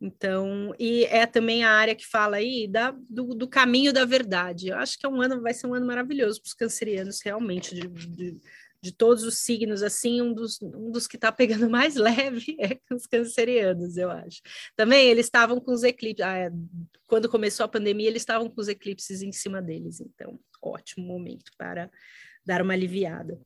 Então, 0.00 0.72
e 0.78 1.04
é 1.06 1.26
também 1.26 1.64
a 1.64 1.72
área 1.72 1.94
que 1.94 2.06
fala 2.06 2.36
aí 2.36 2.68
da, 2.68 2.92
do, 3.10 3.34
do, 3.34 3.48
caminho 3.48 3.92
da 3.92 4.04
verdade. 4.04 4.68
Eu 4.68 4.76
acho 4.76 4.96
que 4.96 5.04
é 5.04 5.08
um 5.08 5.20
ano, 5.20 5.42
vai 5.42 5.52
ser 5.52 5.66
um 5.66 5.74
ano 5.74 5.86
maravilhoso 5.86 6.40
para 6.40 6.48
os 6.48 6.54
cancerianos, 6.54 7.20
realmente, 7.20 7.74
de, 7.74 7.88
de, 7.88 8.40
de, 8.80 8.92
todos 8.92 9.24
os 9.24 9.38
signos, 9.38 9.82
assim, 9.82 10.22
um 10.22 10.32
dos, 10.32 10.62
um 10.62 10.92
dos 10.92 11.08
que 11.08 11.16
está 11.16 11.32
pegando 11.32 11.68
mais 11.70 11.96
leve 11.96 12.56
é 12.60 12.78
os 12.94 13.06
cancerianos, 13.08 13.96
eu 13.96 14.08
acho. 14.08 14.40
Também 14.76 15.08
eles 15.08 15.26
estavam 15.26 15.60
com 15.60 15.72
os 15.72 15.82
eclipses, 15.82 16.24
ah, 16.24 16.50
quando 17.08 17.28
começou 17.28 17.64
a 17.64 17.68
pandemia, 17.68 18.08
eles 18.08 18.22
estavam 18.22 18.48
com 18.48 18.60
os 18.60 18.68
eclipses 18.68 19.20
em 19.20 19.32
cima 19.32 19.60
deles, 19.60 20.00
então, 20.00 20.38
ótimo 20.62 21.06
momento 21.06 21.50
para 21.58 21.90
dar 22.48 22.62
uma 22.62 22.72
aliviada. 22.72 23.38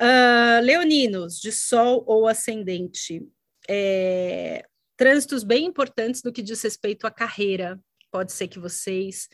Uh, 0.00 0.62
leoninos, 0.62 1.38
de 1.40 1.50
Sol 1.50 2.04
ou 2.06 2.28
Ascendente. 2.28 3.22
É, 3.68 4.64
trânsitos 4.96 5.42
bem 5.42 5.66
importantes 5.66 6.22
no 6.22 6.32
que 6.32 6.42
diz 6.42 6.62
respeito 6.62 7.06
à 7.06 7.10
carreira. 7.10 7.78
Pode 8.10 8.32
ser 8.32 8.46
que 8.46 8.58
vocês, 8.58 9.28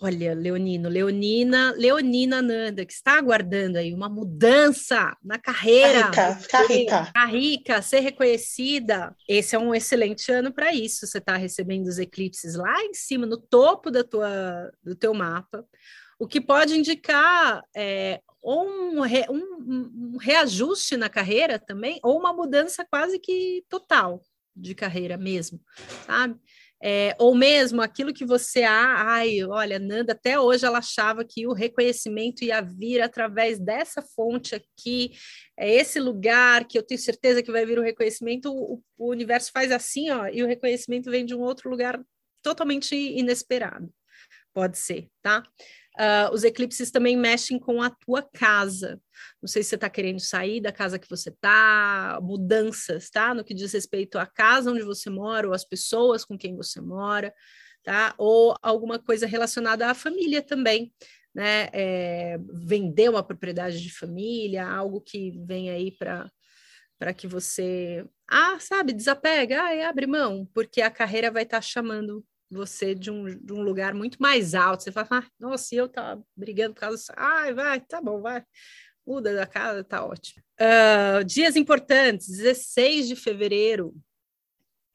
olha, 0.00 0.34
Leonino, 0.34 0.88
Leonina, 0.88 1.74
Leonina 1.76 2.40
Nanda, 2.40 2.86
que 2.86 2.92
está 2.92 3.18
aguardando 3.18 3.78
aí 3.78 3.92
uma 3.92 4.08
mudança 4.08 5.14
na 5.22 5.38
carreira. 5.38 6.06
Ficar 6.06 6.30
rica, 6.30 6.40
ficar 6.40 6.66
rica. 6.66 7.04
Ficar 7.04 7.26
rica, 7.26 7.82
ser 7.82 8.00
reconhecida. 8.00 9.14
Esse 9.28 9.54
é 9.54 9.58
um 9.58 9.74
excelente 9.74 10.32
ano 10.32 10.52
para 10.52 10.72
isso. 10.72 11.06
Você 11.06 11.18
está 11.18 11.36
recebendo 11.36 11.86
os 11.86 11.98
eclipses 11.98 12.54
lá 12.54 12.82
em 12.84 12.94
cima, 12.94 13.26
no 13.26 13.36
topo 13.36 13.90
da 13.90 14.02
tua, 14.02 14.72
do 14.82 14.94
teu 14.94 15.12
mapa. 15.12 15.64
O 16.18 16.26
que 16.26 16.40
pode 16.40 16.78
indicar 16.78 17.62
é, 17.76 18.20
ou 18.46 18.64
um, 18.64 19.00
re, 19.00 19.26
um, 19.28 20.14
um, 20.14 20.16
reajuste 20.18 20.96
na 20.96 21.08
carreira 21.08 21.58
também, 21.58 21.98
ou 22.00 22.16
uma 22.16 22.32
mudança 22.32 22.86
quase 22.88 23.18
que 23.18 23.64
total 23.68 24.22
de 24.54 24.72
carreira 24.72 25.16
mesmo, 25.16 25.60
sabe? 26.06 26.38
É, 26.80 27.16
ou 27.18 27.34
mesmo 27.34 27.82
aquilo 27.82 28.14
que 28.14 28.24
você, 28.24 28.62
ah, 28.62 29.02
ai, 29.14 29.42
olha, 29.42 29.80
Nanda, 29.80 30.12
até 30.12 30.38
hoje 30.38 30.64
ela 30.64 30.78
achava 30.78 31.24
que 31.24 31.44
o 31.44 31.52
reconhecimento 31.52 32.44
ia 32.44 32.60
vir 32.60 33.00
através 33.00 33.58
dessa 33.58 34.00
fonte 34.00 34.54
aqui, 34.54 35.10
é 35.58 35.68
esse 35.74 35.98
lugar 35.98 36.68
que 36.68 36.78
eu 36.78 36.84
tenho 36.84 37.00
certeza 37.00 37.42
que 37.42 37.50
vai 37.50 37.66
vir 37.66 37.80
o 37.80 37.82
reconhecimento, 37.82 38.52
o, 38.52 38.80
o 38.96 39.10
universo 39.10 39.50
faz 39.50 39.72
assim, 39.72 40.10
ó, 40.10 40.28
e 40.28 40.44
o 40.44 40.46
reconhecimento 40.46 41.10
vem 41.10 41.26
de 41.26 41.34
um 41.34 41.40
outro 41.40 41.68
lugar 41.68 42.00
totalmente 42.44 42.94
inesperado. 42.94 43.92
Pode 44.54 44.78
ser, 44.78 45.08
tá? 45.20 45.42
Uh, 45.98 46.32
os 46.34 46.44
eclipses 46.44 46.90
também 46.90 47.16
mexem 47.16 47.58
com 47.58 47.80
a 47.80 47.88
tua 47.88 48.22
casa. 48.22 49.00
Não 49.40 49.48
sei 49.48 49.62
se 49.62 49.70
você 49.70 49.74
está 49.76 49.88
querendo 49.88 50.20
sair 50.20 50.60
da 50.60 50.70
casa 50.70 50.98
que 50.98 51.08
você 51.08 51.30
está, 51.30 52.18
mudanças, 52.22 53.08
tá? 53.08 53.32
No 53.32 53.42
que 53.42 53.54
diz 53.54 53.72
respeito 53.72 54.18
à 54.18 54.26
casa 54.26 54.70
onde 54.70 54.82
você 54.82 55.08
mora, 55.08 55.48
ou 55.48 55.54
às 55.54 55.64
pessoas 55.64 56.22
com 56.22 56.36
quem 56.36 56.54
você 56.54 56.82
mora, 56.82 57.32
tá? 57.82 58.14
Ou 58.18 58.54
alguma 58.60 58.98
coisa 58.98 59.26
relacionada 59.26 59.88
à 59.90 59.94
família 59.94 60.42
também, 60.42 60.92
né? 61.34 61.70
É, 61.72 62.38
vender 62.52 63.08
uma 63.08 63.22
propriedade 63.22 63.80
de 63.80 63.90
família, 63.90 64.68
algo 64.68 65.00
que 65.00 65.32
vem 65.46 65.70
aí 65.70 65.92
para 65.92 66.30
para 66.98 67.12
que 67.12 67.26
você, 67.26 68.06
ah, 68.26 68.58
sabe, 68.58 68.92
desapega, 68.94 69.60
ah, 69.60 69.88
abre 69.88 70.06
mão, 70.06 70.48
porque 70.54 70.80
a 70.80 70.90
carreira 70.90 71.30
vai 71.30 71.42
estar 71.42 71.58
tá 71.58 71.62
chamando 71.62 72.24
você 72.50 72.94
de 72.94 73.10
um, 73.10 73.24
de 73.24 73.52
um 73.52 73.62
lugar 73.62 73.94
muito 73.94 74.20
mais 74.20 74.54
alto. 74.54 74.82
Você 74.82 74.92
fala, 74.92 75.08
ah, 75.10 75.26
nossa, 75.38 75.74
eu 75.74 75.88
tá 75.88 76.18
brigando 76.36 76.74
por 76.74 76.80
causa 76.80 76.96
disso. 76.96 77.12
Ai, 77.16 77.52
vai, 77.52 77.80
tá 77.80 78.00
bom, 78.00 78.20
vai. 78.20 78.44
Muda 79.06 79.34
da 79.34 79.46
casa, 79.46 79.84
tá 79.84 80.04
ótimo. 80.04 80.42
Uh, 80.60 81.24
dias 81.24 81.54
importantes, 81.54 82.28
16 82.28 83.08
de 83.08 83.16
fevereiro 83.16 83.94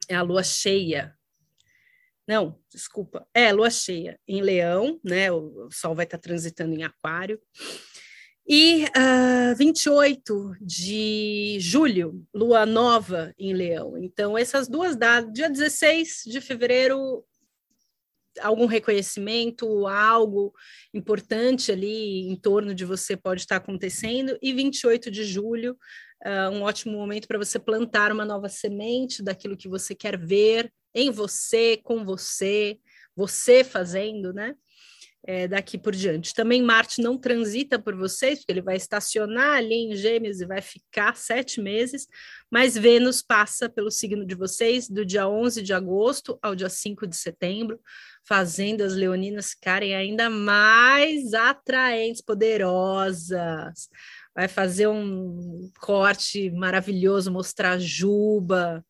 é 0.08 0.14
a 0.14 0.22
lua 0.22 0.42
cheia. 0.42 1.16
Não, 2.26 2.58
desculpa, 2.70 3.26
é 3.34 3.52
lua 3.52 3.70
cheia 3.70 4.18
em 4.28 4.42
Leão, 4.42 5.00
né? 5.02 5.32
O, 5.32 5.68
Sol 5.70 5.94
vai 5.94 6.04
estar 6.04 6.18
tá 6.18 6.22
transitando 6.22 6.74
em 6.74 6.82
Aquário. 6.82 7.40
E 8.46 8.84
uh, 8.86 9.56
28 9.56 10.56
de 10.60 11.56
julho, 11.60 12.26
lua 12.34 12.66
nova 12.66 13.32
em 13.38 13.54
Leão. 13.54 13.96
Então, 13.96 14.36
essas 14.36 14.68
duas 14.68 14.96
datas, 14.96 15.32
dia 15.32 15.48
16 15.48 16.24
de 16.26 16.40
fevereiro, 16.40 17.24
algum 18.40 18.66
reconhecimento, 18.66 19.86
algo 19.86 20.52
importante 20.92 21.70
ali 21.70 22.28
em 22.28 22.36
torno 22.36 22.74
de 22.74 22.84
você 22.84 23.16
pode 23.16 23.42
estar 23.42 23.56
acontecendo. 23.56 24.38
E 24.40 24.52
28 24.52 25.10
de 25.10 25.24
julho, 25.24 25.76
uh, 26.24 26.50
um 26.50 26.62
ótimo 26.62 26.96
momento 26.96 27.28
para 27.28 27.38
você 27.38 27.58
plantar 27.58 28.12
uma 28.12 28.24
nova 28.24 28.48
semente 28.48 29.22
daquilo 29.22 29.56
que 29.56 29.68
você 29.68 29.94
quer 29.94 30.18
ver 30.18 30.72
em 30.94 31.10
você, 31.10 31.78
com 31.82 32.04
você, 32.04 32.78
você 33.14 33.64
fazendo, 33.64 34.32
né? 34.32 34.54
É, 35.24 35.46
daqui 35.46 35.78
por 35.78 35.94
diante. 35.94 36.34
Também 36.34 36.62
Marte 36.62 37.00
não 37.00 37.16
transita 37.16 37.78
por 37.78 37.94
vocês, 37.94 38.40
porque 38.40 38.52
ele 38.52 38.62
vai 38.62 38.76
estacionar 38.76 39.56
ali 39.56 39.74
em 39.74 39.94
Gêmeos 39.94 40.40
e 40.40 40.46
vai 40.46 40.60
ficar 40.60 41.16
sete 41.16 41.60
meses, 41.60 42.08
mas 42.50 42.76
Vênus 42.76 43.22
passa 43.22 43.68
pelo 43.68 43.90
signo 43.90 44.26
de 44.26 44.34
vocês 44.34 44.88
do 44.88 45.04
dia 45.04 45.28
11 45.28 45.62
de 45.62 45.72
agosto 45.72 46.38
ao 46.42 46.54
dia 46.54 46.68
5 46.68 47.06
de 47.06 47.16
setembro, 47.16 47.80
fazendo 48.24 48.82
as 48.82 48.94
leoninas 48.94 49.50
ficarem 49.50 49.94
ainda 49.94 50.28
mais 50.28 51.32
atraentes, 51.34 52.22
poderosas. 52.22 53.88
Vai 54.34 54.48
fazer 54.48 54.88
um 54.88 55.70
corte 55.80 56.50
maravilhoso, 56.50 57.30
mostrar 57.30 57.78
juba, 57.78 58.84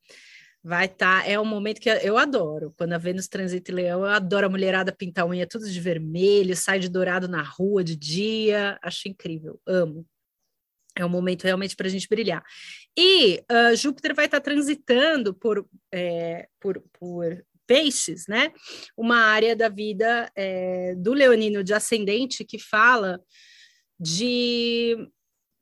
Vai 0.65 0.87
estar, 0.87 1.25
tá, 1.25 1.29
é 1.29 1.39
um 1.41 1.45
momento 1.45 1.81
que 1.81 1.91
eu 1.91 2.17
adoro. 2.17 2.73
Quando 2.77 2.93
a 2.93 2.99
Vênus 2.99 3.27
transita 3.27 3.73
em 3.73 3.75
Leão, 3.75 4.01
eu 4.01 4.11
adoro 4.11 4.47
a 4.47 4.51
mulherada 4.51 4.95
pintar 4.95 5.27
unha 5.27 5.47
tudo 5.47 5.69
de 5.69 5.81
vermelho, 5.81 6.55
sai 6.55 6.79
de 6.79 6.89
dourado 6.89 7.27
na 7.27 7.43
rua 7.43 7.83
de 7.83 7.97
dia, 7.97 8.79
acho 8.81 9.09
incrível, 9.09 9.61
amo. 9.67 10.07
É 10.97 11.05
um 11.05 11.09
momento 11.09 11.45
realmente 11.45 11.75
para 11.75 11.87
a 11.87 11.91
gente 11.91 12.09
brilhar. 12.09 12.45
E 12.97 13.43
uh, 13.51 13.75
Júpiter 13.75 14.15
vai 14.15 14.27
estar 14.27 14.41
tá 14.41 14.45
transitando 14.45 15.35
por, 15.35 15.67
é, 15.91 16.49
por, 16.61 16.83
por 16.93 17.45
peixes, 17.67 18.27
né? 18.29 18.53
Uma 18.97 19.19
área 19.19 19.57
da 19.57 19.69
vida 19.69 20.31
é, 20.37 20.95
do 20.95 21.15
leonino 21.15 21.65
de 21.65 21.73
ascendente 21.73 22.45
que 22.45 22.59
fala 22.59 23.19
de 23.99 25.09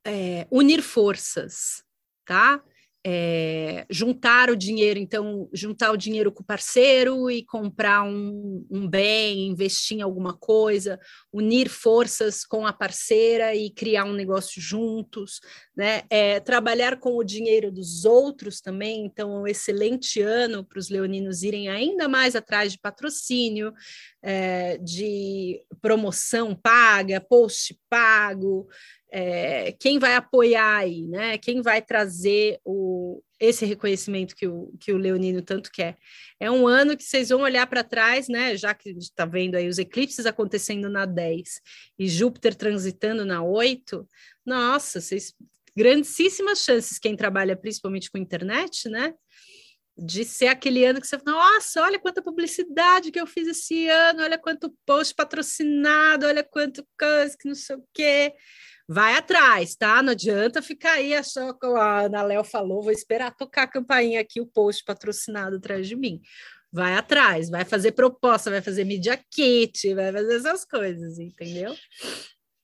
é, 0.04 0.46
unir 0.50 0.82
forças, 0.82 1.84
tá? 2.24 2.62
É, 3.04 3.86
juntar 3.88 4.50
o 4.50 4.56
dinheiro, 4.56 4.98
então, 4.98 5.48
juntar 5.52 5.90
o 5.90 5.96
dinheiro 5.96 6.30
com 6.30 6.42
o 6.42 6.46
parceiro 6.46 7.30
e 7.30 7.44
comprar 7.44 8.02
um, 8.02 8.66
um, 8.70 8.86
bem, 8.86 9.48
investir 9.48 9.98
em 9.98 10.02
alguma 10.02 10.36
coisa, 10.36 11.00
unir 11.32 11.68
forças 11.68 12.44
com 12.44 12.66
a 12.66 12.72
parceira 12.72 13.54
e 13.54 13.70
criar 13.70 14.04
um 14.04 14.12
negócio 14.12 14.60
juntos, 14.60 15.40
né? 15.74 16.02
É, 16.10 16.40
trabalhar 16.40 17.00
com 17.00 17.16
o 17.16 17.24
dinheiro 17.24 17.72
dos 17.72 18.04
outros 18.04 18.60
também, 18.60 19.06
então, 19.06 19.34
é 19.34 19.40
um 19.40 19.46
excelente 19.46 20.20
ano 20.20 20.62
para 20.62 20.78
os 20.78 20.90
leoninos 20.90 21.42
irem 21.42 21.68
ainda 21.68 22.06
mais 22.06 22.36
atrás 22.36 22.72
de 22.72 22.78
patrocínio, 22.78 23.72
é, 24.22 24.76
de 24.78 25.60
promoção 25.80 26.54
paga, 26.54 27.20
post 27.20 27.78
pago, 27.88 28.68
é, 29.12 29.72
quem 29.72 29.98
vai 29.98 30.14
apoiar 30.14 30.76
aí, 30.76 31.06
né? 31.06 31.36
Quem 31.38 31.62
vai 31.62 31.82
trazer 31.82 32.60
o, 32.64 33.22
esse 33.40 33.64
reconhecimento 33.64 34.36
que 34.36 34.46
o, 34.46 34.72
que 34.78 34.92
o 34.92 34.96
Leonino 34.96 35.42
tanto 35.42 35.70
quer. 35.72 35.96
É 36.38 36.50
um 36.50 36.66
ano 36.66 36.96
que 36.96 37.02
vocês 37.02 37.30
vão 37.30 37.40
olhar 37.40 37.66
para 37.66 37.82
trás, 37.82 38.28
né? 38.28 38.56
Já 38.56 38.72
que 38.72 38.90
está 38.90 39.24
vendo 39.24 39.56
aí 39.56 39.68
os 39.68 39.78
eclipses 39.78 40.26
acontecendo 40.26 40.88
na 40.88 41.06
10 41.06 41.60
e 41.98 42.08
Júpiter 42.08 42.54
transitando 42.54 43.24
na 43.24 43.42
8, 43.42 44.06
nossa, 44.46 45.00
vocês 45.00 45.34
grandíssimas 45.76 46.62
chances, 46.62 46.98
quem 46.98 47.16
trabalha 47.16 47.56
principalmente 47.56 48.10
com 48.10 48.18
internet, 48.18 48.88
né? 48.88 49.14
De 50.02 50.24
ser 50.24 50.46
aquele 50.46 50.84
ano 50.84 51.00
que 51.00 51.06
você 51.06 51.18
fala, 51.18 51.36
nossa, 51.36 51.82
olha 51.82 51.98
quanta 51.98 52.22
publicidade 52.22 53.10
que 53.10 53.20
eu 53.20 53.26
fiz 53.26 53.46
esse 53.46 53.86
ano, 53.88 54.22
olha 54.22 54.38
quanto 54.38 54.74
post 54.86 55.14
patrocinado, 55.14 56.26
olha 56.26 56.42
quanto 56.42 56.86
coisa 56.98 57.36
que 57.38 57.46
não 57.46 57.54
sei 57.54 57.76
o 57.76 57.84
quê 57.92 58.34
vai 58.92 59.14
atrás, 59.14 59.76
tá? 59.76 60.02
Não 60.02 60.10
adianta 60.10 60.60
ficar 60.60 60.94
aí 60.94 61.14
achando 61.14 61.56
que 61.56 61.64
a 61.64 62.00
Ana 62.06 62.22
Léo 62.24 62.42
falou, 62.42 62.82
vou 62.82 62.90
esperar 62.90 63.32
tocar 63.36 63.62
a 63.62 63.68
campainha 63.68 64.20
aqui, 64.20 64.40
o 64.40 64.46
post 64.46 64.82
patrocinado 64.84 65.58
atrás 65.58 65.86
de 65.86 65.94
mim. 65.94 66.20
Vai 66.72 66.94
atrás, 66.94 67.48
vai 67.48 67.64
fazer 67.64 67.92
proposta, 67.92 68.50
vai 68.50 68.60
fazer 68.60 68.82
media 68.82 69.16
kit, 69.30 69.94
vai 69.94 70.12
fazer 70.12 70.34
essas 70.34 70.64
coisas, 70.64 71.20
entendeu? 71.20 71.72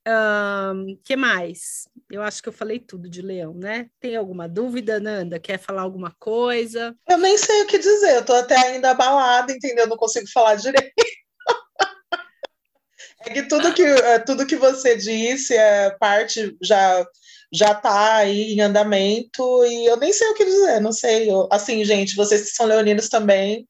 Um, 0.09 1.01
que 1.05 1.15
mais? 1.15 1.89
Eu 2.11 2.23
acho 2.23 2.41
que 2.41 2.49
eu 2.49 2.53
falei 2.53 2.79
tudo 2.79 3.09
de 3.09 3.21
leão, 3.21 3.53
né? 3.53 3.89
Tem 3.99 4.15
alguma 4.15 4.49
dúvida, 4.49 5.01
Nanda? 5.01 5.41
Quer 5.41 5.59
falar 5.59 5.83
alguma 5.83 6.15
coisa? 6.21 6.97
Eu 7.09 7.19
nem 7.19 7.37
sei 7.37 7.63
o 7.63 7.67
que 7.67 7.79
dizer, 7.79 8.17
eu 8.17 8.25
tô 8.25 8.33
até 8.33 8.57
ainda 8.57 8.91
abalada, 8.91 9.53
entendeu? 9.53 9.89
Não 9.89 9.97
consigo 9.97 10.27
falar 10.33 10.55
direito. 10.55 10.93
tudo 13.49 13.75
que, 13.75 13.83
é, 13.83 14.19
tudo 14.21 14.47
que 14.47 14.57
você 14.57 14.97
disse, 14.97 15.55
é 15.55 15.91
parte 15.99 16.57
já 16.63 17.05
já 17.53 17.73
está 17.73 18.17
aí 18.17 18.55
em 18.55 18.61
andamento 18.61 19.65
e 19.65 19.87
eu 19.87 19.97
nem 19.97 20.13
sei 20.13 20.29
o 20.29 20.35
que 20.35 20.45
dizer, 20.45 20.81
não 20.81 20.93
sei. 20.93 21.31
Eu, 21.31 21.49
assim, 21.51 21.85
gente, 21.85 22.17
vocês 22.17 22.51
que 22.51 22.57
são 22.57 22.67
leoninos 22.67 23.09
também, 23.09 23.69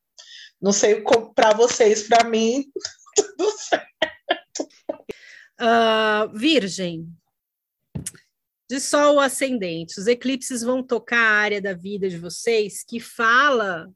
não 0.61 0.73
sei 0.73 1.03
para 1.35 1.53
vocês, 1.55 2.09
para 2.09 2.25
mim, 2.25 2.65
tudo 3.15 3.51
certo. 3.59 4.69
Uh, 5.61 6.37
virgem, 6.37 7.07
de 8.69 8.81
Sol 8.81 9.21
ascendente, 9.21 9.99
os 9.99 10.07
eclipses 10.07 10.63
vão 10.63 10.83
tocar 10.83 11.19
a 11.19 11.39
área 11.39 11.63
da 11.63 11.73
vida 11.73 12.09
de 12.09 12.19
vocês 12.19 12.83
que 12.83 12.99
fala 12.99 13.89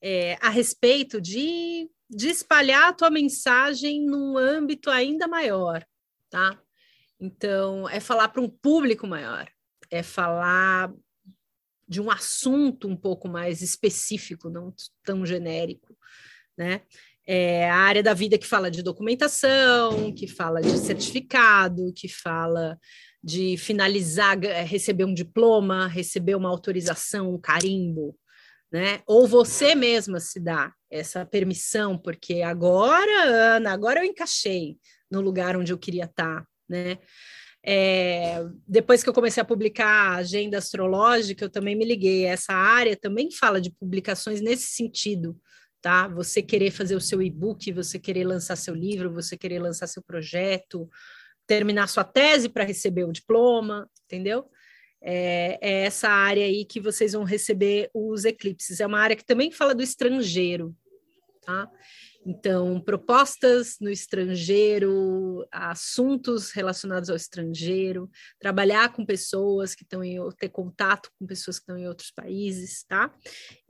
é, 0.00 0.36
a 0.40 0.48
respeito 0.48 1.20
de, 1.20 1.88
de 2.08 2.28
espalhar 2.28 2.88
a 2.88 2.92
tua 2.92 3.10
mensagem 3.10 4.04
num 4.04 4.38
âmbito 4.38 4.88
ainda 4.88 5.26
maior, 5.26 5.84
tá? 6.30 6.60
Então, 7.18 7.88
é 7.88 7.98
falar 8.00 8.28
para 8.28 8.42
um 8.42 8.48
público 8.48 9.06
maior, 9.06 9.48
é 9.90 10.02
falar 10.02 10.92
de 11.88 12.00
um 12.00 12.10
assunto 12.10 12.88
um 12.88 12.96
pouco 12.96 13.28
mais 13.28 13.62
específico, 13.62 14.48
não 14.48 14.74
tão 15.02 15.24
genérico, 15.26 15.96
né? 16.56 16.82
É 17.26 17.70
a 17.70 17.76
área 17.76 18.02
da 18.02 18.12
vida 18.12 18.36
que 18.36 18.46
fala 18.46 18.70
de 18.70 18.82
documentação, 18.82 20.12
que 20.12 20.28
fala 20.28 20.60
de 20.60 20.76
certificado, 20.76 21.92
que 21.96 22.06
fala 22.06 22.78
de 23.24 23.56
finalizar, 23.56 24.38
é, 24.44 24.62
receber 24.62 25.06
um 25.06 25.14
diploma, 25.14 25.86
receber 25.86 26.34
uma 26.34 26.50
autorização, 26.50 27.32
um 27.32 27.40
carimbo, 27.40 28.14
né? 28.70 29.00
Ou 29.06 29.26
você 29.26 29.74
mesma 29.74 30.20
se 30.20 30.38
dá 30.38 30.70
essa 30.90 31.24
permissão, 31.24 31.96
porque 31.96 32.42
agora, 32.42 33.56
Ana, 33.56 33.72
agora 33.72 34.00
eu 34.00 34.04
encaixei 34.04 34.76
no 35.10 35.22
lugar 35.22 35.56
onde 35.56 35.72
eu 35.72 35.78
queria 35.78 36.04
estar, 36.04 36.44
né? 36.68 36.98
É, 37.66 38.44
depois 38.68 39.02
que 39.02 39.08
eu 39.08 39.14
comecei 39.14 39.40
a 39.40 39.46
publicar 39.46 39.86
a 39.86 40.16
agenda 40.16 40.58
astrológica, 40.58 41.46
eu 41.46 41.50
também 41.50 41.74
me 41.74 41.86
liguei. 41.86 42.26
Essa 42.26 42.52
área 42.52 42.94
também 42.94 43.30
fala 43.30 43.58
de 43.58 43.70
publicações 43.70 44.42
nesse 44.42 44.66
sentido, 44.74 45.34
tá? 45.80 46.06
Você 46.08 46.42
querer 46.42 46.70
fazer 46.70 46.94
o 46.94 47.00
seu 47.00 47.22
e-book, 47.22 47.72
você 47.72 47.98
querer 47.98 48.24
lançar 48.24 48.56
seu 48.56 48.74
livro, 48.74 49.14
você 49.14 49.34
querer 49.34 49.60
lançar 49.60 49.86
seu 49.86 50.02
projeto, 50.02 50.90
terminar 51.46 51.88
sua 51.88 52.04
tese 52.04 52.48
para 52.48 52.64
receber 52.64 53.04
o 53.04 53.12
diploma, 53.12 53.88
entendeu? 54.04 54.48
É, 55.02 55.58
é, 55.60 55.84
essa 55.84 56.08
área 56.08 56.44
aí 56.44 56.64
que 56.64 56.80
vocês 56.80 57.12
vão 57.12 57.24
receber 57.24 57.90
os 57.92 58.24
eclipses. 58.24 58.80
É 58.80 58.86
uma 58.86 59.00
área 59.00 59.16
que 59.16 59.24
também 59.24 59.50
fala 59.50 59.74
do 59.74 59.82
estrangeiro, 59.82 60.74
tá? 61.42 61.70
Então, 62.26 62.80
propostas 62.80 63.76
no 63.80 63.90
estrangeiro, 63.90 65.46
assuntos 65.52 66.52
relacionados 66.52 67.10
ao 67.10 67.16
estrangeiro, 67.16 68.10
trabalhar 68.38 68.92
com 68.92 69.04
pessoas 69.04 69.74
que 69.74 69.82
estão 69.82 70.02
em 70.02 70.18
ter 70.38 70.48
contato 70.48 71.10
com 71.18 71.26
pessoas 71.26 71.58
que 71.58 71.64
estão 71.64 71.76
em 71.76 71.86
outros 71.86 72.10
países, 72.10 72.82
tá? 72.88 73.12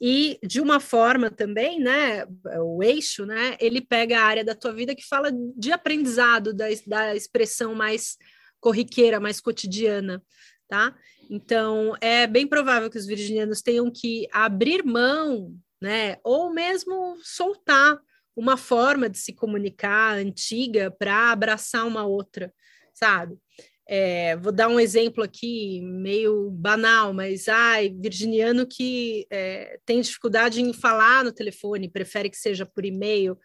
E 0.00 0.38
de 0.46 0.61
uma 0.61 0.78
forma 0.78 1.32
também, 1.32 1.80
né, 1.80 2.24
o 2.61 2.80
eixo, 2.80 3.26
né, 3.26 3.57
ele 3.61 3.80
pega 3.80 4.20
a 4.20 4.24
área 4.24 4.44
da 4.44 4.55
tua 4.55 4.72
vida 4.72 4.94
que 4.94 5.07
fala 5.07 5.32
de 5.57 5.72
aprendizado, 5.72 6.55
da, 6.55 6.66
da 6.86 7.16
expressão 7.16 7.74
mais 7.74 8.16
corriqueira, 8.61 9.18
mais 9.18 9.40
cotidiana, 9.40 10.22
tá? 10.68 10.96
Então, 11.28 11.96
é 12.00 12.26
bem 12.26 12.46
provável 12.46 12.88
que 12.88 12.98
os 12.98 13.07
virginianos 13.07 13.62
tenham 13.62 13.90
que 13.90 14.28
abrir 14.30 14.84
mão, 14.84 15.52
né, 15.80 16.18
ou 16.22 16.52
mesmo 16.52 17.16
soltar 17.20 18.00
uma 18.37 18.57
forma 18.57 19.09
de 19.09 19.18
se 19.18 19.32
comunicar 19.32 20.14
antiga 20.16 20.91
para 20.91 21.30
abraçar 21.30 21.87
uma 21.87 22.05
outra, 22.05 22.53
sabe? 22.93 23.39
É, 23.87 24.35
vou 24.37 24.51
dar 24.51 24.68
um 24.68 24.80
exemplo 24.80 25.22
aqui 25.22 25.82
meio 25.82 26.51
banal, 26.51 27.12
mas 27.12 27.49
ai, 27.49 27.91
virginiano 27.91 28.66
que 28.66 29.26
é, 29.30 29.78
tem 29.85 30.01
dificuldade 30.01 30.62
em 30.62 30.72
falar 30.72 31.22
no 31.22 31.32
telefone, 31.32 31.91
prefere 31.91 32.30
que 32.30 32.37
seja 32.37 32.64
por 32.64 32.85
e-mail, 32.85 33.39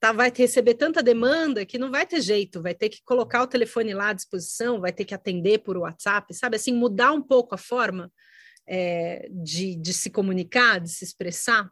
tá, 0.00 0.10
vai 0.10 0.32
receber 0.34 0.74
tanta 0.74 1.02
demanda 1.02 1.66
que 1.66 1.78
não 1.78 1.90
vai 1.90 2.06
ter 2.06 2.22
jeito, 2.22 2.62
vai 2.62 2.74
ter 2.74 2.88
que 2.88 3.02
colocar 3.04 3.42
o 3.42 3.46
telefone 3.46 3.92
lá 3.92 4.08
à 4.08 4.12
disposição, 4.14 4.80
vai 4.80 4.92
ter 4.92 5.04
que 5.04 5.14
atender 5.14 5.58
por 5.58 5.76
WhatsApp, 5.76 6.32
sabe? 6.34 6.56
Assim, 6.56 6.72
mudar 6.72 7.12
um 7.12 7.22
pouco 7.22 7.54
a 7.54 7.58
forma 7.58 8.10
é, 8.66 9.28
de, 9.30 9.76
de 9.76 9.92
se 9.92 10.10
comunicar, 10.10 10.80
de 10.80 10.90
se 10.90 11.04
expressar, 11.04 11.70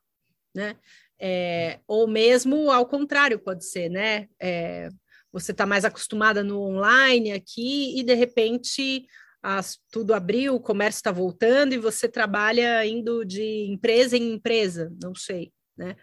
né? 0.55 0.77
É, 1.25 1.79
ou 1.87 2.09
mesmo 2.09 2.69
ao 2.69 2.85
contrário, 2.85 3.39
pode 3.39 3.65
ser, 3.65 3.89
né? 3.89 4.27
É, 4.41 4.89
você 5.33 5.53
está 5.53 5.65
mais 5.65 5.85
acostumada 5.85 6.43
no 6.43 6.61
online 6.61 7.31
aqui 7.31 7.97
e 7.97 8.03
de 8.03 8.15
repente 8.15 9.07
as, 9.41 9.79
tudo 9.91 10.15
abriu, 10.15 10.57
o 10.57 10.61
comércio 10.61 10.99
está 10.99 11.13
voltando 11.13 11.75
e 11.75 11.79
você 11.79 12.09
trabalha 12.09 12.85
indo 12.85 13.25
de 13.25 13.67
empresa 13.69 14.17
em 14.17 14.33
empresa, 14.33 14.93
não 15.01 15.15
sei, 15.15 15.53
né? 15.77 15.97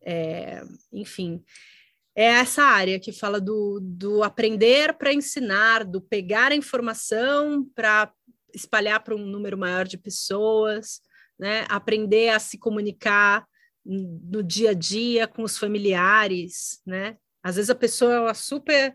É, 0.00 0.62
enfim, 0.92 1.42
é 2.14 2.24
essa 2.24 2.62
área 2.62 3.00
que 3.00 3.12
fala 3.12 3.40
do, 3.40 3.80
do 3.82 4.22
aprender 4.22 4.94
para 4.94 5.12
ensinar, 5.12 5.84
do 5.84 6.00
pegar 6.00 6.52
a 6.52 6.56
informação 6.56 7.64
para 7.74 8.12
espalhar 8.54 9.02
para 9.02 9.16
um 9.16 9.26
número 9.26 9.58
maior 9.58 9.88
de 9.88 9.98
pessoas, 9.98 11.00
né? 11.38 11.64
Aprender 11.68 12.28
a 12.28 12.38
se 12.38 12.58
comunicar 12.58 13.44
no 13.84 14.42
dia 14.42 14.70
a 14.70 14.74
dia 14.74 15.26
com 15.26 15.42
os 15.42 15.58
familiares, 15.58 16.80
né? 16.86 17.16
Às 17.42 17.56
vezes 17.56 17.70
a 17.70 17.74
pessoa 17.74 18.30
é 18.30 18.34
super 18.34 18.94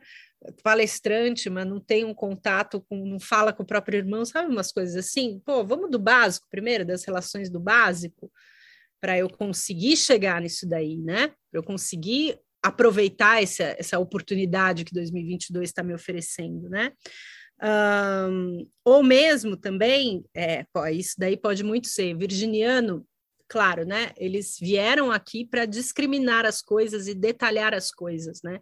palestrante, 0.63 1.49
mas 1.49 1.65
não 1.65 1.79
tem 1.79 2.05
um 2.05 2.13
contato 2.13 2.81
com, 2.87 3.05
não 3.05 3.19
fala 3.19 3.51
com 3.51 3.63
o 3.63 3.65
próprio 3.65 3.97
irmão, 3.97 4.23
sabe 4.23 4.51
umas 4.51 4.71
coisas 4.71 4.95
assim? 4.95 5.41
Pô, 5.45 5.65
vamos 5.65 5.89
do 5.89 5.99
básico 5.99 6.47
primeiro, 6.49 6.85
das 6.85 7.03
relações 7.03 7.49
do 7.49 7.59
básico, 7.59 8.31
para 9.01 9.17
eu 9.17 9.29
conseguir 9.29 9.97
chegar 9.97 10.41
nisso 10.41 10.67
daí, 10.67 10.97
né? 10.97 11.27
Para 11.51 11.59
eu 11.59 11.63
conseguir 11.63 12.39
aproveitar 12.63 13.41
essa, 13.41 13.75
essa 13.77 13.99
oportunidade 13.99 14.83
que 14.83 14.93
2022 14.93 15.69
está 15.69 15.83
me 15.83 15.93
oferecendo, 15.93 16.69
né? 16.69 16.91
Um, 17.61 18.69
ou 18.85 19.01
mesmo 19.01 19.57
também, 19.57 20.23
é, 20.33 20.63
pô, 20.71 20.85
isso 20.87 21.15
daí 21.17 21.35
pode 21.35 21.63
muito 21.63 21.87
ser 21.87 22.15
virginiano 22.15 23.05
claro, 23.47 23.85
né? 23.85 24.11
Eles 24.17 24.57
vieram 24.59 25.11
aqui 25.11 25.45
para 25.45 25.65
discriminar 25.65 26.45
as 26.45 26.61
coisas 26.61 27.07
e 27.07 27.13
detalhar 27.13 27.73
as 27.73 27.91
coisas, 27.91 28.41
né? 28.43 28.59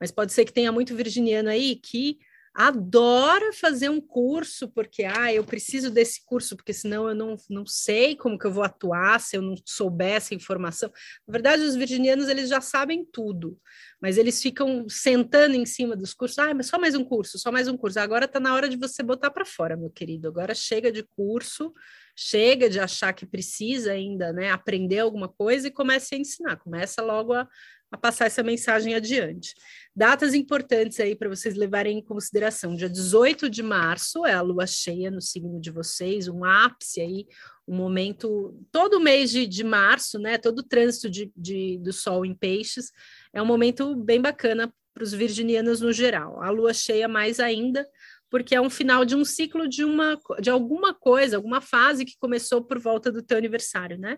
Mas 0.00 0.10
pode 0.10 0.32
ser 0.32 0.44
que 0.44 0.52
tenha 0.52 0.72
muito 0.72 0.96
virginiano 0.96 1.48
aí 1.48 1.76
que 1.76 2.18
adora 2.54 3.52
fazer 3.52 3.88
um 3.88 4.00
curso 4.00 4.68
porque 4.68 5.04
ah, 5.04 5.32
eu 5.32 5.42
preciso 5.42 5.90
desse 5.90 6.24
curso 6.24 6.54
porque 6.54 6.72
senão 6.72 7.08
eu 7.08 7.14
não, 7.14 7.36
não 7.48 7.64
sei 7.66 8.14
como 8.14 8.38
que 8.38 8.46
eu 8.46 8.52
vou 8.52 8.62
atuar 8.62 9.20
se 9.20 9.36
eu 9.36 9.42
não 9.42 9.54
souber 9.64 10.16
essa 10.16 10.34
informação. 10.34 10.90
Na 11.26 11.32
verdade, 11.32 11.62
os 11.62 11.74
virginianos 11.74 12.28
eles 12.28 12.48
já 12.48 12.60
sabem 12.60 13.04
tudo, 13.10 13.58
mas 14.00 14.18
eles 14.18 14.42
ficam 14.42 14.86
sentando 14.88 15.54
em 15.54 15.64
cima 15.64 15.96
dos 15.96 16.12
cursos. 16.12 16.38
Ah, 16.38 16.52
mas 16.52 16.66
só 16.66 16.78
mais 16.78 16.94
um 16.94 17.04
curso, 17.04 17.38
só 17.38 17.50
mais 17.50 17.68
um 17.68 17.76
curso. 17.76 17.98
Agora 18.00 18.26
está 18.26 18.38
na 18.38 18.54
hora 18.54 18.68
de 18.68 18.76
você 18.76 19.02
botar 19.02 19.30
para 19.30 19.44
fora, 19.44 19.76
meu 19.76 19.90
querido. 19.90 20.28
Agora 20.28 20.54
chega 20.54 20.92
de 20.92 21.02
curso 21.02 21.72
chega 22.14 22.68
de 22.68 22.78
achar 22.78 23.12
que 23.12 23.24
precisa 23.24 23.92
ainda 23.92 24.32
né, 24.32 24.50
aprender 24.50 24.98
alguma 24.98 25.28
coisa 25.28 25.68
e 25.68 25.70
comece 25.70 26.14
a 26.14 26.18
ensinar, 26.18 26.56
começa 26.56 27.02
logo 27.02 27.32
a, 27.32 27.48
a 27.92 27.96
passar 27.98 28.24
essa 28.24 28.42
mensagem 28.42 28.94
adiante. 28.94 29.54
Datas 29.94 30.32
importantes 30.32 30.98
aí 30.98 31.14
para 31.14 31.28
vocês 31.28 31.54
levarem 31.54 31.98
em 31.98 32.02
consideração. 32.02 32.74
Dia 32.74 32.88
18 32.88 33.50
de 33.50 33.62
março 33.62 34.24
é 34.24 34.32
a 34.32 34.40
lua 34.40 34.66
cheia 34.66 35.10
no 35.10 35.20
signo 35.20 35.60
de 35.60 35.70
vocês, 35.70 36.26
um 36.26 36.42
ápice 36.42 37.02
aí, 37.02 37.26
um 37.68 37.76
momento, 37.76 38.58
todo 38.72 38.98
mês 38.98 39.30
de, 39.30 39.46
de 39.46 39.62
março, 39.62 40.18
né? 40.18 40.38
Todo 40.38 40.60
o 40.60 40.62
trânsito 40.62 41.10
de, 41.10 41.30
de, 41.36 41.78
do 41.78 41.92
sol 41.92 42.24
em 42.24 42.34
peixes 42.34 42.90
é 43.30 43.42
um 43.42 43.46
momento 43.46 43.94
bem 43.94 44.22
bacana 44.22 44.72
para 44.94 45.04
os 45.04 45.12
virginianos 45.12 45.82
no 45.82 45.92
geral. 45.92 46.42
A 46.42 46.50
lua 46.50 46.72
cheia 46.72 47.06
mais 47.06 47.38
ainda, 47.38 47.86
porque 48.32 48.54
é 48.54 48.60
um 48.62 48.70
final 48.70 49.04
de 49.04 49.14
um 49.14 49.26
ciclo 49.26 49.68
de 49.68 49.84
uma 49.84 50.18
de 50.40 50.48
alguma 50.48 50.94
coisa, 50.94 51.36
alguma 51.36 51.60
fase 51.60 52.02
que 52.02 52.16
começou 52.18 52.64
por 52.64 52.78
volta 52.78 53.12
do 53.12 53.22
teu 53.22 53.36
aniversário, 53.36 53.98
né? 53.98 54.16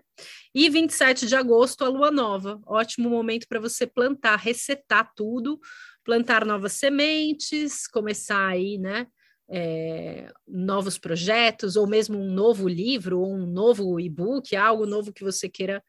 E 0.55 0.71
27 0.71 1.27
de 1.27 1.35
agosto 1.35 1.85
a 1.85 1.89
lua 1.89 2.13
nova, 2.13 2.61
ótimo 2.65 3.11
momento 3.11 3.49
para 3.49 3.59
você 3.59 3.89
plantar, 3.89 4.37
resetar 4.37 5.11
tudo, 5.17 5.59
plantar 6.05 6.47
novas 6.47 6.75
sementes, 6.75 7.89
começar 7.89 8.47
aí, 8.47 8.79
né? 8.79 9.09
É, 9.51 10.33
novos 10.47 10.97
projetos, 10.97 11.75
ou 11.75 11.85
mesmo 11.85 12.17
um 12.17 12.33
novo 12.33 12.69
livro, 12.69 13.19
ou 13.19 13.35
um 13.35 13.47
novo 13.47 13.99
e-book, 13.99 14.55
algo 14.55 14.87
novo 14.87 15.13
que 15.13 15.25
você 15.25 15.49
queira 15.49 15.83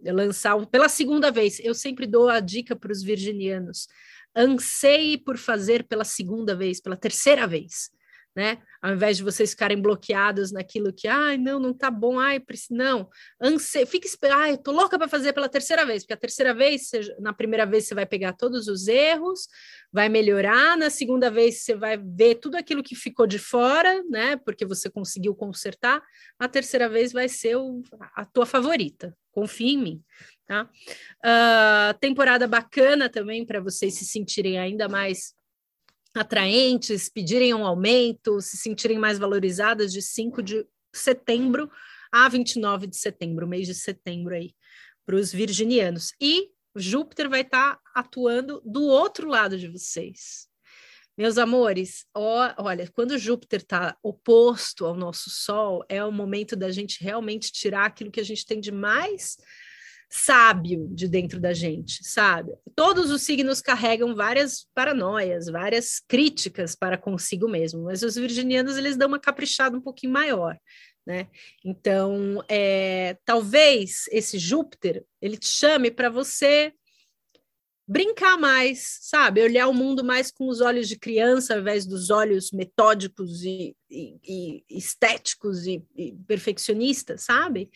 lançar 0.00 0.64
pela 0.66 0.88
segunda 0.88 1.28
vez. 1.32 1.58
Eu 1.58 1.74
sempre 1.74 2.06
dou 2.06 2.28
a 2.28 2.38
dica 2.38 2.76
para 2.76 2.92
os 2.92 3.02
virginianos 3.02 3.88
anseie 4.36 5.18
por 5.18 5.36
fazer 5.36 5.84
pela 5.84 6.04
segunda 6.04 6.54
vez, 6.54 6.80
pela 6.80 6.96
terceira 6.96 7.46
vez. 7.46 7.90
né? 8.34 8.58
Ao 8.82 8.92
invés 8.92 9.16
de 9.16 9.22
vocês 9.22 9.50
ficarem 9.50 9.80
bloqueados 9.80 10.50
naquilo 10.50 10.92
que, 10.92 11.06
ai, 11.06 11.38
não, 11.38 11.60
não 11.60 11.72
tá 11.72 11.90
bom, 11.90 12.18
ai, 12.18 12.42
não. 12.70 13.08
Anse... 13.40 13.86
Fique 13.86 14.06
esperando, 14.06 14.40
ai, 14.40 14.58
tô 14.58 14.72
louca 14.72 14.98
para 14.98 15.08
fazer 15.08 15.32
pela 15.32 15.48
terceira 15.48 15.86
vez, 15.86 16.02
porque 16.02 16.14
a 16.14 16.18
terceira 16.18 16.52
vez, 16.52 16.88
você... 16.88 17.14
na 17.20 17.32
primeira 17.32 17.64
vez 17.64 17.86
você 17.86 17.94
vai 17.94 18.04
pegar 18.04 18.32
todos 18.32 18.66
os 18.66 18.88
erros, 18.88 19.46
vai 19.92 20.08
melhorar, 20.08 20.76
na 20.76 20.90
segunda 20.90 21.30
vez 21.30 21.62
você 21.62 21.74
vai 21.74 21.96
ver 21.96 22.36
tudo 22.36 22.56
aquilo 22.56 22.82
que 22.82 22.96
ficou 22.96 23.26
de 23.26 23.38
fora, 23.38 24.02
né? 24.10 24.36
Porque 24.36 24.66
você 24.66 24.90
conseguiu 24.90 25.34
consertar, 25.34 26.02
a 26.38 26.48
terceira 26.48 26.88
vez 26.88 27.12
vai 27.12 27.28
ser 27.28 27.56
o... 27.56 27.82
a 28.16 28.24
tua 28.24 28.46
favorita. 28.46 29.16
Confia 29.30 29.72
em 29.72 29.78
mim. 29.78 30.02
Tá? 30.46 30.68
Uh, 31.24 31.98
temporada 32.00 32.46
bacana 32.46 33.08
também 33.08 33.46
para 33.46 33.60
vocês 33.60 33.94
se 33.94 34.04
sentirem 34.04 34.58
ainda 34.58 34.88
mais 34.88 35.34
atraentes, 36.14 37.08
pedirem 37.08 37.54
um 37.54 37.66
aumento, 37.66 38.40
se 38.40 38.56
sentirem 38.56 38.98
mais 38.98 39.18
valorizadas 39.18 39.92
de 39.92 40.00
5 40.00 40.42
de 40.42 40.66
setembro 40.94 41.70
a 42.12 42.28
29 42.28 42.86
de 42.86 42.96
setembro, 42.96 43.48
mês 43.48 43.66
de 43.66 43.74
setembro 43.74 44.34
aí, 44.34 44.54
para 45.04 45.16
os 45.16 45.32
virginianos. 45.32 46.12
E 46.20 46.50
Júpiter 46.76 47.28
vai 47.28 47.40
estar 47.40 47.76
tá 47.76 47.80
atuando 47.94 48.62
do 48.64 48.84
outro 48.84 49.28
lado 49.28 49.58
de 49.58 49.68
vocês. 49.68 50.48
Meus 51.16 51.38
amores, 51.38 52.06
ó, 52.12 52.52
olha, 52.58 52.90
quando 52.92 53.16
Júpiter 53.18 53.60
está 53.60 53.96
oposto 54.02 54.84
ao 54.84 54.96
nosso 54.96 55.30
Sol, 55.30 55.84
é 55.88 56.04
o 56.04 56.10
momento 56.10 56.56
da 56.56 56.70
gente 56.70 57.02
realmente 57.02 57.52
tirar 57.52 57.86
aquilo 57.86 58.10
que 58.10 58.20
a 58.20 58.24
gente 58.24 58.44
tem 58.44 58.60
de 58.60 58.72
mais 58.72 59.36
sábio 60.16 60.86
de 60.92 61.08
dentro 61.08 61.40
da 61.40 61.52
gente, 61.52 62.04
sabe? 62.04 62.52
Todos 62.76 63.10
os 63.10 63.22
signos 63.22 63.60
carregam 63.60 64.14
várias 64.14 64.64
paranoias, 64.72 65.46
várias 65.46 65.98
críticas 66.06 66.76
para 66.76 66.96
consigo 66.96 67.48
mesmo, 67.48 67.82
mas 67.82 68.04
os 68.04 68.14
virginianos 68.14 68.76
eles 68.76 68.96
dão 68.96 69.08
uma 69.08 69.18
caprichada 69.18 69.76
um 69.76 69.80
pouquinho 69.80 70.12
maior, 70.12 70.56
né? 71.04 71.26
Então, 71.64 72.44
é, 72.48 73.16
talvez 73.24 74.04
esse 74.12 74.38
Júpiter 74.38 75.04
ele 75.20 75.36
te 75.36 75.48
chame 75.48 75.90
para 75.90 76.08
você 76.08 76.72
brincar 77.86 78.38
mais, 78.38 78.98
sabe? 79.02 79.42
Olhar 79.42 79.68
o 79.68 79.74
mundo 79.74 80.02
mais 80.02 80.30
com 80.30 80.48
os 80.48 80.60
olhos 80.60 80.88
de 80.88 80.98
criança, 80.98 81.54
ao 81.54 81.60
invés 81.60 81.84
dos 81.84 82.10
olhos 82.10 82.50
metódicos 82.50 83.44
e, 83.44 83.76
e, 83.90 84.18
e 84.26 84.64
estéticos 84.78 85.66
e, 85.66 85.84
e, 85.94 86.12
perfeccionistas, 86.26 87.24
sabe? 87.24 87.70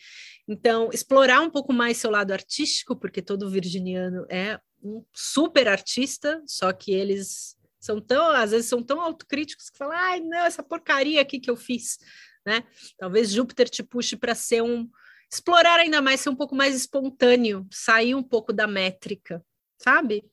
Então, 0.47 0.89
explorar 0.91 1.41
um 1.41 1.49
pouco 1.49 1.71
mais 1.71 1.97
seu 1.97 2.09
lado 2.09 2.31
artístico, 2.31 2.95
porque 2.95 3.21
todo 3.21 3.49
virginiano 3.49 4.25
é 4.29 4.59
um 4.83 5.03
super 5.13 5.67
artista, 5.67 6.41
só 6.47 6.73
que 6.73 6.91
eles 6.91 7.55
são 7.79 8.01
tão, 8.01 8.31
às 8.31 8.51
vezes 8.51 8.67
são 8.67 8.81
tão 8.81 8.99
autocríticos 8.99 9.69
que 9.69 9.77
falam, 9.77 9.95
ai, 9.95 10.19
não, 10.19 10.39
essa 10.39 10.63
porcaria 10.63 11.21
aqui 11.21 11.39
que 11.39 11.51
eu 11.51 11.55
fiz, 11.55 11.99
né? 12.45 12.63
Talvez 12.97 13.29
Júpiter 13.29 13.69
te 13.69 13.83
puxe 13.83 14.17
para 14.17 14.33
ser 14.33 14.63
um 14.63 14.89
explorar 15.31 15.79
ainda 15.79 16.01
mais, 16.01 16.21
ser 16.21 16.29
um 16.29 16.35
pouco 16.35 16.55
mais 16.55 16.75
espontâneo, 16.75 17.67
sair 17.71 18.15
um 18.15 18.23
pouco 18.23 18.51
da 18.51 18.65
métrica, 18.65 19.45
sabe? 19.81 20.23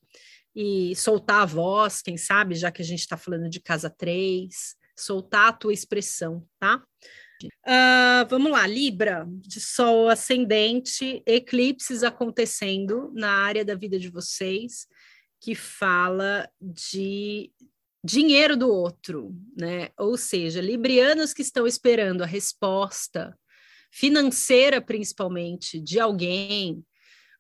E 0.54 0.94
soltar 0.96 1.42
a 1.42 1.46
voz, 1.46 2.02
quem 2.02 2.16
sabe, 2.16 2.54
já 2.54 2.70
que 2.70 2.82
a 2.82 2.84
gente 2.84 3.00
está 3.00 3.16
falando 3.16 3.48
de 3.48 3.60
casa 3.60 3.90
3, 3.90 4.76
soltar 4.98 5.48
a 5.48 5.52
tua 5.52 5.72
expressão, 5.72 6.46
tá? 6.58 6.82
Uh, 7.66 8.26
vamos 8.30 8.50
lá, 8.50 8.66
Libra, 8.66 9.26
de 9.28 9.60
Sol 9.60 10.08
ascendente, 10.08 11.22
eclipses 11.26 12.02
acontecendo 12.02 13.12
na 13.14 13.30
área 13.30 13.64
da 13.64 13.74
vida 13.74 13.98
de 13.98 14.08
vocês, 14.08 14.86
que 15.40 15.54
fala 15.54 16.48
de 16.60 17.52
dinheiro 18.02 18.56
do 18.56 18.70
outro, 18.70 19.34
né? 19.56 19.90
Ou 19.98 20.16
seja, 20.16 20.60
librianos 20.60 21.34
que 21.34 21.42
estão 21.42 21.66
esperando 21.66 22.22
a 22.22 22.26
resposta 22.26 23.36
financeira, 23.90 24.80
principalmente, 24.80 25.80
de 25.80 26.00
alguém, 26.00 26.84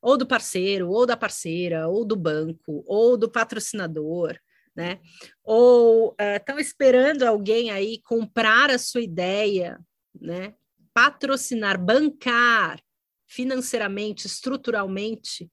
ou 0.06 0.16
do 0.16 0.24
parceiro, 0.24 0.88
ou 0.88 1.04
da 1.04 1.16
parceira, 1.16 1.88
ou 1.88 2.04
do 2.04 2.14
banco, 2.14 2.84
ou 2.86 3.16
do 3.16 3.28
patrocinador, 3.28 4.38
né? 4.72 5.00
Ou 5.42 6.14
estão 6.20 6.58
uh, 6.58 6.60
esperando 6.60 7.24
alguém 7.24 7.72
aí 7.72 8.00
comprar 8.02 8.70
a 8.70 8.78
sua 8.78 9.00
ideia, 9.00 9.80
né? 10.14 10.54
Patrocinar, 10.94 11.76
bancar 11.76 12.80
financeiramente, 13.26 14.28
estruturalmente 14.28 15.50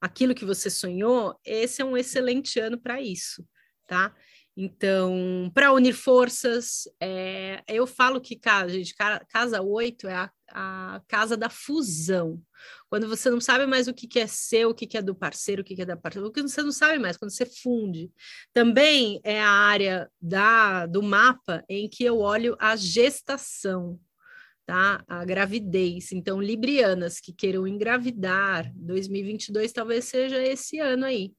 aquilo 0.00 0.36
que 0.36 0.44
você 0.44 0.70
sonhou, 0.70 1.36
esse 1.44 1.82
é 1.82 1.84
um 1.84 1.96
excelente 1.96 2.60
ano 2.60 2.78
para 2.78 3.02
isso, 3.02 3.44
tá? 3.88 4.14
Então, 4.56 5.50
para 5.52 5.70
unir 5.70 5.92
forças, 5.92 6.88
é, 6.98 7.62
eu 7.68 7.86
falo 7.86 8.18
que, 8.18 8.34
cara, 8.34 8.70
gente, 8.70 8.94
casa 9.28 9.60
8 9.60 10.08
é 10.08 10.14
a, 10.14 10.30
a, 10.50 11.02
casa 11.06 11.36
da 11.36 11.50
fusão. 11.50 12.40
Quando 12.88 13.06
você 13.06 13.28
não 13.28 13.38
sabe 13.38 13.66
mais 13.66 13.86
o 13.86 13.92
que, 13.92 14.08
que 14.08 14.18
é 14.18 14.26
seu, 14.26 14.70
o 14.70 14.74
que, 14.74 14.86
que 14.86 14.96
é 14.96 15.02
do 15.02 15.14
parceiro, 15.14 15.60
o 15.60 15.64
que, 15.64 15.76
que 15.76 15.82
é 15.82 15.84
da 15.84 15.96
parceira, 15.96 16.26
o 16.26 16.32
que 16.32 16.40
você 16.40 16.62
não 16.62 16.72
sabe 16.72 16.98
mais, 16.98 17.18
quando 17.18 17.32
você 17.32 17.44
funde. 17.44 18.10
Também 18.54 19.20
é 19.22 19.42
a 19.42 19.50
área 19.50 20.10
da, 20.18 20.86
do 20.86 21.02
mapa 21.02 21.62
em 21.68 21.86
que 21.86 22.02
eu 22.02 22.20
olho 22.20 22.56
a 22.58 22.76
gestação, 22.76 24.00
tá? 24.64 25.04
A 25.06 25.22
gravidez. 25.26 26.12
Então, 26.12 26.40
librianas 26.40 27.20
que 27.20 27.30
queiram 27.30 27.66
engravidar, 27.66 28.72
2022 28.74 29.70
talvez 29.70 30.06
seja 30.06 30.42
esse 30.42 30.78
ano 30.78 31.04
aí 31.04 31.34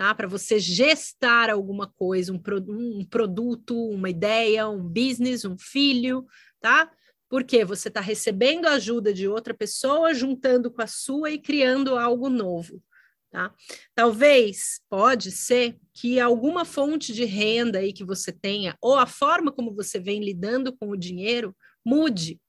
tá? 0.00 0.14
Para 0.14 0.26
você 0.26 0.58
gestar 0.58 1.50
alguma 1.50 1.86
coisa, 1.86 2.32
um, 2.32 2.38
pro, 2.38 2.56
um 2.70 3.04
produto, 3.04 3.76
uma 3.90 4.08
ideia, 4.08 4.66
um 4.66 4.82
business, 4.82 5.44
um 5.44 5.58
filho, 5.58 6.26
tá? 6.58 6.90
Porque 7.28 7.66
você 7.66 7.88
está 7.88 8.00
recebendo 8.00 8.64
a 8.64 8.72
ajuda 8.72 9.12
de 9.12 9.28
outra 9.28 9.52
pessoa, 9.52 10.14
juntando 10.14 10.70
com 10.70 10.80
a 10.80 10.86
sua 10.86 11.30
e 11.32 11.38
criando 11.38 11.98
algo 11.98 12.30
novo. 12.30 12.82
Tá? 13.30 13.54
Talvez, 13.94 14.80
pode 14.88 15.30
ser, 15.30 15.76
que 15.92 16.18
alguma 16.18 16.64
fonte 16.64 17.12
de 17.12 17.26
renda 17.26 17.80
aí 17.80 17.92
que 17.92 18.02
você 18.02 18.32
tenha, 18.32 18.78
ou 18.80 18.96
a 18.96 19.04
forma 19.04 19.52
como 19.52 19.74
você 19.74 20.00
vem 20.00 20.24
lidando 20.24 20.74
com 20.74 20.88
o 20.88 20.96
dinheiro, 20.96 21.54
mude. 21.84 22.40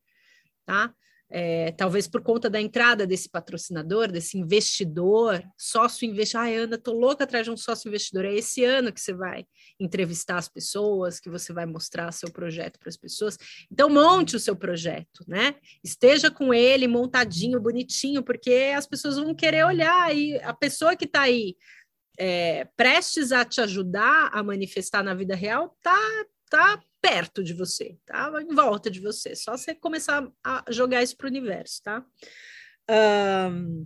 Tá? 0.65 0.95
É, 1.33 1.71
talvez 1.71 2.07
por 2.07 2.21
conta 2.21 2.49
da 2.49 2.59
entrada 2.59 3.07
desse 3.07 3.29
patrocinador, 3.29 4.11
desse 4.11 4.37
investidor, 4.37 5.41
sócio 5.57 6.05
investidor. 6.05 6.41
Ai, 6.41 6.55
Ana, 6.57 6.77
tô 6.77 6.91
louca 6.91 7.23
atrás 7.23 7.45
de 7.45 7.51
um 7.51 7.57
sócio 7.57 7.87
investidor. 7.87 8.25
É 8.25 8.33
esse 8.33 8.65
ano 8.65 8.91
que 8.91 8.99
você 8.99 9.13
vai 9.13 9.45
entrevistar 9.79 10.37
as 10.37 10.49
pessoas, 10.49 11.19
que 11.19 11.29
você 11.29 11.53
vai 11.53 11.65
mostrar 11.65 12.11
seu 12.11 12.29
projeto 12.31 12.77
para 12.77 12.89
as 12.89 12.97
pessoas. 12.97 13.37
Então, 13.71 13.89
monte 13.89 14.35
o 14.35 14.39
seu 14.39 14.55
projeto, 14.55 15.23
né? 15.25 15.55
Esteja 15.81 16.29
com 16.29 16.53
ele 16.53 16.85
montadinho, 16.87 17.61
bonitinho, 17.61 18.21
porque 18.21 18.73
as 18.75 18.85
pessoas 18.85 19.15
vão 19.15 19.33
querer 19.33 19.65
olhar 19.65 20.13
e 20.13 20.35
a 20.41 20.53
pessoa 20.53 20.97
que 20.97 21.05
está 21.05 21.21
aí 21.21 21.55
é, 22.19 22.65
prestes 22.75 23.31
a 23.31 23.45
te 23.45 23.61
ajudar 23.61 24.29
a 24.33 24.43
manifestar 24.43 25.01
na 25.01 25.13
vida 25.13 25.33
real, 25.33 25.77
tá, 25.81 25.97
tá 26.49 26.83
perto 27.01 27.43
de 27.43 27.53
você, 27.53 27.97
tá? 28.05 28.31
Em 28.41 28.53
volta 28.53 28.89
de 28.89 28.99
você. 28.99 29.35
Só 29.35 29.57
você 29.57 29.73
começar 29.73 30.29
a 30.43 30.63
jogar 30.69 31.01
isso 31.01 31.17
para 31.17 31.25
o 31.25 31.29
universo, 31.29 31.81
tá? 31.83 32.05
Um, 32.89 33.85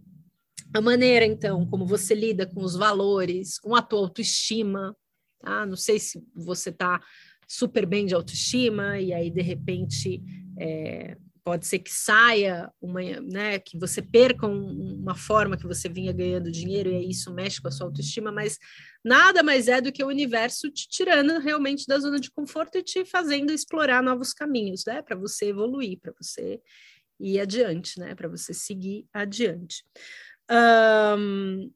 a 0.74 0.82
maneira, 0.82 1.26
então, 1.26 1.66
como 1.66 1.86
você 1.86 2.13
lida 2.13 2.45
com 2.45 2.61
os 2.61 2.76
valores, 2.76 3.57
com 3.59 3.76
a 3.76 3.82
tua 3.82 3.99
autoestima, 3.99 4.95
tá? 5.39 5.66
Não 5.66 5.78
sei 5.78 5.99
se 5.99 6.22
você 6.36 6.72
tá 6.72 7.01
super 7.47 7.86
bem 7.86 8.05
de 8.05 8.13
autoestima 8.13 8.99
e 8.99 9.13
aí, 9.13 9.30
de 9.30 9.41
repente, 9.41 10.22
é, 10.59 11.18
pode 11.46 11.68
ser 11.68 11.78
que 11.78 11.91
saia 11.91 12.72
uma, 12.82 13.02
né, 13.22 13.60
que 13.60 13.78
você 13.78 14.02
perca 14.02 14.48
um, 14.48 14.96
uma 15.00 15.14
forma 15.14 15.56
que 15.56 15.68
você 15.68 15.88
vinha 15.88 16.12
ganhando 16.12 16.52
dinheiro 16.52 16.89
e 16.89 17.08
isso 17.08 17.32
mexe 17.32 17.62
com 17.62 17.68
a 17.68 17.72
sua 17.72 17.86
autoestima, 17.86 18.32
mas 18.32 18.58
nada 19.04 19.43
mais 19.43 19.68
é 19.68 19.80
do 19.80 19.91
que 19.91 20.04
o 20.04 20.08
universo 20.08 20.72
te 20.72 20.88
tirando 20.89 21.39
realmente 21.39 21.86
da 21.86 22.00
zona 22.00 22.20
de 22.20 22.32
conforto 22.32 22.80
e 22.80 22.84
te 22.84 23.06
fazendo 23.06 23.52
explorar 23.52 24.02
novos 24.02 24.34
caminhos, 24.34 24.86
né, 24.88 25.04
para 25.04 25.16
você 25.16 25.50
evoluir, 25.50 26.00
para 26.02 26.14
você 26.20 26.60
ir 27.20 27.39
adiante, 27.39 28.00
né, 28.00 28.16
para 28.16 28.28
você 28.28 28.52
seguir 28.52 29.08
adiante. 29.14 29.86
Um, 30.50 31.72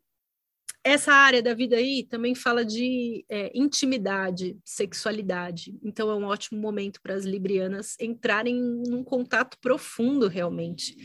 essa 0.90 1.14
área 1.14 1.42
da 1.42 1.54
vida 1.54 1.76
aí 1.76 2.04
também 2.04 2.34
fala 2.34 2.66
de 2.66 3.24
é, 3.30 3.52
intimidade, 3.54 4.58
sexualidade. 4.66 5.78
Então 5.84 6.10
é 6.10 6.16
um 6.16 6.26
ótimo 6.26 6.60
momento 6.60 7.02
para 7.02 7.14
as 7.14 7.26
librianas 7.26 7.96
entrarem 8.00 8.56
num 8.88 9.04
contato 9.04 9.58
profundo 9.62 10.28
realmente 10.28 10.96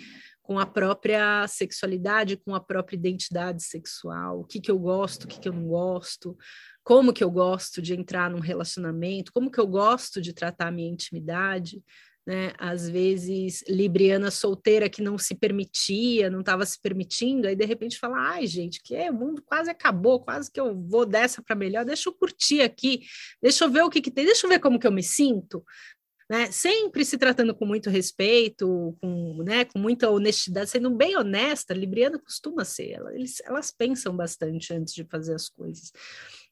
com 0.42 0.58
a 0.58 0.66
própria 0.66 1.46
sexualidade, 1.48 2.36
com 2.36 2.54
a 2.54 2.60
própria 2.60 2.96
identidade 2.96 3.62
sexual, 3.62 4.40
o 4.40 4.44
que, 4.44 4.60
que 4.60 4.70
eu 4.70 4.78
gosto, 4.78 5.24
o 5.24 5.26
que, 5.26 5.40
que 5.40 5.48
eu 5.48 5.54
não 5.54 5.66
gosto, 5.66 6.36
como 6.82 7.14
que 7.14 7.24
eu 7.24 7.30
gosto 7.30 7.80
de 7.80 7.94
entrar 7.94 8.30
num 8.30 8.40
relacionamento, 8.40 9.32
como 9.32 9.50
que 9.50 9.58
eu 9.58 9.66
gosto 9.66 10.20
de 10.20 10.34
tratar 10.34 10.68
a 10.68 10.70
minha 10.70 10.90
intimidade, 10.90 11.82
né? 12.26 12.52
Às 12.58 12.88
vezes, 12.88 13.62
libriana 13.68 14.30
solteira 14.30 14.88
que 14.88 15.02
não 15.02 15.18
se 15.18 15.34
permitia, 15.34 16.30
não 16.30 16.40
estava 16.40 16.64
se 16.64 16.80
permitindo, 16.80 17.46
aí 17.46 17.54
de 17.54 17.64
repente 17.64 17.98
fala: 17.98 18.16
ai, 18.18 18.46
gente, 18.46 18.82
que 18.82 18.94
é, 18.94 19.10
o 19.10 19.14
mundo 19.14 19.42
quase 19.42 19.70
acabou, 19.70 20.20
quase 20.20 20.50
que 20.50 20.60
eu 20.60 20.74
vou 20.74 21.04
dessa 21.04 21.42
para 21.42 21.54
melhor, 21.54 21.84
deixa 21.84 22.08
eu 22.08 22.14
curtir 22.14 22.62
aqui, 22.62 23.02
deixa 23.42 23.64
eu 23.64 23.70
ver 23.70 23.82
o 23.82 23.90
que, 23.90 24.00
que 24.00 24.10
tem, 24.10 24.24
deixa 24.24 24.46
eu 24.46 24.50
ver 24.50 24.58
como 24.58 24.78
que 24.78 24.86
eu 24.86 24.92
me 24.92 25.02
sinto. 25.02 25.62
Né? 26.30 26.50
Sempre 26.50 27.04
se 27.04 27.18
tratando 27.18 27.54
com 27.54 27.66
muito 27.66 27.90
respeito, 27.90 28.96
com, 29.02 29.42
né, 29.42 29.66
com 29.66 29.78
muita 29.78 30.08
honestidade, 30.08 30.70
sendo 30.70 30.90
bem 30.90 31.16
honesta, 31.18 31.74
libriana 31.74 32.18
costuma 32.18 32.64
ser, 32.64 32.92
elas, 32.92 33.42
elas 33.44 33.70
pensam 33.70 34.16
bastante 34.16 34.72
antes 34.72 34.94
de 34.94 35.04
fazer 35.04 35.34
as 35.34 35.50
coisas. 35.50 35.92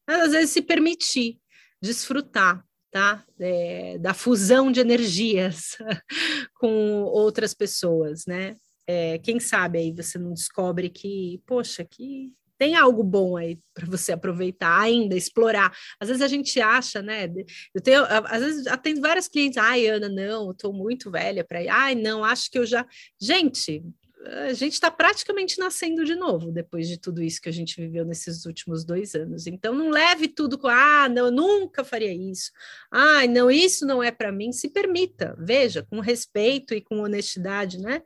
Mas, 0.07 0.21
às 0.25 0.33
vezes 0.33 0.51
se 0.51 0.61
permitir, 0.61 1.39
desfrutar, 1.83 2.63
tá? 2.93 3.25
É, 3.41 3.99
da 3.99 4.13
fusão 4.13 4.71
de 4.71 4.79
energias 4.79 5.79
com 6.61 7.03
outras 7.05 7.55
pessoas, 7.55 8.27
né? 8.27 8.55
É, 8.87 9.19
quem 9.19 9.41
sabe 9.41 9.79
aí 9.79 9.93
você 9.93 10.19
não 10.19 10.35
descobre 10.35 10.91
que, 10.91 11.41
poxa, 11.47 11.85
que 11.85 12.31
tem 12.59 12.77
algo 12.77 13.03
bom 13.03 13.37
aí 13.37 13.59
para 13.75 13.87
você 13.87 14.13
aproveitar 14.13 14.79
ainda, 14.79 15.17
explorar. 15.17 15.75
Às 15.99 16.09
vezes 16.09 16.23
a 16.23 16.29
gente 16.29 16.61
acha, 16.61 17.03
né? 17.03 17.29
Eu 17.75 17.81
tenho, 17.81 18.05
às 18.05 18.41
vezes 18.41 18.67
atendo 18.67 19.01
várias 19.01 19.27
clientes, 19.27 19.57
ai, 19.57 19.87
Ana, 19.87 20.09
não, 20.09 20.47
eu 20.47 20.53
estou 20.53 20.73
muito 20.73 21.11
velha 21.11 21.45
para 21.45 21.63
ir, 21.63 21.69
ai, 21.69 21.95
não, 21.95 22.23
acho 22.23 22.51
que 22.51 22.59
eu 22.59 22.67
já. 22.67 22.87
Gente, 23.21 23.83
a 24.25 24.53
gente 24.53 24.75
está 24.75 24.91
praticamente 24.91 25.59
nascendo 25.59 26.05
de 26.05 26.15
novo 26.15 26.53
depois 26.53 26.89
de 26.89 26.99
tudo 26.99 27.23
isso 27.23 27.41
que 27.41 27.49
a 27.49 27.53
gente 27.53 27.81
viveu 27.81 28.05
nesses 28.05 28.45
últimos 28.47 28.85
dois 28.85 29.15
anos. 29.15 29.47
Então, 29.47 29.75
não 29.75 29.91
leve 29.91 30.29
tudo 30.29 30.59
com, 30.59 30.69
ah, 30.69 31.09
não, 31.09 31.27
eu 31.27 31.33
nunca 31.33 31.83
faria 31.85 32.13
isso. 32.13 32.51
Ah, 32.91 33.27
não, 33.27 33.51
isso 33.51 33.87
não 33.87 34.03
é 34.03 34.11
para 34.11 34.31
mim. 34.31 34.53
Se 34.53 34.69
permita, 34.69 35.35
veja, 35.39 35.83
com 35.83 36.01
respeito 36.01 36.75
e 36.75 36.81
com 36.81 37.01
honestidade, 37.01 37.79
né? 37.79 38.03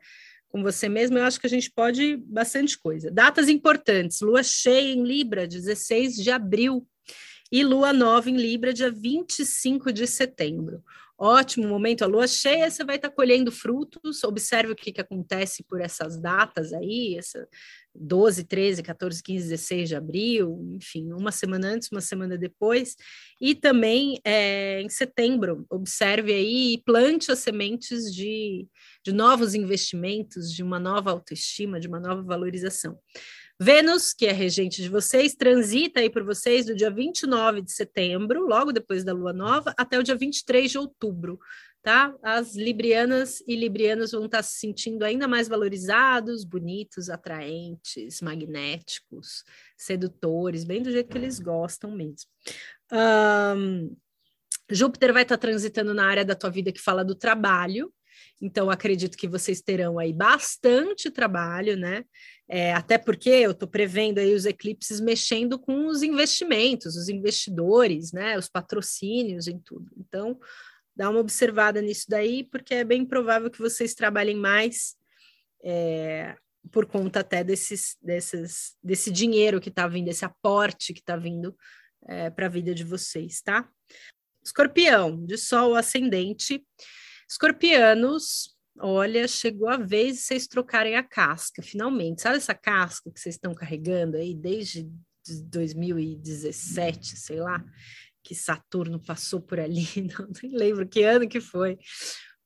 Com 0.49 0.63
você 0.63 0.89
mesmo, 0.89 1.19
eu 1.19 1.25
acho 1.25 1.41
que 1.41 1.47
a 1.47 1.51
gente 1.51 1.71
pode 1.71 2.17
bastante 2.17 2.79
coisa. 2.79 3.11
Datas 3.11 3.49
importantes: 3.49 4.21
lua 4.21 4.43
cheia 4.43 4.95
em 4.95 5.03
Libra, 5.03 5.47
16 5.47 6.17
de 6.17 6.31
abril, 6.31 6.87
e 7.51 7.63
lua 7.63 7.93
nova 7.93 8.31
em 8.31 8.37
Libra, 8.37 8.73
dia 8.73 8.91
25 8.91 9.93
de 9.93 10.07
setembro 10.07 10.83
ótimo 11.19 11.67
momento, 11.67 12.03
a 12.03 12.07
lua 12.07 12.27
cheia, 12.27 12.71
você 12.71 12.85
vai 12.85 12.97
estar 12.97 13.09
tá 13.09 13.15
colhendo 13.15 13.51
frutos, 13.51 14.23
observe 14.25 14.73
o 14.73 14.77
que, 14.77 14.93
que 14.93 15.01
acontece 15.01 15.65
por 15.65 15.81
essas 15.81 16.21
datas 16.21 16.73
aí, 16.73 17.17
essa 17.17 17.49
12, 17.95 18.45
13, 18.45 18.83
14, 18.83 19.23
15, 19.23 19.49
16 19.49 19.89
de 19.89 19.97
abril, 19.97 20.61
enfim, 20.75 21.13
uma 21.13 21.33
semana 21.33 21.69
antes, 21.69 21.91
uma 21.91 22.01
semana 22.01 22.37
depois, 22.37 22.97
e 23.41 23.55
também 23.55 24.21
é, 24.25 24.83
em 24.83 24.89
setembro, 24.89 25.65
observe 25.71 26.33
aí 26.33 26.75
e 26.75 26.83
plante 26.83 27.33
as 27.33 27.39
sementes 27.39 28.15
de, 28.15 28.69
de 29.05 29.13
novos 29.13 29.55
investimentos, 29.55 30.53
de 30.53 30.63
uma 30.63 30.79
nova 30.79 31.11
autoestima, 31.11 31.81
de 31.81 31.89
uma 31.89 31.99
nova 31.99 32.23
valorização. 32.23 32.99
Vênus, 33.59 34.13
que 34.13 34.27
é 34.27 34.33
regente 34.33 34.83
de 34.83 34.89
vocês, 34.89 35.35
transita 35.35 36.01
aí 36.01 36.11
por 36.11 36.23
vocês 36.23 36.67
do 36.67 36.75
dia 36.75 36.91
29 36.91 37.63
de 37.63 37.73
setembro, 37.73 38.47
logo 38.47 38.71
depois 38.71 39.03
da 39.03 39.15
lua 39.15 39.33
nova, 39.33 39.73
até 39.79 39.99
o 39.99 40.03
dia 40.03 40.15
23 40.15 40.71
de 40.71 40.77
outubro, 40.77 41.39
tá? 41.83 42.15
As 42.23 42.55
librianas 42.55 43.41
e 43.47 43.57
librianos 43.57 44.13
vão 44.13 44.27
estar 44.27 44.43
se 44.43 44.59
sentindo 44.59 45.05
ainda 45.05 45.27
mais 45.27 45.49
valorizados, 45.49 46.45
bonitos, 46.45 47.09
atraentes, 47.09 48.21
magnéticos, 48.21 49.43
sedutores, 49.75 50.63
bem 50.63 50.83
do 50.83 50.91
jeito 50.91 51.09
que 51.09 51.17
eles 51.17 51.39
gostam 51.41 51.93
mesmo. 51.93 52.29
Um, 52.93 53.97
Júpiter 54.69 55.15
vai 55.15 55.23
estar 55.23 55.39
transitando 55.39 55.95
na 55.95 56.05
área 56.07 56.25
da 56.25 56.35
tua 56.35 56.51
vida 56.51 56.73
que 56.73 56.81
fala 56.81 57.03
do 57.03 57.15
trabalho, 57.15 57.91
então 58.41 58.71
acredito 58.71 59.17
que 59.17 59.29
vocês 59.29 59.63
terão 59.63 59.99
aí 59.99 60.13
bastante 60.13 61.11
trabalho, 61.11 61.77
né? 61.77 62.05
É, 62.49 62.73
até 62.73 62.97
porque 62.97 63.29
eu 63.29 63.51
estou 63.51 63.69
prevendo 63.69 64.19
aí 64.19 64.33
os 64.33 64.47
eclipses 64.47 65.01
mexendo 65.01 65.59
com 65.59 65.87
os 65.87 66.03
investimentos, 66.03 66.97
os 66.97 67.09
investidores, 67.09 68.13
né, 68.13 68.39
os 68.39 68.49
patrocínios 68.49 69.49
em 69.49 69.59
tudo. 69.59 69.91
Então, 69.99 70.39
dá 70.95 71.11
uma 71.11 71.21
observada 71.21 71.83
nisso 71.83 72.07
daí, 72.09 72.45
porque 72.45 72.75
é 72.75 72.85
bem 72.85 73.05
provável 73.05 73.51
que 73.51 73.59
vocês 73.59 73.95
trabalhem 73.95 74.37
mais 74.37 74.95
é, 75.65 76.37
por 76.71 76.87
conta 76.87 77.21
até 77.21 77.43
desses, 77.43 77.97
desses, 78.01 78.77
desse 78.83 79.11
dinheiro 79.11 79.61
que 79.61 79.69
está 79.69 79.89
vindo, 79.89 80.09
esse 80.09 80.25
aporte 80.25 80.95
que 80.95 81.01
está 81.01 81.17
vindo 81.17 81.57
é, 82.09 82.31
para 82.31 82.47
a 82.47 82.51
vida 82.51 82.73
de 82.73 82.85
vocês, 82.85 83.41
tá? 83.43 83.69
Escorpião, 84.45 85.25
de 85.27 85.37
Sol 85.37 85.75
ascendente. 85.75 86.65
Escorpianos 87.29 88.56
Olha, 88.79 89.27
chegou 89.27 89.69
a 89.69 89.77
vez 89.77 90.17
de 90.17 90.23
vocês 90.23 90.47
trocarem 90.47 90.97
a 90.97 91.03
casca, 91.03 91.63
finalmente. 91.63 92.23
Sabe 92.23 92.37
essa 92.37 92.55
casca 92.55 93.11
que 93.11 93.19
vocês 93.19 93.37
estão 93.37 93.55
carregando 93.55 94.17
aí 94.17 94.35
desde 94.35 94.87
2017, 95.51 97.17
sei 97.17 97.41
lá, 97.41 97.65
que 98.23 98.35
Saturno 98.35 99.01
passou 99.01 99.41
por 99.41 99.59
ali, 99.59 99.87
não 100.19 100.29
nem 100.43 100.53
lembro 100.53 100.89
que 100.89 101.03
ano 101.03 101.29
que 101.29 101.41
foi. 101.41 101.79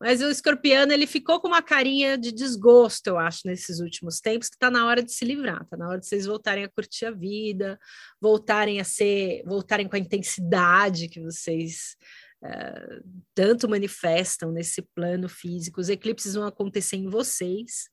Mas 0.01 0.22
o 0.22 0.31
escorpiano, 0.31 0.93
ele 0.93 1.07
ficou 1.07 1.41
com 1.41 1.49
uma 1.49 1.61
carinha 1.61 2.16
de 2.16 2.33
desgosto, 2.33 3.09
eu 3.09 3.18
acho, 3.18 3.41
nesses 3.45 3.81
últimos 3.81 4.18
tempos, 4.18 4.49
que 4.49 4.57
está 4.57 4.70
na 4.70 4.87
hora 4.87 5.03
de 5.03 5.12
se 5.12 5.26
livrar, 5.26 5.62
está 5.62 5.76
na 5.76 5.89
hora 5.89 6.01
de 6.01 6.07
vocês 6.07 6.24
voltarem 6.24 6.64
a 6.64 6.70
curtir 6.70 7.05
a 7.05 7.11
vida, 7.11 7.78
voltarem 8.18 8.81
a 8.81 8.85
ser, 8.85 9.43
voltarem 9.45 9.87
com 9.87 9.97
a 9.97 9.99
intensidade 9.99 11.09
que 11.09 11.20
vocês 11.20 11.97
tanto 13.34 13.68
manifestam 13.68 14.51
nesse 14.51 14.82
plano 14.82 15.28
físico. 15.28 15.80
Os 15.80 15.88
eclipses 15.88 16.34
vão 16.34 16.47
acontecer 16.47 16.97
em 16.97 17.09
vocês 17.09 17.91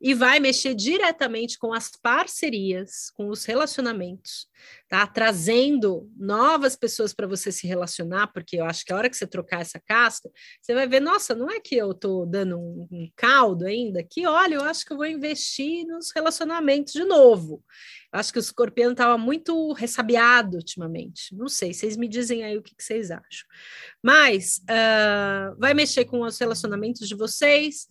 e 0.00 0.14
vai 0.14 0.40
mexer 0.40 0.74
diretamente 0.74 1.58
com 1.58 1.74
as 1.74 1.90
parcerias, 1.90 3.10
com 3.10 3.28
os 3.28 3.44
relacionamentos, 3.44 4.48
tá? 4.88 5.06
Trazendo 5.06 6.10
novas 6.16 6.74
pessoas 6.74 7.12
para 7.12 7.26
você 7.26 7.52
se 7.52 7.66
relacionar, 7.66 8.28
porque 8.28 8.56
eu 8.56 8.64
acho 8.64 8.82
que 8.82 8.92
a 8.92 8.96
hora 8.96 9.10
que 9.10 9.16
você 9.16 9.26
trocar 9.26 9.60
essa 9.60 9.78
casca, 9.78 10.30
você 10.60 10.72
vai 10.72 10.88
ver, 10.88 11.00
nossa, 11.00 11.34
não 11.34 11.50
é 11.50 11.60
que 11.60 11.76
eu 11.76 11.90
estou 11.90 12.24
dando 12.24 12.58
um, 12.58 12.88
um 12.90 13.10
caldo 13.14 13.66
ainda, 13.66 14.02
que 14.02 14.26
olha, 14.26 14.54
eu 14.54 14.64
acho 14.64 14.86
que 14.86 14.92
eu 14.92 14.96
vou 14.96 15.06
investir 15.06 15.86
nos 15.86 16.10
relacionamentos 16.14 16.94
de 16.94 17.04
novo. 17.04 17.62
Acho 18.10 18.32
que 18.32 18.38
o 18.38 18.40
escorpião 18.40 18.92
estava 18.92 19.18
muito 19.18 19.72
ressabiado 19.74 20.56
ultimamente. 20.56 21.34
Não 21.36 21.46
sei, 21.46 21.74
vocês 21.74 21.96
me 21.96 22.08
dizem 22.08 22.42
aí 22.42 22.56
o 22.56 22.62
que, 22.62 22.74
que 22.74 22.82
vocês 22.82 23.10
acham. 23.10 23.46
Mas 24.02 24.62
uh, 24.62 25.54
vai 25.58 25.74
mexer 25.74 26.06
com 26.06 26.22
os 26.22 26.38
relacionamentos 26.38 27.06
de 27.06 27.14
vocês, 27.14 27.86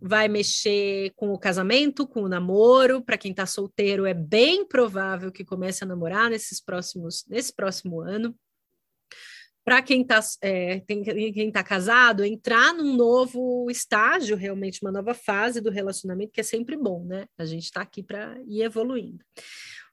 vai 0.00 0.28
mexer 0.28 1.12
com 1.16 1.32
o 1.32 1.38
casamento, 1.38 2.06
com 2.06 2.22
o 2.22 2.28
namoro. 2.28 3.02
Para 3.02 3.18
quem 3.18 3.30
está 3.30 3.46
solteiro, 3.46 4.04
é 4.04 4.14
bem 4.14 4.66
provável 4.66 5.32
que 5.32 5.44
comece 5.44 5.84
a 5.84 5.86
namorar 5.86 6.30
nesses 6.30 6.60
próximos, 6.60 7.24
nesse 7.28 7.54
próximo 7.54 8.00
ano. 8.00 8.36
Para 9.64 9.82
quem 9.82 10.02
está 10.02 10.20
é, 10.42 10.78
quem 10.80 11.50
tá 11.50 11.62
casado, 11.64 12.24
entrar 12.24 12.72
num 12.72 12.94
novo 12.94 13.68
estágio, 13.68 14.36
realmente, 14.36 14.80
uma 14.80 14.92
nova 14.92 15.12
fase 15.12 15.60
do 15.60 15.70
relacionamento, 15.70 16.30
que 16.30 16.40
é 16.40 16.44
sempre 16.44 16.76
bom, 16.76 17.04
né? 17.04 17.26
A 17.36 17.44
gente 17.44 17.64
está 17.64 17.80
aqui 17.80 18.00
para 18.00 18.38
ir 18.46 18.62
evoluindo. 18.62 19.24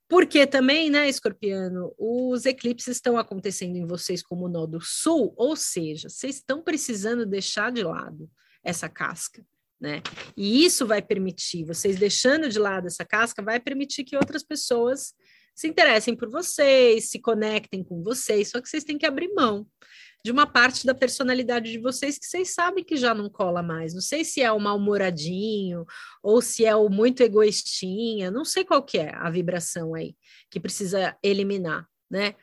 Porque 0.07 0.45
também, 0.45 0.91
né, 0.91 1.09
escorpiano, 1.09 1.91
os 1.97 2.45
eclipses 2.45 2.97
estão 2.97 3.17
acontecendo 3.17 3.75
em 3.75 3.87
vocês 3.87 4.21
como 4.21 4.47
nó 4.47 4.67
do 4.67 4.79
sul, 4.79 5.33
ou 5.35 5.55
seja, 5.55 6.07
vocês 6.07 6.35
estão 6.35 6.61
precisando 6.61 7.25
deixar 7.25 7.71
de 7.71 7.81
lado 7.81 8.29
essa 8.63 8.87
casca 8.87 9.43
né? 9.84 10.01
E 10.38 10.63
isso 10.63 10.88
vai 10.88 11.01
permitir, 11.01 11.65
vocês 11.65 11.97
deixando 11.97 12.47
de 12.47 12.57
lado 12.57 12.88
essa 12.88 13.03
casca, 13.03 13.43
vai 13.43 13.59
permitir 13.59 14.05
que 14.05 14.15
outras 14.15 14.41
pessoas 14.41 15.13
se 15.53 15.67
interessem 15.67 16.15
por 16.15 16.29
vocês, 16.29 17.09
se 17.09 17.19
conectem 17.19 17.84
com 17.84 18.01
vocês, 18.01 18.49
só 18.49 18.61
que 18.61 18.69
vocês 18.69 18.86
têm 18.86 18.97
que 18.97 19.05
abrir 19.05 19.34
mão 19.34 19.67
de 20.23 20.31
uma 20.31 20.47
parte 20.47 20.86
da 20.86 20.95
personalidade 20.95 21.69
de 21.69 21.79
vocês 21.79 22.17
que 22.17 22.25
vocês 22.25 22.53
sabem 22.53 22.81
que 22.81 22.95
já 22.95 23.13
não 23.13 23.29
cola 23.29 23.61
mais. 23.61 23.93
Não 23.93 23.99
sei 23.99 24.23
se 24.23 24.41
é 24.41 24.49
o 24.49 24.57
mal-humoradinho 24.57 25.86
ou 26.23 26.41
se 26.41 26.63
é 26.63 26.73
o 26.73 26.88
muito 26.88 27.21
egoístinha, 27.21 28.31
não 28.31 28.45
sei 28.45 28.63
qual 28.63 28.81
que 28.81 28.97
é 28.97 29.13
a 29.13 29.29
vibração 29.29 29.93
aí 29.93 30.15
que 30.49 30.61
precisa 30.61 31.13
eliminar, 31.21 31.86
né? 32.09 32.36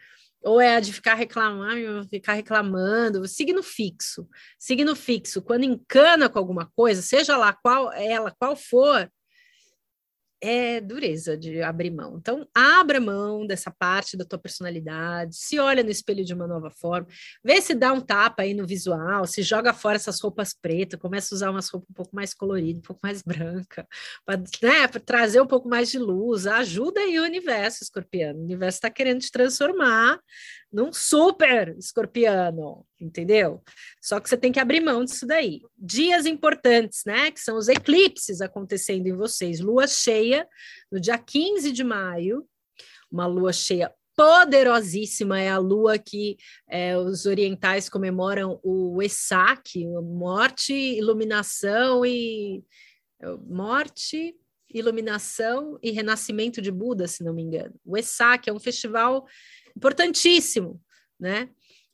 Ou 0.43 0.61
é 0.61 0.77
a 0.77 0.81
de 0.81 0.93
ficar 0.93 1.15
reclamando, 1.15 2.09
ficar 2.09 2.35
reclamando, 2.35 3.27
signo 3.29 3.63
fixo. 3.63 4.29
Signo 4.59 4.97
fixo, 4.97 5.43
quando 5.43 5.65
encana 5.65 6.29
com 6.29 6.39
alguma 6.39 6.71
coisa, 6.75 7.03
seja 7.03 7.37
lá 7.37 7.53
qual 7.53 7.93
ela, 7.93 8.35
qual 8.39 8.57
for, 8.57 9.11
é 10.41 10.81
dureza 10.81 11.37
de 11.37 11.61
abrir 11.63 11.91
mão. 11.91 12.17
Então, 12.17 12.47
abra 12.55 13.01
mão 13.01 13.47
dessa 13.47 13.71
parte 13.71 14.17
da 14.17 14.25
tua 14.25 14.39
personalidade, 14.39 15.37
se 15.37 15.59
olha 15.59 15.83
no 15.83 15.91
espelho 15.91 16.25
de 16.25 16.33
uma 16.33 16.47
nova 16.47 16.71
forma, 16.71 17.07
vê 17.45 17.61
se 17.61 17.75
dá 17.75 17.93
um 17.93 18.01
tapa 18.01 18.43
aí 18.43 18.55
no 18.55 18.67
visual, 18.67 19.27
se 19.27 19.43
joga 19.43 19.75
fora 19.75 19.97
essas 19.97 20.21
roupas 20.21 20.55
pretas, 20.55 20.99
começa 20.99 21.35
a 21.35 21.37
usar 21.37 21.51
umas 21.51 21.69
roupas 21.69 21.91
um 21.91 21.95
pouco 21.95 22.17
mais 22.17 22.33
coloridas, 22.33 22.81
um 22.81 22.87
pouco 22.87 23.01
mais 23.03 23.23
branca, 23.23 23.87
para 24.25 24.39
né, 24.63 24.89
trazer 25.05 25.41
um 25.41 25.47
pouco 25.47 25.69
mais 25.69 25.91
de 25.91 25.99
luz, 25.99 26.47
ajuda 26.47 27.01
aí 27.01 27.19
o 27.19 27.25
universo, 27.25 27.83
escorpião. 27.83 28.35
O 28.35 28.43
universo 28.43 28.77
está 28.77 28.91
querendo 28.91 29.21
te 29.21 29.31
transformar, 29.31 30.19
num 30.73 30.93
super 30.93 31.77
escorpiano, 31.77 32.87
entendeu? 33.01 33.63
Só 34.01 34.21
que 34.21 34.29
você 34.29 34.37
tem 34.37 34.53
que 34.53 34.61
abrir 34.61 34.81
mão 34.81 35.05
disso 35.05 35.27
daí. 35.27 35.63
Dias 35.77 36.27
importantes, 36.27 37.03
né? 37.05 37.31
Que 37.31 37.41
são 37.41 37.57
os 37.57 37.69
eclipses 37.69 38.41
acontecendo 38.41 39.07
em 39.07 39.13
vocês. 39.15 39.61
Lua 39.61 39.87
cheia 39.87 40.49
no 40.91 41.01
dia 41.01 41.19
15 41.19 41.73
de 41.73 41.83
maio, 41.83 42.47
uma 43.11 43.27
lua 43.27 43.53
cheia 43.53 43.93
poderosíssima, 44.17 45.41
é 45.41 45.49
a 45.49 45.59
lua 45.59 45.99
que 45.99 46.37
é, 46.69 46.97
os 46.97 47.25
orientais 47.27 47.89
comemoram 47.89 48.61
o 48.63 48.97
Wesak, 48.97 49.83
morte, 50.03 50.75
iluminação 50.75 52.05
e 52.05 52.63
morte, 53.49 54.37
iluminação 54.73 55.79
e 55.83 55.91
renascimento 55.91 56.61
de 56.61 56.71
Buda, 56.71 57.07
se 57.07 57.25
não 57.25 57.33
me 57.33 57.43
engano. 57.43 57.75
O 57.85 57.93
Wesak 57.93 58.49
é 58.49 58.53
um 58.53 58.61
festival 58.61 59.27
importantíssimo, 59.81 60.81
né? 61.19 61.49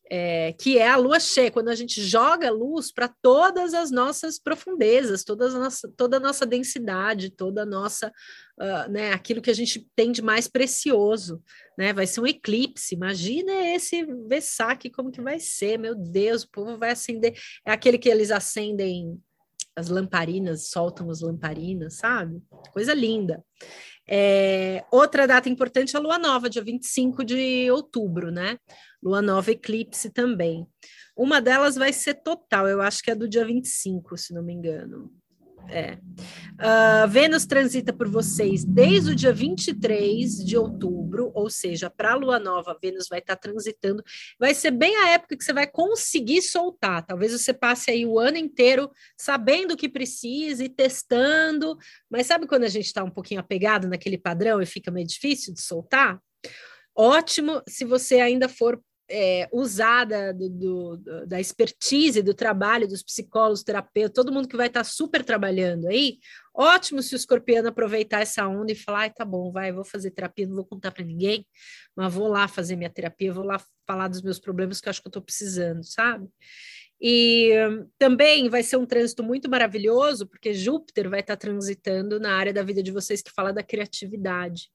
É, 0.08 0.52
que 0.52 0.78
é 0.78 0.88
a 0.88 0.96
lua 0.96 1.18
cheia, 1.18 1.50
quando 1.50 1.68
a 1.68 1.74
gente 1.74 2.00
joga 2.00 2.48
luz 2.48 2.92
para 2.92 3.08
todas 3.20 3.74
as 3.74 3.90
nossas 3.90 4.38
profundezas, 4.38 5.24
toda 5.24 5.46
a 5.46 5.50
nossa, 5.50 5.92
toda 5.96 6.16
a 6.18 6.20
nossa 6.20 6.46
densidade, 6.46 7.28
toda 7.28 7.62
a 7.62 7.66
nossa, 7.66 8.12
uh, 8.60 8.88
né, 8.88 9.12
aquilo 9.12 9.42
que 9.42 9.50
a 9.50 9.54
gente 9.54 9.84
tem 9.96 10.12
de 10.12 10.22
mais 10.22 10.46
precioso, 10.46 11.42
né? 11.76 11.92
Vai 11.92 12.06
ser 12.06 12.20
um 12.20 12.26
eclipse. 12.26 12.94
Imagina 12.94 13.52
esse 13.74 14.04
Vesak, 14.28 14.90
como 14.90 15.10
que 15.10 15.20
vai 15.20 15.40
ser? 15.40 15.76
Meu 15.76 15.96
Deus, 15.96 16.44
o 16.44 16.50
povo 16.50 16.78
vai 16.78 16.92
acender. 16.92 17.36
É 17.66 17.72
aquele 17.72 17.98
que 17.98 18.08
eles 18.08 18.30
acendem 18.30 19.20
as 19.76 19.88
lamparinas, 19.88 20.70
soltam 20.70 21.10
as 21.10 21.20
lamparinas, 21.20 21.98
sabe? 21.98 22.42
Coisa 22.72 22.94
linda. 22.94 23.44
É, 24.08 24.84
outra 24.90 25.26
data 25.26 25.48
importante 25.48 25.94
é 25.94 25.98
a 25.98 26.02
lua 26.02 26.18
nova, 26.18 26.48
dia 26.48 26.64
25 26.64 27.22
de 27.22 27.70
outubro, 27.70 28.30
né? 28.30 28.58
Lua 29.02 29.20
nova 29.20 29.50
eclipse 29.50 30.10
também. 30.10 30.66
Uma 31.14 31.40
delas 31.40 31.76
vai 31.76 31.92
ser 31.92 32.14
total, 32.14 32.66
eu 32.68 32.80
acho 32.80 33.02
que 33.02 33.10
é 33.10 33.14
do 33.14 33.28
dia 33.28 33.44
25, 33.44 34.16
se 34.16 34.32
não 34.32 34.42
me 34.42 34.54
engano. 34.54 35.12
É. 35.68 35.98
Uh, 36.56 37.06
Vênus 37.08 37.44
transita 37.44 37.92
por 37.92 38.08
vocês 38.08 38.64
desde 38.64 39.12
o 39.12 39.14
dia 39.14 39.32
23 39.32 40.44
de 40.44 40.56
outubro, 40.56 41.30
ou 41.34 41.50
seja, 41.50 41.90
para 41.90 42.12
a 42.12 42.14
lua 42.14 42.38
nova, 42.38 42.78
Vênus 42.80 43.08
vai 43.08 43.18
estar 43.18 43.36
tá 43.36 43.42
transitando. 43.42 44.02
Vai 44.38 44.54
ser 44.54 44.70
bem 44.70 44.96
a 44.96 45.10
época 45.10 45.36
que 45.36 45.44
você 45.44 45.52
vai 45.52 45.66
conseguir 45.66 46.40
soltar. 46.40 47.04
Talvez 47.04 47.32
você 47.32 47.52
passe 47.52 47.90
aí 47.90 48.06
o 48.06 48.18
ano 48.18 48.38
inteiro 48.38 48.90
sabendo 49.18 49.72
o 49.72 49.76
que 49.76 49.88
precisa 49.88 50.64
e 50.64 50.68
testando, 50.68 51.76
mas 52.08 52.26
sabe 52.26 52.46
quando 52.46 52.64
a 52.64 52.68
gente 52.68 52.86
está 52.86 53.04
um 53.04 53.10
pouquinho 53.10 53.40
apegado 53.40 53.86
naquele 53.86 54.16
padrão 54.16 54.62
e 54.62 54.66
fica 54.66 54.90
meio 54.90 55.06
difícil 55.06 55.52
de 55.52 55.60
soltar? 55.60 56.18
Ótimo 56.94 57.62
se 57.68 57.84
você 57.84 58.20
ainda 58.20 58.48
for 58.48 58.80
é, 59.08 59.48
usada 59.52 60.32
do, 60.34 60.48
do, 60.48 61.26
da 61.26 61.40
expertise, 61.40 62.22
do 62.22 62.34
trabalho 62.34 62.88
dos 62.88 63.02
psicólogos, 63.02 63.62
terapeutas, 63.62 64.14
todo 64.14 64.32
mundo 64.32 64.48
que 64.48 64.56
vai 64.56 64.66
estar 64.66 64.80
tá 64.80 64.84
super 64.84 65.24
trabalhando 65.24 65.86
aí, 65.86 66.18
ótimo 66.54 67.02
se 67.02 67.14
o 67.14 67.16
escorpiano 67.16 67.68
aproveitar 67.68 68.20
essa 68.20 68.46
onda 68.46 68.72
e 68.72 68.76
falar, 68.76 69.12
tá 69.12 69.24
bom, 69.24 69.52
vai, 69.52 69.72
vou 69.72 69.84
fazer 69.84 70.10
terapia, 70.10 70.46
não 70.46 70.56
vou 70.56 70.64
contar 70.64 70.90
para 70.90 71.04
ninguém, 71.04 71.46
mas 71.94 72.12
vou 72.12 72.28
lá 72.28 72.48
fazer 72.48 72.76
minha 72.76 72.90
terapia, 72.90 73.32
vou 73.32 73.44
lá 73.44 73.60
falar 73.86 74.08
dos 74.08 74.22
meus 74.22 74.38
problemas 74.38 74.80
que 74.80 74.88
eu 74.88 74.90
acho 74.90 75.00
que 75.00 75.06
eu 75.06 75.10
estou 75.10 75.22
precisando, 75.22 75.84
sabe? 75.84 76.28
E 77.00 77.52
também 77.98 78.48
vai 78.48 78.62
ser 78.62 78.78
um 78.78 78.86
trânsito 78.86 79.22
muito 79.22 79.50
maravilhoso, 79.50 80.26
porque 80.26 80.54
Júpiter 80.54 81.08
vai 81.10 81.20
estar 81.20 81.36
tá 81.36 81.40
transitando 81.40 82.18
na 82.18 82.34
área 82.34 82.52
da 82.52 82.62
vida 82.62 82.82
de 82.82 82.90
vocês 82.90 83.20
que 83.20 83.30
fala 83.30 83.52
da 83.52 83.62
criatividade. 83.62 84.70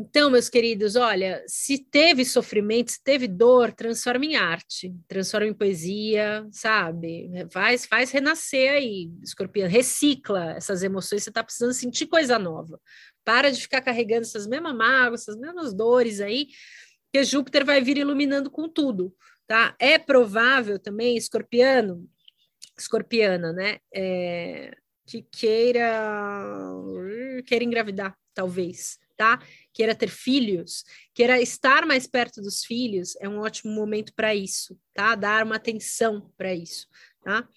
Então, 0.00 0.30
meus 0.30 0.48
queridos, 0.48 0.96
olha, 0.96 1.44
se 1.46 1.76
teve 1.76 2.24
sofrimento, 2.24 2.90
se 2.90 3.04
teve 3.04 3.28
dor, 3.28 3.70
transforma 3.70 4.24
em 4.24 4.34
arte, 4.34 4.94
transforma 5.06 5.46
em 5.46 5.52
poesia, 5.52 6.46
sabe? 6.50 7.30
Faz, 7.52 7.84
faz 7.84 8.10
renascer 8.10 8.72
aí, 8.72 9.10
escorpião, 9.22 9.68
recicla 9.68 10.52
essas 10.52 10.82
emoções, 10.82 11.22
você 11.22 11.28
está 11.28 11.44
precisando 11.44 11.74
sentir 11.74 12.06
coisa 12.06 12.38
nova. 12.38 12.80
Para 13.26 13.52
de 13.52 13.60
ficar 13.60 13.82
carregando 13.82 14.22
essas 14.22 14.46
mesmas 14.46 14.74
mágoas, 14.74 15.20
essas 15.20 15.36
mesmas 15.36 15.74
dores 15.74 16.22
aí, 16.22 16.46
que 17.12 17.22
Júpiter 17.22 17.62
vai 17.62 17.82
vir 17.82 17.98
iluminando 17.98 18.50
com 18.50 18.70
tudo, 18.70 19.14
tá? 19.46 19.76
É 19.78 19.98
provável 19.98 20.78
também, 20.78 21.14
escorpiano, 21.14 22.08
escorpiana, 22.78 23.52
né? 23.52 23.80
É, 23.94 24.74
que 25.06 25.20
queira, 25.30 25.92
queira 27.44 27.64
engravidar, 27.64 28.16
talvez, 28.32 28.98
tá? 29.14 29.38
Queira 29.72 29.94
ter 29.94 30.08
filhos, 30.08 30.84
queira 31.14 31.40
estar 31.40 31.86
mais 31.86 32.06
perto 32.06 32.40
dos 32.40 32.64
filhos, 32.64 33.16
é 33.20 33.28
um 33.28 33.38
ótimo 33.38 33.72
momento 33.72 34.12
para 34.14 34.34
isso, 34.34 34.78
tá? 34.92 35.14
Dar 35.14 35.44
uma 35.44 35.56
atenção 35.56 36.30
para 36.36 36.52
isso, 36.52 36.86
tá? 37.22 37.48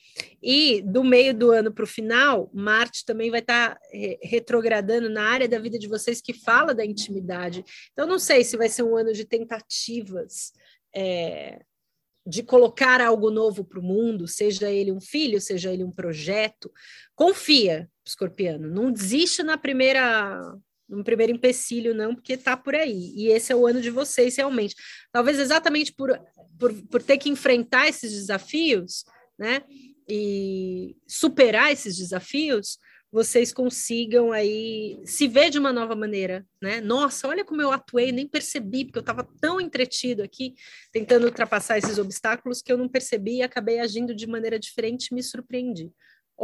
E 0.41 0.82
do 0.82 1.03
meio 1.03 1.34
do 1.34 1.51
ano 1.51 1.74
para 1.74 1.84
o 1.84 1.88
final, 1.88 2.51
Marte 2.53 3.03
também 3.05 3.32
vai 3.32 3.39
estar 3.39 3.76
tá 3.76 3.80
retrogradando 4.22 5.09
na 5.09 5.24
área 5.24 5.47
da 5.47 5.59
vida 5.59 5.80
de 5.80 5.88
vocês 5.88 6.22
que 6.22 6.34
fala 6.34 6.74
da 6.74 6.86
intimidade. 6.86 7.64
Então, 7.91 8.05
não 8.05 8.20
sei 8.20 8.43
se 8.43 8.57
vai 8.57 8.70
ser 8.70 8.84
um 8.84 8.95
ano 8.95 9.14
de 9.14 9.26
tentativas. 9.26 10.53
É, 10.95 11.59
de 12.26 12.41
colocar 12.41 13.01
algo 13.01 13.30
novo 13.30 13.66
para 13.66 13.80
o 13.80 13.84
mundo, 13.84 14.28
seja 14.28 14.72
ele 14.72 14.91
um 14.91 15.01
filho, 15.01 15.41
seja 15.41 15.72
ele 15.72 15.84
um 15.84 15.91
projeto, 15.91 16.72
confia, 17.16 17.89
escorpiano, 18.05 18.70
não 18.70 18.91
desiste 18.91 19.43
na 19.43 19.57
primeira 19.57 20.39
um 20.90 21.04
primeiro 21.04 21.34
empecilho, 21.34 21.94
não, 21.94 22.14
porque 22.14 22.34
está 22.34 22.56
por 22.56 22.76
aí. 22.76 23.14
E 23.16 23.28
esse 23.28 23.52
é 23.52 23.56
o 23.56 23.66
ano 23.66 23.82
de 23.82 23.90
vocês, 23.90 24.36
realmente. 24.36 24.76
Talvez 25.12 25.40
exatamente 25.40 25.94
por, 25.94 26.18
por, 26.60 26.74
por 26.88 27.02
ter 27.02 27.18
que 27.18 27.30
enfrentar 27.30 27.88
esses 27.88 28.12
desafios, 28.12 29.06
né? 29.38 29.64
E 30.08 30.96
superar 31.08 31.72
esses 31.72 31.98
desafios, 31.98 32.78
vocês 33.14 33.54
consigam 33.54 34.32
aí 34.32 35.00
se 35.06 35.28
ver 35.28 35.52
de 35.52 35.60
uma 35.60 35.72
nova 35.72 35.96
maneira, 35.96 36.44
né? 36.60 36.82
Nossa, 36.82 37.28
olha 37.28 37.46
como 37.46 37.62
eu 37.62 37.72
atuei, 37.72 38.12
nem 38.12 38.28
percebi, 38.28 38.86
porque 38.86 38.98
eu 38.98 39.02
estava 39.02 39.24
tão 39.40 39.62
entretido 39.62 40.24
aqui, 40.24 40.56
tentando 40.92 41.26
ultrapassar 41.26 41.78
esses 41.78 42.00
obstáculos, 42.00 42.62
que 42.62 42.72
eu 42.72 42.78
não 42.78 42.90
percebi 42.90 43.38
e 43.38 43.42
acabei 43.44 43.80
agindo 43.80 44.16
de 44.16 44.26
maneira 44.26 44.60
diferente 44.60 45.14
me 45.14 45.22
surpreendi. 45.22 45.92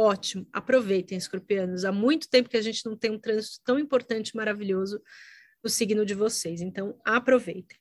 Ótimo, 0.02 0.46
aproveitem, 0.50 1.18
escorpianos. 1.18 1.84
Há 1.84 1.92
muito 1.92 2.26
tempo 2.26 2.48
que 2.48 2.56
a 2.56 2.62
gente 2.62 2.86
não 2.86 2.96
tem 2.96 3.10
um 3.10 3.18
trânsito 3.18 3.60
tão 3.62 3.78
importante 3.78 4.34
maravilhoso 4.34 4.98
no 5.62 5.68
signo 5.68 6.06
de 6.06 6.14
vocês, 6.14 6.62
então 6.62 6.98
aproveitem. 7.04 7.76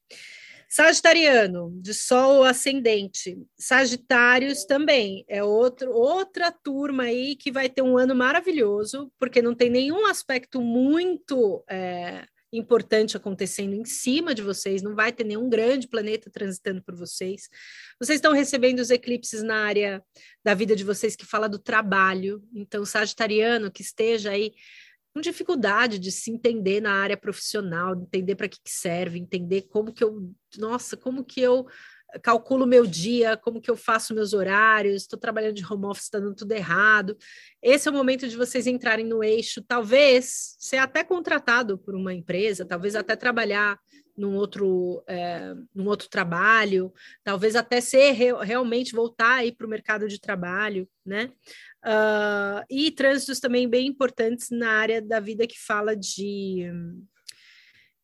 Sagitariano, 0.68 1.72
de 1.82 1.94
Sol 1.94 2.44
ascendente. 2.44 3.42
Sagitários 3.58 4.66
também 4.66 5.24
é 5.30 5.42
outro, 5.42 5.94
outra 5.94 6.52
turma 6.52 7.04
aí 7.04 7.38
que 7.38 7.54
vai 7.54 7.70
ter 7.70 7.84
um 7.84 7.98
ano 7.98 8.14
maravilhoso, 8.14 9.10
porque 9.18 9.42
não 9.42 9.56
tem 9.56 9.70
nenhum 9.70 10.06
aspecto 10.06 10.60
muito 10.60 11.64
é, 11.70 12.26
importante 12.52 13.16
acontecendo 13.16 13.74
em 13.74 13.86
cima 13.86 14.34
de 14.34 14.42
vocês, 14.42 14.82
não 14.82 14.96
vai 14.96 15.12
ter 15.12 15.24
nenhum 15.24 15.50
grande 15.50 15.88
planeta 15.88 16.30
transitando 16.32 16.82
por 16.82 16.96
vocês. 16.96 17.50
Vocês 18.00 18.18
estão 18.18 18.34
recebendo 18.34 18.80
os 18.80 18.90
eclipses 18.90 19.44
na 19.44 19.66
área 19.66 20.04
da 20.44 20.54
vida 20.54 20.76
de 20.76 20.84
vocês 20.84 21.16
que 21.16 21.26
fala 21.26 21.48
do 21.48 21.60
trabalho. 21.60 22.44
Então, 22.54 22.86
sagitariano 22.86 23.72
que 23.72 23.82
esteja 23.82 24.32
aí 24.32 24.54
com 25.14 25.22
dificuldade 25.22 26.00
de 26.00 26.12
se 26.12 26.32
entender 26.32 26.82
na 26.82 26.94
área 26.94 27.18
profissional, 27.18 27.96
entender 27.96 28.36
para 28.36 28.48
que, 28.48 28.60
que 28.64 28.72
serve, 28.72 29.20
entender 29.20 29.64
como 29.64 29.94
que 29.94 30.04
eu, 30.04 30.32
nossa, 30.58 30.96
como 30.96 31.24
que 31.24 31.42
eu 31.42 31.68
calculo 32.22 32.66
meu 32.66 32.86
dia, 32.86 33.38
como 33.38 33.62
que 33.62 33.70
eu 33.70 33.76
faço 33.76 34.14
meus 34.14 34.34
horários, 34.34 35.04
estou 35.04 35.20
trabalhando 35.20 35.56
de 35.56 35.66
home 35.66 35.86
office, 35.86 36.06
está 36.06 36.20
dando 36.20 36.36
tudo 36.36 36.52
errado. 36.52 37.18
Esse 37.62 37.88
é 37.88 37.92
o 37.92 37.94
momento 37.94 38.28
de 38.28 38.36
vocês 38.36 38.68
entrarem 38.68 39.06
no 39.06 39.24
eixo, 39.24 39.62
talvez 39.62 40.56
ser 40.58 40.78
até 40.78 41.04
contratado 41.04 41.78
por 41.78 41.96
uma 41.96 42.14
empresa, 42.14 42.66
talvez 42.66 42.96
até 42.96 43.16
trabalhar 43.16 43.80
num 44.18 44.36
outro, 44.36 45.02
é, 45.08 45.54
num 45.74 45.88
outro 45.88 46.10
trabalho, 46.10 46.94
talvez 47.24 47.56
até 47.56 47.80
ser 47.80 48.12
re 48.12 48.34
realmente 48.44 48.94
voltar 48.94 49.36
aí 49.36 49.52
para 49.52 49.66
o 49.66 49.70
mercado 49.70 50.08
de 50.10 50.20
trabalho, 50.20 50.88
né? 51.06 51.32
Uh, 51.86 52.66
e 52.70 52.92
trânsitos 52.92 53.40
também 53.40 53.70
bem 53.70 53.88
importantes 53.88 54.50
na 54.52 54.70
área 54.70 55.02
da 55.02 55.22
vida 55.22 55.48
que 55.48 55.58
fala 55.58 55.96
de 55.96 56.70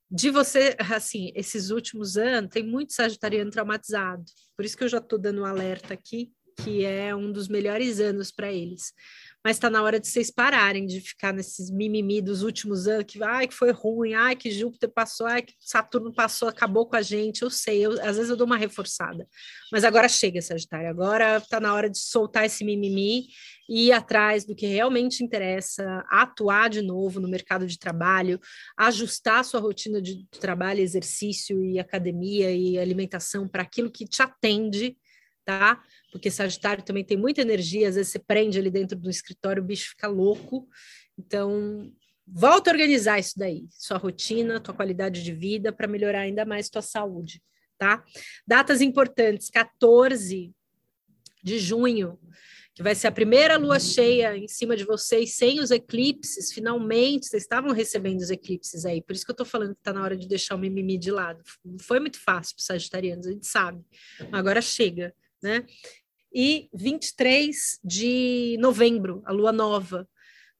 de 0.09 0.29
você, 0.29 0.75
assim, 0.79 1.31
esses 1.35 1.69
últimos 1.69 2.17
anos, 2.17 2.51
tem 2.51 2.63
muito 2.63 2.93
sagitariano 2.93 3.51
traumatizado. 3.51 4.23
Por 4.55 4.63
isso 4.63 4.77
que 4.77 4.83
eu 4.83 4.89
já 4.89 4.99
estou 4.99 5.19
dando 5.19 5.41
um 5.41 5.45
alerta 5.45 5.93
aqui, 5.93 6.31
que 6.63 6.85
é 6.85 7.15
um 7.15 7.31
dos 7.31 7.47
melhores 7.47 7.99
anos 7.99 8.31
para 8.31 8.51
eles. 8.51 8.93
Mas 9.45 9.57
está 9.57 9.69
na 9.69 9.83
hora 9.83 9.99
de 9.99 10.07
vocês 10.07 10.31
pararem 10.31 10.87
de 10.87 10.99
ficar 10.99 11.31
nesses 11.31 11.69
mimimi 11.69 12.19
dos 12.19 12.41
últimos 12.41 12.87
anos, 12.87 13.05
que, 13.07 13.21
ai, 13.21 13.47
que 13.47 13.53
foi 13.53 13.69
ruim, 13.69 14.15
ai, 14.15 14.35
que 14.35 14.49
Júpiter 14.49 14.89
passou, 14.89 15.27
ai, 15.27 15.43
que 15.43 15.53
Saturno 15.59 16.11
passou, 16.11 16.49
acabou 16.49 16.87
com 16.87 16.95
a 16.95 17.01
gente, 17.03 17.43
eu 17.43 17.51
sei, 17.51 17.85
eu, 17.85 17.91
às 18.01 18.17
vezes 18.17 18.31
eu 18.31 18.35
dou 18.35 18.47
uma 18.47 18.57
reforçada, 18.57 19.27
mas 19.71 19.83
agora 19.83 20.09
chega, 20.09 20.41
Sagitário, 20.41 20.89
agora 20.89 21.37
está 21.37 21.59
na 21.59 21.75
hora 21.75 21.87
de 21.87 21.99
soltar 21.99 22.43
esse 22.43 22.65
mimimi 22.65 23.27
e 23.69 23.89
ir 23.89 23.91
atrás 23.91 24.45
do 24.45 24.55
que 24.55 24.65
realmente 24.65 25.23
interessa, 25.23 26.03
atuar 26.09 26.67
de 26.67 26.81
novo 26.81 27.19
no 27.19 27.27
mercado 27.27 27.67
de 27.67 27.77
trabalho, 27.77 28.39
ajustar 28.75 29.45
sua 29.45 29.59
rotina 29.59 30.01
de 30.01 30.25
trabalho, 30.39 30.79
exercício 30.79 31.63
e 31.63 31.77
academia 31.77 32.51
e 32.51 32.79
alimentação 32.79 33.47
para 33.47 33.61
aquilo 33.61 33.91
que 33.91 34.05
te 34.05 34.23
atende, 34.23 34.97
tá? 35.45 35.81
Porque 36.11 36.31
Sagitário 36.31 36.83
também 36.83 37.03
tem 37.03 37.15
muita 37.15 37.41
energia, 37.41 37.87
às 37.87 37.95
vezes 37.95 38.11
você 38.11 38.19
prende 38.19 38.57
ali 38.57 38.71
dentro 38.71 38.97
do 38.97 39.09
escritório, 39.09 39.61
o 39.61 39.65
bicho 39.65 39.89
fica 39.89 40.07
louco. 40.07 40.67
Então, 41.17 41.93
volta 42.27 42.69
a 42.69 42.73
organizar 42.73 43.19
isso 43.19 43.37
daí, 43.37 43.65
sua 43.69 43.97
rotina, 43.97 44.59
tua 44.59 44.73
qualidade 44.73 45.23
de 45.23 45.31
vida, 45.31 45.71
para 45.71 45.87
melhorar 45.87 46.21
ainda 46.21 46.43
mais 46.43 46.69
tua 46.69 46.81
saúde, 46.81 47.41
tá? 47.77 48.03
Datas 48.45 48.81
importantes, 48.81 49.49
14 49.49 50.51
de 51.43 51.59
junho, 51.59 52.19
que 52.73 52.83
vai 52.83 52.93
ser 52.93 53.07
a 53.07 53.11
primeira 53.11 53.55
lua 53.55 53.79
cheia 53.79 54.35
em 54.35 54.49
cima 54.49 54.75
de 54.75 54.83
vocês, 54.83 55.35
sem 55.35 55.61
os 55.61 55.71
eclipses, 55.71 56.51
finalmente, 56.51 57.27
vocês 57.27 57.43
estavam 57.43 57.71
recebendo 57.71 58.19
os 58.19 58.29
eclipses 58.29 58.83
aí, 58.83 59.01
por 59.01 59.13
isso 59.13 59.23
que 59.23 59.31
eu 59.31 59.33
estou 59.33 59.45
falando 59.45 59.73
que 59.73 59.79
está 59.79 59.93
na 59.93 60.03
hora 60.03 60.17
de 60.17 60.27
deixar 60.27 60.55
o 60.55 60.57
mimimi 60.57 60.97
de 60.97 61.11
lado. 61.11 61.41
Não 61.63 61.79
foi 61.79 62.01
muito 62.01 62.19
fácil 62.19 62.55
para 62.55 62.61
os 62.61 62.65
sagitarianos, 62.65 63.27
a 63.27 63.31
gente 63.31 63.47
sabe, 63.47 63.81
agora 64.31 64.61
chega, 64.61 65.13
né? 65.41 65.65
E 66.33 66.69
23 66.73 67.79
de 67.83 68.57
novembro, 68.59 69.21
a 69.25 69.31
lua 69.31 69.53
nova, 69.53 70.07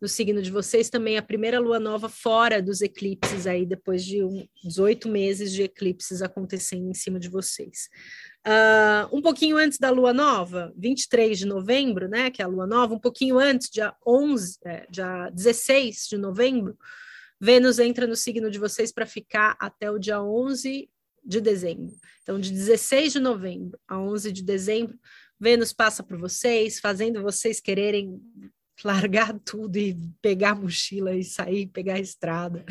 no 0.02 0.08
signo 0.08 0.42
de 0.42 0.52
vocês, 0.52 0.90
também 0.90 1.18
a 1.18 1.22
primeira 1.22 1.60
lua 1.60 1.80
nova 1.80 2.08
fora 2.08 2.62
dos 2.62 2.82
eclipses 2.82 3.48
aí, 3.48 3.66
depois 3.66 4.04
de 4.04 4.24
um, 4.24 4.48
18 4.64 5.10
meses 5.10 5.52
de 5.52 5.64
eclipses 5.64 6.22
acontecendo 6.22 6.90
em 6.90 6.94
cima 6.94 7.20
de 7.20 7.30
vocês. 7.30 7.90
Uh, 8.46 9.18
um 9.18 9.22
pouquinho 9.22 9.58
antes 9.58 9.80
da 9.80 9.90
lua 9.90 10.14
nova, 10.14 10.72
23 10.78 11.40
de 11.40 11.46
novembro, 11.46 12.08
né, 12.08 12.30
que 12.30 12.42
é 12.42 12.46
a 12.46 12.48
lua 12.48 12.68
nova, 12.68 12.94
um 12.94 13.00
pouquinho 13.00 13.40
antes, 13.40 13.70
dia 13.70 13.94
11, 14.06 14.58
é, 14.66 14.86
dia 14.90 15.30
16 15.32 16.08
de 16.10 16.18
novembro, 16.18 16.78
Vênus 17.40 17.80
entra 17.80 18.08
no 18.08 18.16
signo 18.16 18.50
de 18.50 18.58
vocês 18.58 18.94
para 18.94 19.06
ficar 19.06 19.58
até 19.60 19.92
o 19.92 20.00
dia 20.00 20.22
11 20.22 20.90
de 21.26 21.42
dezembro. 21.42 21.96
Então, 22.22 22.40
de 22.40 22.52
16 22.52 23.14
de 23.14 23.20
novembro 23.20 23.80
a 23.88 24.00
11 24.00 24.32
de 24.32 24.44
dezembro, 24.44 24.98
Vênus 25.40 25.74
passa 25.74 26.04
por 26.04 26.18
vocês, 26.18 26.80
fazendo 26.80 27.22
vocês 27.22 27.60
quererem 27.60 28.22
largar 28.84 29.38
tudo 29.44 29.78
e 29.78 29.98
pegar 30.22 30.52
a 30.52 30.56
mochila 30.56 31.16
e 31.16 31.24
sair, 31.24 31.68
pegar 31.68 31.96
a 31.96 32.00
estrada 32.00 32.66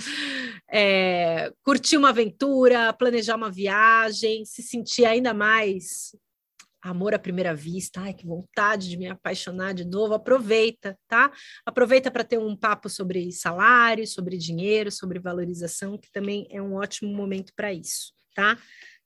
é, 0.76 1.52
curtir 1.62 1.96
uma 1.96 2.08
aventura, 2.08 2.92
planejar 2.92 3.36
uma 3.36 3.50
viagem, 3.50 4.44
se 4.44 4.60
sentir 4.60 5.04
ainda 5.04 5.32
mais 5.32 6.16
amor 6.82 7.14
à 7.14 7.18
primeira 7.18 7.54
vista, 7.54 8.00
ai 8.00 8.12
que 8.12 8.26
vontade 8.26 8.90
de 8.90 8.98
me 8.98 9.06
apaixonar 9.06 9.72
de 9.72 9.86
novo, 9.86 10.12
aproveita, 10.12 10.98
tá? 11.08 11.32
Aproveita 11.64 12.10
para 12.10 12.24
ter 12.24 12.38
um 12.38 12.54
papo 12.54 12.90
sobre 12.90 13.32
salário, 13.32 14.06
sobre 14.06 14.36
dinheiro, 14.36 14.90
sobre 14.90 15.18
valorização, 15.18 15.96
que 15.96 16.10
também 16.10 16.46
é 16.50 16.60
um 16.60 16.74
ótimo 16.74 17.14
momento 17.14 17.52
para 17.56 17.72
isso, 17.72 18.12
tá? 18.34 18.58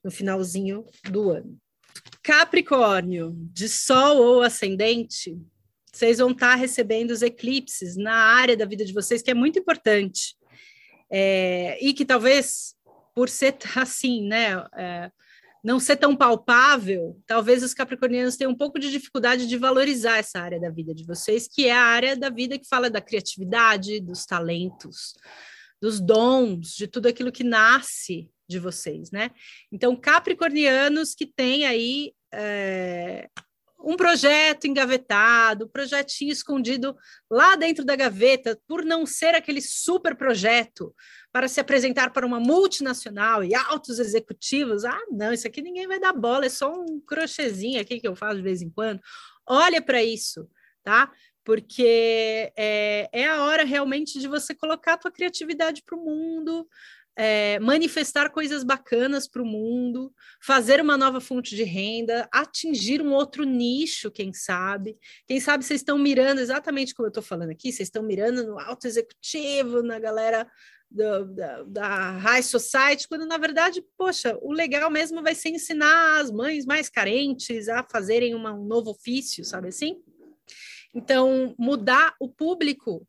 No 0.03 0.11
finalzinho 0.11 0.85
do 1.11 1.31
ano. 1.31 1.59
Capricórnio, 2.23 3.35
de 3.53 3.69
Sol 3.69 4.19
ou 4.19 4.43
ascendente, 4.43 5.37
vocês 5.93 6.19
vão 6.19 6.31
estar 6.31 6.51
tá 6.51 6.55
recebendo 6.55 7.11
os 7.11 7.23
eclipses 7.23 7.97
na 7.97 8.15
área 8.15 8.57
da 8.57 8.65
vida 8.65 8.85
de 8.85 8.93
vocês, 8.93 9.23
que 9.23 9.31
é 9.31 9.35
muito 9.35 9.59
importante 9.59 10.37
é, 11.11 11.79
e 11.85 11.93
que 11.93 12.05
talvez, 12.05 12.75
por 13.15 13.29
ser 13.29 13.57
assim, 13.77 14.27
né, 14.27 14.65
é, 14.77 15.11
não 15.65 15.81
ser 15.81 15.97
tão 15.97 16.15
palpável, 16.15 17.21
talvez 17.27 17.63
os 17.63 17.75
capricornianos 17.75 18.37
tenham 18.37 18.53
um 18.53 18.57
pouco 18.57 18.79
de 18.79 18.91
dificuldade 18.91 19.47
de 19.47 19.57
valorizar 19.57 20.19
essa 20.19 20.39
área 20.39 20.61
da 20.61 20.71
vida 20.71 20.95
de 20.95 21.05
vocês, 21.05 21.49
que 21.49 21.67
é 21.67 21.73
a 21.73 21.83
área 21.83 22.17
da 22.17 22.31
vida 22.31 22.59
que 22.59 22.69
fala 22.69 22.91
da 22.91 23.01
criatividade, 23.01 24.01
dos 24.01 24.25
talentos, 24.25 25.15
dos 25.81 26.01
dons, 26.01 26.75
de 26.75 26.87
tudo 26.87 27.07
aquilo 27.07 27.33
que 27.33 27.45
nasce 27.45 28.31
de 28.49 28.59
vocês, 28.59 29.11
né? 29.11 29.31
Então, 29.71 29.95
capricornianos 29.95 31.15
que 31.15 31.27
têm 31.27 31.67
aí 31.67 32.13
é, 32.33 33.29
um 33.81 33.97
projeto 33.97 34.67
engavetado, 34.67 35.67
um 35.67 35.69
projetinho 35.69 36.33
escondido 36.33 36.97
lá 37.31 37.55
dentro 37.55 37.85
da 37.85 37.95
gaveta, 37.95 38.59
por 38.67 38.85
não 38.85 39.07
ser 39.07 39.35
aquele 39.35 39.61
super 39.61 40.17
projeto 40.17 40.95
para 41.31 41.47
se 41.47 41.61
apresentar 41.61 42.13
para 42.13 42.27
uma 42.27 42.41
multinacional 42.41 43.45
e 43.45 43.55
altos 43.55 43.99
executivos. 43.99 44.85
Ah, 44.85 45.01
não, 45.11 45.33
isso 45.33 45.47
aqui 45.47 45.63
ninguém 45.63 45.87
vai 45.87 46.01
dar 46.01 46.13
bola, 46.13 46.47
é 46.47 46.51
só 46.51 46.73
um 46.73 47.01
crochêzinho 47.01 47.81
aqui 47.81 48.01
que 48.01 48.09
eu 48.09 48.17
faço 48.17 48.37
de 48.37 48.43
vez 48.43 48.63
em 48.63 48.71
quando. 48.71 49.01
Olha 49.47 49.81
para 49.81 50.03
isso, 50.03 50.49
tá? 50.83 51.13
Porque 51.45 52.53
é, 52.57 53.09
é 53.13 53.27
a 53.27 53.45
hora 53.45 53.65
realmente 53.65 54.19
de 54.19 54.27
você 54.27 54.55
colocar 54.55 54.95
a 54.95 54.99
tua 54.99 55.11
criatividade 55.11 55.83
para 55.83 55.97
o 55.97 56.05
mundo, 56.05 56.69
é, 57.21 57.59
manifestar 57.59 58.31
coisas 58.31 58.63
bacanas 58.63 59.27
para 59.27 59.43
o 59.43 59.45
mundo, 59.45 60.15
fazer 60.41 60.81
uma 60.81 60.97
nova 60.97 61.21
fonte 61.21 61.57
de 61.57 61.65
renda, 61.65 62.29
atingir 62.33 63.03
um 63.03 63.13
outro 63.13 63.43
nicho, 63.43 64.09
quem 64.09 64.33
sabe. 64.33 64.97
Quem 65.27 65.41
sabe 65.41 65.65
vocês 65.65 65.81
estão 65.81 65.99
mirando 65.99 66.41
exatamente 66.41 66.95
como 66.95 67.07
eu 67.07 67.11
estou 67.11 67.23
falando 67.23 67.51
aqui, 67.51 67.73
vocês 67.73 67.89
estão 67.89 68.05
mirando 68.05 68.47
no 68.47 68.61
alto 68.61 68.87
executivo, 68.87 69.83
na 69.83 69.99
galera 69.99 70.49
do, 70.89 71.25
da, 71.35 71.63
da 71.65 72.11
High 72.19 72.45
Society, 72.45 73.09
quando 73.09 73.27
na 73.27 73.37
verdade, 73.37 73.85
poxa, 73.97 74.39
o 74.41 74.53
legal 74.53 74.89
mesmo 74.89 75.21
vai 75.21 75.35
ser 75.35 75.49
ensinar 75.49 76.21
as 76.21 76.31
mães 76.31 76.65
mais 76.65 76.89
carentes 76.89 77.69
a 77.69 77.83
fazerem 77.83 78.33
uma, 78.33 78.55
um 78.55 78.65
novo 78.65 78.91
ofício, 78.91 79.45
sabe 79.45 79.69
assim? 79.69 80.01
Então, 80.95 81.53
mudar 81.59 82.15
o 82.21 82.29
público. 82.29 83.05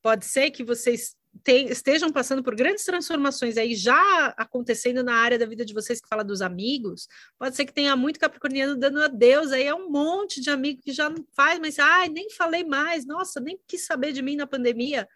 Pode 0.00 0.24
ser 0.26 0.52
que 0.52 0.62
vocês 0.62 1.17
tem, 1.42 1.68
estejam 1.68 2.10
passando 2.10 2.42
por 2.42 2.54
grandes 2.54 2.84
transformações 2.84 3.56
aí 3.56 3.74
já 3.74 4.34
acontecendo 4.36 5.02
na 5.02 5.14
área 5.14 5.38
da 5.38 5.46
vida 5.46 5.64
de 5.64 5.74
vocês 5.74 6.00
que 6.00 6.08
fala 6.08 6.24
dos 6.24 6.40
amigos, 6.40 7.08
pode 7.38 7.56
ser 7.56 7.64
que 7.64 7.72
tenha 7.72 7.94
muito 7.96 8.20
capricorniano 8.20 8.76
dando 8.76 9.02
adeus 9.02 9.52
aí 9.52 9.64
é 9.64 9.74
um 9.74 9.90
monte 9.90 10.40
de 10.40 10.50
amigo 10.50 10.80
que 10.82 10.92
já 10.92 11.08
não 11.08 11.24
faz, 11.34 11.58
mas 11.58 11.78
ai, 11.78 12.08
nem 12.08 12.30
falei 12.30 12.64
mais, 12.64 13.06
nossa, 13.06 13.40
nem 13.40 13.58
quis 13.66 13.84
saber 13.84 14.12
de 14.12 14.22
mim 14.22 14.36
na 14.36 14.46
pandemia. 14.46 15.08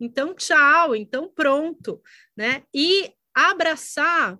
Então, 0.00 0.34
tchau, 0.34 0.94
então 0.94 1.30
pronto, 1.34 2.00
né? 2.36 2.62
E 2.72 3.12
abraçar 3.34 4.38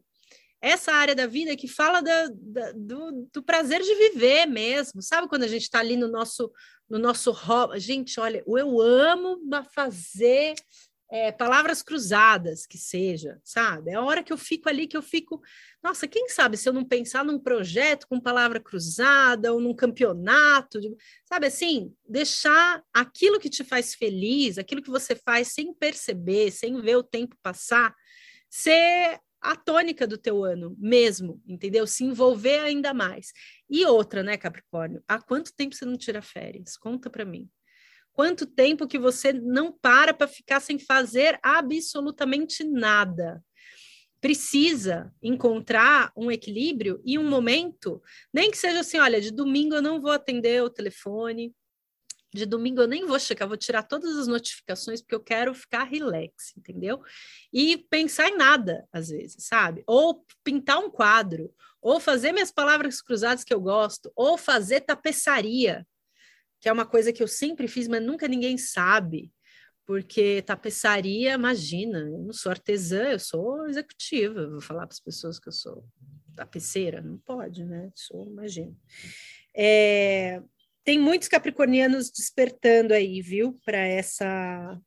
essa 0.61 0.93
área 0.93 1.14
da 1.14 1.26
vida 1.26 1.57
que 1.57 1.68
fala 1.68 2.01
da, 2.01 2.28
da, 2.32 2.72
do, 2.72 3.28
do, 3.32 3.43
prazer 3.43 3.80
de 3.80 3.95
viver 3.95 4.47
mesmo, 4.47 5.01
sabe? 5.01 5.28
Quando 5.28 5.45
a 5.45 5.49
gente 5.49 5.62
está 5.62 5.78
ali 5.78 5.97
no 5.97 6.09
nosso 6.09 6.53
no 6.89 6.99
nosso 6.99 7.36
gente, 7.76 8.18
olha, 8.18 8.43
eu 8.47 8.80
amo 8.80 9.39
fazer 9.74 10.55
é, 11.11 11.33
palavras 11.33 11.83
cruzadas 11.83 12.67
que 12.67 12.77
seja, 12.77 13.41
sabe? 13.43 13.91
É 13.91 13.95
a 13.95 14.03
hora 14.03 14.23
que 14.23 14.33
eu 14.33 14.37
fico 14.37 14.69
ali 14.69 14.87
que 14.87 14.97
eu 14.97 15.03
fico, 15.03 15.41
nossa, 15.83 16.07
quem 16.07 16.29
sabe 16.29 16.57
se 16.57 16.69
eu 16.69 16.73
não 16.73 16.85
pensar 16.85 17.25
num 17.25 17.39
projeto 17.39 18.07
com 18.07 18.21
palavra 18.21 18.61
cruzada 18.61 19.53
ou 19.53 19.61
num 19.61 19.75
campeonato, 19.75 20.81
de, 20.81 20.95
sabe 21.25 21.47
assim, 21.47 21.95
deixar 22.07 22.83
aquilo 22.93 23.41
que 23.41 23.49
te 23.49 23.65
faz 23.65 23.95
feliz, 23.95 24.59
aquilo 24.59 24.83
que 24.83 24.91
você 24.91 25.17
faz 25.17 25.49
sem 25.49 25.73
perceber, 25.73 26.51
sem 26.51 26.81
ver 26.81 26.97
o 26.97 27.03
tempo 27.03 27.37
passar, 27.43 27.95
ser 28.51 29.19
a 29.41 29.57
tônica 29.57 30.07
do 30.07 30.19
teu 30.19 30.45
ano 30.45 30.77
mesmo, 30.79 31.41
entendeu? 31.47 31.87
Se 31.87 32.05
envolver 32.05 32.59
ainda 32.59 32.93
mais. 32.93 33.33
E 33.71 33.87
outra, 33.87 34.23
né, 34.23 34.37
Capricórnio? 34.37 35.03
Há 35.09 35.21
quanto 35.23 35.55
tempo 35.55 35.75
você 35.75 35.85
não 35.85 35.97
tira 35.97 36.21
férias? 36.21 36.77
Conta 36.77 37.09
para 37.09 37.25
mim. 37.25 37.49
Quanto 38.19 38.47
tempo 38.47 38.89
que 38.89 38.99
você 38.99 39.33
não 39.33 39.71
para 39.71 40.12
para 40.12 40.27
ficar 40.27 40.59
sem 40.59 40.77
fazer 40.77 41.39
absolutamente 41.41 42.64
nada? 42.64 43.41
Precisa 44.21 45.14
encontrar 45.23 46.11
um 46.16 46.29
equilíbrio 46.29 47.01
e 47.05 47.16
um 47.16 47.31
momento, 47.31 48.03
nem 48.35 48.51
que 48.51 48.59
seja 48.59 48.81
assim, 48.81 48.99
olha, 48.99 49.21
de 49.21 49.31
domingo 49.31 49.77
eu 49.77 49.81
não 49.81 50.01
vou 50.01 50.11
atender 50.11 50.61
o 50.64 50.69
telefone, 50.69 51.55
de 52.35 52.45
domingo 52.45 52.81
eu 52.81 52.89
nem 52.89 53.07
vou 53.07 53.21
checar, 53.21 53.47
vou 53.47 53.57
tirar 53.57 53.85
todas 53.85 54.16
as 54.16 54.27
notificações 54.27 55.01
porque 55.01 55.14
eu 55.14 55.23
quero 55.23 55.55
ficar 55.55 55.85
relax, 55.85 56.57
entendeu? 56.57 57.01
E 57.53 57.79
pensar 57.89 58.31
em 58.31 58.37
nada, 58.37 58.85
às 58.93 59.11
vezes, 59.11 59.47
sabe? 59.47 59.85
Ou 59.87 60.27
pintar 60.43 60.81
um 60.81 60.91
quadro, 60.91 61.55
ou 61.81 62.01
fazer 62.01 62.33
minhas 62.33 62.51
palavras 62.51 63.01
cruzadas 63.01 63.45
que 63.45 63.55
eu 63.55 63.61
gosto, 63.61 64.11
ou 64.16 64.37
fazer 64.37 64.81
tapeçaria, 64.81 65.87
que 66.61 66.69
é 66.69 66.73
uma 66.73 66.87
coisa 66.87 67.13
que 67.13 67.23
eu 67.23 67.29
sempre 67.29 67.69
fiz, 67.69 67.89
mas 67.89 68.03
nunca 68.03 68.27
ninguém 68.29 68.59
sabe, 68.59 69.33
porque 69.87 70.43
tapeçaria, 70.43 71.33
imagina, 71.33 72.01
eu 72.01 72.19
não 72.19 72.33
sou 72.33 72.51
artesã, 72.51 73.05
eu 73.05 73.19
sou 73.19 73.67
executiva, 73.69 74.49
vou 74.49 74.61
falar 74.61 74.87
para 74.87 74.95
as 74.95 75.01
pessoas 75.01 75.39
que 75.39 75.49
eu 75.49 75.53
sou 75.53 75.85
tapeceira, 76.37 77.01
não 77.01 77.19
pode, 77.19 77.65
né? 77.65 77.91
Sou, 77.95 78.27
imagina. 78.27 78.77
É, 79.57 80.43
tem 80.85 80.99
muitos 80.99 81.29
capricornianos 81.29 82.11
despertando 82.11 82.95
aí, 82.95 83.21
viu, 83.21 83.59
para 83.65 83.79
essa 83.79 84.79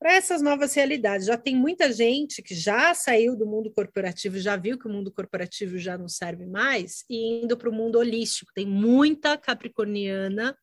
para 0.00 0.14
essas 0.14 0.40
novas 0.40 0.72
realidades. 0.72 1.26
Já 1.26 1.36
tem 1.36 1.54
muita 1.54 1.92
gente 1.92 2.40
que 2.40 2.54
já 2.54 2.94
saiu 2.94 3.36
do 3.36 3.46
mundo 3.46 3.70
corporativo, 3.70 4.38
já 4.38 4.56
viu 4.56 4.78
que 4.78 4.88
o 4.88 4.90
mundo 4.90 5.12
corporativo 5.12 5.76
já 5.76 5.98
não 5.98 6.08
serve 6.08 6.46
mais 6.46 7.04
e 7.08 7.42
indo 7.42 7.54
para 7.54 7.68
o 7.68 7.72
mundo 7.72 7.98
holístico. 7.98 8.50
Tem 8.54 8.66
muita 8.66 9.36
capricorniana 9.36 10.56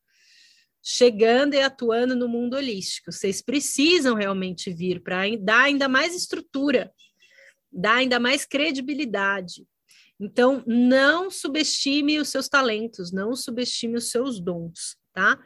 chegando 0.82 1.54
e 1.54 1.60
atuando 1.60 2.16
no 2.16 2.28
mundo 2.28 2.54
holístico. 2.56 3.12
Vocês 3.12 3.40
precisam 3.40 4.16
realmente 4.16 4.72
vir 4.72 5.00
para 5.00 5.22
dar 5.38 5.62
ainda 5.62 5.88
mais 5.88 6.16
estrutura, 6.16 6.92
dar 7.70 7.94
ainda 7.94 8.18
mais 8.18 8.44
credibilidade. 8.44 9.64
Então, 10.18 10.64
não 10.66 11.30
subestime 11.30 12.18
os 12.18 12.28
seus 12.28 12.48
talentos, 12.48 13.12
não 13.12 13.36
subestime 13.36 13.98
os 13.98 14.10
seus 14.10 14.40
dons, 14.40 14.96
tá? 15.12 15.38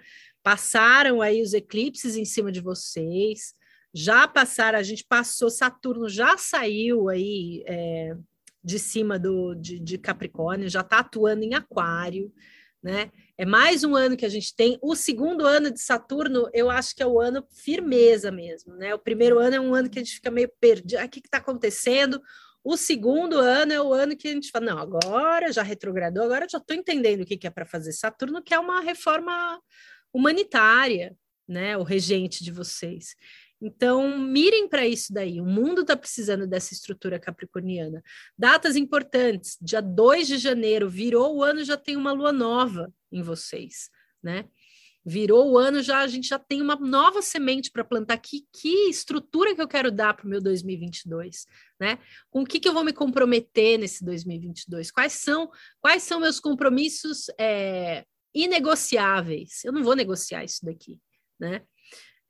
Passaram 0.42 1.20
aí 1.20 1.42
os 1.42 1.52
eclipses 1.52 2.16
em 2.16 2.24
cima 2.24 2.50
de 2.50 2.62
vocês, 2.62 3.54
já 3.94 4.26
passaram, 4.26 4.78
a 4.78 4.82
gente 4.82 5.04
passou, 5.04 5.50
Saturno 5.50 6.08
já 6.08 6.36
saiu 6.38 7.08
aí 7.08 7.62
é, 7.66 8.16
de 8.64 8.78
cima 8.78 9.18
do, 9.18 9.54
de, 9.54 9.78
de 9.78 9.98
Capricórnio, 9.98 10.68
já 10.68 10.80
está 10.80 11.00
atuando 11.00 11.44
em 11.44 11.54
Aquário, 11.54 12.32
né? 12.82 13.10
É 13.38 13.44
mais 13.44 13.84
um 13.84 13.94
ano 13.94 14.16
que 14.16 14.26
a 14.26 14.28
gente 14.28 14.54
tem. 14.54 14.78
O 14.82 14.96
segundo 14.96 15.46
ano 15.46 15.70
de 15.70 15.80
Saturno, 15.80 16.48
eu 16.52 16.68
acho 16.68 16.94
que 16.94 17.02
é 17.02 17.06
o 17.06 17.20
ano 17.20 17.44
firmeza 17.50 18.30
mesmo, 18.32 18.74
né? 18.74 18.94
O 18.94 18.98
primeiro 18.98 19.38
ano 19.38 19.56
é 19.56 19.60
um 19.60 19.74
ano 19.74 19.88
que 19.88 19.98
a 19.98 20.02
gente 20.02 20.14
fica 20.14 20.30
meio 20.30 20.50
perdido. 20.60 20.98
Ah, 20.98 21.04
o 21.04 21.08
que 21.08 21.20
está 21.20 21.38
acontecendo? 21.38 22.20
O 22.64 22.76
segundo 22.76 23.38
ano 23.38 23.72
é 23.72 23.80
o 23.80 23.92
ano 23.92 24.16
que 24.16 24.28
a 24.28 24.32
gente 24.32 24.50
fala, 24.50 24.66
não, 24.66 24.78
agora 24.78 25.52
já 25.52 25.62
retrogradou, 25.62 26.24
agora 26.24 26.46
já 26.48 26.58
estou 26.58 26.76
entendendo 26.76 27.22
o 27.22 27.26
que, 27.26 27.36
que 27.36 27.46
é 27.46 27.50
para 27.50 27.66
fazer. 27.66 27.92
Saturno 27.92 28.42
que 28.42 28.54
é 28.54 28.58
uma 28.58 28.80
reforma 28.80 29.60
humanitária, 30.12 31.16
né? 31.48 31.76
O 31.76 31.82
regente 31.82 32.42
de 32.44 32.50
vocês. 32.50 33.14
Então, 33.64 34.18
mirem 34.18 34.68
para 34.68 34.84
isso 34.84 35.12
daí. 35.12 35.40
O 35.40 35.46
mundo 35.46 35.82
está 35.82 35.96
precisando 35.96 36.48
dessa 36.48 36.74
estrutura 36.74 37.20
capricorniana. 37.20 38.02
Datas 38.36 38.74
importantes: 38.74 39.56
dia 39.62 39.80
2 39.80 40.26
de 40.26 40.38
janeiro, 40.38 40.90
virou 40.90 41.36
o 41.36 41.44
ano, 41.44 41.64
já 41.64 41.76
tem 41.76 41.96
uma 41.96 42.10
lua 42.10 42.32
nova 42.32 42.92
em 43.12 43.22
vocês, 43.22 43.88
né? 44.20 44.48
Virou 45.04 45.52
o 45.52 45.58
ano, 45.58 45.80
já 45.80 46.00
a 46.00 46.06
gente 46.08 46.28
já 46.28 46.38
tem 46.38 46.60
uma 46.60 46.74
nova 46.74 47.22
semente 47.22 47.70
para 47.70 47.84
plantar. 47.84 48.18
Que, 48.18 48.44
que 48.52 48.88
estrutura 48.88 49.54
que 49.54 49.62
eu 49.62 49.68
quero 49.68 49.92
dar 49.92 50.14
para 50.14 50.26
o 50.26 50.28
meu 50.28 50.40
2022, 50.40 51.46
né? 51.78 52.00
Com 52.30 52.42
o 52.42 52.46
que, 52.46 52.58
que 52.58 52.68
eu 52.68 52.74
vou 52.74 52.84
me 52.84 52.92
comprometer 52.92 53.78
nesse 53.78 54.04
2022? 54.04 54.90
Quais 54.90 55.12
são 55.12 55.48
quais 55.80 56.02
são 56.02 56.18
meus 56.18 56.40
compromissos 56.40 57.26
é, 57.38 58.04
inegociáveis? 58.34 59.64
Eu 59.64 59.72
não 59.72 59.84
vou 59.84 59.94
negociar 59.94 60.42
isso 60.42 60.64
daqui, 60.64 60.98
né? 61.38 61.62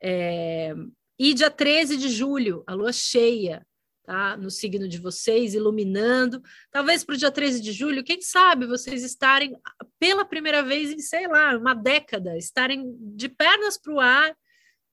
É, 0.03 0.74
e 1.19 1.35
dia 1.35 1.51
13 1.51 1.97
de 1.97 2.09
julho, 2.09 2.65
a 2.67 2.75
lua 2.75 2.93
cheia, 2.93 3.67
tá? 4.05 4.37
No 4.37 4.51
signo 4.51 4.89
de 4.89 4.99
vocês, 4.99 5.55
iluminando. 5.55 6.43
Talvez 6.71 7.05
para 7.05 7.15
o 7.15 7.19
dia 7.19 7.31
13 7.31 7.61
de 7.61 7.73
julho, 7.73 8.05
quem 8.05 8.21
sabe 8.21 8.67
vocês 8.67 9.03
estarem 9.03 9.57
pela 9.99 10.25
primeira 10.25 10.63
vez 10.63 10.91
em, 10.91 10.99
sei 10.99 11.27
lá, 11.29 11.57
uma 11.57 11.75
década, 11.75 12.37
estarem 12.37 12.97
de 13.15 13.29
pernas 13.29 13.79
para 13.79 13.93
o 13.93 14.01
ar, 14.01 14.37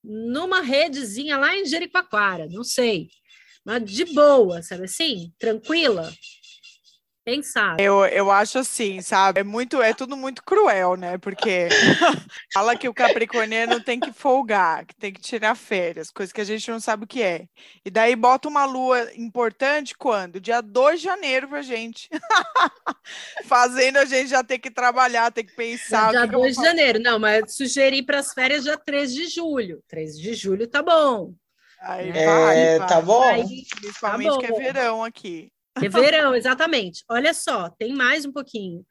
numa 0.03 0.61
redezinha 0.61 1.37
lá 1.37 1.55
em 1.55 1.65
Jericoacoara, 1.65 2.47
não 2.47 2.63
sei. 2.63 3.09
Mas 3.65 3.83
de 3.91 4.05
boa, 4.05 4.61
sabe 4.61 4.85
assim? 4.85 5.33
Tranquila, 5.37 6.11
pensar. 7.29 7.79
Eu, 7.79 8.05
eu 8.05 8.31
acho 8.31 8.57
assim, 8.59 9.01
sabe? 9.01 9.39
É 9.39 9.43
muito, 9.43 9.81
é 9.81 9.93
tudo 9.93 10.17
muito 10.17 10.43
cruel, 10.43 10.95
né? 10.95 11.17
Porque 11.17 11.67
fala 12.53 12.75
que 12.75 12.89
o 12.89 12.93
capricorniano 12.93 13.79
tem 13.81 13.99
que 13.99 14.11
folgar, 14.11 14.85
que 14.85 14.95
tem 14.95 15.13
que 15.13 15.21
tirar 15.21 15.55
férias, 15.55 16.09
coisa 16.09 16.33
que 16.33 16.41
a 16.41 16.45
gente 16.45 16.69
não 16.69 16.79
sabe 16.79 17.03
o 17.03 17.07
que 17.07 17.21
é. 17.21 17.45
E 17.85 17.89
daí 17.89 18.15
bota 18.15 18.47
uma 18.47 18.65
lua 18.65 19.09
importante 19.15 19.95
quando? 19.95 20.39
Dia 20.39 20.61
2 20.61 20.99
de 20.99 21.05
janeiro 21.05 21.47
pra 21.47 21.61
gente. 21.61 22.09
Fazendo 23.45 23.97
a 23.97 24.05
gente 24.05 24.29
já 24.29 24.43
ter 24.43 24.59
que 24.59 24.71
trabalhar, 24.71 25.31
ter 25.31 25.43
que 25.43 25.55
pensar. 25.55 26.11
Dia 26.11 26.25
2 26.25 26.55
de 26.55 26.63
janeiro, 26.63 26.99
não, 26.99 27.19
mas 27.19 27.55
sugeri 27.55 28.01
para 28.01 28.19
as 28.19 28.33
férias 28.33 28.63
dia 28.63 28.77
3 28.77 29.13
de 29.13 29.27
julho. 29.27 29.83
3 29.87 30.17
de 30.17 30.33
julho 30.33 30.67
tá 30.67 30.81
bom. 30.81 31.33
Aí, 31.81 32.09
é, 32.09 32.25
vai, 32.25 32.77
vai, 32.77 32.87
tá 32.87 33.01
bom? 33.01 33.19
Vai, 33.19 33.45
principalmente 33.79 34.27
tá 34.27 34.35
bom. 34.35 34.39
que 34.39 34.45
é 34.47 34.51
verão 34.51 35.03
aqui. 35.03 35.51
É 35.75 35.87
verão, 35.87 36.35
exatamente. 36.35 37.03
Olha 37.09 37.33
só, 37.33 37.69
tem 37.69 37.93
mais 37.93 38.25
um 38.25 38.31
pouquinho. 38.31 38.85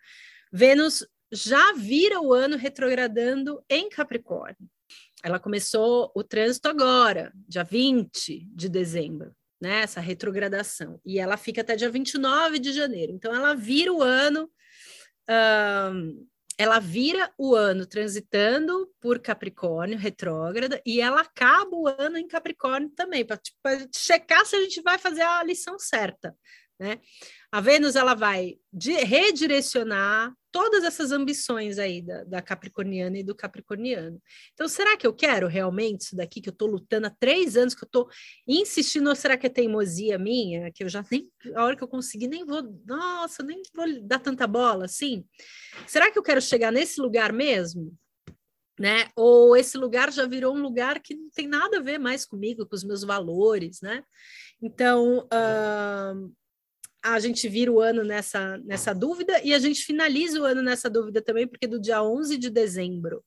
Vênus 0.52 1.06
já 1.30 1.72
vira 1.74 2.20
o 2.20 2.32
ano 2.32 2.56
retrogradando 2.56 3.62
em 3.68 3.88
Capricórnio. 3.88 4.68
Ela 5.22 5.38
começou 5.38 6.10
o 6.14 6.22
trânsito 6.22 6.68
agora, 6.68 7.32
dia 7.46 7.64
20 7.64 8.46
de 8.50 8.68
dezembro, 8.68 9.34
né? 9.60 9.80
Essa 9.80 10.00
retrogradação. 10.00 11.00
E 11.04 11.18
ela 11.18 11.36
fica 11.36 11.60
até 11.60 11.74
dia 11.74 11.90
29 11.90 12.58
de 12.58 12.72
janeiro. 12.72 13.12
Então, 13.12 13.34
ela 13.34 13.54
vira 13.54 13.92
o 13.92 14.02
ano. 14.02 14.50
Um, 15.28 16.26
ela 16.56 16.80
vira 16.80 17.32
o 17.38 17.54
ano 17.54 17.86
transitando 17.86 18.92
por 19.00 19.20
Capricórnio, 19.20 19.96
retrógrada, 19.96 20.82
e 20.84 21.00
ela 21.00 21.20
acaba 21.20 21.70
o 21.76 21.86
ano 21.86 22.18
em 22.18 22.26
Capricórnio 22.26 22.90
também, 22.90 23.24
para 23.24 23.36
tipo, 23.36 23.58
checar 23.94 24.44
se 24.44 24.56
a 24.56 24.60
gente 24.60 24.82
vai 24.82 24.98
fazer 24.98 25.22
a 25.22 25.44
lição 25.44 25.78
certa. 25.78 26.36
Né? 26.78 27.00
A 27.50 27.60
Vênus 27.60 27.96
ela 27.96 28.14
vai 28.14 28.56
redirecionar 28.72 30.32
todas 30.52 30.84
essas 30.84 31.12
ambições 31.12 31.78
aí 31.78 32.00
da, 32.00 32.24
da, 32.24 32.42
Capricorniana 32.42 33.18
e 33.18 33.24
do 33.24 33.34
Capricorniano. 33.34 34.20
Então, 34.54 34.68
será 34.68 34.96
que 34.96 35.06
eu 35.06 35.12
quero 35.12 35.46
realmente 35.48 36.02
isso 36.02 36.16
daqui 36.16 36.40
que 36.40 36.48
eu 36.48 36.52
estou 36.52 36.68
lutando 36.68 37.06
há 37.06 37.10
três 37.10 37.56
anos, 37.56 37.74
que 37.74 37.84
eu 37.84 37.86
estou 37.86 38.08
insistindo, 38.46 39.08
ou 39.08 39.16
será 39.16 39.36
que 39.36 39.46
é 39.46 39.50
teimosia 39.50 40.18
minha, 40.18 40.70
que 40.72 40.84
eu 40.84 40.88
já 40.88 41.04
nem, 41.10 41.28
a 41.54 41.64
hora 41.64 41.76
que 41.76 41.82
eu 41.82 41.88
conseguir, 41.88 42.28
nem 42.28 42.44
vou, 42.44 42.62
nossa, 42.86 43.42
nem 43.42 43.60
vou 43.74 43.86
dar 44.02 44.20
tanta 44.20 44.46
bola 44.46 44.84
assim? 44.84 45.24
Será 45.86 46.10
que 46.10 46.18
eu 46.18 46.22
quero 46.22 46.40
chegar 46.40 46.70
nesse 46.70 47.00
lugar 47.00 47.32
mesmo? 47.32 47.92
Né? 48.78 49.08
Ou 49.16 49.56
esse 49.56 49.76
lugar 49.76 50.12
já 50.12 50.24
virou 50.24 50.54
um 50.54 50.62
lugar 50.62 51.00
que 51.00 51.14
não 51.14 51.28
tem 51.30 51.48
nada 51.48 51.78
a 51.78 51.82
ver 51.82 51.98
mais 51.98 52.24
comigo, 52.24 52.64
com 52.64 52.76
os 52.76 52.84
meus 52.84 53.02
valores, 53.02 53.80
né? 53.82 54.04
Então, 54.62 55.26
uh, 55.26 56.32
a 57.02 57.18
gente 57.18 57.48
vira 57.48 57.70
o 57.70 57.80
ano 57.80 58.02
nessa, 58.02 58.58
nessa 58.58 58.94
dúvida 58.94 59.40
e 59.42 59.54
a 59.54 59.58
gente 59.58 59.84
finaliza 59.84 60.40
o 60.40 60.44
ano 60.44 60.62
nessa 60.62 60.90
dúvida 60.90 61.22
também, 61.22 61.46
porque 61.46 61.66
do 61.66 61.80
dia 61.80 62.02
11 62.02 62.36
de 62.36 62.50
dezembro 62.50 63.24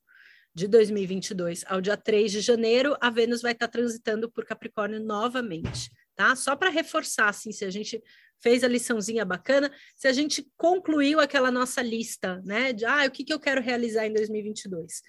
de 0.54 0.68
2022 0.68 1.64
ao 1.68 1.80
dia 1.80 1.96
3 1.96 2.32
de 2.32 2.42
janeiro, 2.42 2.96
a 3.00 3.10
Vênus 3.10 3.42
vai 3.42 3.54
estar 3.54 3.68
transitando 3.68 4.30
por 4.30 4.46
Capricórnio 4.46 5.00
novamente, 5.00 5.90
tá? 6.16 6.36
Só 6.36 6.56
para 6.56 6.70
reforçar, 6.70 7.30
assim, 7.30 7.52
se 7.52 7.64
a 7.64 7.70
gente 7.70 8.02
fez 8.42 8.64
a 8.64 8.68
liçãozinha 8.68 9.24
bacana, 9.24 9.72
se 9.96 10.08
a 10.08 10.14
gente 10.14 10.46
concluiu 10.58 11.20
aquela 11.20 11.52
nossa 11.52 11.82
lista, 11.82 12.42
né, 12.44 12.74
de, 12.74 12.86
ah, 12.86 13.06
o 13.06 13.12
que, 13.12 13.24
que 13.24 13.34
eu 13.34 13.40
quero 13.40 13.62
realizar 13.62 14.06
em 14.06 14.14
2022. 14.14 15.02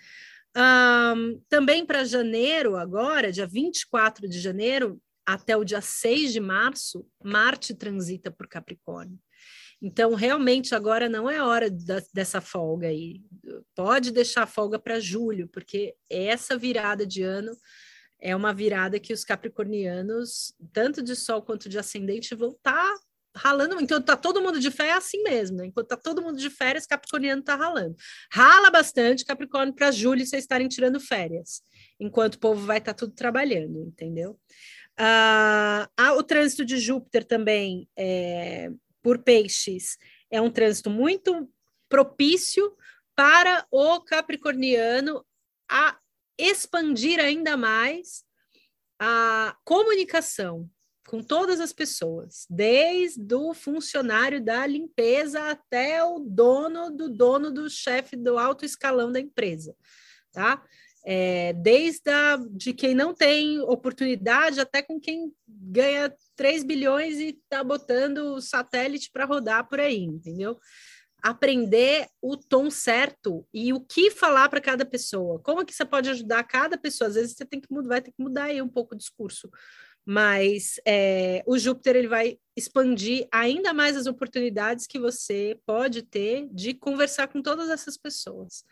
Um, 0.54 1.40
também 1.48 1.84
para 1.84 2.04
janeiro, 2.04 2.76
agora, 2.76 3.32
dia 3.32 3.46
24 3.46 4.28
de 4.28 4.38
janeiro, 4.38 5.00
até 5.26 5.56
o 5.56 5.64
dia 5.64 5.80
6 5.80 6.32
de 6.32 6.40
março, 6.40 7.06
Marte 7.22 7.74
transita 7.74 8.30
por 8.30 8.48
Capricórnio. 8.48 9.18
Então, 9.80 10.14
realmente, 10.14 10.76
agora 10.76 11.08
não 11.08 11.28
é 11.28 11.42
hora 11.42 11.68
da, 11.68 12.00
dessa 12.14 12.40
folga 12.40 12.86
aí. 12.86 13.20
Pode 13.74 14.12
deixar 14.12 14.44
a 14.44 14.46
folga 14.46 14.78
para 14.78 15.00
julho, 15.00 15.48
porque 15.48 15.96
essa 16.08 16.56
virada 16.56 17.04
de 17.04 17.22
ano 17.22 17.50
é 18.20 18.34
uma 18.36 18.54
virada 18.54 19.00
que 19.00 19.12
os 19.12 19.24
capricornianos, 19.24 20.54
tanto 20.72 21.02
de 21.02 21.16
sol 21.16 21.42
quanto 21.42 21.68
de 21.68 21.80
ascendente, 21.80 22.36
vão 22.36 22.50
estar 22.50 22.72
tá 22.72 23.00
ralando. 23.34 23.80
Então, 23.80 24.00
tá 24.00 24.16
todo 24.16 24.40
mundo 24.40 24.60
de 24.60 24.70
férias 24.70 24.94
é 24.94 24.98
assim 24.98 25.22
mesmo, 25.24 25.56
né? 25.56 25.66
Enquanto 25.66 25.88
tá 25.88 25.96
todo 25.96 26.22
mundo 26.22 26.38
de 26.38 26.50
férias, 26.50 26.86
Capricorniano 26.86 27.42
tá 27.42 27.56
ralando. 27.56 27.96
Rala 28.30 28.70
bastante 28.70 29.24
Capricórnio 29.24 29.74
para 29.74 29.90
julho 29.90 30.24
vocês 30.24 30.44
estarem 30.44 30.68
tirando 30.68 31.00
férias, 31.00 31.62
enquanto 31.98 32.34
o 32.34 32.38
povo 32.38 32.64
vai 32.64 32.78
estar 32.78 32.92
tá 32.92 32.98
tudo 32.98 33.14
trabalhando, 33.14 33.80
entendeu? 33.80 34.38
Ah, 34.98 35.88
o 36.16 36.22
trânsito 36.22 36.64
de 36.64 36.78
Júpiter 36.78 37.24
também 37.24 37.88
é, 37.96 38.70
por 39.02 39.18
peixes 39.18 39.96
é 40.30 40.40
um 40.40 40.50
trânsito 40.50 40.90
muito 40.90 41.48
propício 41.88 42.76
para 43.14 43.66
o 43.70 44.00
capricorniano 44.00 45.24
a 45.70 45.98
expandir 46.38 47.18
ainda 47.20 47.56
mais 47.56 48.24
a 48.98 49.56
comunicação 49.64 50.70
com 51.06 51.22
todas 51.22 51.60
as 51.60 51.72
pessoas, 51.72 52.46
desde 52.48 53.34
o 53.34 53.52
funcionário 53.52 54.42
da 54.42 54.66
limpeza 54.66 55.50
até 55.50 56.02
o 56.02 56.20
dono 56.20 56.90
do 56.90 57.08
dono 57.08 57.50
do 57.50 57.68
chefe 57.68 58.16
do 58.16 58.38
alto 58.38 58.64
escalão 58.64 59.10
da 59.10 59.20
empresa, 59.20 59.76
tá? 60.30 60.64
É, 61.04 61.52
desde 61.54 62.10
a, 62.10 62.38
de 62.50 62.72
quem 62.72 62.94
não 62.94 63.12
tem 63.12 63.60
oportunidade 63.60 64.60
até 64.60 64.82
com 64.82 65.00
quem 65.00 65.32
ganha 65.46 66.14
3 66.36 66.62
bilhões 66.62 67.18
e 67.18 67.28
está 67.30 67.64
botando 67.64 68.34
o 68.34 68.40
satélite 68.40 69.10
para 69.12 69.24
rodar 69.24 69.68
por 69.68 69.80
aí, 69.80 70.04
entendeu? 70.04 70.58
aprender 71.22 72.08
o 72.20 72.36
tom 72.36 72.68
certo 72.68 73.46
e 73.54 73.72
o 73.72 73.80
que 73.80 74.10
falar 74.10 74.48
para 74.48 74.60
cada 74.60 74.84
pessoa. 74.84 75.38
Como 75.38 75.64
que 75.64 75.72
você 75.72 75.84
pode 75.84 76.10
ajudar 76.10 76.42
cada 76.42 76.76
pessoa? 76.76 77.08
Às 77.08 77.14
vezes 77.14 77.36
você 77.36 77.46
tem 77.46 77.60
que 77.60 77.72
mudar, 77.72 77.88
vai 77.88 78.02
ter 78.02 78.10
que 78.10 78.20
mudar 78.20 78.44
aí 78.44 78.60
um 78.60 78.68
pouco 78.68 78.94
o 78.94 78.98
discurso. 78.98 79.48
Mas 80.04 80.80
é, 80.84 81.44
o 81.46 81.56
Júpiter 81.56 81.94
ele 81.94 82.08
vai 82.08 82.36
expandir 82.56 83.28
ainda 83.30 83.72
mais 83.72 83.96
as 83.96 84.06
oportunidades 84.06 84.84
que 84.84 84.98
você 84.98 85.56
pode 85.64 86.02
ter 86.02 86.48
de 86.50 86.74
conversar 86.74 87.28
com 87.28 87.40
todas 87.40 87.70
essas 87.70 87.96
pessoas. 87.96 88.64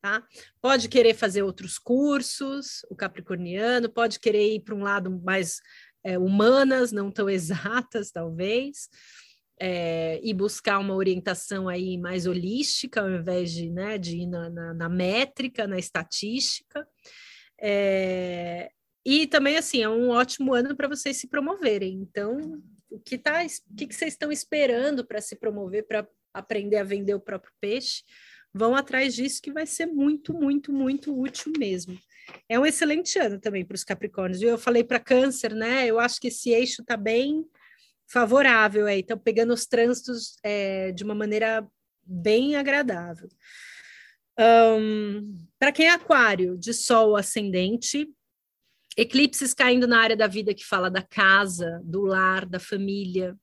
Tá? 0.00 0.22
Pode 0.60 0.88
querer 0.88 1.14
fazer 1.14 1.42
outros 1.42 1.78
cursos, 1.78 2.82
o 2.88 2.94
capricorniano, 2.94 3.88
pode 3.88 4.20
querer 4.20 4.54
ir 4.54 4.60
para 4.60 4.74
um 4.74 4.82
lado 4.82 5.10
mais 5.22 5.60
é, 6.04 6.16
humanas, 6.18 6.92
não 6.92 7.10
tão 7.10 7.28
exatas, 7.30 8.10
talvez 8.10 8.88
é, 9.60 10.20
e 10.22 10.32
buscar 10.32 10.78
uma 10.78 10.94
orientação 10.94 11.68
aí 11.68 11.98
mais 11.98 12.26
holística, 12.26 13.00
ao 13.00 13.10
invés 13.10 13.52
de, 13.52 13.70
né, 13.70 13.98
de 13.98 14.18
ir 14.18 14.26
na, 14.26 14.48
na, 14.48 14.74
na 14.74 14.88
métrica, 14.88 15.66
na 15.66 15.78
estatística. 15.78 16.86
É, 17.60 18.70
e 19.04 19.26
também, 19.26 19.56
assim, 19.56 19.82
é 19.82 19.88
um 19.88 20.10
ótimo 20.10 20.54
ano 20.54 20.76
para 20.76 20.88
vocês 20.88 21.16
se 21.16 21.28
promoverem. 21.28 21.94
Então, 21.94 22.62
o 22.90 23.00
que, 23.00 23.18
tá, 23.18 23.44
o 23.70 23.74
que, 23.74 23.86
que 23.86 23.94
vocês 23.94 24.12
estão 24.12 24.30
esperando 24.30 25.04
para 25.04 25.20
se 25.20 25.36
promover, 25.36 25.86
para 25.86 26.06
aprender 26.32 26.76
a 26.76 26.84
vender 26.84 27.14
o 27.14 27.20
próprio 27.20 27.52
peixe? 27.60 28.02
Vão 28.58 28.74
atrás 28.74 29.14
disso, 29.14 29.40
que 29.40 29.52
vai 29.52 29.64
ser 29.66 29.86
muito, 29.86 30.34
muito, 30.34 30.72
muito 30.72 31.16
útil 31.16 31.52
mesmo. 31.56 31.96
É 32.48 32.58
um 32.58 32.66
excelente 32.66 33.16
ano 33.16 33.38
também 33.38 33.64
para 33.64 33.76
os 33.76 33.84
Capricórnios. 33.84 34.42
Eu 34.42 34.58
falei 34.58 34.82
para 34.82 34.98
Câncer, 34.98 35.54
né? 35.54 35.86
Eu 35.86 36.00
acho 36.00 36.20
que 36.20 36.26
esse 36.26 36.50
eixo 36.50 36.82
está 36.82 36.96
bem 36.96 37.44
favorável 38.10 38.86
aí, 38.86 38.98
estão 38.98 39.16
pegando 39.16 39.54
os 39.54 39.64
trânsitos 39.64 40.36
é, 40.42 40.90
de 40.90 41.04
uma 41.04 41.14
maneira 41.14 41.64
bem 42.04 42.56
agradável. 42.56 43.28
Um, 44.36 45.38
Para 45.56 45.70
quem 45.70 45.86
é 45.86 45.90
aquário, 45.90 46.58
de 46.58 46.74
sol 46.74 47.14
ascendente, 47.14 48.08
eclipses 48.96 49.54
caindo 49.54 49.86
na 49.86 50.00
área 50.00 50.16
da 50.16 50.26
vida 50.26 50.52
que 50.52 50.64
fala 50.64 50.90
da 50.90 51.02
casa, 51.02 51.80
do 51.84 52.02
lar, 52.02 52.44
da 52.44 52.58
família. 52.58 53.36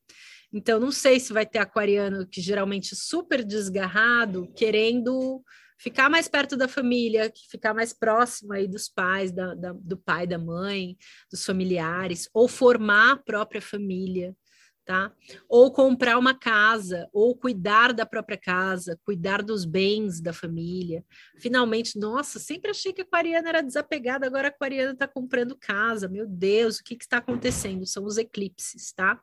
Então, 0.55 0.79
não 0.79 0.89
sei 0.89 1.19
se 1.19 1.33
vai 1.33 1.45
ter 1.45 1.59
aquariano 1.59 2.25
que 2.25 2.39
geralmente 2.39 2.93
é 2.93 2.97
super 2.97 3.43
desgarrado, 3.43 4.49
querendo 4.55 5.43
ficar 5.77 6.09
mais 6.09 6.29
perto 6.29 6.55
da 6.55 6.65
família, 6.65 7.29
ficar 7.51 7.73
mais 7.73 7.91
próximo 7.91 8.53
aí 8.53 8.65
dos 8.65 8.87
pais, 8.87 9.33
da, 9.33 9.53
da, 9.53 9.73
do 9.73 9.97
pai, 9.97 10.25
da 10.25 10.37
mãe, 10.37 10.95
dos 11.29 11.45
familiares, 11.45 12.29
ou 12.33 12.47
formar 12.47 13.11
a 13.11 13.17
própria 13.17 13.61
família 13.61 14.33
tá? 14.85 15.11
Ou 15.49 15.71
comprar 15.71 16.17
uma 16.17 16.37
casa, 16.37 17.09
ou 17.11 17.35
cuidar 17.35 17.91
da 17.91 18.05
própria 18.05 18.37
casa, 18.37 18.97
cuidar 19.03 19.41
dos 19.41 19.65
bens 19.65 20.21
da 20.21 20.31
família. 20.31 21.03
Finalmente, 21.39 21.97
nossa, 21.97 22.39
sempre 22.39 22.69
achei 22.69 22.93
que 22.93 23.01
a 23.01 23.03
aquariana 23.03 23.49
era 23.49 23.63
desapegada, 23.63 24.27
agora 24.27 24.47
a 24.47 24.51
aquariana 24.51 24.91
está 24.91 25.07
comprando 25.07 25.57
casa. 25.57 26.07
Meu 26.07 26.27
Deus, 26.27 26.77
o 26.77 26.83
que, 26.83 26.95
que 26.95 27.03
está 27.03 27.17
acontecendo? 27.17 27.85
São 27.85 28.05
os 28.05 28.17
eclipses, 28.17 28.93
tá? 28.93 29.19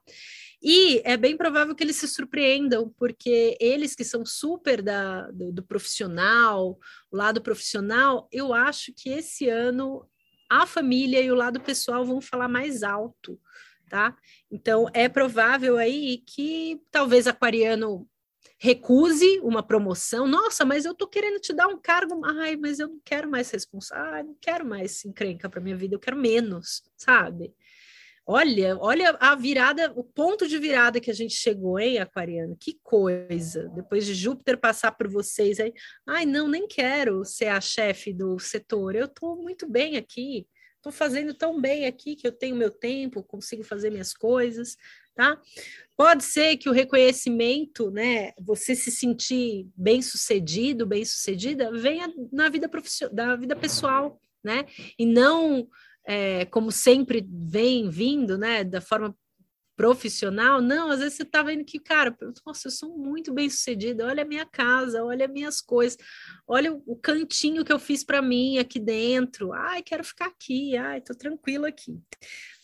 E 0.63 1.03
é 1.05 1.17
bem 1.17 1.37
provável 1.37 1.75
que 1.75 1.83
eles 1.83 1.97
se 1.97 2.07
surpreendam, 2.07 2.95
porque 2.97 3.57
eles 3.61 3.95
que 3.95 4.05
são 4.05 4.25
super 4.25 4.81
da, 4.81 5.31
do, 5.31 5.51
do 5.51 5.63
profissional, 5.63 6.79
o 7.11 7.17
lado 7.17 7.41
profissional, 7.41 8.29
eu 8.31 8.55
acho 8.55 8.93
que 8.95 9.11
esse 9.11 9.49
ano 9.49 10.09
a 10.49 10.67
família 10.67 11.21
e 11.21 11.33
o 11.33 11.35
lado 11.35 11.61
pessoal 11.61 12.05
vão 12.05 12.21
falar 12.21 12.47
mais 12.47 12.83
alto 12.83 13.41
tá? 13.93 14.17
Então, 14.51 14.89
é 14.95 15.07
provável 15.07 15.77
aí 15.77 16.25
que 16.27 16.81
talvez 16.91 17.27
aquariano 17.27 18.09
recuse 18.59 19.39
uma 19.41 19.63
promoção. 19.63 20.27
Nossa, 20.27 20.65
mas 20.65 20.87
eu 20.87 20.95
tô 20.95 21.07
querendo 21.07 21.39
te 21.39 21.53
dar 21.53 21.67
um 21.67 21.77
cargo. 21.77 22.19
Ai, 22.25 22.57
mas 22.57 22.79
eu 22.79 22.89
não 22.89 22.99
quero 23.05 23.31
mais 23.31 23.51
responsabilidade, 23.51 24.29
não 24.29 24.37
quero 24.41 24.65
mais 24.65 25.05
encrenca 25.05 25.47
para 25.51 25.61
minha 25.61 25.77
vida, 25.77 25.95
eu 25.95 26.01
quero 26.01 26.17
menos, 26.17 26.83
sabe? 26.97 27.53
Olha, 28.25 28.77
olha 28.79 29.17
a 29.21 29.35
virada, 29.35 29.93
o 29.97 30.05
ponto 30.05 30.47
de 30.47 30.57
virada 30.59 31.01
que 31.01 31.11
a 31.11 31.15
gente 31.15 31.35
chegou, 31.35 31.79
hein, 31.79 31.99
Aquariano? 31.99 32.57
Que 32.59 32.79
coisa! 32.83 33.69
Depois 33.75 34.07
de 34.07 34.15
Júpiter 34.15 34.57
passar 34.59 34.93
por 34.93 35.09
vocês 35.09 35.59
aí, 35.59 35.73
ai, 36.07 36.25
não, 36.25 36.49
nem 36.49 36.69
quero 36.69 37.25
ser 37.25 37.49
a 37.49 37.61
chefe 37.61 38.13
do 38.13 38.39
setor, 38.39 38.95
eu 38.95 39.07
estou 39.07 39.37
muito 39.37 39.69
bem 39.69 39.97
aqui 39.97 40.47
estou 40.83 40.93
fazendo 40.93 41.33
tão 41.33 41.61
bem 41.61 41.87
aqui 41.87 42.17
que 42.17 42.27
eu 42.27 42.33
tenho 42.33 42.57
meu 42.57 42.71
tempo, 42.71 43.23
consigo 43.23 43.63
fazer 43.63 43.89
minhas 43.89 44.13
coisas, 44.13 44.77
tá? 45.15 45.41
Pode 45.97 46.25
ser 46.25 46.57
que 46.57 46.69
o 46.69 46.73
reconhecimento, 46.73 47.91
né, 47.93 48.33
você 48.41 48.75
se 48.75 48.91
sentir 48.91 49.69
bem 49.77 50.03
sucedido, 50.03 50.85
bem 50.85 51.05
sucedida, 51.05 51.71
venha 51.71 52.13
na 52.33 52.49
vida 52.49 52.69
profissional, 52.69 53.15
da 53.15 53.37
vida 53.37 53.55
pessoal, 53.55 54.21
né? 54.43 54.67
E 54.99 55.07
não 55.07 55.69
é, 56.07 56.45
como 56.47 56.73
sempre 56.73 57.27
vem 57.31 57.89
vindo, 57.89 58.37
né, 58.37 58.65
da 58.65 58.81
forma 58.81 59.17
profissional, 59.75 60.61
não, 60.61 60.91
às 60.91 61.01
vezes 61.01 61.15
você 61.15 61.25
tá 61.25 61.43
vendo 61.43 61.65
que, 61.65 61.79
cara, 61.81 62.17
nossa, 62.47 62.69
eu 62.69 62.71
sou 62.71 62.97
muito 62.97 63.33
bem 63.33 63.49
sucedida, 63.49 64.07
olha 64.07 64.23
a 64.23 64.27
minha 64.27 64.45
casa, 64.45 65.03
olha 65.03 65.27
minhas 65.27 65.61
coisas, 65.61 65.99
olha 66.47 66.73
o 66.87 66.95
cantinho 66.95 67.65
que 67.65 67.73
eu 67.73 67.79
fiz 67.79 68.05
para 68.05 68.21
mim 68.21 68.59
aqui 68.59 68.79
dentro, 68.79 69.53
ai, 69.53 69.83
quero 69.83 70.05
ficar 70.05 70.27
aqui, 70.27 70.77
ai, 70.77 71.01
tô 71.01 71.15
tranquilo 71.15 71.65
aqui. 71.65 71.99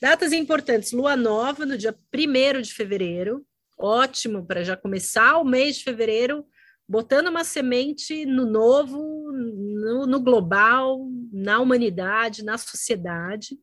Datas 0.00 0.32
importantes, 0.32 0.92
lua 0.92 1.16
nova 1.16 1.64
no 1.64 1.78
dia 1.78 1.96
1 2.14 2.60
de 2.60 2.74
fevereiro, 2.74 3.44
ótimo 3.76 4.46
para 4.46 4.62
já 4.62 4.76
começar 4.76 5.38
o 5.38 5.44
mês 5.44 5.78
de 5.78 5.84
fevereiro, 5.84 6.46
botando 6.88 7.28
uma 7.28 7.44
semente 7.44 8.24
no 8.24 8.46
novo, 8.46 8.98
no, 9.32 10.06
no 10.06 10.20
global, 10.20 11.06
na 11.32 11.60
humanidade, 11.60 12.44
na 12.44 12.56
sociedade. 12.56 13.58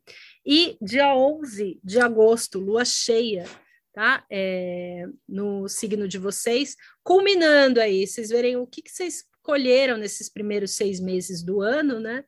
E 0.45 0.77
dia 0.81 1.15
11 1.15 1.80
de 1.84 1.99
agosto, 1.99 2.60
lua 2.60 2.85
cheia, 2.85 3.45
tá? 3.91 4.23
É, 4.30 5.06
no 5.27 5.68
signo 5.68 6.07
de 6.07 6.19
vocês, 6.19 6.76
culminando 7.03 7.81
aí, 7.81 8.06
vocês 8.06 8.30
verem 8.30 8.57
o 8.57 8.68
que, 8.68 8.84
que 8.84 8.91
vocês 8.91 9.23
colheram 9.41 9.97
nesses 9.97 10.30
primeiros 10.30 10.72
seis 10.72 10.99
meses 10.99 11.43
do 11.43 11.61
ano, 11.61 11.99
né? 11.99 12.23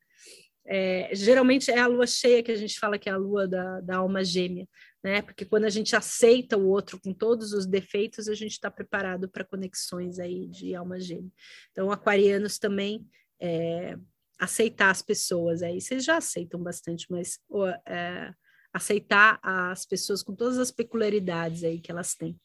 É, 0.69 1.09
geralmente 1.13 1.71
é 1.71 1.79
a 1.79 1.87
lua 1.87 2.05
cheia 2.05 2.43
que 2.43 2.51
a 2.51 2.55
gente 2.55 2.77
fala 2.77 2.97
que 2.97 3.07
é 3.07 3.11
a 3.13 3.17
lua 3.17 3.47
da, 3.47 3.79
da 3.81 3.97
alma 3.97 4.23
gêmea, 4.23 4.67
né? 5.03 5.21
Porque 5.21 5.45
quando 5.45 5.65
a 5.65 5.69
gente 5.69 5.95
aceita 5.95 6.57
o 6.57 6.67
outro 6.67 6.99
com 6.99 7.13
todos 7.13 7.53
os 7.53 7.65
defeitos, 7.65 8.27
a 8.27 8.33
gente 8.33 8.53
está 8.53 8.69
preparado 8.69 9.29
para 9.29 9.45
conexões 9.45 10.19
aí 10.19 10.47
de 10.47 10.75
alma 10.75 10.99
gêmea. 10.99 11.31
Então, 11.71 11.91
aquarianos 11.91 12.57
também 12.57 13.05
é, 13.39 13.97
aceitar 14.39 14.89
as 14.89 15.01
pessoas 15.01 15.61
aí. 15.61 15.79
Vocês 15.79 16.03
já 16.03 16.17
aceitam 16.17 16.61
bastante, 16.61 17.07
mas 17.09 17.39
é, 17.85 18.33
aceitar 18.73 19.39
as 19.41 19.85
pessoas 19.85 20.21
com 20.23 20.35
todas 20.35 20.57
as 20.57 20.71
peculiaridades 20.71 21.63
aí 21.63 21.79
que 21.79 21.91
elas 21.91 22.15
têm. 22.15 22.39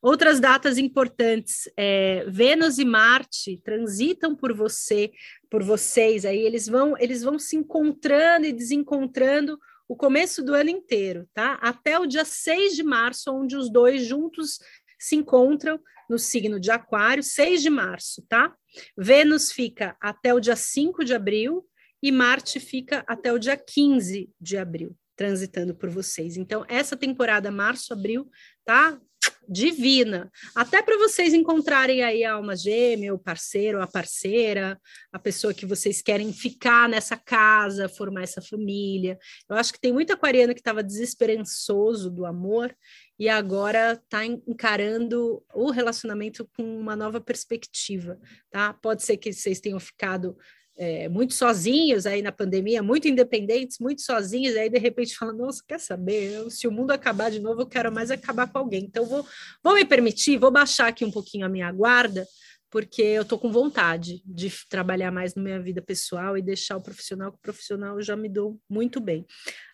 Outras 0.00 0.38
datas 0.38 0.76
importantes, 0.76 1.68
é, 1.76 2.24
Vênus 2.28 2.78
e 2.78 2.84
Marte 2.84 3.60
transitam 3.64 4.36
por 4.36 4.52
você, 4.52 5.10
por 5.50 5.62
vocês 5.62 6.26
aí, 6.26 6.40
eles 6.40 6.66
vão, 6.68 6.94
eles 6.98 7.22
vão 7.22 7.38
se 7.38 7.56
encontrando 7.56 8.44
e 8.44 8.52
desencontrando 8.52 9.58
o 9.88 9.96
começo 9.96 10.42
do 10.42 10.54
ano 10.54 10.70
inteiro, 10.70 11.28
tá? 11.34 11.54
Até 11.54 11.98
o 11.98 12.06
dia 12.06 12.24
6 12.24 12.74
de 12.74 12.82
março, 12.82 13.32
onde 13.32 13.56
os 13.56 13.70
dois 13.70 14.04
juntos 14.04 14.58
se 14.98 15.16
encontram 15.16 15.78
no 16.08 16.18
signo 16.18 16.58
de 16.60 16.70
Aquário, 16.70 17.22
6 17.22 17.62
de 17.62 17.70
março, 17.70 18.24
tá? 18.28 18.54
Vênus 18.96 19.52
fica 19.52 19.96
até 20.00 20.32
o 20.34 20.40
dia 20.40 20.56
5 20.56 21.04
de 21.04 21.14
abril 21.14 21.66
e 22.02 22.12
Marte 22.12 22.60
fica 22.60 23.02
até 23.06 23.32
o 23.32 23.38
dia 23.38 23.56
15 23.56 24.30
de 24.38 24.56
abril, 24.58 24.94
transitando 25.16 25.74
por 25.74 25.88
vocês. 25.88 26.36
Então, 26.36 26.64
essa 26.68 26.96
temporada 26.96 27.50
março-abril 27.50 28.28
tá 28.64 29.00
divina, 29.48 30.30
até 30.54 30.82
para 30.82 30.96
vocês 30.96 31.34
encontrarem 31.34 32.02
aí 32.02 32.24
a 32.24 32.34
alma 32.34 32.56
gêmea, 32.56 33.14
o 33.14 33.18
parceiro, 33.18 33.82
a 33.82 33.86
parceira, 33.86 34.80
a 35.12 35.18
pessoa 35.18 35.54
que 35.54 35.66
vocês 35.66 36.02
querem 36.02 36.32
ficar 36.32 36.88
nessa 36.88 37.16
casa, 37.16 37.88
formar 37.88 38.22
essa 38.22 38.42
família. 38.42 39.18
Eu 39.48 39.56
acho 39.56 39.72
que 39.72 39.80
tem 39.80 39.92
muito 39.92 40.12
aquariano 40.12 40.54
que 40.54 40.60
estava 40.60 40.82
desesperançoso 40.82 42.10
do 42.10 42.26
amor 42.26 42.74
e 43.18 43.28
agora 43.28 43.92
está 43.92 44.24
encarando 44.24 45.42
o 45.54 45.70
relacionamento 45.70 46.48
com 46.56 46.62
uma 46.62 46.96
nova 46.96 47.20
perspectiva, 47.20 48.18
tá? 48.50 48.74
Pode 48.74 49.02
ser 49.04 49.16
que 49.16 49.32
vocês 49.32 49.60
tenham 49.60 49.78
ficado 49.78 50.36
é, 50.76 51.08
muito 51.08 51.34
sozinhos 51.34 52.06
aí 52.06 52.22
na 52.22 52.32
pandemia, 52.32 52.82
muito 52.82 53.08
independentes, 53.08 53.78
muito 53.78 54.02
sozinhos, 54.02 54.56
aí 54.56 54.68
de 54.68 54.78
repente 54.78 55.16
falam, 55.16 55.36
nossa, 55.36 55.62
quer 55.66 55.78
saber, 55.78 56.32
eu, 56.32 56.50
se 56.50 56.66
o 56.66 56.72
mundo 56.72 56.90
acabar 56.90 57.30
de 57.30 57.40
novo, 57.40 57.62
eu 57.62 57.66
quero 57.66 57.92
mais 57.92 58.10
acabar 58.10 58.50
com 58.50 58.58
alguém, 58.58 58.84
então 58.84 59.04
vou, 59.06 59.26
vou 59.62 59.74
me 59.74 59.84
permitir, 59.84 60.38
vou 60.38 60.50
baixar 60.50 60.88
aqui 60.88 61.04
um 61.04 61.10
pouquinho 61.10 61.46
a 61.46 61.48
minha 61.48 61.70
guarda, 61.70 62.26
porque 62.74 63.02
eu 63.02 63.22
estou 63.22 63.38
com 63.38 63.52
vontade 63.52 64.20
de 64.26 64.50
trabalhar 64.68 65.12
mais 65.12 65.32
na 65.36 65.42
minha 65.42 65.62
vida 65.62 65.80
pessoal 65.80 66.36
e 66.36 66.42
deixar 66.42 66.76
o 66.76 66.82
profissional, 66.82 67.30
que 67.30 67.38
o 67.38 67.42
profissional 67.42 68.02
já 68.02 68.16
me 68.16 68.28
dou 68.28 68.58
muito 68.68 69.00
bem. 69.00 69.24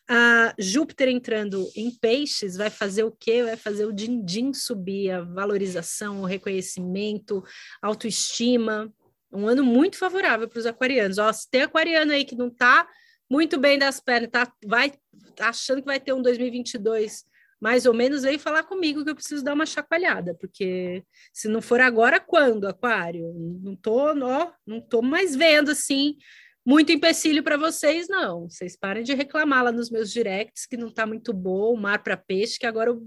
A 0.06 0.52
Júpiter 0.58 1.08
entrando 1.08 1.70
em 1.74 1.90
peixes 1.90 2.56
vai 2.56 2.68
fazer 2.68 3.04
o 3.04 3.10
quê? 3.10 3.42
Vai 3.42 3.56
fazer 3.56 3.86
o 3.86 3.92
din-din 3.92 4.52
subir, 4.52 5.12
a 5.12 5.22
valorização, 5.22 6.20
o 6.20 6.26
reconhecimento, 6.26 7.42
autoestima. 7.80 8.92
Um 9.32 9.46
ano 9.46 9.64
muito 9.64 9.96
favorável 9.96 10.48
para 10.48 10.58
os 10.58 10.66
aquarianos. 10.66 11.18
Ó, 11.18 11.32
se 11.32 11.48
tem 11.50 11.62
aquariano 11.62 12.12
aí 12.12 12.24
que 12.24 12.36
não 12.36 12.48
está 12.48 12.88
muito 13.30 13.58
bem 13.58 13.78
das 13.78 14.00
pernas, 14.00 14.30
tá, 14.30 14.52
vai 14.64 14.92
achando 15.38 15.80
que 15.80 15.86
vai 15.86 16.00
ter 16.00 16.12
um 16.12 16.22
2022 16.22 17.24
mais 17.60 17.84
ou 17.84 17.92
menos, 17.92 18.22
veio 18.22 18.38
falar 18.38 18.62
comigo 18.62 19.04
que 19.04 19.10
eu 19.10 19.14
preciso 19.14 19.44
dar 19.44 19.52
uma 19.52 19.66
chacoalhada, 19.66 20.34
porque 20.34 21.04
se 21.30 21.46
não 21.46 21.60
for 21.60 21.78
agora, 21.78 22.18
quando, 22.18 22.66
Aquário? 22.66 23.34
Não 23.62 23.76
tô, 23.76 24.14
ó, 24.24 24.50
não 24.66 24.80
tô 24.80 25.02
mais 25.02 25.36
vendo 25.36 25.70
assim 25.70 26.16
muito 26.64 26.92
empecilho 26.92 27.42
para 27.42 27.56
vocês, 27.56 28.06
não. 28.08 28.48
Vocês 28.48 28.76
parem 28.76 29.02
de 29.02 29.14
reclamar 29.14 29.64
lá 29.64 29.72
nos 29.72 29.90
meus 29.90 30.12
directs 30.12 30.66
que 30.66 30.76
não 30.76 30.88
está 30.88 31.06
muito 31.06 31.32
bom, 31.32 31.74
o 31.74 31.76
mar 31.76 32.02
para 32.02 32.16
peixe, 32.16 32.58
que 32.58 32.66
agora 32.66 32.92
o 32.92 33.02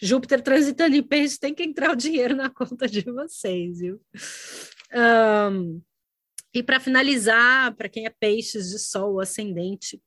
Júpiter 0.00 0.40
transitando 0.40 0.96
em 0.96 1.02
peixe 1.02 1.38
tem 1.38 1.54
que 1.54 1.62
entrar 1.62 1.90
o 1.90 1.96
dinheiro 1.96 2.34
na 2.34 2.48
conta 2.48 2.88
de 2.88 3.02
vocês, 3.02 3.78
viu? 3.78 4.00
Um, 4.94 5.82
e 6.54 6.62
para 6.62 6.78
finalizar, 6.78 7.74
para 7.76 7.88
quem 7.88 8.06
é 8.06 8.10
peixes 8.10 8.70
de 8.70 8.78
sol 8.78 9.20
ascendente, 9.20 10.00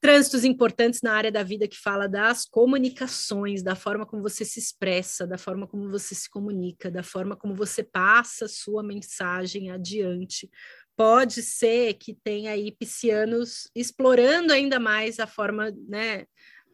trânsitos 0.00 0.44
importantes 0.44 1.00
na 1.00 1.12
área 1.12 1.30
da 1.30 1.44
vida 1.44 1.68
que 1.68 1.78
fala 1.78 2.08
das 2.08 2.44
comunicações, 2.44 3.62
da 3.62 3.76
forma 3.76 4.04
como 4.04 4.20
você 4.20 4.44
se 4.44 4.58
expressa, 4.58 5.24
da 5.24 5.38
forma 5.38 5.64
como 5.64 5.88
você 5.88 6.12
se 6.12 6.28
comunica, 6.28 6.90
da 6.90 7.04
forma 7.04 7.36
como 7.36 7.54
você 7.54 7.84
passa 7.84 8.48
sua 8.48 8.82
mensagem 8.82 9.70
adiante. 9.70 10.50
Pode 10.96 11.40
ser 11.40 11.94
que 11.94 12.14
tenha 12.14 12.50
aí 12.50 12.72
piscianos 12.72 13.70
explorando 13.76 14.52
ainda 14.52 14.80
mais 14.80 15.20
a 15.20 15.26
forma, 15.26 15.72
né, 15.88 16.26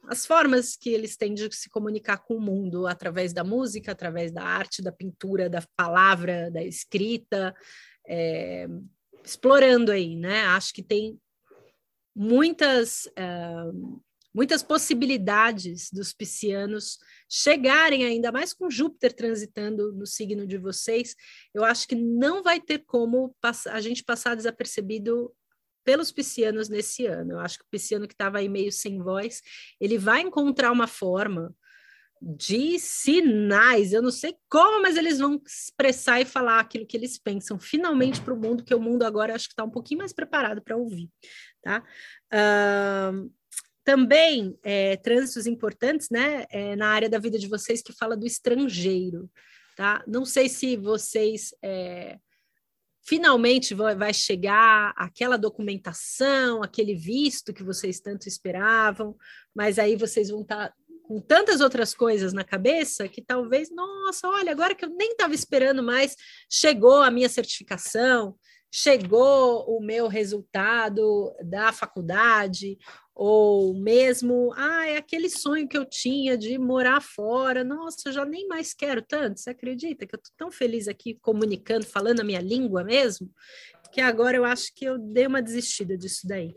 as 0.06 0.24
formas 0.24 0.76
que 0.76 0.90
eles 0.90 1.16
têm 1.16 1.34
de 1.34 1.48
se 1.54 1.68
comunicar 1.68 2.18
com 2.18 2.36
o 2.36 2.40
mundo 2.40 2.86
através 2.86 3.32
da 3.32 3.44
música, 3.44 3.92
através 3.92 4.32
da 4.32 4.42
arte, 4.42 4.82
da 4.82 4.92
pintura, 4.92 5.48
da 5.48 5.62
palavra, 5.76 6.50
da 6.50 6.62
escrita, 6.62 7.54
é, 8.06 8.66
explorando 9.24 9.92
aí, 9.92 10.16
né? 10.16 10.46
Acho 10.46 10.72
que 10.72 10.82
tem 10.82 11.20
muitas, 12.16 13.06
uh, 13.06 14.02
muitas 14.34 14.62
possibilidades 14.62 15.90
dos 15.92 16.12
piscianos 16.12 16.98
chegarem 17.28 18.04
ainda 18.04 18.32
mais 18.32 18.52
com 18.52 18.70
Júpiter 18.70 19.12
transitando 19.12 19.92
no 19.92 20.06
signo 20.06 20.46
de 20.46 20.56
vocês. 20.56 21.14
Eu 21.54 21.64
acho 21.64 21.86
que 21.86 21.94
não 21.94 22.42
vai 22.42 22.60
ter 22.60 22.78
como 22.86 23.34
a 23.66 23.80
gente 23.80 24.02
passar 24.02 24.34
desapercebido 24.34 25.32
pelos 25.88 26.12
piscianos 26.12 26.68
nesse 26.68 27.06
ano. 27.06 27.32
Eu 27.32 27.40
acho 27.40 27.56
que 27.56 27.64
o 27.64 27.68
pisciano 27.70 28.06
que 28.06 28.12
estava 28.12 28.36
aí 28.36 28.46
meio 28.46 28.70
sem 28.70 28.98
voz, 28.98 29.40
ele 29.80 29.96
vai 29.96 30.20
encontrar 30.20 30.70
uma 30.70 30.86
forma 30.86 31.56
de 32.20 32.78
sinais. 32.78 33.94
Eu 33.94 34.02
não 34.02 34.10
sei 34.10 34.36
como, 34.50 34.82
mas 34.82 34.98
eles 34.98 35.18
vão 35.18 35.40
expressar 35.46 36.20
e 36.20 36.26
falar 36.26 36.60
aquilo 36.60 36.86
que 36.86 36.94
eles 36.94 37.16
pensam 37.16 37.58
finalmente 37.58 38.20
para 38.20 38.34
o 38.34 38.36
mundo, 38.36 38.62
que 38.62 38.74
o 38.74 38.80
mundo 38.80 39.02
agora 39.02 39.34
acho 39.34 39.46
que 39.46 39.54
está 39.54 39.64
um 39.64 39.70
pouquinho 39.70 40.00
mais 40.00 40.12
preparado 40.12 40.60
para 40.60 40.76
ouvir. 40.76 41.08
Tá? 41.62 41.82
Uh, 42.34 43.32
também 43.82 44.58
é, 44.62 44.94
trânsitos 44.98 45.46
importantes 45.46 46.10
né, 46.10 46.44
é, 46.50 46.76
na 46.76 46.88
área 46.88 47.08
da 47.08 47.18
vida 47.18 47.38
de 47.38 47.48
vocês 47.48 47.80
que 47.80 47.94
fala 47.94 48.14
do 48.14 48.26
estrangeiro. 48.26 49.30
Tá? 49.74 50.04
Não 50.06 50.26
sei 50.26 50.50
se 50.50 50.76
vocês 50.76 51.54
é, 51.62 52.18
finalmente 53.08 53.72
vai 53.72 54.12
chegar 54.12 54.92
aquela 54.94 55.38
documentação, 55.38 56.62
aquele 56.62 56.94
visto 56.94 57.54
que 57.54 57.62
vocês 57.62 58.00
tanto 58.00 58.28
esperavam, 58.28 59.16
mas 59.54 59.78
aí 59.78 59.96
vocês 59.96 60.28
vão 60.28 60.42
estar 60.42 60.68
tá 60.68 60.74
com 61.04 61.18
tantas 61.18 61.62
outras 61.62 61.94
coisas 61.94 62.34
na 62.34 62.44
cabeça 62.44 63.08
que 63.08 63.22
talvez, 63.22 63.70
nossa, 63.74 64.28
olha, 64.28 64.52
agora 64.52 64.74
que 64.74 64.84
eu 64.84 64.90
nem 64.90 65.12
estava 65.12 65.34
esperando 65.34 65.82
mais, 65.82 66.14
chegou 66.50 67.02
a 67.02 67.10
minha 67.10 67.30
certificação, 67.30 68.36
chegou 68.70 69.64
o 69.66 69.80
meu 69.80 70.08
resultado 70.08 71.34
da 71.42 71.72
faculdade, 71.72 72.78
ou 73.14 73.74
mesmo, 73.74 74.52
ah, 74.56 74.86
é 74.86 74.96
aquele 74.96 75.28
sonho 75.28 75.66
que 75.66 75.76
eu 75.76 75.84
tinha 75.84 76.38
de 76.38 76.56
morar 76.56 77.00
fora, 77.00 77.64
nossa, 77.64 78.08
eu 78.08 78.12
já 78.12 78.24
nem 78.24 78.46
mais 78.46 78.72
quero 78.72 79.02
tanto, 79.02 79.40
você 79.40 79.50
acredita 79.50 80.06
que 80.06 80.14
eu 80.14 80.18
estou 80.18 80.32
tão 80.36 80.50
feliz 80.52 80.86
aqui 80.86 81.14
comunicando, 81.14 81.84
falando 81.84 82.20
a 82.20 82.24
minha 82.24 82.40
língua 82.40 82.84
mesmo, 82.84 83.28
que 83.90 84.00
agora 84.00 84.36
eu 84.36 84.44
acho 84.44 84.72
que 84.74 84.84
eu 84.84 84.98
dei 84.98 85.26
uma 85.26 85.42
desistida 85.42 85.96
disso 85.96 86.26
daí. 86.26 86.54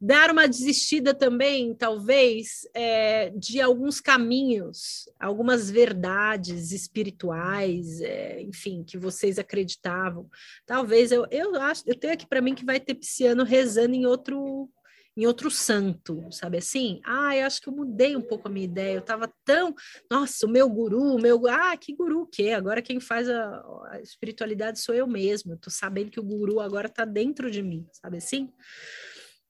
Dar 0.00 0.30
uma 0.30 0.46
desistida 0.46 1.14
também, 1.14 1.74
talvez, 1.74 2.68
é, 2.74 3.30
de 3.30 3.60
alguns 3.60 4.00
caminhos, 4.00 5.08
algumas 5.18 5.70
verdades 5.70 6.72
espirituais, 6.72 8.00
é, 8.00 8.42
enfim, 8.42 8.84
que 8.84 8.98
vocês 8.98 9.38
acreditavam. 9.38 10.28
Talvez 10.66 11.10
eu, 11.10 11.26
eu 11.30 11.60
acho, 11.60 11.82
eu 11.86 11.94
tenho 11.94 12.12
aqui 12.12 12.26
para 12.26 12.42
mim 12.42 12.54
que 12.54 12.64
vai 12.64 12.78
ter 12.78 12.94
pisciano 12.94 13.44
rezando 13.44 13.94
em 13.94 14.06
outro 14.06 14.68
em 15.16 15.26
outro 15.26 15.50
santo, 15.50 16.26
sabe 16.30 16.58
assim? 16.58 17.00
Ah, 17.04 17.36
eu 17.36 17.46
acho 17.46 17.60
que 17.60 17.68
eu 17.68 17.72
mudei 17.72 18.16
um 18.16 18.20
pouco 18.20 18.48
a 18.48 18.50
minha 18.50 18.64
ideia. 18.64 18.94
Eu 18.94 19.00
estava 19.00 19.32
tão, 19.44 19.74
nossa, 20.10 20.46
o 20.46 20.48
meu 20.48 20.68
guru, 20.68 21.14
o 21.14 21.20
meu, 21.20 21.46
ah, 21.48 21.76
que 21.76 21.94
guru 21.94 22.22
o 22.22 22.26
quê? 22.26 22.50
Agora 22.50 22.82
quem 22.82 22.98
faz 22.98 23.28
a, 23.28 23.64
a 23.90 24.00
espiritualidade 24.00 24.80
sou 24.80 24.94
eu 24.94 25.06
mesmo. 25.06 25.52
Eu 25.52 25.58
tô 25.58 25.70
sabendo 25.70 26.10
que 26.10 26.20
o 26.20 26.24
guru 26.24 26.60
agora 26.60 26.88
está 26.88 27.04
dentro 27.04 27.50
de 27.50 27.62
mim, 27.62 27.86
sabe 27.92 28.16
assim? 28.16 28.50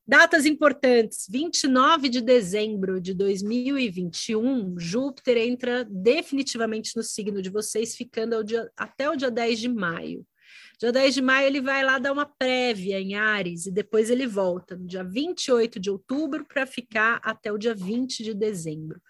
Datas 0.06 0.44
importantes: 0.44 1.26
29 1.30 2.10
de 2.10 2.20
dezembro 2.20 3.00
de 3.00 3.14
2021, 3.14 4.78
Júpiter 4.78 5.38
entra 5.38 5.84
definitivamente 5.84 6.94
no 6.94 7.02
signo 7.02 7.40
de 7.40 7.48
vocês, 7.48 7.96
ficando 7.96 8.44
dia, 8.44 8.70
até 8.76 9.08
o 9.08 9.16
dia 9.16 9.30
10 9.30 9.58
de 9.58 9.68
maio. 9.68 10.26
Dia 10.78 10.92
10 10.92 11.14
de 11.14 11.22
maio 11.22 11.46
ele 11.46 11.60
vai 11.60 11.84
lá 11.84 11.98
dar 11.98 12.12
uma 12.12 12.26
prévia 12.26 13.00
em 13.00 13.14
Ares 13.14 13.66
e 13.66 13.70
depois 13.70 14.10
ele 14.10 14.26
volta 14.26 14.76
no 14.76 14.86
dia 14.86 15.04
28 15.04 15.78
de 15.78 15.90
outubro 15.90 16.44
para 16.44 16.66
ficar 16.66 17.20
até 17.22 17.52
o 17.52 17.58
dia 17.58 17.74
20 17.74 18.22
de 18.22 18.34
dezembro. 18.34 19.00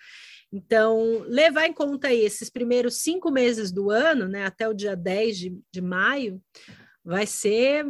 Então, 0.52 1.24
levar 1.26 1.66
em 1.66 1.72
conta 1.72 2.12
esses 2.12 2.48
primeiros 2.48 2.98
cinco 2.98 3.30
meses 3.30 3.72
do 3.72 3.90
ano, 3.90 4.28
né, 4.28 4.44
até 4.44 4.68
o 4.68 4.74
dia 4.74 4.94
10 4.94 5.36
de, 5.36 5.58
de 5.72 5.80
maio, 5.80 6.40
vai 7.04 7.26
ser 7.26 7.84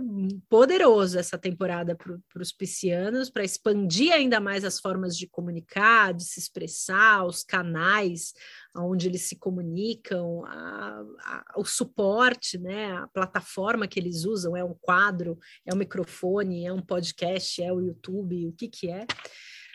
poderoso 0.48 1.18
essa 1.18 1.38
temporada 1.38 1.94
para 1.94 2.42
os 2.42 2.50
piscianos, 2.50 3.30
para 3.30 3.44
expandir 3.44 4.12
ainda 4.12 4.40
mais 4.40 4.64
as 4.64 4.80
formas 4.80 5.16
de 5.16 5.28
comunicar, 5.28 6.12
de 6.12 6.24
se 6.24 6.40
expressar, 6.40 7.24
os 7.24 7.44
canais 7.44 8.32
onde 8.76 9.08
eles 9.08 9.22
se 9.22 9.36
comunicam, 9.36 10.44
a, 10.46 11.04
a, 11.20 11.44
o 11.56 11.64
suporte, 11.64 12.58
né, 12.58 12.92
a 12.92 13.06
plataforma 13.08 13.86
que 13.86 14.00
eles 14.00 14.24
usam, 14.24 14.56
é 14.56 14.64
um 14.64 14.74
quadro, 14.74 15.38
é 15.64 15.72
um 15.72 15.76
microfone, 15.76 16.66
é 16.66 16.72
um 16.72 16.82
podcast, 16.82 17.62
é 17.62 17.72
o 17.72 17.80
YouTube, 17.80 18.48
o 18.48 18.52
que 18.52 18.68
que 18.68 18.90
é, 18.90 19.06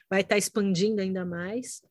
vai 0.10 0.22
estar 0.22 0.36
tá 0.36 0.38
expandindo 0.38 1.02
ainda 1.02 1.24
mais. 1.24 1.82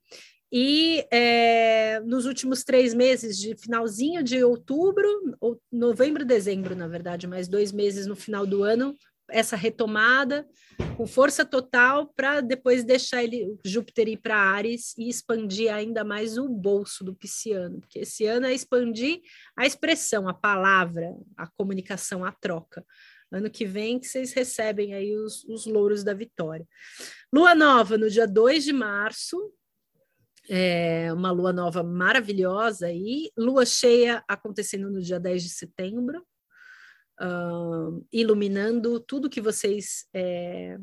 E 0.50 1.06
é, 1.10 2.00
nos 2.00 2.24
últimos 2.24 2.64
três 2.64 2.94
meses, 2.94 3.36
de 3.36 3.54
finalzinho 3.54 4.22
de 4.22 4.42
outubro, 4.42 5.06
ou 5.40 5.60
novembro, 5.70 6.24
dezembro, 6.24 6.74
na 6.74 6.88
verdade, 6.88 7.26
mais 7.26 7.48
dois 7.48 7.70
meses 7.70 8.06
no 8.06 8.16
final 8.16 8.46
do 8.46 8.62
ano, 8.62 8.96
essa 9.30 9.56
retomada 9.56 10.46
com 10.96 11.06
força 11.06 11.44
total 11.44 12.12
para 12.14 12.40
depois 12.40 12.84
deixar 12.84 13.22
ele 13.22 13.56
Júpiter 13.64 14.08
ir 14.08 14.16
para 14.18 14.36
Ares 14.36 14.96
e 14.96 15.08
expandir 15.08 15.72
ainda 15.72 16.04
mais 16.04 16.38
o 16.38 16.48
bolso 16.48 17.04
do 17.04 17.14
pisciano, 17.14 17.80
porque 17.80 18.00
esse 18.00 18.24
ano 18.26 18.46
é 18.46 18.54
expandir 18.54 19.20
a 19.56 19.66
expressão, 19.66 20.28
a 20.28 20.34
palavra, 20.34 21.14
a 21.36 21.46
comunicação, 21.46 22.24
a 22.24 22.32
troca. 22.32 22.84
Ano 23.30 23.50
que 23.50 23.66
vem 23.66 23.98
que 23.98 24.06
vocês 24.06 24.32
recebem 24.32 24.94
aí 24.94 25.14
os, 25.14 25.44
os 25.44 25.66
louros 25.66 26.02
da 26.02 26.14
vitória. 26.14 26.66
Lua 27.32 27.54
nova 27.54 27.98
no 27.98 28.08
dia 28.08 28.26
2 28.26 28.64
de 28.64 28.72
março, 28.72 29.52
é 30.48 31.12
uma 31.12 31.30
lua 31.30 31.52
nova 31.52 31.82
maravilhosa 31.82 32.90
e 32.90 33.30
lua 33.36 33.66
cheia 33.66 34.24
acontecendo 34.26 34.90
no 34.90 35.02
dia 35.02 35.20
10 35.20 35.42
de 35.42 35.50
setembro, 35.50 36.24
uh, 37.20 38.06
iluminando 38.12 39.00
tudo 39.00 39.30
que 39.30 39.40
vocês 39.40 40.06
é, 40.14 40.78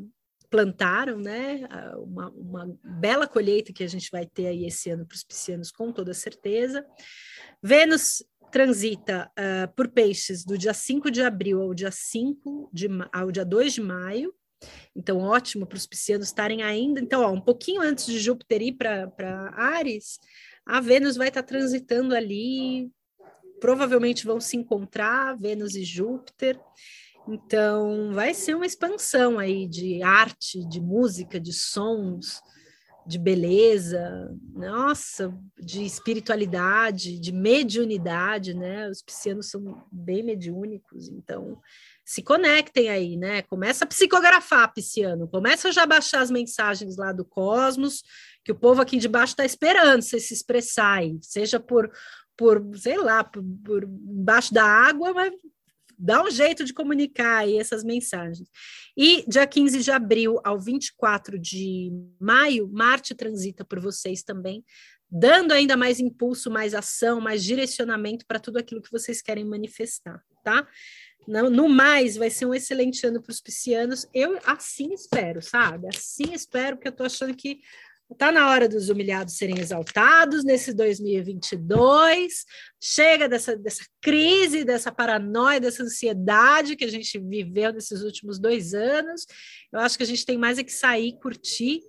plantaram, 0.50 1.18
né? 1.18 1.68
Uma, 1.98 2.30
uma, 2.30 2.78
bela 2.84 3.28
colheita 3.28 3.74
que 3.74 3.84
a 3.84 3.88
gente 3.88 4.10
vai 4.12 4.26
ter 4.26 4.48
aí 4.48 4.66
esse 4.66 4.90
ano 4.90 5.06
para 5.06 5.16
os 5.16 5.24
piscianos, 5.24 5.72
com 5.72 5.92
toda 5.92 6.14
certeza. 6.14 6.86
Vênus 7.62 8.24
transita 8.52 9.30
uh, 9.32 9.74
por 9.76 9.90
peixes 9.90 10.46
do 10.46 10.58
dia 10.58 10.74
5 10.74 11.12
de 11.12 11.22
abril 11.22 11.62
ao 11.62 11.74
dia 11.74 11.92
5 11.92 12.70
de, 12.72 12.88
ao 13.12 13.32
dia 13.32 13.44
2 13.44 13.74
de 13.74 13.82
maio, 13.82 14.34
então, 14.96 15.20
ótimo 15.20 15.66
para 15.66 15.78
os 15.78 15.86
piscianos 15.86 16.28
estarem 16.28 16.64
ainda. 16.64 17.00
Então, 17.00 17.22
ó, 17.22 17.32
um 17.32 17.42
pouquinho 17.42 17.82
antes 17.82 18.06
de 18.06 18.20
Júpiter 18.20 18.62
ir 18.62 18.74
para 18.74 19.52
Ares, 19.54 20.20
a 20.66 20.80
Vênus 20.80 21.16
vai 21.16 21.28
estar 21.28 21.44
tá 21.44 21.48
transitando 21.48 22.16
ali 22.16 22.90
provavelmente 23.60 24.26
vão 24.26 24.40
se 24.40 24.58
encontrar, 24.58 25.38
Vênus 25.38 25.76
e 25.76 25.84
Júpiter. 25.84 26.60
Então, 27.28 28.12
vai 28.14 28.34
ser 28.34 28.56
uma 28.56 28.66
expansão 28.66 29.40
aí 29.40 29.68
de 29.68 30.04
arte, 30.04 30.64
de 30.68 30.80
música, 30.80 31.40
de 31.40 31.52
sons, 31.52 32.42
de 33.06 33.20
beleza, 33.20 34.36
nossa, 34.54 35.32
de 35.60 35.84
espiritualidade, 35.84 37.20
de 37.20 37.32
mediunidade, 37.32 38.54
né? 38.54 38.90
Os 38.90 39.02
piscianos 39.02 39.50
são 39.50 39.84
bem 39.92 40.24
mediúnicos, 40.24 41.08
então 41.10 41.60
se 42.04 42.22
conectem 42.22 42.90
aí, 42.90 43.16
né? 43.16 43.44
Começa 43.44 43.84
a 43.84 43.88
psicografar, 43.88 44.74
pisciano, 44.74 45.28
começa 45.28 45.70
a 45.70 45.72
já 45.72 45.86
baixar 45.86 46.22
as 46.22 46.32
mensagens 46.32 46.98
lá 46.98 47.12
do 47.12 47.26
cosmos, 47.26 48.04
que 48.44 48.52
o 48.52 48.56
povo 48.56 48.82
aqui 48.82 48.98
de 48.98 49.08
baixo 49.08 49.34
está 49.34 49.46
esperando 49.46 50.02
você 50.02 50.20
se 50.20 50.34
expressar 50.34 51.00
aí, 51.00 51.18
seja 51.22 51.60
por, 51.60 51.92
por 52.38 52.64
sei 52.78 52.98
lá, 52.98 53.24
por, 53.24 53.44
por 53.64 53.84
embaixo 53.84 54.54
da 54.54 54.64
água, 54.64 55.14
mas 55.14 55.34
dá 55.98 56.24
um 56.24 56.30
jeito 56.30 56.64
de 56.64 56.74
comunicar 56.74 57.40
aí 57.40 57.58
essas 57.58 57.84
mensagens. 57.84 58.50
E 58.98 59.24
dia 59.28 59.48
15 59.48 59.82
de 59.82 59.92
abril 59.92 60.40
ao 60.44 60.60
24 60.60 61.40
de 61.40 61.92
maio, 62.20 62.68
Marte 62.68 63.16
transita 63.16 63.64
por 63.64 63.80
vocês 63.80 64.24
também, 64.24 64.64
dando 65.10 65.54
ainda 65.54 65.78
mais 65.78 66.00
impulso, 66.00 66.52
mais 66.52 66.74
ação, 66.74 67.22
mais 67.22 67.44
direcionamento 67.44 68.26
para 68.28 68.40
tudo 68.40 68.58
aquilo 68.58 68.82
que 68.82 68.92
vocês 68.92 69.22
querem 69.22 69.46
manifestar, 69.46 70.22
tá? 70.44 70.68
No, 71.28 71.68
mais, 71.68 72.16
vai 72.18 72.30
ser 72.30 72.46
um 72.46 72.54
excelente 72.54 73.06
ano 73.08 73.20
para 73.20 73.32
os 73.32 73.42
piscianos. 73.42 74.08
Eu 74.14 74.40
assim 74.46 74.94
espero, 74.94 75.42
sabe? 75.42 75.88
Assim 75.88 76.34
espero, 76.34 76.76
porque 76.76 76.88
eu 76.88 76.92
estou 76.92 77.06
achando 77.06 77.36
que 77.36 77.62
Está 78.12 78.32
na 78.32 78.50
hora 78.50 78.70
dos 78.70 78.90
humilhados 78.90 79.36
serem 79.36 79.60
exaltados 79.60 80.44
nesse 80.44 80.74
2022. 80.74 82.46
Chega 82.80 83.28
dessa, 83.28 83.58
dessa 83.58 83.84
crise, 84.00 84.64
dessa 84.64 84.92
paranoia, 84.92 85.60
dessa 85.60 85.82
ansiedade 85.82 86.76
que 86.76 86.86
a 86.86 86.90
gente 86.90 87.18
viveu 87.20 87.74
nesses 87.74 88.04
últimos 88.04 88.38
dois 88.38 88.76
anos. 88.76 89.26
Eu 89.74 89.80
acho 89.80 89.98
que 89.98 90.04
a 90.04 90.08
gente 90.08 90.24
tem 90.26 90.38
mais 90.38 90.60
é 90.60 90.64
que 90.64 90.72
sair, 90.72 91.18
curtir 91.20 91.82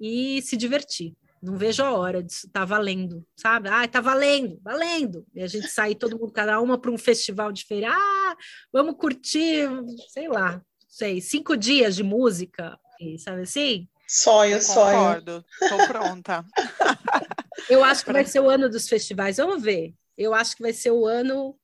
e 0.00 0.40
se 0.42 0.56
divertir. 0.56 1.14
Não 1.42 1.56
vejo 1.56 1.84
a 1.84 1.92
hora 1.92 2.22
disso 2.22 2.48
tá 2.50 2.64
valendo, 2.64 3.24
sabe? 3.36 3.68
Ah, 3.68 3.86
tá 3.86 4.00
valendo, 4.00 4.58
valendo. 4.62 5.26
E 5.34 5.42
a 5.42 5.46
gente 5.46 5.68
sair 5.68 5.94
todo 5.94 6.18
mundo, 6.18 6.32
cada 6.32 6.58
uma 6.58 6.78
para 6.78 6.90
um 6.90 6.98
festival 6.98 7.52
diferente. 7.52 7.92
Ah, 7.92 8.36
vamos 8.72 8.96
curtir, 8.96 9.68
sei 10.08 10.26
lá, 10.26 10.60
sei, 10.88 11.20
cinco 11.20 11.56
dias 11.56 11.94
de 11.94 12.02
música, 12.02 12.78
sabe 13.18 13.42
assim? 13.42 13.88
Sonho, 14.08 14.62
sonho. 14.62 14.96
Concordo, 14.96 15.44
tô 15.68 15.86
pronta. 15.86 16.44
Eu 17.68 17.84
acho 17.84 18.04
que 18.04 18.12
vai 18.12 18.24
ser 18.24 18.40
o 18.40 18.48
ano 18.48 18.68
dos 18.70 18.88
festivais. 18.88 19.36
Vamos 19.36 19.62
ver. 19.62 19.94
Eu 20.16 20.32
acho 20.32 20.56
que 20.56 20.62
vai 20.62 20.72
ser 20.72 20.90
o 20.90 21.06
ano 21.06 21.54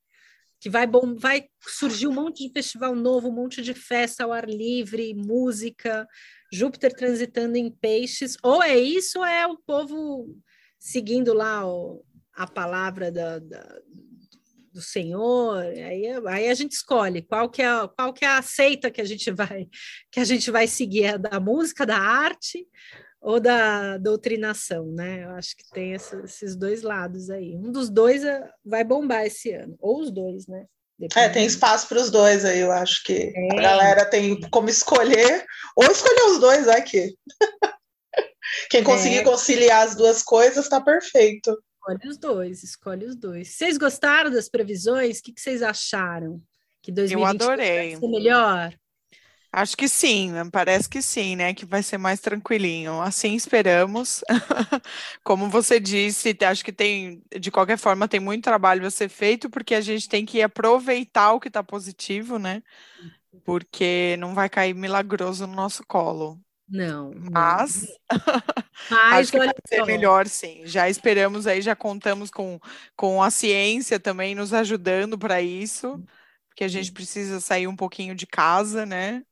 que 0.60 0.68
vai 0.68 0.86
bom, 0.86 1.14
vai 1.14 1.46
surgir 1.60 2.06
um 2.06 2.12
monte 2.12 2.46
de 2.46 2.52
festival 2.52 2.94
novo, 2.94 3.28
um 3.28 3.34
monte 3.34 3.62
de 3.62 3.74
festa 3.74 4.24
ao 4.24 4.32
ar 4.32 4.48
livre, 4.48 5.14
música, 5.14 6.06
Júpiter 6.52 6.94
transitando 6.94 7.56
em 7.56 7.70
peixes. 7.70 8.36
Ou 8.42 8.62
é 8.62 8.76
isso, 8.76 9.18
ou 9.18 9.24
é 9.24 9.46
o 9.46 9.56
povo 9.58 10.34
seguindo 10.78 11.32
lá 11.32 11.66
o, 11.66 12.04
a 12.34 12.46
palavra 12.46 13.10
da, 13.10 13.38
da, 13.38 13.78
do 14.74 14.82
Senhor, 14.82 15.62
aí, 15.62 16.04
aí 16.26 16.48
a 16.48 16.54
gente 16.54 16.72
escolhe 16.72 17.22
qual 17.22 17.48
que, 17.48 17.62
é, 17.62 17.88
qual 17.96 18.12
que 18.12 18.24
é 18.24 18.28
a 18.28 18.42
seita 18.42 18.90
que 18.90 19.00
a 19.00 19.04
gente 19.04 19.30
vai 19.30 19.68
que 20.10 20.18
a 20.18 20.24
gente 20.24 20.50
vai 20.50 20.66
seguir, 20.66 21.04
é 21.04 21.18
da 21.18 21.38
música, 21.38 21.86
da 21.86 21.96
arte 21.96 22.66
ou 23.20 23.38
da 23.38 23.96
doutrinação, 23.96 24.86
né? 24.86 25.24
Eu 25.24 25.30
acho 25.30 25.56
que 25.56 25.64
tem 25.72 25.94
essa, 25.94 26.20
esses 26.24 26.56
dois 26.56 26.82
lados 26.82 27.30
aí. 27.30 27.56
Um 27.56 27.70
dos 27.70 27.88
dois 27.88 28.24
é, 28.24 28.42
vai 28.64 28.84
bombar 28.84 29.24
esse 29.24 29.52
ano, 29.52 29.76
ou 29.80 30.00
os 30.00 30.10
dois, 30.10 30.46
né? 30.48 30.66
É, 31.16 31.28
tem 31.28 31.46
espaço 31.46 31.88
para 31.88 31.98
os 31.98 32.10
dois 32.10 32.44
aí, 32.44 32.60
eu 32.60 32.70
acho 32.70 33.02
que 33.04 33.32
é. 33.34 33.58
a 33.58 33.62
galera 33.62 34.04
tem 34.04 34.40
como 34.50 34.68
escolher, 34.68 35.44
ou 35.76 35.84
escolher 35.84 36.32
os 36.32 36.40
dois 36.40 36.68
aqui. 36.68 37.16
Quem 38.70 38.84
conseguir 38.84 39.18
é. 39.18 39.24
conciliar 39.24 39.86
as 39.86 39.94
duas 39.94 40.22
coisas 40.22 40.64
está 40.64 40.80
perfeito. 40.80 41.56
Escolhe 41.84 42.08
os 42.08 42.16
dois, 42.16 42.62
escolhe 42.62 43.04
os 43.04 43.14
dois. 43.14 43.48
Vocês 43.48 43.76
gostaram 43.76 44.30
das 44.30 44.48
previsões? 44.48 45.18
O 45.18 45.22
que, 45.22 45.32
que 45.32 45.40
vocês 45.40 45.62
acharam? 45.62 46.42
Que 46.80 46.90
2020 46.90 47.20
Eu 47.20 47.26
adorei. 47.26 47.90
vai 47.90 48.00
ser 48.00 48.08
melhor? 48.08 48.74
Acho 49.52 49.76
que 49.76 49.86
sim, 49.86 50.32
parece 50.50 50.88
que 50.88 51.02
sim, 51.02 51.36
né? 51.36 51.52
Que 51.52 51.66
vai 51.66 51.82
ser 51.82 51.98
mais 51.98 52.20
tranquilinho. 52.20 53.00
Assim 53.02 53.34
esperamos. 53.34 54.24
Como 55.22 55.48
você 55.50 55.78
disse, 55.78 56.36
acho 56.44 56.64
que 56.64 56.72
tem, 56.72 57.22
de 57.38 57.50
qualquer 57.50 57.76
forma, 57.76 58.08
tem 58.08 58.18
muito 58.18 58.42
trabalho 58.42 58.86
a 58.86 58.90
ser 58.90 59.10
feito, 59.10 59.50
porque 59.50 59.74
a 59.74 59.80
gente 59.80 60.08
tem 60.08 60.24
que 60.24 60.42
aproveitar 60.42 61.34
o 61.34 61.40
que 61.40 61.48
está 61.48 61.62
positivo, 61.62 62.38
né? 62.38 62.62
Porque 63.44 64.16
não 64.18 64.34
vai 64.34 64.48
cair 64.48 64.74
milagroso 64.74 65.46
no 65.46 65.54
nosso 65.54 65.84
colo. 65.86 66.40
Não. 66.68 67.12
Mas, 67.30 67.86
Mas 68.90 69.20
acho 69.20 69.32
que 69.32 69.38
vai 69.38 69.50
ser 69.68 69.84
melhor, 69.84 70.26
sim. 70.26 70.62
Já 70.64 70.88
esperamos 70.88 71.46
aí, 71.46 71.60
já 71.60 71.76
contamos 71.76 72.30
com, 72.30 72.58
com 72.96 73.22
a 73.22 73.30
ciência 73.30 74.00
também 74.00 74.34
nos 74.34 74.52
ajudando 74.52 75.18
para 75.18 75.40
isso, 75.40 76.02
porque 76.48 76.64
a 76.64 76.68
gente 76.68 76.92
precisa 76.92 77.40
sair 77.40 77.66
um 77.66 77.76
pouquinho 77.76 78.14
de 78.14 78.26
casa, 78.26 78.86
né? 78.86 79.22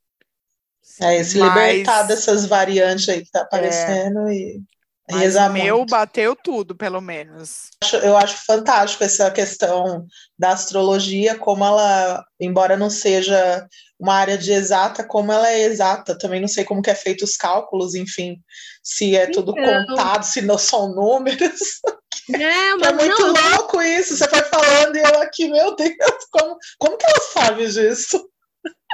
É, 1.00 1.22
se 1.22 1.38
Mas, 1.38 1.54
libertar 1.54 2.02
dessas 2.02 2.44
variantes 2.44 3.08
aí 3.08 3.24
que 3.24 3.30
tá 3.30 3.42
aparecendo 3.42 4.28
é, 4.28 4.34
e 4.34 4.62
mas 5.10 5.36
o 5.36 5.50
meu 5.50 5.84
bateu 5.84 6.34
tudo, 6.34 6.74
pelo 6.74 7.00
menos. 7.00 7.70
Eu 8.02 8.16
acho 8.16 8.44
fantástico 8.46 9.02
essa 9.04 9.30
questão 9.30 10.06
da 10.38 10.50
astrologia, 10.50 11.36
como 11.36 11.64
ela, 11.64 12.24
embora 12.40 12.76
não 12.76 12.88
seja 12.88 13.66
uma 14.02 14.14
área 14.14 14.36
de 14.36 14.52
exata, 14.52 15.04
como 15.04 15.32
ela 15.32 15.48
é 15.48 15.62
exata. 15.62 16.18
Também 16.18 16.40
não 16.40 16.48
sei 16.48 16.64
como 16.64 16.82
que 16.82 16.90
é 16.90 16.94
feito 16.94 17.24
os 17.24 17.36
cálculos, 17.36 17.94
enfim, 17.94 18.36
se 18.82 19.14
é 19.14 19.26
tudo 19.30 19.54
então, 19.56 19.86
contado, 19.86 20.24
se 20.24 20.42
não 20.42 20.58
são 20.58 20.92
números. 20.92 21.40
É, 22.32 22.76
mas 22.76 22.88
é 22.88 22.92
muito 22.92 23.20
não, 23.20 23.50
louco 23.50 23.82
isso. 23.82 24.16
Você 24.16 24.28
vai 24.28 24.44
falando 24.44 24.94
e 24.94 25.00
eu 25.00 25.20
aqui, 25.20 25.48
meu 25.48 25.74
Deus, 25.74 25.96
como, 26.30 26.56
como 26.78 26.96
que 26.96 27.04
ela 27.04 27.20
sabe 27.20 27.66
disso? 27.66 28.31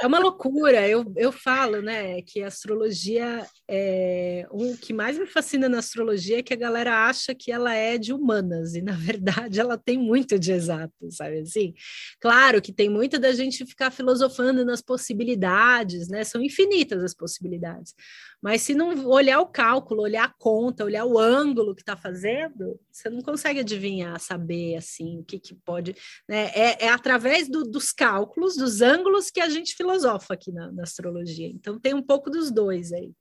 É 0.01 0.07
uma 0.07 0.19
loucura, 0.19 0.87
eu, 0.87 1.11
eu 1.17 1.29
falo, 1.31 1.81
né, 1.81 2.21
que 2.21 2.41
a 2.41 2.47
astrologia 2.47 3.45
é 3.67 4.47
o 4.49 4.77
que 4.77 4.93
mais 4.93 5.17
me 5.19 5.25
fascina 5.25 5.67
na 5.67 5.79
astrologia 5.79 6.39
é 6.39 6.41
que 6.43 6.53
a 6.53 6.57
galera 6.57 7.05
acha 7.07 7.35
que 7.35 7.51
ela 7.51 7.73
é 7.75 7.97
de 7.97 8.13
humanas, 8.13 8.75
e 8.75 8.81
na 8.81 8.93
verdade 8.93 9.59
ela 9.59 9.77
tem 9.77 9.97
muito 9.97 10.39
de 10.39 10.53
exato, 10.53 10.93
sabe 11.11 11.39
assim? 11.39 11.73
Claro 12.19 12.61
que 12.61 12.71
tem 12.71 12.89
muita 12.89 13.19
da 13.19 13.33
gente 13.33 13.65
ficar 13.65 13.91
filosofando 13.91 14.63
nas 14.63 14.81
possibilidades, 14.81 16.07
né? 16.07 16.23
São 16.23 16.41
infinitas 16.41 17.03
as 17.03 17.13
possibilidades. 17.13 17.93
Mas 18.41 18.61
se 18.61 18.73
não 18.73 19.05
olhar 19.07 19.39
o 19.41 19.47
cálculo, 19.47 20.01
olhar 20.01 20.23
a 20.25 20.33
conta, 20.37 20.85
olhar 20.85 21.05
o 21.05 21.19
ângulo 21.19 21.75
que 21.75 21.81
está 21.81 21.97
fazendo, 21.97 22.79
você 22.89 23.09
não 23.09 23.21
consegue 23.21 23.59
adivinhar, 23.59 24.17
saber 24.19 24.77
assim 24.77 25.19
o 25.19 25.23
que, 25.23 25.39
que 25.39 25.53
pode. 25.53 25.95
Né? 26.27 26.49
É, 26.55 26.85
é 26.85 26.89
através 26.89 27.49
do, 27.49 27.63
dos 27.63 27.91
cálculos, 27.91 28.55
dos 28.55 28.81
ângulos 28.81 29.29
que 29.29 29.41
a 29.41 29.49
gente 29.49 29.75
filosofa 29.75 30.33
aqui 30.33 30.51
na, 30.51 30.71
na 30.71 30.83
astrologia. 30.83 31.47
Então 31.47 31.77
tem 31.77 31.93
um 31.93 32.01
pouco 32.01 32.29
dos 32.29 32.49
dois 32.49 32.93
aí. 32.93 33.11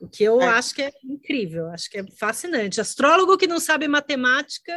O 0.00 0.08
que 0.08 0.24
eu 0.24 0.40
é. 0.40 0.46
acho 0.46 0.74
que 0.74 0.82
é 0.82 0.90
incrível, 1.04 1.68
acho 1.68 1.88
que 1.88 1.98
é 1.98 2.04
fascinante. 2.18 2.80
Astrólogo 2.80 3.38
que 3.38 3.46
não 3.46 3.60
sabe 3.60 3.86
matemática, 3.86 4.72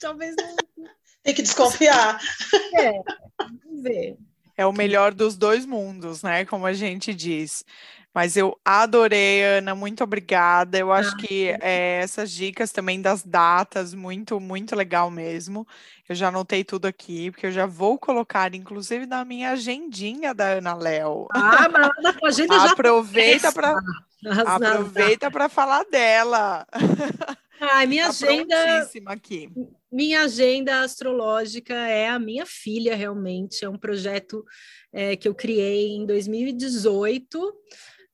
talvez 0.00 0.34
não. 0.36 0.56
Tem 1.22 1.34
que 1.34 1.42
desconfiar. 1.42 2.20
É, 2.72 2.92
vamos 3.38 3.82
ver. 3.82 4.16
É 4.56 4.66
o 4.66 4.72
melhor 4.72 5.12
dos 5.12 5.36
dois 5.36 5.66
mundos, 5.66 6.22
né? 6.22 6.44
Como 6.44 6.66
a 6.66 6.72
gente 6.72 7.14
diz. 7.14 7.64
Mas 8.12 8.36
eu 8.36 8.58
adorei, 8.64 9.44
Ana, 9.44 9.74
muito 9.74 10.02
obrigada. 10.02 10.76
Eu 10.76 10.92
acho 10.92 11.14
ah, 11.14 11.16
que 11.16 11.48
é, 11.60 12.00
essas 12.02 12.32
dicas 12.32 12.72
também 12.72 13.00
das 13.00 13.22
datas, 13.22 13.94
muito, 13.94 14.40
muito 14.40 14.74
legal 14.74 15.10
mesmo. 15.10 15.66
Eu 16.08 16.14
já 16.16 16.28
anotei 16.28 16.64
tudo 16.64 16.86
aqui, 16.86 17.30
porque 17.30 17.46
eu 17.46 17.52
já 17.52 17.66
vou 17.66 17.96
colocar, 17.98 18.52
inclusive, 18.54 19.06
na 19.06 19.24
minha 19.24 19.52
agendinha 19.52 20.34
da 20.34 20.54
Ana 20.54 20.74
Léo. 20.74 21.28
Ah, 21.32 21.68
mas 21.68 21.90
a 22.04 22.26
agenda 22.26 22.58
já 22.58 22.72
Aproveita 22.72 23.52
para 23.52 23.76
aproveita 24.26 25.30
para 25.30 25.48
falar 25.48 25.84
dela. 25.84 26.66
Ah, 27.62 27.84
minha 27.84 28.04
tá 28.04 28.08
agenda 28.08 28.90
aqui. 29.04 29.52
Minha 29.92 30.22
agenda 30.22 30.80
astrológica 30.80 31.74
é 31.74 32.08
a 32.08 32.18
minha 32.18 32.46
filha, 32.46 32.96
realmente. 32.96 33.66
É 33.66 33.68
um 33.68 33.76
projeto 33.76 34.42
é, 34.90 35.14
que 35.14 35.28
eu 35.28 35.34
criei 35.34 35.88
em 35.90 36.06
2018 36.06 37.54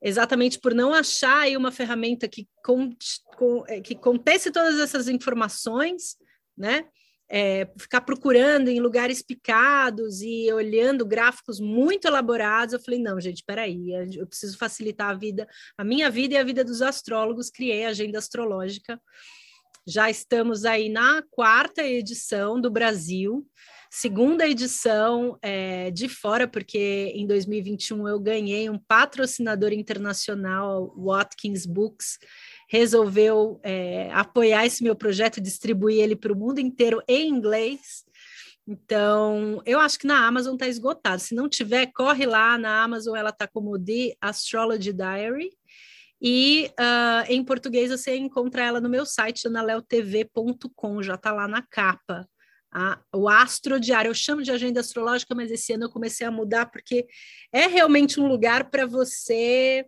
exatamente 0.03 0.59
por 0.59 0.75
não 0.75 0.93
achar 0.93 1.43
aí 1.43 1.57
uma 1.57 1.73
ferramenta 1.73 2.29
que, 2.29 2.49
con, 2.65 2.91
con, 3.37 3.65
é, 3.67 3.81
que 3.81 3.95
contesse 3.95 4.51
todas 4.51 4.79
essas 4.79 5.09
informações, 5.09 6.17
né? 6.57 6.87
É, 7.29 7.69
ficar 7.77 8.03
procurando 8.03 8.69
em 8.69 8.79
lugares 8.79 9.21
picados 9.21 10.23
e 10.23 10.53
olhando 10.53 11.05
gráficos 11.05 11.59
muito 11.59 12.07
elaborados, 12.07 12.73
eu 12.73 12.81
falei, 12.81 13.01
não, 13.01 13.21
gente, 13.21 13.43
peraí, 13.45 13.91
eu 14.17 14.29
preciso 14.29 14.57
facilitar 14.57 15.11
a 15.11 15.15
vida, 15.15 15.49
a 15.77 15.83
minha 15.83 16.09
vida 16.09 16.35
e 16.35 16.37
a 16.37 16.45
vida 16.45 16.63
dos 16.63 16.83
astrólogos, 16.83 17.51
criei 17.51 17.85
a 17.85 17.89
agenda 17.89 18.19
astrológica, 18.19 19.01
Já 19.89 20.09
estamos 20.11 20.65
aí 20.65 20.89
na 20.89 21.23
quarta 21.31 21.83
edição 21.83 22.61
do 22.61 22.71
Brasil, 22.71 23.45
segunda 23.99 24.47
edição 24.47 25.39
é, 25.41 25.91
de 25.91 26.07
fora, 26.07 26.47
porque 26.47 27.11
em 27.15 27.27
2021 27.27 28.07
eu 28.07 28.21
ganhei 28.21 28.69
um 28.69 28.79
patrocinador 28.79 29.73
internacional, 29.73 30.95
Watkins 30.99 31.65
Books, 31.65 32.19
resolveu 32.69 33.59
é, 33.63 34.11
apoiar 34.13 34.67
esse 34.67 34.85
meu 34.85 34.95
projeto, 34.95 35.41
distribuir 35.41 35.99
ele 35.99 36.15
para 36.15 36.31
o 36.31 36.37
mundo 36.37 36.59
inteiro 36.59 37.03
em 37.09 37.27
inglês. 37.27 38.05
Então, 38.69 39.63
eu 39.65 39.81
acho 39.81 39.99
que 39.99 40.07
na 40.07 40.27
Amazon 40.27 40.57
está 40.57 40.69
esgotado. 40.69 41.23
Se 41.23 41.35
não 41.35 41.49
tiver, 41.49 41.87
corre 41.87 42.27
lá 42.27 42.59
na 42.59 42.83
Amazon, 42.83 43.17
ela 43.17 43.31
está 43.31 43.49
como 43.49 43.83
The 43.83 44.15
Astrology 44.21 44.93
Diary. 44.93 45.53
E 46.21 46.71
uh, 46.79 47.33
em 47.33 47.43
português 47.43 47.91
você 47.91 48.15
encontra 48.15 48.63
ela 48.63 48.79
no 48.79 48.91
meu 48.91 49.07
site, 49.07 49.47
analeotv.com, 49.47 51.03
já 51.03 51.15
está 51.15 51.33
lá 51.33 51.49
na 51.49 51.63
capa. 51.63 52.29
A, 52.73 53.01
o 53.15 53.29
Astro 53.29 53.81
Diário, 53.81 54.11
eu 54.11 54.15
chamo 54.15 54.43
de 54.43 54.51
agenda 54.51 54.81
astrológica, 54.81 55.35
mas 55.35 55.51
esse 55.51 55.73
ano 55.73 55.85
eu 55.85 55.91
comecei 55.91 56.27
a 56.27 56.31
mudar 56.31 56.67
porque 56.67 57.07
é 57.53 57.67
realmente 57.67 58.21
um 58.21 58.27
lugar 58.27 58.71
para 58.71 58.87
você 58.87 59.87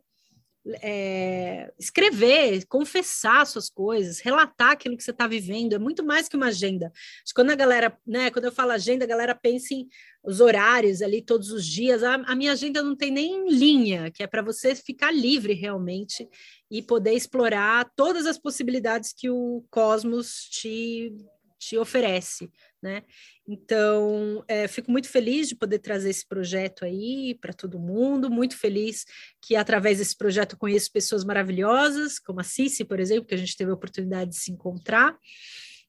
é, 0.83 1.73
escrever, 1.79 2.67
confessar 2.67 3.47
suas 3.47 3.71
coisas, 3.71 4.21
relatar 4.21 4.73
aquilo 4.73 4.97
que 4.97 5.03
você 5.03 5.11
está 5.11 5.27
vivendo, 5.27 5.75
é 5.75 5.79
muito 5.79 6.05
mais 6.05 6.29
que 6.29 6.37
uma 6.37 6.47
agenda. 6.47 6.93
Quando 7.35 7.51
a 7.51 7.55
galera, 7.55 7.97
né, 8.07 8.31
quando 8.31 8.47
eu 8.47 8.53
falo 8.53 8.73
agenda, 8.73 9.05
a 9.05 9.09
galera 9.09 9.35
pensa 9.35 9.75
em 9.75 9.89
os 10.23 10.41
horários 10.41 11.01
ali 11.01 11.23
todos 11.23 11.51
os 11.51 11.65
dias. 11.67 12.03
A, 12.03 12.15
a 12.15 12.35
minha 12.35 12.53
agenda 12.53 12.83
não 12.83 12.95
tem 12.95 13.11
nem 13.11 13.49
linha, 13.49 14.11
que 14.11 14.23
é 14.23 14.27
para 14.27 14.43
você 14.43 14.75
ficar 14.75 15.11
livre 15.11 15.55
realmente 15.55 16.29
e 16.71 16.83
poder 16.83 17.13
explorar 17.13 17.91
todas 17.97 18.27
as 18.27 18.39
possibilidades 18.39 19.13
que 19.13 19.31
o 19.31 19.65
cosmos 19.71 20.49
te, 20.51 21.15
te 21.59 21.79
oferece 21.79 22.51
né? 22.83 23.03
Então, 23.47 24.45
é, 24.47 24.69
fico 24.69 24.91
muito 24.91 25.09
feliz 25.09 25.49
de 25.49 25.57
poder 25.57 25.79
trazer 25.79 26.11
esse 26.11 26.27
projeto 26.27 26.85
aí 26.85 27.37
para 27.41 27.53
todo 27.53 27.79
mundo, 27.79 28.31
muito 28.31 28.57
feliz 28.57 29.05
que 29.43 29.57
através 29.57 29.99
desse 29.99 30.17
projeto 30.17 30.57
conheço 30.57 30.93
pessoas 30.93 31.25
maravilhosas, 31.25 32.19
como 32.19 32.41
a 32.41 32.45
Cici, 32.45 32.85
por 32.85 33.01
exemplo, 33.01 33.27
que 33.27 33.35
a 33.35 33.39
gente 33.39 33.57
teve 33.57 33.71
a 33.71 33.75
oportunidade 33.75 34.31
de 34.31 34.37
se 34.37 34.53
encontrar. 34.53 35.17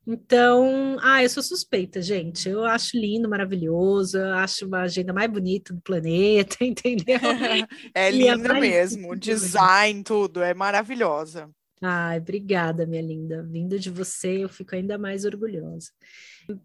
Então, 0.08 0.98
ah, 1.02 1.22
eu 1.22 1.30
sou 1.30 1.44
suspeita, 1.44 2.02
gente. 2.02 2.50
Eu 2.50 2.66
acho 2.66 2.98
lindo, 2.98 3.30
maravilhoso, 3.30 4.18
eu 4.18 4.34
acho 4.36 4.66
uma 4.66 4.82
agenda 4.82 5.14
mais 5.14 5.30
bonita 5.30 5.74
do 5.74 5.82
planeta, 5.82 6.58
entendeu? 6.66 7.20
é, 7.94 8.08
é 8.08 8.12
linda 8.12 8.58
é 8.58 8.60
mesmo, 8.60 9.12
o 9.12 9.16
design, 9.16 10.04
tudo, 10.04 10.42
é 10.42 10.54
maravilhosa. 10.54 11.50
Ai, 11.82 12.18
obrigada, 12.18 12.86
minha 12.86 13.02
linda. 13.02 13.42
Vindo 13.44 13.80
de 13.80 13.90
você, 13.90 14.44
eu 14.44 14.50
fico 14.50 14.76
ainda 14.76 14.98
mais 14.98 15.24
orgulhosa. 15.24 15.92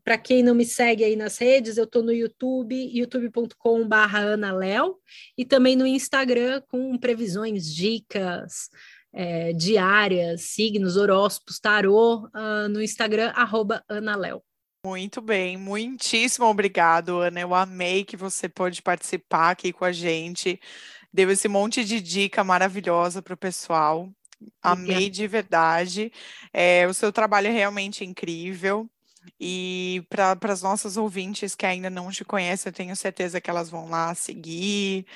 Para 0.02 0.18
quem 0.18 0.42
não 0.42 0.54
me 0.54 0.64
segue 0.64 1.04
aí 1.04 1.14
nas 1.14 1.38
redes, 1.38 1.76
eu 1.76 1.84
estou 1.84 2.02
no 2.02 2.12
YouTube, 2.12 2.74
youtube.com.br 2.74 4.16
analéo, 4.32 4.96
e 5.36 5.44
também 5.44 5.76
no 5.76 5.86
Instagram 5.86 6.62
com 6.68 6.96
previsões, 6.98 7.72
dicas 7.72 8.70
é, 9.14 9.52
diárias, 9.52 10.42
signos, 10.42 10.96
horóscopos, 10.96 11.60
tarô, 11.60 12.28
uh, 12.34 12.68
no 12.68 12.82
Instagram, 12.82 13.30
arroba 13.34 13.84
analéo. 13.88 14.42
Muito 14.84 15.22
bem, 15.22 15.56
muitíssimo 15.56 16.46
obrigado, 16.46 17.20
Ana. 17.20 17.40
Eu 17.40 17.54
amei 17.54 18.04
que 18.04 18.16
você 18.16 18.48
pôde 18.48 18.82
participar 18.82 19.50
aqui 19.50 19.72
com 19.72 19.84
a 19.84 19.92
gente. 19.92 20.60
Deu 21.12 21.30
esse 21.30 21.48
monte 21.48 21.84
de 21.84 22.00
dica 22.00 22.42
maravilhosa 22.44 23.22
para 23.22 23.32
o 23.34 23.36
pessoal. 23.36 24.10
Amei 24.62 25.08
de 25.10 25.26
verdade. 25.26 26.12
É, 26.52 26.86
o 26.86 26.94
seu 26.94 27.12
trabalho 27.12 27.48
é 27.48 27.52
realmente 27.52 28.04
incrível. 28.04 28.88
E 29.40 30.04
para 30.08 30.36
as 30.52 30.62
nossas 30.62 30.96
ouvintes 30.96 31.54
que 31.54 31.64
ainda 31.64 31.88
não 31.88 32.10
te 32.10 32.24
conhecem, 32.24 32.70
eu 32.70 32.74
tenho 32.74 32.94
certeza 32.94 33.40
que 33.40 33.48
elas 33.48 33.70
vão 33.70 33.88
lá 33.88 34.14
seguir. 34.14 35.06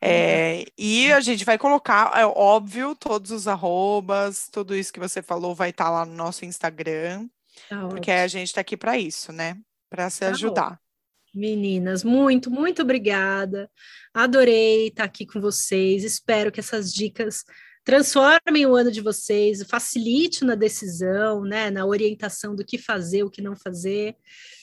É, 0.00 0.64
e 0.78 1.12
a 1.12 1.20
gente 1.20 1.44
vai 1.44 1.58
colocar, 1.58 2.18
é 2.18 2.24
óbvio, 2.24 2.94
todos 2.94 3.30
os 3.30 3.46
arrobas, 3.46 4.48
tudo 4.50 4.74
isso 4.74 4.92
que 4.92 5.00
você 5.00 5.20
falou 5.20 5.54
vai 5.54 5.70
estar 5.70 5.84
tá 5.84 5.90
lá 5.90 6.06
no 6.06 6.14
nosso 6.14 6.46
Instagram, 6.46 7.28
tá 7.68 7.86
porque 7.88 8.10
a 8.10 8.26
gente 8.26 8.48
está 8.48 8.62
aqui 8.62 8.78
para 8.78 8.96
isso, 8.96 9.30
né? 9.30 9.58
Para 9.90 10.08
se 10.08 10.20
tá 10.20 10.30
ajudar. 10.30 10.70
Bom. 10.70 10.90
Meninas, 11.32 12.02
muito, 12.02 12.50
muito 12.50 12.82
obrigada. 12.82 13.70
Adorei 14.12 14.88
estar 14.88 15.04
aqui 15.04 15.24
com 15.26 15.40
vocês. 15.40 16.02
Espero 16.02 16.50
que 16.50 16.58
essas 16.58 16.92
dicas 16.92 17.44
transformem 17.84 18.66
o 18.66 18.74
ano 18.74 18.90
de 18.90 19.00
vocês, 19.00 19.62
facilite 19.68 20.44
na 20.44 20.54
decisão, 20.54 21.42
né, 21.42 21.70
na 21.70 21.84
orientação 21.86 22.54
do 22.54 22.64
que 22.64 22.78
fazer, 22.78 23.22
o 23.22 23.30
que 23.30 23.42
não 23.42 23.56
fazer. 23.56 24.16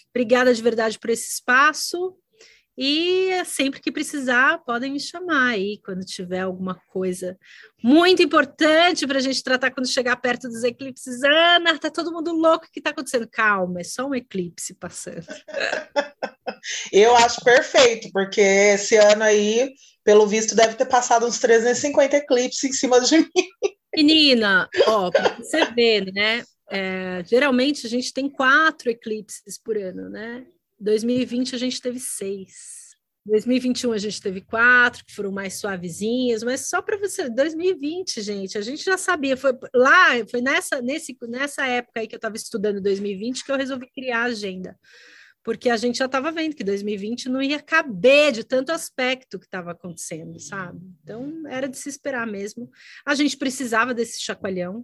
Obrigada 0.09 0.53
de 0.53 0.61
verdade 0.61 0.99
por 0.99 1.09
esse 1.09 1.33
espaço. 1.33 2.17
E 2.79 3.43
sempre 3.43 3.79
que 3.79 3.91
precisar, 3.91 4.59
podem 4.59 4.91
me 4.91 4.99
chamar 4.99 5.53
aí 5.53 5.81
quando 5.83 6.05
tiver 6.05 6.41
alguma 6.41 6.75
coisa 6.89 7.35
muito 7.83 8.21
importante 8.21 9.07
para 9.07 9.17
a 9.17 9.21
gente 9.21 9.41
tratar 9.41 9.71
quando 9.71 9.89
chegar 9.89 10.15
perto 10.17 10.47
dos 10.47 10.63
eclipses. 10.63 11.23
Ana, 11.23 11.79
tá 11.79 11.89
todo 11.89 12.11
mundo 12.11 12.31
louco, 12.31 12.67
o 12.67 12.71
que 12.71 12.79
está 12.79 12.91
acontecendo? 12.91 13.27
Calma, 13.27 13.81
é 13.81 13.83
só 13.83 14.05
um 14.05 14.13
eclipse 14.13 14.75
passando. 14.75 15.25
Eu 16.93 17.15
acho 17.15 17.43
perfeito, 17.43 18.09
porque 18.11 18.41
esse 18.41 18.95
ano 18.95 19.23
aí 19.23 19.73
pelo 20.07 20.25
visto, 20.25 20.55
deve 20.55 20.75
ter 20.75 20.85
passado 20.85 21.25
uns 21.25 21.37
350 21.37 22.15
eclipses 22.15 22.63
em 22.63 22.71
cima 22.71 23.01
de 23.01 23.17
mim. 23.17 23.29
Menina, 23.93 24.69
ó, 24.87 25.11
você 25.37 25.65
ver, 25.65 26.13
né? 26.13 26.45
É, 26.71 27.21
geralmente 27.25 27.85
a 27.85 27.89
gente 27.89 28.13
tem 28.13 28.29
quatro 28.29 28.89
eclipses 28.89 29.61
por 29.61 29.75
ano, 29.77 30.09
né? 30.09 30.45
2020 30.79 31.55
a 31.55 31.57
gente 31.57 31.81
teve 31.81 31.99
seis. 31.99 32.53
2021 33.25 33.91
a 33.91 33.97
gente 33.97 34.21
teve 34.21 34.39
quatro, 34.39 35.03
que 35.03 35.13
foram 35.13 35.29
mais 35.29 35.59
suavezinhas, 35.59 36.41
mas 36.41 36.69
só 36.69 36.81
para 36.81 36.97
você, 36.97 37.29
2020, 37.29 38.21
gente, 38.21 38.57
a 38.57 38.61
gente 38.61 38.85
já 38.85 38.97
sabia, 38.97 39.35
foi 39.35 39.51
lá, 39.75 40.25
foi 40.31 40.39
nessa, 40.39 40.81
nesse, 40.81 41.17
nessa 41.23 41.67
época 41.67 41.99
aí 41.99 42.07
que 42.07 42.15
eu 42.15 42.17
estava 42.17 42.37
estudando 42.37 42.79
2020 42.79 43.43
que 43.43 43.51
eu 43.51 43.57
resolvi 43.57 43.91
criar 43.91 44.21
a 44.21 44.27
agenda 44.27 44.73
porque 45.47 45.69
a 45.69 45.77
gente 45.77 45.99
já 45.99 46.07
estava 46.07 46.29
vendo 46.29 46.57
que 46.57 46.61
2020 46.61 47.29
não 47.29 47.41
ia 47.41 47.61
caber 47.61 48.33
de 48.33 48.43
tanto 48.43 48.69
aspecto 48.73 49.39
que 49.39 49.45
estava 49.45 49.71
acontecendo, 49.71 50.37
sabe? 50.41 50.81
Então 51.01 51.41
era 51.47 51.69
de 51.69 51.77
se 51.77 51.87
esperar 51.87 52.27
mesmo. 52.27 52.69
A 53.05 53.15
gente 53.15 53.37
precisava 53.37 53.93
desse 53.93 54.21
chacoalhão, 54.21 54.83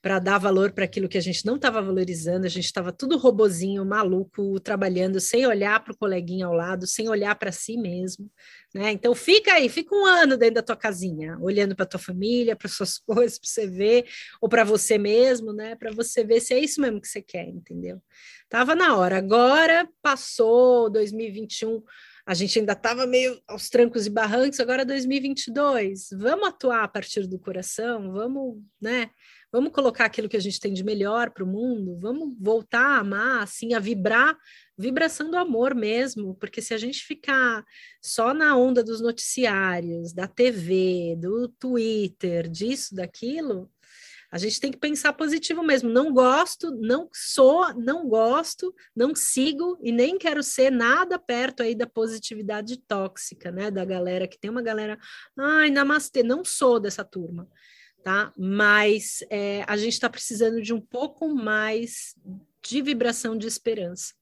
para 0.00 0.18
dar 0.18 0.38
valor 0.38 0.70
para 0.70 0.84
aquilo 0.84 1.08
que 1.08 1.18
a 1.18 1.20
gente 1.20 1.44
não 1.44 1.56
estava 1.56 1.82
valorizando, 1.82 2.46
a 2.46 2.48
gente 2.48 2.66
estava 2.66 2.92
tudo 2.92 3.18
robozinho, 3.18 3.84
maluco, 3.84 4.60
trabalhando 4.60 5.18
sem 5.18 5.46
olhar 5.46 5.82
para 5.82 5.92
o 5.92 5.96
coleguinha 5.96 6.46
ao 6.46 6.52
lado, 6.52 6.86
sem 6.86 7.08
olhar 7.08 7.34
para 7.34 7.50
si 7.50 7.76
mesmo, 7.76 8.30
né? 8.72 8.92
Então 8.92 9.14
fica 9.14 9.54
aí, 9.54 9.68
fica 9.68 9.94
um 9.94 10.06
ano 10.06 10.36
dentro 10.36 10.56
da 10.56 10.62
tua 10.62 10.76
casinha, 10.76 11.36
olhando 11.40 11.74
para 11.74 11.84
tua 11.84 11.98
família, 11.98 12.54
para 12.54 12.68
suas 12.68 12.98
coisas, 13.04 13.38
para 13.38 13.48
você 13.48 13.66
ver, 13.66 14.06
ou 14.40 14.48
para 14.48 14.62
você 14.62 14.98
mesmo, 14.98 15.52
né? 15.52 15.74
Para 15.74 15.90
você 15.90 16.22
ver 16.22 16.40
se 16.40 16.54
é 16.54 16.58
isso 16.60 16.80
mesmo 16.80 17.00
que 17.00 17.08
você 17.08 17.20
quer, 17.20 17.48
entendeu? 17.48 18.00
Tava 18.48 18.74
na 18.74 18.96
hora. 18.96 19.18
Agora 19.18 19.88
passou 20.00 20.88
2021 20.90 21.82
a 22.28 22.34
gente 22.34 22.58
ainda 22.58 22.74
estava 22.74 23.06
meio 23.06 23.40
aos 23.48 23.70
trancos 23.70 24.04
e 24.04 24.10
barrancos, 24.10 24.60
agora 24.60 24.84
2022, 24.84 26.10
vamos 26.12 26.46
atuar 26.46 26.84
a 26.84 26.88
partir 26.88 27.26
do 27.26 27.38
coração, 27.38 28.12
vamos, 28.12 28.62
né, 28.78 29.08
Vamos 29.50 29.72
colocar 29.72 30.04
aquilo 30.04 30.28
que 30.28 30.36
a 30.36 30.40
gente 30.40 30.60
tem 30.60 30.74
de 30.74 30.84
melhor 30.84 31.30
para 31.30 31.42
o 31.42 31.46
mundo, 31.46 31.98
vamos 31.98 32.36
voltar 32.38 32.82
a 32.82 32.98
amar, 32.98 33.42
assim, 33.42 33.72
a 33.72 33.78
vibrar, 33.78 34.36
vibração 34.76 35.30
do 35.30 35.38
amor 35.38 35.74
mesmo, 35.74 36.34
porque 36.34 36.60
se 36.60 36.74
a 36.74 36.78
gente 36.78 37.02
ficar 37.02 37.64
só 38.02 38.34
na 38.34 38.54
onda 38.56 38.84
dos 38.84 39.00
noticiários, 39.00 40.12
da 40.12 40.28
TV, 40.28 41.16
do 41.18 41.48
Twitter, 41.48 42.46
disso, 42.46 42.94
daquilo, 42.94 43.70
a 44.30 44.36
gente 44.36 44.60
tem 44.60 44.70
que 44.70 44.78
pensar 44.78 45.14
positivo 45.14 45.62
mesmo. 45.62 45.88
Não 45.88 46.12
gosto, 46.12 46.70
não 46.70 47.08
sou, 47.10 47.72
não 47.72 48.06
gosto, 48.06 48.74
não 48.94 49.14
sigo 49.14 49.78
e 49.82 49.90
nem 49.90 50.18
quero 50.18 50.42
ser 50.42 50.70
nada 50.70 51.18
perto 51.18 51.62
aí 51.62 51.74
da 51.74 51.86
positividade 51.86 52.76
tóxica, 52.86 53.50
né? 53.50 53.70
Da 53.70 53.86
galera 53.86 54.28
que 54.28 54.38
tem 54.38 54.50
uma 54.50 54.60
galera, 54.60 54.98
ai, 55.38 55.70
namastê, 55.70 56.22
não 56.22 56.44
sou 56.44 56.78
dessa 56.78 57.02
turma 57.02 57.48
tá? 58.08 58.32
Mas 58.38 59.18
é, 59.28 59.62
a 59.66 59.76
gente 59.76 59.92
está 59.92 60.08
precisando 60.08 60.62
de 60.62 60.72
um 60.72 60.80
pouco 60.80 61.28
mais 61.28 62.14
de 62.66 62.80
vibração 62.80 63.36
de 63.36 63.46
esperança. 63.46 64.14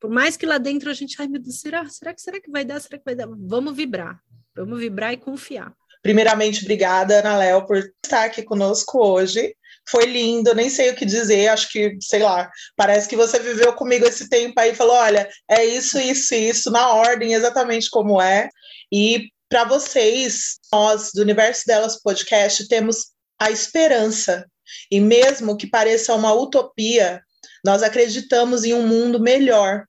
Por 0.00 0.10
mais 0.10 0.34
que 0.34 0.46
lá 0.46 0.56
dentro 0.56 0.90
a 0.90 0.94
gente, 0.94 1.16
ai 1.20 1.28
meu 1.28 1.40
Deus, 1.40 1.60
será, 1.60 1.86
será 1.90 2.14
que 2.14 2.22
será 2.22 2.40
que 2.40 2.50
vai 2.50 2.64
dar? 2.64 2.80
Será 2.80 2.96
que 2.96 3.04
vai 3.04 3.14
dar? 3.14 3.28
Vamos 3.28 3.76
vibrar, 3.76 4.18
vamos 4.56 4.80
vibrar 4.80 5.12
e 5.12 5.18
confiar. 5.18 5.74
Primeiramente, 6.02 6.62
obrigada, 6.62 7.18
Ana 7.18 7.36
Léo, 7.36 7.66
por 7.66 7.76
estar 7.76 8.24
aqui 8.24 8.42
conosco 8.42 8.98
hoje. 8.98 9.54
Foi 9.86 10.06
lindo, 10.06 10.54
nem 10.54 10.70
sei 10.70 10.90
o 10.90 10.96
que 10.96 11.04
dizer, 11.04 11.48
acho 11.48 11.70
que, 11.70 11.98
sei 12.00 12.22
lá, 12.22 12.50
parece 12.74 13.08
que 13.08 13.16
você 13.16 13.38
viveu 13.38 13.74
comigo 13.74 14.06
esse 14.06 14.26
tempo 14.28 14.58
aí 14.58 14.70
e 14.72 14.74
falou: 14.74 14.94
olha, 14.94 15.28
é 15.50 15.64
isso, 15.66 15.98
isso, 15.98 16.34
isso, 16.34 16.70
na 16.70 16.94
ordem, 16.94 17.34
exatamente 17.34 17.90
como 17.90 18.22
é. 18.22 18.48
E 18.90 19.28
para 19.52 19.64
vocês, 19.64 20.58
nós 20.72 21.10
do 21.12 21.20
Universo 21.20 21.64
Delas 21.66 22.00
Podcast 22.00 22.66
temos 22.68 23.08
a 23.38 23.50
esperança 23.50 24.46
E 24.90 24.98
mesmo 24.98 25.58
que 25.58 25.66
pareça 25.66 26.14
uma 26.14 26.32
utopia, 26.32 27.20
nós 27.62 27.82
acreditamos 27.82 28.64
em 28.64 28.72
um 28.72 28.86
mundo 28.86 29.20
melhor, 29.20 29.84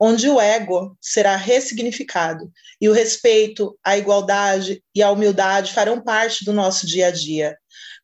onde 0.00 0.28
o 0.28 0.40
ego 0.40 0.98
será 1.00 1.36
ressignificado 1.36 2.50
e 2.80 2.88
o 2.88 2.92
respeito, 2.92 3.78
a 3.84 3.96
igualdade 3.96 4.82
e 4.92 5.00
a 5.00 5.12
humildade 5.12 5.72
farão 5.72 6.00
parte 6.00 6.44
do 6.44 6.52
nosso 6.52 6.84
dia 6.84 7.06
a 7.06 7.10
dia. 7.12 7.56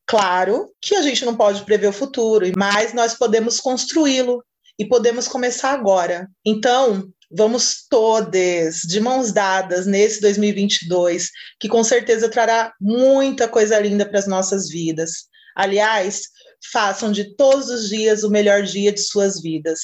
Claro 0.06 0.72
que 0.80 0.94
a 0.94 1.02
gente 1.02 1.24
não 1.24 1.36
pode 1.36 1.64
prever 1.64 1.88
o 1.88 1.92
futuro, 1.92 2.46
mas 2.56 2.94
nós 2.94 3.14
podemos 3.14 3.58
construí-lo 3.58 4.44
e 4.78 4.86
podemos 4.86 5.26
começar 5.26 5.72
agora. 5.72 6.30
Então, 6.46 7.12
vamos 7.30 7.84
todas 7.88 8.80
de 8.80 9.00
mãos 9.00 9.30
dadas 9.32 9.86
nesse 9.86 10.20
2022, 10.20 11.30
que 11.60 11.68
com 11.68 11.84
certeza 11.84 12.28
trará 12.28 12.72
muita 12.80 13.48
coisa 13.48 13.78
linda 13.78 14.04
para 14.04 14.18
as 14.18 14.26
nossas 14.26 14.68
vidas. 14.68 15.28
Aliás, 15.54 16.22
façam 16.72 17.12
de 17.12 17.36
todos 17.36 17.68
os 17.68 17.88
dias 17.88 18.24
o 18.24 18.30
melhor 18.30 18.62
dia 18.62 18.92
de 18.92 19.00
suas 19.00 19.40
vidas. 19.40 19.80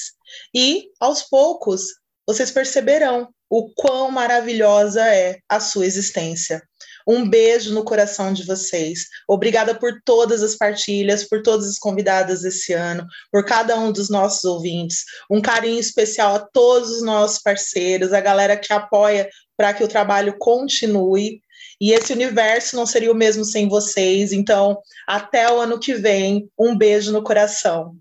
E, 0.55 0.89
aos 1.01 1.23
poucos, 1.23 1.85
vocês 2.27 2.51
perceberão 2.51 3.29
o 3.49 3.73
quão 3.75 4.11
maravilhosa 4.11 5.07
é 5.07 5.39
a 5.49 5.61
sua 5.61 5.87
existência. 5.87 6.61
Um 7.07 7.29
beijo 7.29 7.73
no 7.73 7.85
coração 7.85 8.33
de 8.33 8.45
vocês. 8.45 9.07
Obrigada 9.29 9.75
por 9.75 10.01
todas 10.05 10.43
as 10.43 10.57
partilhas, 10.57 11.23
por 11.23 11.43
todas 11.43 11.69
as 11.69 11.79
convidadas 11.79 12.45
esse 12.45 12.73
ano, 12.73 13.07
por 13.31 13.45
cada 13.45 13.79
um 13.79 13.93
dos 13.93 14.11
nossos 14.11 14.45
ouvintes. 14.45 15.05
Um 15.31 15.41
carinho 15.41 15.79
especial 15.79 16.35
a 16.35 16.41
todos 16.41 16.91
os 16.91 17.03
nossos 17.03 17.41
parceiros, 17.41 18.13
a 18.13 18.21
galera 18.21 18.57
que 18.57 18.73
apoia 18.73 19.29
para 19.57 19.73
que 19.73 19.85
o 19.85 19.89
trabalho 19.89 20.37
continue. 20.39 21.41
E 21.81 21.93
esse 21.93 22.13
universo 22.13 22.75
não 22.75 22.87
seria 22.87 23.13
o 23.13 23.17
mesmo 23.17 23.45
sem 23.45 23.69
vocês. 23.69 24.33
Então, 24.33 24.79
até 25.07 25.53
o 25.53 25.61
ano 25.61 25.79
que 25.79 25.95
vem, 25.95 26.51
um 26.59 26.77
beijo 26.77 27.13
no 27.13 27.23
coração. 27.23 27.95